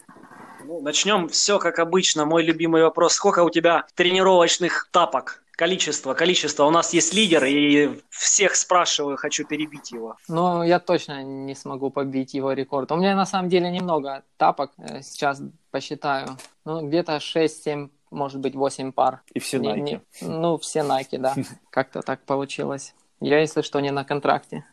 Ну, 0.65 0.81
начнем 0.81 1.29
все 1.29 1.59
как 1.59 1.79
обычно. 1.79 2.25
Мой 2.25 2.43
любимый 2.43 2.83
вопрос. 2.83 3.15
Сколько 3.15 3.45
у 3.45 3.51
тебя 3.51 3.87
тренировочных 3.95 4.89
тапок? 4.91 5.43
Количество, 5.57 6.13
количество. 6.13 6.65
У 6.65 6.71
нас 6.71 6.93
есть 6.93 7.15
лидер, 7.15 7.43
и 7.45 8.03
всех 8.11 8.57
спрашиваю, 8.57 9.17
хочу 9.17 9.47
перебить 9.47 9.91
его. 9.91 10.17
Ну, 10.29 10.63
я 10.63 10.79
точно 10.79 11.23
не 11.23 11.55
смогу 11.55 11.91
побить 11.91 12.35
его 12.35 12.53
рекорд. 12.53 12.93
У 12.93 12.97
меня 12.97 13.17
на 13.17 13.25
самом 13.25 13.49
деле 13.49 13.71
немного 13.71 14.23
тапок, 14.37 14.73
э, 14.77 15.01
сейчас 15.01 15.41
посчитаю. 15.71 16.37
Ну, 16.67 16.87
где-то 16.87 17.17
6-7, 17.21 17.89
может 18.11 18.41
быть, 18.41 18.55
8 18.55 18.93
пар. 18.93 19.23
И 19.33 19.39
все 19.39 19.57
Nike? 19.57 19.77
Не, 19.77 19.81
не, 19.81 20.01
ну, 20.21 20.59
все 20.59 20.81
Nike, 20.81 21.19
да. 21.19 21.35
Как-то 21.71 22.03
так 22.03 22.23
получилось. 22.25 22.95
Я, 23.21 23.41
если 23.41 23.63
что, 23.63 23.81
не 23.81 23.91
на 23.91 24.05
контракте. 24.05 24.67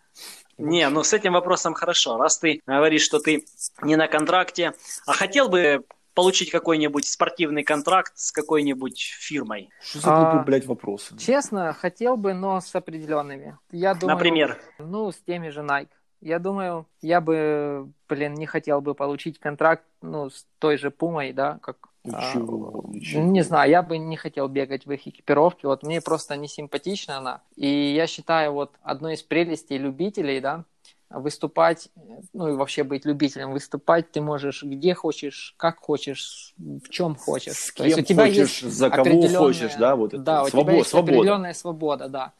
Не, 0.57 0.87
ну 0.89 1.03
с 1.03 1.13
этим 1.13 1.33
вопросом 1.33 1.73
хорошо. 1.73 2.17
Раз 2.17 2.37
ты 2.37 2.61
говоришь, 2.67 3.03
что 3.03 3.19
ты 3.19 3.45
не 3.81 3.95
на 3.95 4.07
контракте, 4.07 4.73
а 5.07 5.13
хотел 5.13 5.49
бы 5.49 5.83
получить 6.13 6.51
какой-нибудь 6.51 7.05
спортивный 7.05 7.63
контракт 7.63 8.13
с 8.15 8.31
какой-нибудь 8.31 8.99
фирмой? 9.19 9.69
Что 9.81 9.99
за 9.99 10.15
глупые, 10.15 10.41
а, 10.41 10.43
блядь, 10.43 10.65
вопросы? 10.65 11.17
Честно, 11.17 11.73
хотел 11.73 12.17
бы, 12.17 12.33
но 12.33 12.61
с 12.61 12.73
определенными. 12.75 13.57
Я 13.71 13.93
думаю, 13.95 14.15
Например? 14.15 14.59
Ну, 14.79 15.11
с 15.11 15.17
теми 15.17 15.49
же 15.49 15.61
Nike. 15.61 15.89
Я 16.21 16.39
думаю, 16.39 16.87
я 17.01 17.19
бы, 17.19 17.91
блин, 18.07 18.33
не 18.35 18.45
хотел 18.45 18.79
бы 18.79 18.95
получить 18.95 19.39
контракт, 19.39 19.83
ну, 20.01 20.29
с 20.29 20.45
той 20.59 20.77
же 20.77 20.89
Пумой, 20.89 21.33
да, 21.33 21.59
как 21.61 21.89
Ничего, 22.05 22.83
а, 22.83 22.87
ничего. 22.89 23.23
Не 23.23 23.41
знаю, 23.43 23.69
я 23.69 23.81
бы 23.81 23.97
не 23.97 24.17
хотел 24.17 24.49
бегать 24.49 24.85
в 24.85 24.91
их 24.91 25.07
экипировке. 25.07 25.67
Вот 25.67 25.83
мне 25.83 26.01
просто 26.01 26.35
не 26.35 26.49
симпатична 26.49 27.17
она. 27.19 27.41
И 27.55 27.67
я 27.67 28.07
считаю, 28.07 28.51
вот 28.51 28.73
одной 28.81 29.13
из 29.13 29.23
прелестей 29.23 29.77
любителей, 29.77 30.41
да, 30.41 30.65
выступать, 31.13 31.89
ну 32.33 32.49
и 32.49 32.53
вообще 32.53 32.83
быть 32.83 33.05
любителем, 33.05 33.51
выступать 33.51 34.11
ты 34.11 34.21
можешь 34.21 34.63
где 34.63 34.93
хочешь, 34.93 35.53
как 35.57 35.79
хочешь, 35.79 36.53
в 36.57 36.89
чем 36.89 37.15
хочешь. 37.15 37.53
С 37.53 37.71
кем 37.71 37.83
То 37.83 37.85
есть 37.85 37.99
у 37.99 38.01
тебя 38.01 38.25
хочешь, 38.25 38.63
есть 38.63 38.75
за 38.75 38.89
кого 38.89 39.27
хочешь, 39.27 39.75
да, 39.75 39.95
вот 39.95 40.13
это. 40.13 40.23
Да, 40.23 40.43
у 40.43 40.49
тебя 40.49 40.73
есть 40.73 40.89
свобода. 40.89 41.13
определенная 41.13 41.53
свобода, 41.53 42.07
да. 42.09 42.33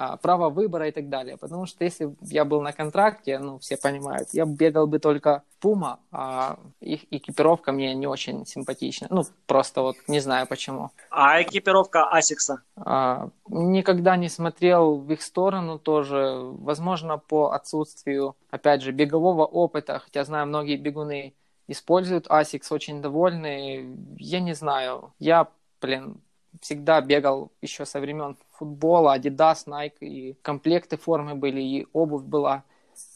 А, 0.00 0.16
право 0.16 0.48
выбора 0.48 0.86
и 0.86 0.92
так 0.92 1.08
далее. 1.08 1.36
Потому 1.36 1.66
что 1.66 1.84
если 1.84 2.04
бы 2.04 2.16
я 2.20 2.44
был 2.44 2.62
на 2.62 2.72
контракте, 2.72 3.40
ну, 3.40 3.58
все 3.58 3.76
понимают, 3.76 4.28
я 4.32 4.44
бегал 4.44 4.86
бы 4.86 5.00
только 5.00 5.42
Puma, 5.60 5.96
а 6.12 6.56
их 6.78 7.00
экипировка 7.10 7.72
мне 7.72 7.94
не 7.94 8.06
очень 8.06 8.46
симпатична. 8.46 9.08
Ну, 9.10 9.24
просто 9.46 9.82
вот 9.82 9.96
не 10.06 10.20
знаю 10.20 10.46
почему. 10.46 10.90
А 11.10 11.42
экипировка 11.42 12.08
Асикса? 12.12 12.62
А, 12.76 13.30
никогда 13.48 14.16
не 14.16 14.28
смотрел 14.28 14.98
в 14.98 15.12
их 15.12 15.20
сторону 15.20 15.80
тоже. 15.80 16.42
Возможно, 16.42 17.18
по 17.18 17.50
отсутствию, 17.50 18.36
опять 18.50 18.82
же, 18.82 18.92
бегового 18.92 19.46
опыта, 19.46 19.98
хотя 19.98 20.24
знаю, 20.24 20.46
многие 20.46 20.76
бегуны 20.76 21.34
используют 21.66 22.28
Asics, 22.28 22.68
очень 22.70 23.02
довольны. 23.02 23.96
Я 24.16 24.38
не 24.38 24.54
знаю. 24.54 25.12
Я, 25.18 25.48
блин, 25.80 26.20
всегда 26.60 27.00
бегал 27.00 27.50
еще 27.60 27.84
со 27.84 27.98
времен 27.98 28.36
футбола, 28.58 29.16
Adidas, 29.16 29.66
Nike, 29.66 30.00
и 30.00 30.36
комплекты 30.42 30.96
формы 30.96 31.34
были, 31.34 31.60
и 31.60 31.86
обувь 31.92 32.24
была. 32.24 32.62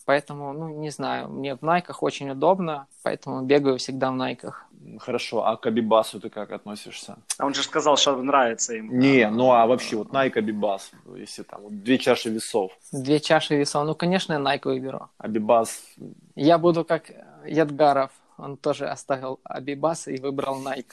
Поэтому, 0.05 0.53
ну, 0.53 0.69
не 0.69 0.91
знаю, 0.91 1.29
мне 1.29 1.57
в 1.57 1.63
Найках 1.63 2.03
очень 2.03 2.31
удобно, 2.31 2.87
поэтому 3.03 3.43
бегаю 3.43 3.79
всегда 3.79 4.11
в 4.11 4.17
Найках. 4.17 4.67
Хорошо, 4.99 5.47
а 5.47 5.57
к 5.57 5.67
Абибасу 5.67 6.21
ты 6.21 6.29
как 6.29 6.51
относишься? 6.51 7.17
А 7.39 7.47
он 7.47 7.55
же 7.55 7.63
сказал, 7.63 7.97
что 7.97 8.17
нравится 8.17 8.75
ему. 8.75 8.93
Не, 8.93 9.31
ну 9.31 9.53
а 9.53 9.67
вообще 9.67 9.97
вот 9.97 10.09
Nike 10.09 10.39
Абибас, 10.39 10.91
если 11.17 11.45
там 11.45 11.63
вот, 11.63 11.83
две 11.83 11.99
чаши 11.99 12.31
весов. 12.31 12.73
Две 12.93 13.21
чаши 13.21 13.57
весов, 13.57 13.87
ну, 13.87 13.95
конечно, 13.95 14.33
я 14.33 14.39
Nike 14.41 14.65
выберу. 14.65 15.09
Абибас. 15.19 15.83
Я 16.35 16.59
буду 16.59 16.85
как 16.85 17.11
Ядгаров, 17.47 18.11
он 18.39 18.57
тоже 18.57 18.89
оставил 18.89 19.39
Абибас 19.45 20.09
и 20.09 20.19
выбрал 20.19 20.61
Nike. 20.63 20.93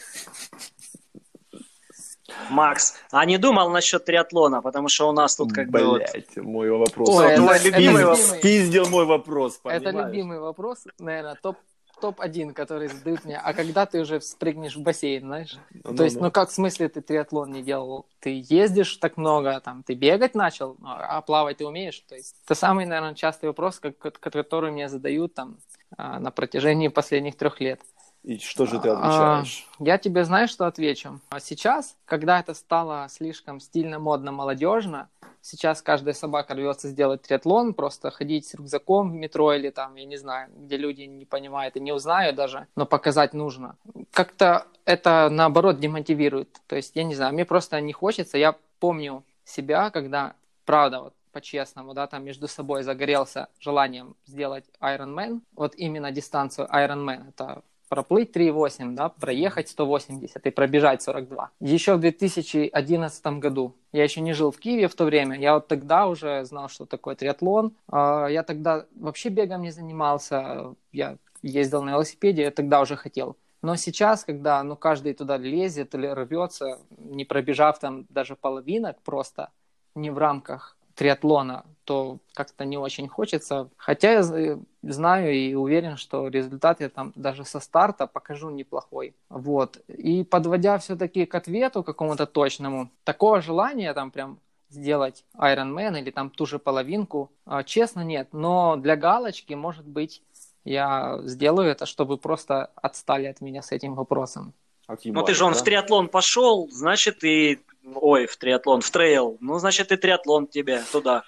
Макс, 2.49 2.95
а 3.11 3.25
не 3.25 3.37
думал 3.37 3.69
насчет 3.69 4.05
триатлона, 4.05 4.61
потому 4.61 4.89
что 4.89 5.09
у 5.09 5.11
нас 5.11 5.35
тут 5.35 5.53
как 5.53 5.69
бы... 5.69 5.79
Блять, 5.79 6.37
мой 6.37 6.69
вопрос. 6.69 7.09
Ой, 7.09 7.33
это- 7.33 7.63
любимый 7.63 8.01
это 8.01 8.07
вопрос. 8.07 8.19
любимый. 8.19 8.41
Пиздил 8.41 8.89
мой 8.89 9.05
вопрос, 9.05 9.59
Это 9.63 9.85
понимаешь? 9.85 10.07
любимый 10.07 10.39
вопрос, 10.39 10.85
наверное, 10.99 11.35
топ 11.35 11.57
топ-1, 11.99 12.53
который 12.53 12.87
задают 12.87 13.25
мне. 13.25 13.37
А 13.37 13.53
когда 13.53 13.85
ты 13.85 13.99
уже 13.99 14.21
спрыгнешь 14.21 14.75
в 14.75 14.81
бассейн, 14.81 15.23
знаешь? 15.23 15.57
Ну, 15.83 15.95
То 15.95 16.03
есть, 16.03 16.15
ну. 16.15 16.23
ну 16.23 16.31
как 16.31 16.49
в 16.49 16.53
смысле 16.53 16.89
ты 16.89 17.01
триатлон 17.01 17.51
не 17.51 17.61
делал? 17.61 18.05
Ты 18.19 18.41
ездишь 18.47 18.97
так 18.97 19.17
много, 19.17 19.59
там, 19.59 19.83
ты 19.83 19.93
бегать 19.93 20.35
начал, 20.35 20.75
ну, 20.79 20.87
а 20.89 21.21
плавать 21.21 21.57
ты 21.57 21.65
умеешь? 21.67 21.99
То 22.07 22.15
есть, 22.15 22.35
это 22.45 22.55
самый, 22.55 22.85
наверное, 22.85 23.15
частый 23.15 23.49
вопрос, 23.49 23.79
который 24.19 24.71
мне 24.71 24.89
задают 24.89 25.33
там 25.33 25.57
а, 25.97 26.19
на 26.19 26.31
протяжении 26.31 26.87
последних 26.87 27.35
трех 27.35 27.59
лет. 27.59 27.81
И 28.23 28.37
что 28.37 28.65
же 28.65 28.79
ты 28.79 28.89
А, 28.89 29.39
отвечаешь? 29.39 29.67
Я 29.79 29.97
тебе 29.97 30.25
знаешь, 30.25 30.49
что 30.49 30.67
отвечу? 30.67 31.19
А 31.29 31.39
сейчас, 31.39 31.95
когда 32.05 32.39
это 32.39 32.53
стало 32.53 33.07
слишком 33.09 33.59
стильно, 33.59 33.97
модно, 33.97 34.31
молодежно, 34.31 35.09
сейчас 35.41 35.81
каждая 35.81 36.13
собака 36.13 36.53
рвется 36.53 36.89
сделать 36.89 37.21
триатлон, 37.21 37.73
просто 37.73 38.11
ходить 38.11 38.45
с 38.45 38.53
рюкзаком 38.53 39.11
в 39.11 39.13
метро 39.13 39.53
или 39.53 39.69
там, 39.69 39.95
я 39.95 40.05
не 40.05 40.17
знаю, 40.17 40.49
где 40.55 40.77
люди 40.77 41.03
не 41.03 41.25
понимают 41.25 41.77
и 41.77 41.79
не 41.79 41.93
узнают 41.93 42.35
даже, 42.35 42.67
но 42.75 42.85
показать 42.85 43.33
нужно. 43.33 43.77
Как-то 44.11 44.65
это, 44.85 45.29
наоборот, 45.31 45.79
демотивирует. 45.79 46.57
То 46.67 46.75
есть, 46.75 46.95
я 46.95 47.03
не 47.03 47.15
знаю, 47.15 47.33
мне 47.33 47.45
просто 47.45 47.79
не 47.79 47.93
хочется. 47.93 48.37
Я 48.37 48.55
помню 48.79 49.23
себя, 49.45 49.91
когда, 49.91 50.33
правда, 50.65 51.01
вот 51.01 51.13
по-честному, 51.31 51.93
да, 51.93 52.07
там 52.07 52.25
между 52.25 52.47
собой 52.47 52.83
загорелся 52.83 53.47
желанием 53.59 54.15
сделать 54.25 54.65
Ironman, 54.81 55.41
вот 55.55 55.75
именно 55.75 56.11
дистанцию 56.11 56.67
Ironman, 56.67 57.29
это 57.29 57.61
проплыть 57.89 58.35
3,8, 58.35 58.93
да, 58.93 59.09
проехать 59.09 59.69
180 59.69 60.45
и 60.45 60.51
пробежать 60.51 61.01
42. 61.01 61.49
Еще 61.59 61.95
в 61.95 61.99
2011 61.99 63.27
году, 63.39 63.75
я 63.91 64.03
еще 64.03 64.21
не 64.21 64.33
жил 64.33 64.51
в 64.51 64.59
Киеве 64.59 64.87
в 64.87 64.95
то 64.95 65.05
время, 65.05 65.37
я 65.37 65.55
вот 65.55 65.67
тогда 65.67 66.07
уже 66.07 66.45
знал, 66.45 66.69
что 66.69 66.85
такое 66.85 67.15
триатлон. 67.15 67.73
А, 67.91 68.27
Я 68.27 68.43
тогда 68.43 68.85
вообще 68.95 69.29
бегом 69.29 69.63
не 69.63 69.71
занимался, 69.71 70.75
я 70.91 71.17
ездил 71.41 71.83
на 71.83 71.91
велосипеде, 71.91 72.43
я 72.43 72.51
тогда 72.51 72.81
уже 72.81 72.95
хотел. 72.95 73.35
Но 73.61 73.75
сейчас, 73.75 74.23
когда 74.23 74.63
ну, 74.63 74.75
каждый 74.75 75.13
туда 75.13 75.37
лезет 75.37 75.93
или 75.95 76.07
рвется, 76.07 76.79
не 76.97 77.25
пробежав 77.25 77.79
там 77.79 78.05
даже 78.09 78.35
половинок 78.35 79.01
просто, 79.03 79.49
не 79.95 80.11
в 80.11 80.17
рамках 80.17 80.77
триатлона, 80.95 81.65
то 81.89 82.17
как-то 82.35 82.65
не 82.65 82.77
очень 82.77 83.07
хочется. 83.07 83.67
Хотя 83.77 84.11
я 84.11 84.21
з- 84.23 84.59
знаю 84.83 85.33
и 85.33 85.55
уверен, 85.55 85.97
что 85.97 86.27
результат 86.27 86.81
я 86.81 86.89
там 86.89 87.13
даже 87.15 87.45
со 87.45 87.59
старта 87.59 88.05
покажу 88.05 88.51
неплохой. 88.51 89.15
Вот. 89.29 89.81
И 89.87 90.23
подводя 90.23 90.77
все-таки 90.77 91.25
к 91.25 91.33
ответу 91.33 91.83
какому-то 91.83 92.27
точному, 92.27 92.89
такого 93.03 93.41
желания 93.41 93.93
там 93.93 94.11
прям 94.11 94.37
сделать 94.69 95.25
Iron 95.35 95.73
Man 95.73 95.99
или 95.99 96.11
там 96.11 96.29
ту 96.29 96.45
же 96.45 96.59
половинку, 96.59 97.31
а, 97.45 97.63
честно, 97.63 98.03
нет. 98.03 98.27
Но 98.33 98.75
для 98.75 98.95
галочки, 98.95 99.55
может 99.55 99.85
быть, 99.87 100.21
я 100.65 101.19
сделаю 101.23 101.69
это, 101.71 101.87
чтобы 101.87 102.17
просто 102.17 102.69
отстали 102.75 103.25
от 103.25 103.41
меня 103.41 103.61
с 103.63 103.71
этим 103.71 103.95
вопросом. 103.95 104.53
Ну 104.87 105.23
ты 105.23 105.33
же 105.33 105.43
он 105.45 105.53
в 105.53 105.63
триатлон 105.63 106.07
пошел, 106.07 106.69
значит 106.71 107.23
и... 107.23 107.59
Ой, 107.95 108.27
в 108.27 108.37
триатлон, 108.37 108.81
в 108.81 108.89
трейл. 108.91 109.37
Ну, 109.39 109.57
значит 109.59 109.91
и 109.91 109.97
триатлон 109.97 110.45
тебе 110.45 110.83
туда. 110.91 111.23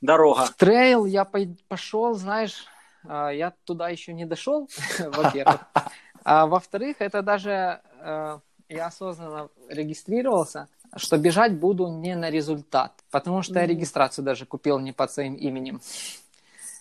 Дорога. 0.00 0.48
Трейл 0.56 1.06
я 1.06 1.26
пошел, 1.68 2.14
знаешь, 2.14 2.66
а, 3.04 3.30
я 3.30 3.52
туда 3.64 3.88
еще 3.88 4.12
не 4.12 4.24
дошел, 4.24 4.68
во-первых. 4.98 5.60
А 6.24 6.46
во-вторых, 6.46 6.96
это 6.98 7.22
даже 7.22 7.80
э, 8.00 8.38
я 8.68 8.86
осознанно 8.86 9.48
регистрировался, 9.68 10.68
что 10.96 11.18
бежать 11.18 11.58
буду 11.58 11.86
не 11.88 12.16
на 12.16 12.30
результат, 12.30 12.92
потому 13.10 13.42
что 13.42 13.60
я 13.60 13.66
регистрацию 13.66 14.24
даже 14.24 14.44
купил 14.44 14.80
не 14.80 14.92
под 14.92 15.12
своим 15.12 15.34
именем. 15.34 15.80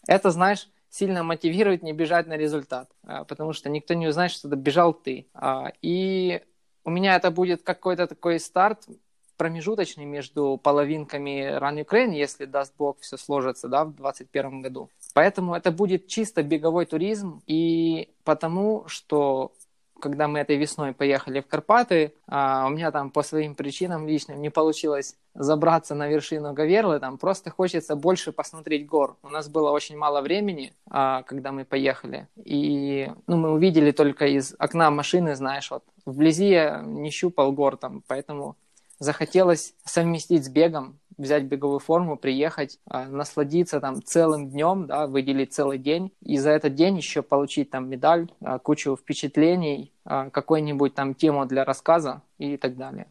Это, 0.08 0.32
знаешь, 0.32 0.68
сильно 0.90 1.24
мотивирует 1.24 1.84
не 1.84 1.94
бежать 1.94 2.28
на 2.28 2.38
результат, 2.38 2.90
а, 3.06 3.24
потому 3.24 3.54
что 3.54 3.70
никто 3.70 3.94
не 3.94 4.08
узнает, 4.08 4.32
что 4.32 4.48
это 4.48 4.58
бежал 4.58 4.94
ты. 4.94 5.28
А, 5.34 5.72
И 5.82 6.42
у 6.84 6.90
меня 6.90 7.16
это 7.16 7.32
будет 7.32 7.64
какой-то 7.64 8.08
такой 8.08 8.40
старт 8.40 8.86
промежуточный 9.38 10.06
между 10.06 10.60
половинками 10.62 11.58
Run 11.58 11.86
Ukraine, 11.86 12.14
если, 12.14 12.46
даст 12.46 12.74
бог, 12.78 12.98
все 13.00 13.18
сложится 13.18 13.68
да, 13.68 13.86
в 13.86 13.96
2021 13.96 14.62
году. 14.62 14.90
Поэтому 15.14 15.56
это 15.56 15.72
будет 15.72 16.08
чисто 16.08 16.44
беговой 16.44 16.86
туризм, 16.86 17.42
и 17.48 18.10
потому 18.24 18.84
что 18.88 19.54
когда 20.00 20.28
мы 20.28 20.40
этой 20.40 20.58
весной 20.58 20.94
поехали 20.94 21.40
в 21.40 21.48
Карпаты, 21.48 22.14
а, 22.28 22.68
у 22.68 22.70
меня 22.70 22.92
там 22.92 23.10
по 23.10 23.24
своим 23.24 23.56
причинам 23.56 24.08
личным 24.08 24.42
не 24.42 24.50
получилось 24.50 25.16
забраться 25.34 25.96
на 25.96 26.08
вершину 26.08 26.54
Гаверлы, 26.54 27.00
там 27.00 27.18
просто 27.18 27.50
хочется 27.50 27.96
больше 27.96 28.32
посмотреть 28.32 28.86
гор. 28.86 29.18
У 29.24 29.30
нас 29.30 29.48
было 29.50 29.72
очень 29.72 29.98
мало 29.98 30.22
времени, 30.22 30.74
а, 30.90 31.24
когда 31.24 31.52
мы 31.52 31.66
поехали, 31.66 32.28
и 32.36 33.10
ну, 33.28 33.38
мы 33.38 33.52
увидели 33.52 33.92
только 33.92 34.28
из 34.28 34.54
окна 34.60 34.92
машины, 34.92 35.36
знаешь, 35.36 35.72
вот 35.72 35.84
вблизи 36.06 36.50
я 36.50 36.82
не 36.82 37.10
щупал 37.10 37.52
гор 37.52 37.78
там, 37.78 38.04
поэтому 38.08 38.58
захотелось 39.00 39.74
совместить 39.84 40.46
с 40.46 40.50
бегом, 40.50 40.98
взять 41.18 41.44
беговую 41.44 41.80
форму, 41.80 42.18
приехать, 42.18 42.80
а, 42.88 43.06
насладиться 43.06 43.80
там 43.80 44.04
целым 44.04 44.50
днем, 44.50 44.86
да, 44.88 45.08
выделить 45.08 45.54
целый 45.54 45.78
день, 45.78 46.12
и 46.22 46.38
за 46.38 46.50
этот 46.52 46.76
день 46.76 46.98
еще 46.98 47.22
получить 47.22 47.70
там 47.70 47.90
медаль, 47.90 48.30
а, 48.42 48.60
кучу 48.60 48.96
впечатлений, 48.96 49.92
а, 50.04 50.30
какую-нибудь 50.30 50.94
там 50.94 51.16
тему 51.16 51.46
для 51.46 51.64
рассказа 51.64 52.22
и 52.38 52.58
так 52.58 52.76
далее. 52.78 53.08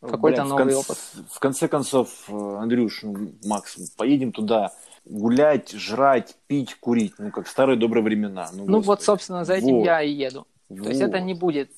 Какой-то 0.00 0.44
новый 0.44 0.72
конц- 0.72 0.76
опыт. 0.76 0.98
В 1.30 1.38
конце 1.40 1.68
концов, 1.68 2.08
э, 2.28 2.56
Андрюш, 2.58 3.02
ну, 3.02 3.32
Макс, 3.44 3.76
поедем 3.98 4.32
туда 4.32 4.72
гулять, 5.04 5.72
жрать, 5.72 6.36
пить, 6.46 6.74
курить, 6.76 7.12
ну, 7.18 7.30
как 7.30 7.46
в 7.46 7.50
старые 7.50 7.76
добрые 7.78 8.02
времена. 8.02 8.48
Ну, 8.54 8.64
Ну 8.66 8.80
вот, 8.80 9.02
собственно, 9.02 9.44
за 9.44 9.54
этим 9.54 9.74
Вот. 9.76 9.84
я 9.84 10.00
и 10.02 10.10
еду. 10.10 10.46
То 10.68 10.88
есть 10.88 11.00
это 11.02 11.18
Вот. 11.18 11.24
не 11.24 11.34
будет 11.34 11.70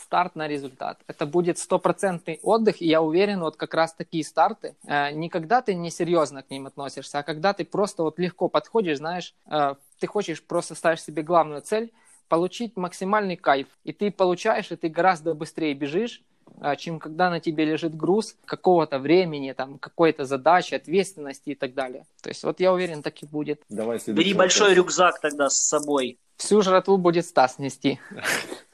старт 0.00 0.36
на 0.36 0.48
результат. 0.48 0.98
Это 1.06 1.26
будет 1.26 1.58
стопроцентный 1.58 2.40
отдых, 2.42 2.80
и 2.80 2.86
я 2.86 3.02
уверен, 3.02 3.40
вот 3.40 3.56
как 3.56 3.74
раз 3.74 3.92
такие 3.92 4.24
старты, 4.24 4.74
э, 4.86 5.12
не 5.12 5.28
когда 5.28 5.62
ты 5.62 5.74
несерьезно 5.74 6.42
к 6.42 6.50
ним 6.50 6.66
относишься, 6.66 7.18
а 7.18 7.22
когда 7.22 7.52
ты 7.52 7.64
просто 7.64 8.02
вот 8.02 8.18
легко 8.18 8.48
подходишь, 8.48 8.98
знаешь, 8.98 9.34
э, 9.46 9.74
ты 9.98 10.06
хочешь, 10.06 10.42
просто 10.42 10.74
ставишь 10.74 11.02
себе 11.02 11.22
главную 11.22 11.62
цель, 11.62 11.92
получить 12.28 12.76
максимальный 12.76 13.36
кайф. 13.36 13.66
И 13.84 13.92
ты 13.92 14.10
получаешь, 14.10 14.70
и 14.70 14.76
ты 14.76 14.88
гораздо 14.88 15.34
быстрее 15.34 15.74
бежишь, 15.74 16.22
э, 16.60 16.76
чем 16.76 16.98
когда 16.98 17.30
на 17.30 17.40
тебе 17.40 17.64
лежит 17.64 17.96
груз 17.96 18.36
какого-то 18.44 18.98
времени, 18.98 19.52
там, 19.52 19.78
какой-то 19.78 20.24
задачи, 20.24 20.74
ответственности 20.74 21.50
и 21.50 21.54
так 21.54 21.74
далее. 21.74 22.06
То 22.22 22.28
есть 22.28 22.44
вот 22.44 22.60
я 22.60 22.72
уверен, 22.72 23.02
так 23.02 23.22
и 23.22 23.26
будет. 23.26 23.62
Давай 23.68 23.98
Бери 24.06 24.34
большой 24.34 24.74
рюкзак 24.74 25.20
тогда 25.20 25.48
с 25.48 25.56
собой. 25.56 26.18
Всю 26.36 26.62
жратву 26.62 26.98
будет 26.98 27.26
Стас 27.26 27.58
нести. 27.58 27.98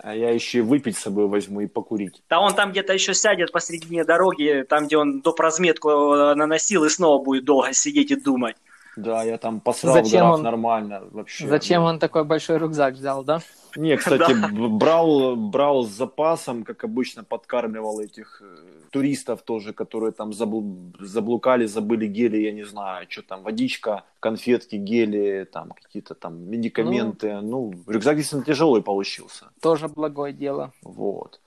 А 0.00 0.14
я 0.14 0.30
еще 0.30 0.58
и 0.58 0.60
выпить 0.60 0.96
с 0.96 1.02
собой 1.02 1.26
возьму 1.26 1.60
и 1.60 1.66
покурить. 1.66 2.22
Да 2.28 2.40
он 2.40 2.54
там 2.54 2.70
где-то 2.70 2.92
еще 2.92 3.14
сядет 3.14 3.52
посредине 3.52 4.04
дороги, 4.04 4.64
там, 4.68 4.86
где 4.86 4.96
он 4.96 5.20
доп. 5.20 5.40
разметку 5.40 5.90
э, 5.90 6.34
наносил, 6.34 6.84
и 6.84 6.88
снова 6.88 7.22
будет 7.22 7.44
долго 7.44 7.72
сидеть 7.72 8.10
и 8.10 8.16
думать. 8.16 8.56
Да, 8.96 9.22
я 9.22 9.38
там 9.38 9.60
посрал 9.60 9.94
зачем 9.94 10.26
в 10.26 10.32
он, 10.32 10.42
нормально 10.42 11.04
вообще. 11.12 11.46
Зачем 11.46 11.84
он 11.84 11.98
такой 11.98 12.24
большой 12.24 12.58
рюкзак 12.58 12.94
взял, 12.94 13.22
да? 13.22 13.40
Не, 13.76 13.96
кстати, 13.96 14.34
брал, 14.50 15.36
брал 15.36 15.84
с 15.84 15.90
запасом, 15.90 16.64
как 16.64 16.82
обычно, 16.82 17.22
подкармливал 17.22 18.00
этих 18.00 18.42
э, 18.42 18.56
туристов 18.90 19.42
тоже, 19.42 19.72
которые 19.72 20.12
там 20.12 20.32
заблукали, 20.32 21.66
забыли 21.66 22.06
гели, 22.06 22.38
я 22.38 22.52
не 22.52 22.64
знаю, 22.64 23.06
что 23.08 23.22
там, 23.22 23.42
водичка, 23.42 24.04
конфетки, 24.20 24.76
гели, 24.76 25.48
там 25.50 25.70
какие-то 25.70 26.14
там 26.14 26.50
медикаменты. 26.50 27.40
Ну, 27.40 27.72
ну 27.72 27.92
рюкзак 27.92 28.16
действительно 28.16 28.44
тяжелый 28.44 28.82
получился. 28.82 29.50
Тоже 29.60 29.88
благое 29.88 30.32
дело. 30.32 30.72
Вот. 30.82 31.40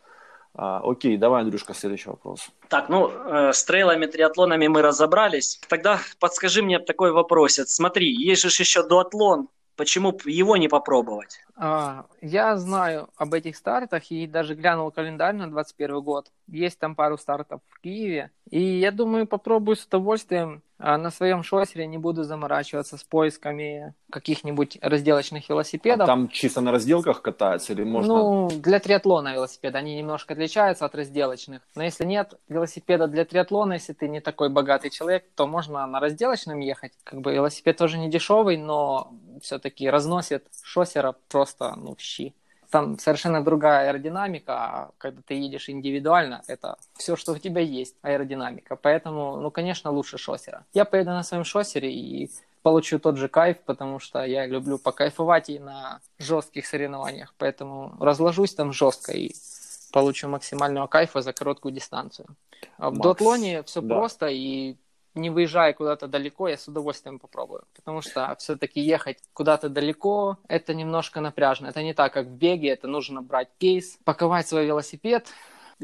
А, 0.53 0.81
окей, 0.83 1.17
давай, 1.17 1.43
Андрюшка, 1.43 1.73
следующий 1.73 2.09
вопрос. 2.09 2.49
Так, 2.67 2.89
ну, 2.89 3.09
э, 3.09 3.53
с 3.53 3.63
трейлами, 3.63 4.05
триатлонами 4.05 4.67
мы 4.67 4.81
разобрались. 4.81 5.61
Тогда 5.69 5.99
подскажи 6.19 6.61
мне 6.61 6.79
такой 6.79 7.11
вопросец. 7.11 7.73
Смотри, 7.73 8.11
есть 8.11 8.41
же 8.41 8.49
еще 8.49 8.87
дуатлон. 8.87 9.47
Почему 9.77 10.17
его 10.25 10.57
не 10.57 10.67
попробовать? 10.67 11.39
А, 11.63 12.07
я 12.21 12.57
знаю 12.57 13.09
об 13.17 13.35
этих 13.35 13.55
стартах 13.55 14.09
и 14.09 14.25
даже 14.25 14.55
глянул 14.55 14.89
календарь 14.89 15.35
на 15.35 15.45
2021 15.45 16.01
год. 16.01 16.31
Есть 16.47 16.79
там 16.79 16.95
пару 16.95 17.19
стартов 17.19 17.61
в 17.69 17.79
Киеве. 17.81 18.31
И 18.49 18.59
я 18.59 18.91
думаю, 18.91 19.27
попробую 19.27 19.75
с 19.75 19.85
удовольствием 19.85 20.63
а 20.83 20.97
на 20.97 21.11
своем 21.11 21.43
шоссере 21.43 21.85
не 21.85 21.99
буду 21.99 22.23
заморачиваться 22.23 22.97
с 22.97 23.03
поисками 23.03 23.93
каких-нибудь 24.09 24.79
разделочных 24.81 25.47
велосипедов. 25.47 26.05
А 26.05 26.07
там 26.07 26.27
чисто 26.27 26.61
на 26.61 26.71
разделках 26.71 27.21
катаются 27.21 27.73
или 27.73 27.83
можно? 27.83 28.15
Ну, 28.15 28.49
для 28.49 28.79
триатлона 28.79 29.33
велосипеда. 29.33 29.77
Они 29.77 29.95
немножко 29.95 30.33
отличаются 30.33 30.85
от 30.85 30.95
разделочных. 30.95 31.61
Но 31.75 31.83
если 31.83 32.03
нет 32.03 32.33
велосипеда 32.49 33.07
для 33.07 33.25
триатлона, 33.25 33.73
если 33.73 33.93
ты 33.93 34.07
не 34.07 34.21
такой 34.21 34.49
богатый 34.49 34.89
человек, 34.89 35.25
то 35.35 35.45
можно 35.45 35.85
на 35.85 35.99
разделочном 35.99 36.59
ехать. 36.59 36.93
Как 37.03 37.21
бы 37.21 37.31
велосипед 37.31 37.77
тоже 37.77 37.99
не 37.99 38.09
дешевый, 38.09 38.57
но 38.57 39.13
все-таки 39.41 39.87
разносит 39.87 40.47
шоссера 40.63 41.13
просто, 41.29 41.50
ну, 41.59 41.95
в 41.95 41.99
щи 41.99 42.33
там 42.71 42.97
совершенно 42.97 43.43
другая 43.43 43.89
аэродинамика, 43.89 44.53
а 44.53 44.91
когда 44.97 45.21
ты 45.21 45.33
едешь 45.33 45.69
индивидуально, 45.69 46.41
это 46.47 46.77
все, 46.97 47.15
что 47.15 47.33
у 47.33 47.37
тебя 47.37 47.61
есть, 47.61 47.95
аэродинамика. 48.01 48.77
Поэтому, 48.77 49.37
ну, 49.37 49.51
конечно, 49.51 49.91
лучше 49.91 50.17
шоссера. 50.17 50.63
Я 50.73 50.85
поеду 50.85 51.11
на 51.11 51.23
своем 51.23 51.43
шоссере 51.43 51.91
и 51.91 52.31
получу 52.63 52.97
тот 52.99 53.17
же 53.17 53.27
кайф, 53.27 53.57
потому 53.65 53.99
что 53.99 54.23
я 54.23 54.47
люблю 54.47 54.77
покайфовать 54.77 55.49
и 55.49 55.59
на 55.59 55.99
жестких 56.17 56.65
соревнованиях. 56.65 57.33
Поэтому 57.37 57.95
разложусь 57.99 58.55
там 58.55 58.71
жестко 58.71 59.11
и 59.11 59.31
получу 59.91 60.29
максимального 60.29 60.87
кайфа 60.87 61.21
за 61.21 61.33
короткую 61.33 61.73
дистанцию. 61.73 62.27
А 62.77 62.89
в 62.89 62.93
Макс, 62.93 63.03
дуатлоне 63.03 63.63
все 63.63 63.81
да. 63.81 63.95
просто 63.95 64.27
и 64.27 64.77
не 65.15 65.29
выезжая 65.29 65.73
куда-то 65.73 66.07
далеко, 66.07 66.47
я 66.47 66.57
с 66.57 66.67
удовольствием 66.67 67.19
попробую. 67.19 67.63
Потому 67.75 68.01
что 68.01 68.35
все-таки 68.39 68.81
ехать 68.81 69.19
куда-то 69.33 69.69
далеко, 69.69 70.37
это 70.47 70.73
немножко 70.73 71.21
напряжно. 71.21 71.67
Это 71.67 71.83
не 71.83 71.93
так, 71.93 72.13
как 72.13 72.27
в 72.27 72.31
беге, 72.31 72.69
это 72.69 72.87
нужно 72.87 73.21
брать 73.21 73.49
кейс, 73.57 73.97
паковать 74.03 74.47
свой 74.47 74.65
велосипед, 74.65 75.27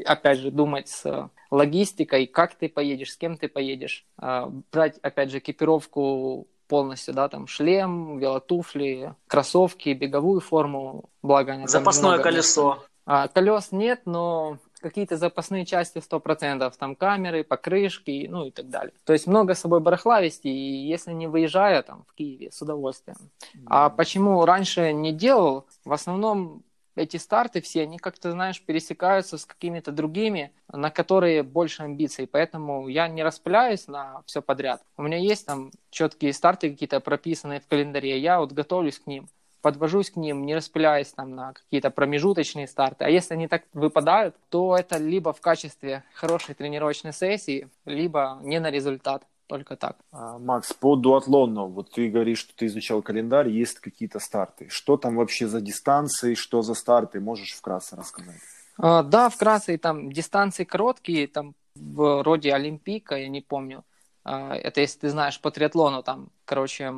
опять 0.04 0.38
же, 0.38 0.50
думать 0.50 0.88
с 0.88 1.30
логистикой, 1.50 2.26
как 2.26 2.54
ты 2.54 2.68
поедешь, 2.68 3.12
с 3.12 3.16
кем 3.16 3.36
ты 3.36 3.48
поедешь, 3.48 4.06
а, 4.16 4.50
брать, 4.72 4.98
опять 4.98 5.30
же, 5.30 5.38
экипировку 5.38 6.46
полностью, 6.68 7.14
да, 7.14 7.28
там 7.28 7.46
шлем, 7.46 8.18
велотуфли, 8.18 9.14
кроссовки, 9.26 9.90
беговую 9.90 10.40
форму, 10.40 11.08
благо 11.22 11.52
они 11.52 11.66
Запасное 11.66 12.18
колесо. 12.18 12.84
А, 13.06 13.26
колес 13.28 13.72
нет, 13.72 14.02
но 14.04 14.58
какие-то 14.80 15.16
запасные 15.16 15.64
части 15.64 15.98
100%, 15.98 16.72
там 16.78 16.96
камеры, 16.96 17.44
покрышки, 17.44 18.26
ну 18.28 18.46
и 18.46 18.50
так 18.50 18.68
далее. 18.68 18.92
То 19.04 19.12
есть 19.12 19.26
много 19.26 19.54
с 19.54 19.60
собой 19.60 19.80
барахла 19.80 20.20
вести, 20.20 20.48
и 20.48 20.86
если 20.86 21.12
не 21.12 21.26
выезжая 21.26 21.82
там 21.82 22.04
в 22.08 22.14
Киеве, 22.14 22.50
с 22.50 22.60
удовольствием. 22.62 23.16
Mm-hmm. 23.18 23.66
А 23.66 23.90
почему 23.90 24.44
раньше 24.44 24.92
не 24.92 25.12
делал? 25.12 25.66
В 25.84 25.92
основном 25.92 26.62
эти 26.98 27.16
старты 27.16 27.60
все, 27.60 27.82
они 27.82 27.98
как-то, 27.98 28.32
знаешь, 28.32 28.60
пересекаются 28.60 29.38
с 29.38 29.44
какими-то 29.44 29.92
другими, 29.92 30.52
на 30.70 30.90
которые 30.90 31.42
больше 31.42 31.82
амбиций, 31.82 32.26
поэтому 32.26 32.88
я 32.88 33.08
не 33.08 33.22
распыляюсь 33.22 33.86
на 33.86 34.22
все 34.26 34.42
подряд. 34.42 34.82
У 34.96 35.02
меня 35.02 35.16
есть 35.16 35.46
там 35.46 35.70
четкие 35.90 36.32
старты 36.32 36.70
какие-то 36.70 37.00
прописанные 37.00 37.60
в 37.60 37.66
календаре, 37.66 38.18
я 38.18 38.40
вот 38.40 38.52
готовлюсь 38.52 38.98
к 38.98 39.06
ним 39.06 39.28
подвожусь 39.60 40.10
к 40.10 40.16
ним, 40.16 40.46
не 40.46 40.54
распыляясь 40.54 41.12
там 41.12 41.34
на 41.34 41.52
какие-то 41.52 41.90
промежуточные 41.90 42.66
старты. 42.66 43.04
А 43.04 43.08
если 43.08 43.34
они 43.34 43.48
так 43.48 43.64
выпадают, 43.72 44.36
то 44.48 44.76
это 44.76 44.98
либо 44.98 45.32
в 45.32 45.40
качестве 45.40 46.04
хорошей 46.14 46.54
тренировочной 46.54 47.12
сессии, 47.12 47.68
либо 47.84 48.38
не 48.42 48.60
на 48.60 48.70
результат. 48.70 49.26
Только 49.48 49.76
так. 49.76 49.96
А, 50.12 50.38
Макс, 50.38 50.74
по 50.74 50.94
дуатлону, 50.94 51.68
вот 51.68 51.90
ты 51.92 52.10
говоришь, 52.10 52.40
что 52.40 52.54
ты 52.54 52.66
изучал 52.66 53.00
календарь, 53.00 53.48
есть 53.48 53.80
какие-то 53.80 54.18
старты. 54.18 54.68
Что 54.68 54.98
там 54.98 55.16
вообще 55.16 55.48
за 55.48 55.62
дистанции, 55.62 56.34
что 56.34 56.60
за 56.60 56.74
старты, 56.74 57.18
можешь 57.18 57.54
вкратце 57.54 57.96
рассказать? 57.96 58.36
А, 58.76 59.02
да, 59.02 59.30
вкратце, 59.30 59.78
там 59.78 60.12
дистанции 60.12 60.64
короткие, 60.64 61.28
там 61.28 61.54
вроде 61.74 62.52
Олимпийка, 62.52 63.16
я 63.16 63.28
не 63.28 63.40
помню. 63.40 63.84
А, 64.22 64.54
это 64.54 64.82
если 64.82 65.00
ты 65.00 65.08
знаешь 65.08 65.40
по 65.40 65.50
триатлону, 65.50 66.02
там, 66.02 66.28
короче, 66.44 66.92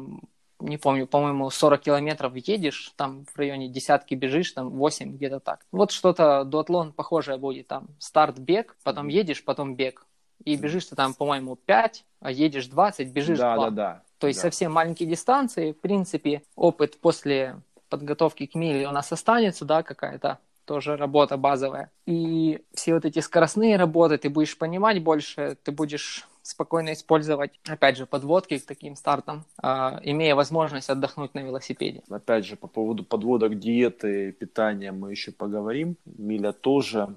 не 0.61 0.77
помню, 0.77 1.07
по-моему, 1.07 1.51
40 1.51 1.81
километров 1.81 2.35
едешь, 2.35 2.93
там 2.97 3.25
в 3.25 3.39
районе 3.39 3.69
десятки 3.69 4.15
бежишь, 4.15 4.53
там 4.53 4.71
8, 4.71 5.13
где-то 5.13 5.41
так. 5.41 5.61
Вот 5.73 5.91
что-то 5.91 6.45
дуатлон 6.45 6.93
похожее 6.93 7.39
будет, 7.39 7.69
там 7.69 7.89
старт-бег, 7.99 8.77
потом 8.83 9.09
едешь, 9.09 9.45
потом 9.45 9.75
бег. 9.75 10.07
И 10.45 10.57
бежишь 10.57 10.87
ты 10.87 10.97
там, 10.97 11.15
по-моему, 11.15 11.57
5, 11.57 12.05
а 12.21 12.31
едешь 12.31 12.67
20, 12.67 13.13
бежишь 13.13 13.39
да, 13.39 13.55
2. 13.57 13.65
Да, 13.65 13.71
да, 13.71 14.03
То 14.19 14.27
есть 14.27 14.39
да. 14.39 14.49
совсем 14.49 14.73
маленькие 14.73 15.09
дистанции, 15.09 15.73
в 15.73 15.81
принципе, 15.81 16.43
опыт 16.57 16.99
после 17.01 17.61
подготовки 17.89 18.47
к 18.47 18.55
миле 18.55 18.89
у 18.89 18.93
нас 18.93 19.13
останется, 19.13 19.65
да, 19.65 19.83
какая-то 19.83 20.39
тоже 20.65 20.97
работа 20.97 21.37
базовая. 21.37 21.91
И 22.07 22.63
все 22.73 22.95
вот 22.95 23.05
эти 23.05 23.19
скоростные 23.19 23.77
работы 23.77 24.19
ты 24.19 24.31
будешь 24.31 24.57
понимать 24.57 25.03
больше, 25.03 25.59
ты 25.63 25.73
будешь 25.73 26.29
спокойно 26.51 26.93
использовать, 26.93 27.59
опять 27.69 27.97
же, 27.97 28.07
подводки 28.07 28.59
к 28.59 28.67
таким 28.67 28.97
стартам, 28.97 29.45
э, 29.63 29.67
имея 30.03 30.35
возможность 30.35 30.91
отдохнуть 30.91 31.35
на 31.35 31.41
велосипеде. 31.41 32.03
Опять 32.11 32.45
же, 32.45 32.57
по 32.57 32.67
поводу 32.67 33.05
подводок, 33.05 33.59
диеты, 33.59 34.33
питания 34.33 34.93
мы 34.93 35.11
еще 35.11 35.33
поговорим. 35.33 35.97
Миля 36.05 36.53
тоже. 36.53 37.17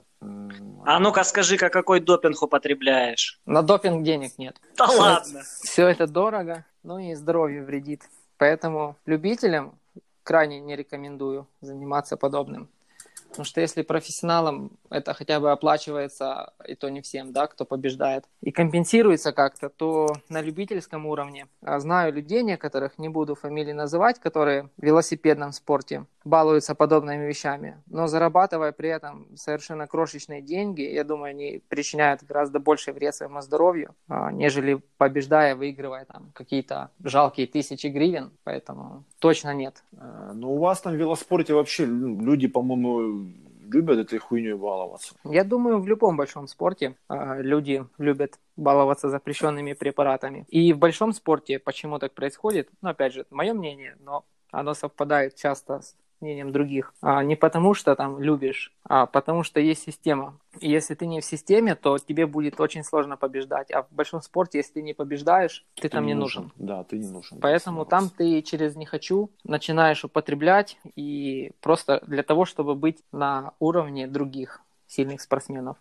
А 0.86 1.00
ну-ка 1.00 1.24
скажи-ка, 1.24 1.70
какой 1.70 2.00
допинг 2.00 2.42
употребляешь? 2.42 3.42
На 3.46 3.62
допинг 3.62 4.04
денег 4.04 4.38
нет. 4.38 4.56
Да 4.78 4.88
все, 4.88 5.00
ладно. 5.00 5.42
Все 5.64 5.88
это 5.88 6.08
дорого, 6.08 6.66
но 6.84 7.00
и 7.00 7.14
здоровью 7.14 7.66
вредит. 7.66 8.04
Поэтому 8.38 8.96
любителям 9.06 9.78
крайне 10.24 10.60
не 10.60 10.76
рекомендую 10.76 11.48
заниматься 11.62 12.18
подобным. 12.18 12.70
Потому 13.34 13.46
что 13.46 13.62
если 13.62 13.82
профессионалам 13.82 14.78
это 14.92 15.16
хотя 15.16 15.40
бы 15.40 15.52
оплачивается, 15.52 16.54
и 16.68 16.76
то 16.76 16.90
не 16.90 17.02
всем, 17.02 17.34
да, 17.34 17.48
кто 17.48 17.66
побеждает, 17.66 18.26
и 18.42 18.52
компенсируется 18.52 19.32
как-то, 19.32 19.70
то 19.70 20.14
на 20.30 20.40
любительском 20.40 21.08
уровне. 21.08 21.48
А 21.64 21.80
знаю 21.80 22.14
людей 22.14 22.44
некоторых, 22.44 23.00
не 23.00 23.10
буду 23.10 23.34
фамилии 23.34 23.72
называть, 23.72 24.20
которые 24.20 24.70
в 24.78 24.84
велосипедном 24.84 25.52
спорте 25.52 26.06
балуются 26.26 26.76
подобными 26.76 27.26
вещами, 27.26 27.82
но 27.88 28.08
зарабатывая 28.08 28.72
при 28.72 28.90
этом 28.90 29.28
совершенно 29.36 29.88
крошечные 29.88 30.42
деньги, 30.42 30.82
я 30.82 31.04
думаю, 31.04 31.32
они 31.32 31.62
причиняют 31.68 32.24
гораздо 32.24 32.60
больший 32.60 32.94
вред 32.94 33.16
своему 33.16 33.42
здоровью, 33.42 33.96
а, 34.08 34.32
нежели 34.32 34.82
побеждая, 34.98 35.56
выигрывая 35.56 36.06
там 36.06 36.32
какие-то 36.34 36.92
жалкие 37.04 37.48
тысячи 37.48 37.88
гривен, 37.88 38.32
поэтому 38.44 39.04
точно 39.20 39.54
нет. 39.54 39.84
А, 39.98 40.32
ну, 40.34 40.54
у 40.54 40.60
вас 40.60 40.82
там 40.82 40.94
в 40.94 40.98
велоспорте 40.98 41.54
вообще 41.54 41.86
ну, 41.86 42.22
люди, 42.22 42.48
по-моему, 42.48 43.28
любят 43.74 44.00
этой 44.00 44.20
хуйней 44.20 44.54
баловаться? 44.54 45.16
Я 45.24 45.44
думаю, 45.44 45.80
в 45.80 45.88
любом 45.88 46.16
большом 46.16 46.48
спорте 46.48 46.96
э, 47.10 47.42
люди 47.42 47.86
любят 47.98 48.40
баловаться 48.56 49.10
запрещенными 49.10 49.74
препаратами. 49.74 50.46
И 50.50 50.74
в 50.74 50.78
большом 50.78 51.14
спорте 51.14 51.60
почему 51.60 52.00
так 52.00 52.14
происходит? 52.14 52.70
Ну, 52.82 52.90
опять 52.90 53.14
же, 53.14 53.26
мое 53.32 53.54
мнение, 53.54 53.98
но 54.00 54.26
оно 54.52 54.74
совпадает 54.76 55.36
часто 55.36 55.82
с 55.82 55.96
мнением 56.24 56.52
других. 56.52 56.94
А 57.02 57.24
не 57.24 57.36
потому, 57.36 57.74
что 57.74 57.96
там 57.96 58.20
любишь, 58.22 58.74
а 58.84 59.06
потому, 59.06 59.44
что 59.44 59.60
есть 59.60 59.84
система. 59.84 60.40
И 60.60 60.70
если 60.70 60.96
ты 60.96 61.06
не 61.06 61.22
в 61.22 61.26
системе, 61.26 61.76
то 61.76 61.98
тебе 61.98 62.26
будет 62.26 62.60
очень 62.60 62.84
сложно 62.84 63.18
побеждать. 63.18 63.72
А 63.72 63.84
в 63.84 63.92
большом 63.92 64.22
спорте, 64.22 64.60
если 64.60 64.74
ты 64.74 64.82
не 64.82 64.94
побеждаешь, 64.94 65.66
ты, 65.76 65.84
ты 65.84 65.90
там 65.90 66.06
не 66.06 66.14
нужен. 66.14 66.44
нужен. 66.44 66.56
Да, 66.58 66.84
ты 66.84 66.98
не 66.98 67.10
нужен. 67.10 67.40
Поэтому 67.40 67.86
там 67.86 68.10
ты 68.10 68.42
через 68.42 68.76
«не 68.76 68.86
хочу» 68.86 69.30
начинаешь 69.44 70.06
употреблять 70.06 70.78
и 70.96 71.52
просто 71.62 72.02
для 72.08 72.24
того, 72.24 72.46
чтобы 72.46 72.76
быть 72.76 73.04
на 73.12 73.52
уровне 73.60 74.08
других 74.08 74.62
сильных 74.88 75.22
спортсменов. 75.22 75.78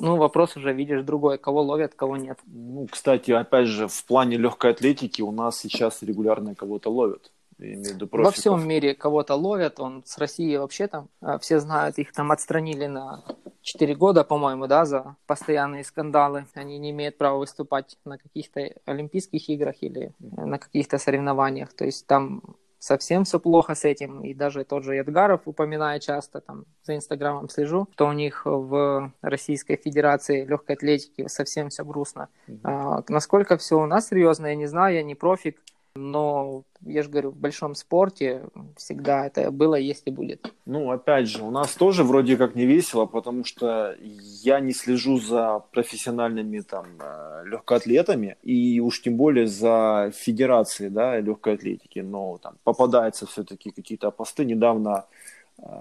Ну, 0.00 0.16
вопрос 0.16 0.56
уже 0.56 0.72
видишь 0.72 1.02
другой, 1.02 1.38
кого 1.38 1.62
ловят, 1.62 1.94
кого 1.94 2.16
нет. 2.16 2.38
Ну, 2.46 2.86
кстати, 2.90 3.30
опять 3.30 3.68
же, 3.68 3.88
в 3.88 4.04
плане 4.04 4.36
легкой 4.36 4.72
атлетики 4.72 5.22
у 5.22 5.30
нас 5.30 5.58
сейчас 5.58 6.02
регулярно 6.02 6.54
кого-то 6.54 6.90
ловят. 6.90 7.32
Во 7.58 8.30
всем 8.30 8.66
мире 8.68 8.94
кого-то 8.94 9.34
ловят, 9.34 9.80
он 9.80 10.02
с 10.04 10.18
России 10.18 10.56
вообще 10.56 10.88
там, 10.88 11.08
а, 11.20 11.38
все 11.38 11.58
знают, 11.58 11.98
их 11.98 12.12
там 12.12 12.30
отстранили 12.30 12.86
на 12.86 13.24
4 13.62 13.94
года, 13.94 14.24
по-моему, 14.24 14.66
да, 14.66 14.84
за 14.84 15.16
постоянные 15.26 15.84
скандалы. 15.84 16.46
Они 16.54 16.78
не 16.78 16.90
имеют 16.90 17.18
права 17.18 17.38
выступать 17.38 17.98
на 18.04 18.18
каких-то 18.18 18.60
Олимпийских 18.84 19.48
играх 19.48 19.76
или 19.80 20.12
на 20.20 20.58
каких-то 20.58 20.98
соревнованиях. 20.98 21.72
То 21.72 21.84
есть 21.84 22.06
там 22.06 22.42
совсем 22.78 23.24
все 23.24 23.40
плохо 23.40 23.74
с 23.74 23.84
этим. 23.84 24.22
И 24.22 24.34
даже 24.34 24.64
тот 24.64 24.84
же 24.84 24.96
Эдгаров 24.96 25.42
упоминает 25.46 26.02
часто, 26.02 26.40
там, 26.40 26.64
за 26.84 26.94
Инстаграмом 26.94 27.48
слежу, 27.48 27.88
что 27.92 28.06
у 28.06 28.12
них 28.12 28.42
в 28.44 29.12
Российской 29.22 29.76
Федерации 29.76 30.44
легкой 30.44 30.76
атлетики 30.76 31.26
совсем 31.28 31.68
все 31.68 31.84
грустно. 31.84 32.28
Mm-hmm. 32.48 32.60
А, 32.62 33.02
насколько 33.08 33.56
все 33.56 33.80
у 33.80 33.86
нас 33.86 34.08
серьезно, 34.08 34.46
я 34.46 34.54
не 34.54 34.66
знаю, 34.66 34.94
я 34.94 35.02
не 35.02 35.14
профик. 35.14 35.60
Но, 35.96 36.64
я 36.82 37.02
же 37.02 37.08
говорю, 37.08 37.30
в 37.30 37.36
большом 37.36 37.74
спорте 37.74 38.44
всегда 38.76 39.26
это 39.26 39.50
было, 39.50 39.74
есть 39.74 40.02
и 40.06 40.10
будет. 40.10 40.52
Ну, 40.66 40.90
опять 40.90 41.28
же, 41.28 41.42
у 41.42 41.50
нас 41.50 41.74
тоже 41.74 42.04
вроде 42.04 42.36
как 42.36 42.54
не 42.54 42.66
весело, 42.66 43.06
потому 43.06 43.44
что 43.44 43.96
я 44.00 44.60
не 44.60 44.72
слежу 44.72 45.18
за 45.18 45.62
профессиональными 45.72 46.60
там 46.60 46.86
э, 47.00 47.44
легкоатлетами, 47.46 48.36
и 48.42 48.80
уж 48.80 49.02
тем 49.02 49.16
более 49.16 49.46
за 49.46 50.12
федерацией, 50.14 50.90
да, 50.90 51.18
легкой 51.20 51.54
атлетики, 51.54 52.00
но 52.00 52.38
там 52.38 52.56
попадаются 52.64 53.26
все-таки 53.26 53.70
какие-то 53.70 54.10
посты. 54.10 54.44
Недавно 54.44 55.06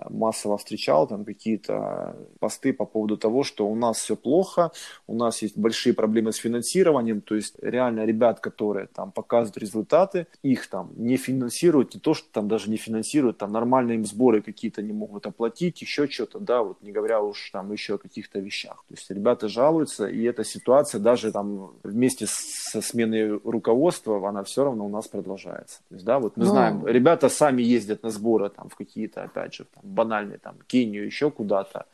массово 0.10 0.58
встречал 0.58 1.08
там 1.08 1.26
какие-то 1.26 2.16
посты 2.40 2.74
по 2.74 2.86
поводу 2.86 3.18
того, 3.18 3.44
что 3.44 3.68
у 3.68 3.76
нас 3.76 3.98
все 3.98 4.16
плохо, 4.16 4.72
у 5.08 5.16
нас 5.16 5.42
есть 5.42 5.58
большие 5.58 5.94
проблемы 5.94 6.32
с 6.32 6.38
финансированием, 6.38 7.22
то 7.22 7.36
есть 7.36 7.56
реально 7.62 8.06
ребят, 8.06 8.40
которые 8.40 8.88
там 8.88 9.12
показывают 9.12 9.58
результаты, 9.58 10.28
их 10.44 10.68
там 10.68 10.92
не 10.96 11.18
финансируют, 11.18 11.94
не 11.94 12.00
то, 12.00 12.14
что 12.14 12.28
там 12.32 12.48
даже 12.48 12.70
не 12.70 12.78
финансируют, 12.78 13.38
там 13.38 13.52
нормальные 13.52 13.96
им 13.96 14.06
сборы 14.06 14.42
какие-то 14.42 14.82
не 14.82 14.94
могут 14.94 15.26
оплатить, 15.28 15.82
еще 15.82 16.08
что-то, 16.08 16.40
да, 16.40 16.64
вот 16.64 16.82
не 16.82 16.92
говоря 16.92 17.22
уж 17.22 17.50
там 17.52 17.72
еще 17.72 17.96
о 17.96 17.98
каких-то 17.98 18.40
вещах. 18.40 18.84
То 18.88 18.96
есть 18.96 19.10
ребята 19.10 19.48
жалуются, 19.50 20.08
и 20.08 20.24
эта 20.24 20.44
ситуация 20.44 21.00
даже 21.00 21.32
там 21.32 21.74
вместе 21.84 22.28
со 22.28 22.82
сменой 22.82 23.38
руководства, 23.44 24.28
она 24.28 24.44
все 24.44 24.64
равно 24.64 24.86
у 24.86 24.90
нас 24.90 25.08
продолжается. 25.08 25.80
То 25.90 25.96
есть, 25.96 26.06
да, 26.06 26.20
вот 26.20 26.38
мы 26.38 26.46
ну... 26.46 26.52
знаем, 26.52 26.88
ребята 26.88 27.30
сами 27.30 27.62
ездят 27.62 28.04
на 28.04 28.10
сборы 28.10 28.50
там 28.50 28.70
в 28.70 28.76
какие-то, 28.76 29.24
опять 29.24 29.54
же, 29.54 29.65
там, 29.74 29.84
банальные, 29.84 30.38
там, 30.38 30.58
Кению, 30.68 31.06
еще 31.06 31.32
куда-то, 31.32 31.86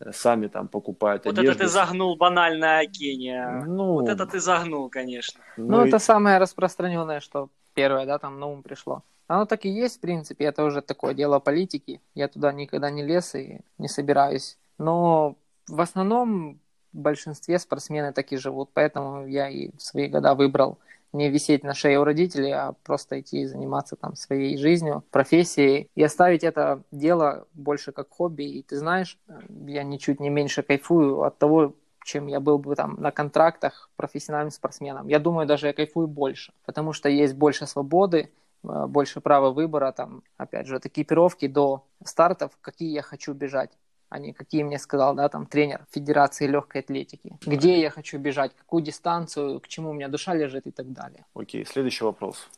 э, 0.00 0.12
сами 0.12 0.48
там 0.48 0.68
покупают 0.68 1.24
вот 1.24 1.32
одежду. 1.32 1.50
Вот 1.50 1.56
это 1.56 1.64
ты 1.64 1.68
загнул 1.68 2.16
банальная 2.16 2.86
Кения. 2.86 3.64
Ну, 3.66 3.92
вот 3.92 4.08
это 4.08 4.26
ты 4.26 4.40
загнул, 4.40 4.88
конечно. 4.88 5.40
Ну, 5.56 5.66
ну 5.66 5.84
и... 5.84 5.88
это 5.88 5.98
самое 5.98 6.38
распространенное, 6.38 7.20
что 7.20 7.48
первое, 7.74 8.06
да, 8.06 8.18
там 8.18 8.40
на 8.40 8.46
ум 8.46 8.62
пришло. 8.62 9.02
Оно 9.28 9.44
так 9.44 9.64
и 9.64 9.68
есть, 9.68 9.96
в 9.96 10.00
принципе, 10.00 10.44
это 10.44 10.64
уже 10.64 10.82
такое 10.82 11.14
дело 11.14 11.40
политики. 11.40 12.00
Я 12.14 12.28
туда 12.28 12.52
никогда 12.52 12.90
не 12.90 13.02
лез 13.02 13.34
и 13.34 13.60
не 13.78 13.88
собираюсь. 13.88 14.56
Но 14.78 15.36
в 15.68 15.80
основном 15.80 16.60
в 16.92 16.98
большинстве 16.98 17.58
спортсмены 17.58 18.12
так 18.12 18.32
и 18.32 18.36
живут, 18.36 18.70
поэтому 18.72 19.26
я 19.26 19.48
и 19.48 19.70
в 19.76 19.82
свои 19.82 20.08
года 20.08 20.34
выбрал 20.34 20.78
не 21.16 21.30
висеть 21.30 21.64
на 21.64 21.74
шее 21.74 21.98
у 21.98 22.04
родителей, 22.04 22.52
а 22.52 22.74
просто 22.84 23.20
идти 23.20 23.40
и 23.40 23.46
заниматься 23.46 23.96
там 23.96 24.14
своей 24.16 24.56
жизнью, 24.58 25.04
профессией 25.10 25.88
и 25.94 26.02
оставить 26.02 26.44
это 26.44 26.82
дело 26.90 27.46
больше 27.54 27.92
как 27.92 28.10
хобби. 28.10 28.44
И 28.44 28.62
ты 28.62 28.76
знаешь, 28.76 29.18
я 29.66 29.82
ничуть 29.82 30.20
не 30.20 30.30
меньше 30.30 30.62
кайфую 30.62 31.22
от 31.22 31.38
того, 31.38 31.74
чем 32.04 32.28
я 32.28 32.40
был 32.40 32.58
бы 32.58 32.74
там 32.76 32.96
на 33.00 33.10
контрактах 33.10 33.90
профессиональным 33.96 34.52
спортсменом. 34.52 35.08
Я 35.08 35.18
думаю, 35.18 35.46
даже 35.46 35.66
я 35.66 35.72
кайфую 35.72 36.06
больше, 36.06 36.52
потому 36.64 36.92
что 36.92 37.08
есть 37.08 37.34
больше 37.34 37.66
свободы, 37.66 38.30
э, 38.62 38.86
больше 38.86 39.20
права 39.20 39.50
выбора, 39.50 39.92
там, 39.92 40.22
опять 40.36 40.66
же, 40.66 40.76
от 40.76 40.86
экипировки 40.86 41.48
до 41.48 41.84
стартов, 42.04 42.52
какие 42.60 42.92
я 42.92 43.02
хочу 43.02 43.32
бежать 43.34 43.70
а 44.08 44.18
не 44.18 44.32
какие 44.32 44.62
мне 44.62 44.78
сказал, 44.78 45.14
да, 45.14 45.28
там 45.28 45.46
тренер 45.46 45.86
Федерации 45.90 46.46
легкой 46.46 46.82
атлетики. 46.82 47.38
Где 47.44 47.80
я 47.80 47.90
хочу 47.90 48.18
бежать, 48.18 48.52
какую 48.56 48.82
дистанцию, 48.82 49.60
к 49.60 49.68
чему 49.68 49.90
у 49.90 49.92
меня 49.92 50.08
душа 50.08 50.34
лежит 50.34 50.66
и 50.66 50.70
так 50.70 50.92
далее. 50.92 51.24
Окей, 51.34 51.64
следующий 51.66 52.04
вопрос. 52.04 52.48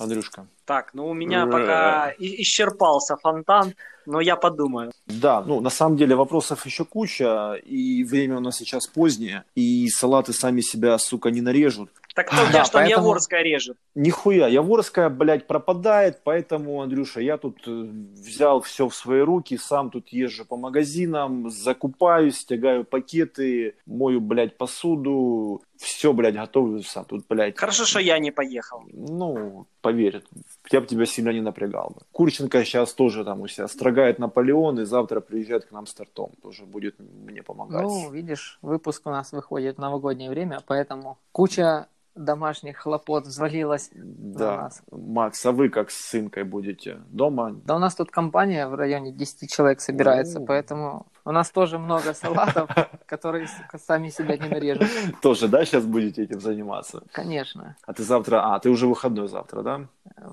Андрюшка. 0.00 0.46
Так, 0.64 0.94
ну 0.94 1.08
у 1.08 1.14
меня 1.14 1.46
пока 1.46 2.14
исчерпался 2.18 3.16
фонтан, 3.16 3.74
но 4.06 4.20
я 4.20 4.36
подумаю. 4.36 4.92
Да, 5.06 5.42
ну 5.42 5.60
на 5.60 5.70
самом 5.70 5.98
деле 5.98 6.16
вопросов 6.16 6.64
еще 6.64 6.84
куча, 6.84 7.54
и 7.54 8.02
время 8.04 8.38
у 8.38 8.40
нас 8.40 8.56
сейчас 8.56 8.86
позднее, 8.86 9.44
и 9.54 9.88
салаты 9.90 10.32
сами 10.32 10.62
себя, 10.62 10.96
сука, 10.98 11.30
не 11.30 11.42
нарежут. 11.42 11.90
Так 12.14 12.28
кто 12.28 12.42
у 12.42 12.46
тебя 12.46 12.52
да, 12.52 12.64
что 12.64 12.78
поэтому... 12.78 13.04
Яворская 13.06 13.42
режет? 13.42 13.76
Нихуя, 13.94 14.48
Яворская, 14.48 15.08
блядь, 15.08 15.46
пропадает, 15.46 16.22
поэтому, 16.24 16.82
Андрюша, 16.82 17.20
я 17.20 17.38
тут 17.38 17.58
э, 17.66 17.70
взял 17.70 18.60
все 18.60 18.88
в 18.88 18.94
свои 18.94 19.20
руки, 19.20 19.56
сам 19.56 19.90
тут 19.90 20.08
езжу 20.08 20.44
по 20.44 20.56
магазинам, 20.56 21.50
закупаюсь, 21.50 22.44
тягаю 22.44 22.84
пакеты, 22.84 23.76
мою, 23.86 24.20
блядь, 24.20 24.56
посуду, 24.56 25.62
все, 25.80 26.12
блядь, 26.12 26.34
готовлю 26.34 26.82
сам. 26.82 27.06
Тут, 27.06 27.24
блядь... 27.26 27.58
Хорошо, 27.58 27.86
что 27.86 28.00
я 28.00 28.18
не 28.18 28.30
поехал. 28.30 28.82
Ну, 28.92 29.66
поверь, 29.80 30.22
я 30.70 30.80
бы 30.80 30.86
тебя 30.86 31.06
сильно 31.06 31.30
не 31.30 31.40
напрягал 31.40 31.90
бы. 31.96 32.02
Курченко 32.12 32.64
сейчас 32.64 32.92
тоже 32.92 33.24
там 33.24 33.40
у 33.40 33.48
себя 33.48 33.66
строгает 33.66 34.18
Наполеон 34.18 34.80
и 34.80 34.84
завтра 34.84 35.20
приезжает 35.20 35.64
к 35.64 35.72
нам 35.72 35.86
с 35.86 35.94
тортом. 35.94 36.32
Тоже 36.42 36.66
будет 36.66 36.96
мне 36.98 37.42
помогать. 37.42 37.82
Ну, 37.82 38.10
видишь, 38.10 38.58
выпуск 38.60 39.06
у 39.06 39.10
нас 39.10 39.32
выходит 39.32 39.78
в 39.78 39.80
новогоднее 39.80 40.28
время, 40.28 40.60
поэтому 40.66 41.16
куча 41.32 41.86
домашних 42.14 42.78
хлопот 42.78 43.26
взвалилась 43.26 43.90
да. 43.94 44.56
на 44.56 44.62
нас. 44.62 44.82
Макс, 44.90 45.46
а 45.46 45.52
вы 45.52 45.68
как 45.68 45.90
с 45.90 45.96
сынкой 45.96 46.44
будете 46.44 47.00
дома? 47.08 47.52
Да 47.64 47.76
у 47.76 47.78
нас 47.78 47.94
тут 47.94 48.10
компания 48.10 48.66
в 48.66 48.74
районе 48.74 49.12
10 49.12 49.50
человек 49.50 49.80
собирается, 49.80 50.40
ну... 50.40 50.46
поэтому 50.46 51.06
у 51.24 51.32
нас 51.32 51.50
тоже 51.50 51.78
много 51.78 52.14
салатов, 52.14 52.70
которые 53.06 53.48
сами 53.78 54.08
себя 54.08 54.36
не 54.36 54.48
нарежут. 54.48 54.88
Тоже, 55.22 55.48
да, 55.48 55.64
сейчас 55.64 55.84
будете 55.84 56.24
этим 56.24 56.40
заниматься? 56.40 57.02
Конечно. 57.12 57.76
А 57.86 57.92
ты 57.92 58.02
завтра, 58.02 58.54
а, 58.54 58.58
ты 58.58 58.70
уже 58.70 58.86
выходной 58.86 59.28
завтра, 59.28 59.62
да? 59.62 59.80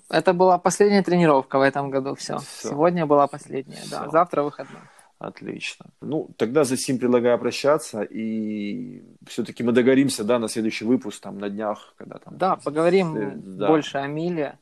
Это 0.09 0.33
была 0.33 0.57
последняя 0.57 1.03
тренировка 1.03 1.59
в 1.59 1.61
этом 1.61 1.89
году, 1.89 2.15
все. 2.15 2.37
все. 2.39 2.69
Сегодня 2.69 3.05
была 3.05 3.27
последняя, 3.27 3.81
все. 3.81 3.91
да, 3.91 4.09
завтра 4.09 4.43
выходной. 4.43 4.81
Отлично. 5.19 5.87
Ну, 6.01 6.29
тогда 6.37 6.63
за 6.63 6.77
сим 6.77 6.99
предлагаю 6.99 7.39
прощаться, 7.39 8.03
и 8.03 9.03
все-таки 9.25 9.63
мы 9.63 9.71
договоримся, 9.71 10.23
да, 10.23 10.37
на 10.37 10.47
следующий 10.47 10.85
выпуск, 10.85 11.21
там, 11.21 11.39
на 11.39 11.49
днях, 11.49 11.93
когда 11.97 12.19
там... 12.19 12.37
Да, 12.37 12.55
поговорим 12.55 13.57
да. 13.57 13.67
больше 13.67 13.97
о 13.97 14.07
Миле, 14.07 14.59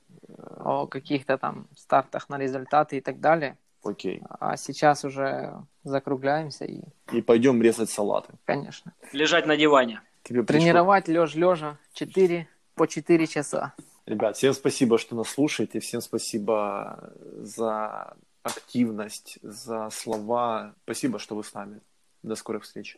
о 0.57 0.87
каких-то 0.87 1.37
там 1.37 1.67
стартах 1.75 2.29
на 2.29 2.37
результаты 2.37 2.97
и 2.97 3.01
так 3.01 3.19
далее. 3.19 3.57
Окей. 3.83 4.21
А 4.39 4.57
сейчас 4.57 5.03
уже 5.03 5.53
закругляемся 5.83 6.65
и... 6.65 6.81
И 7.11 7.21
пойдем 7.21 7.61
резать 7.61 7.89
салаты. 7.89 8.33
Конечно. 8.45 8.93
Лежать 9.11 9.45
на 9.45 9.57
диване. 9.57 10.01
Тебе 10.23 10.43
Тренировать 10.43 11.07
лежа 11.07 11.37
лежа 11.37 11.77
4 11.93 12.47
по 12.75 12.87
4 12.87 13.27
часа. 13.27 13.73
Ребят, 14.05 14.37
всем 14.37 14.53
спасибо, 14.53 14.97
что 14.97 15.15
нас 15.15 15.29
слушаете. 15.29 15.79
Всем 15.79 16.01
спасибо 16.01 17.13
за 17.37 18.15
активность, 18.45 19.39
за 19.41 19.89
слова. 19.89 20.75
Спасибо, 20.83 21.19
что 21.19 21.35
вы 21.35 21.43
с 21.43 21.53
нами. 21.53 21.81
До 22.23 22.35
скорых 22.35 22.63
встреч. 22.63 22.97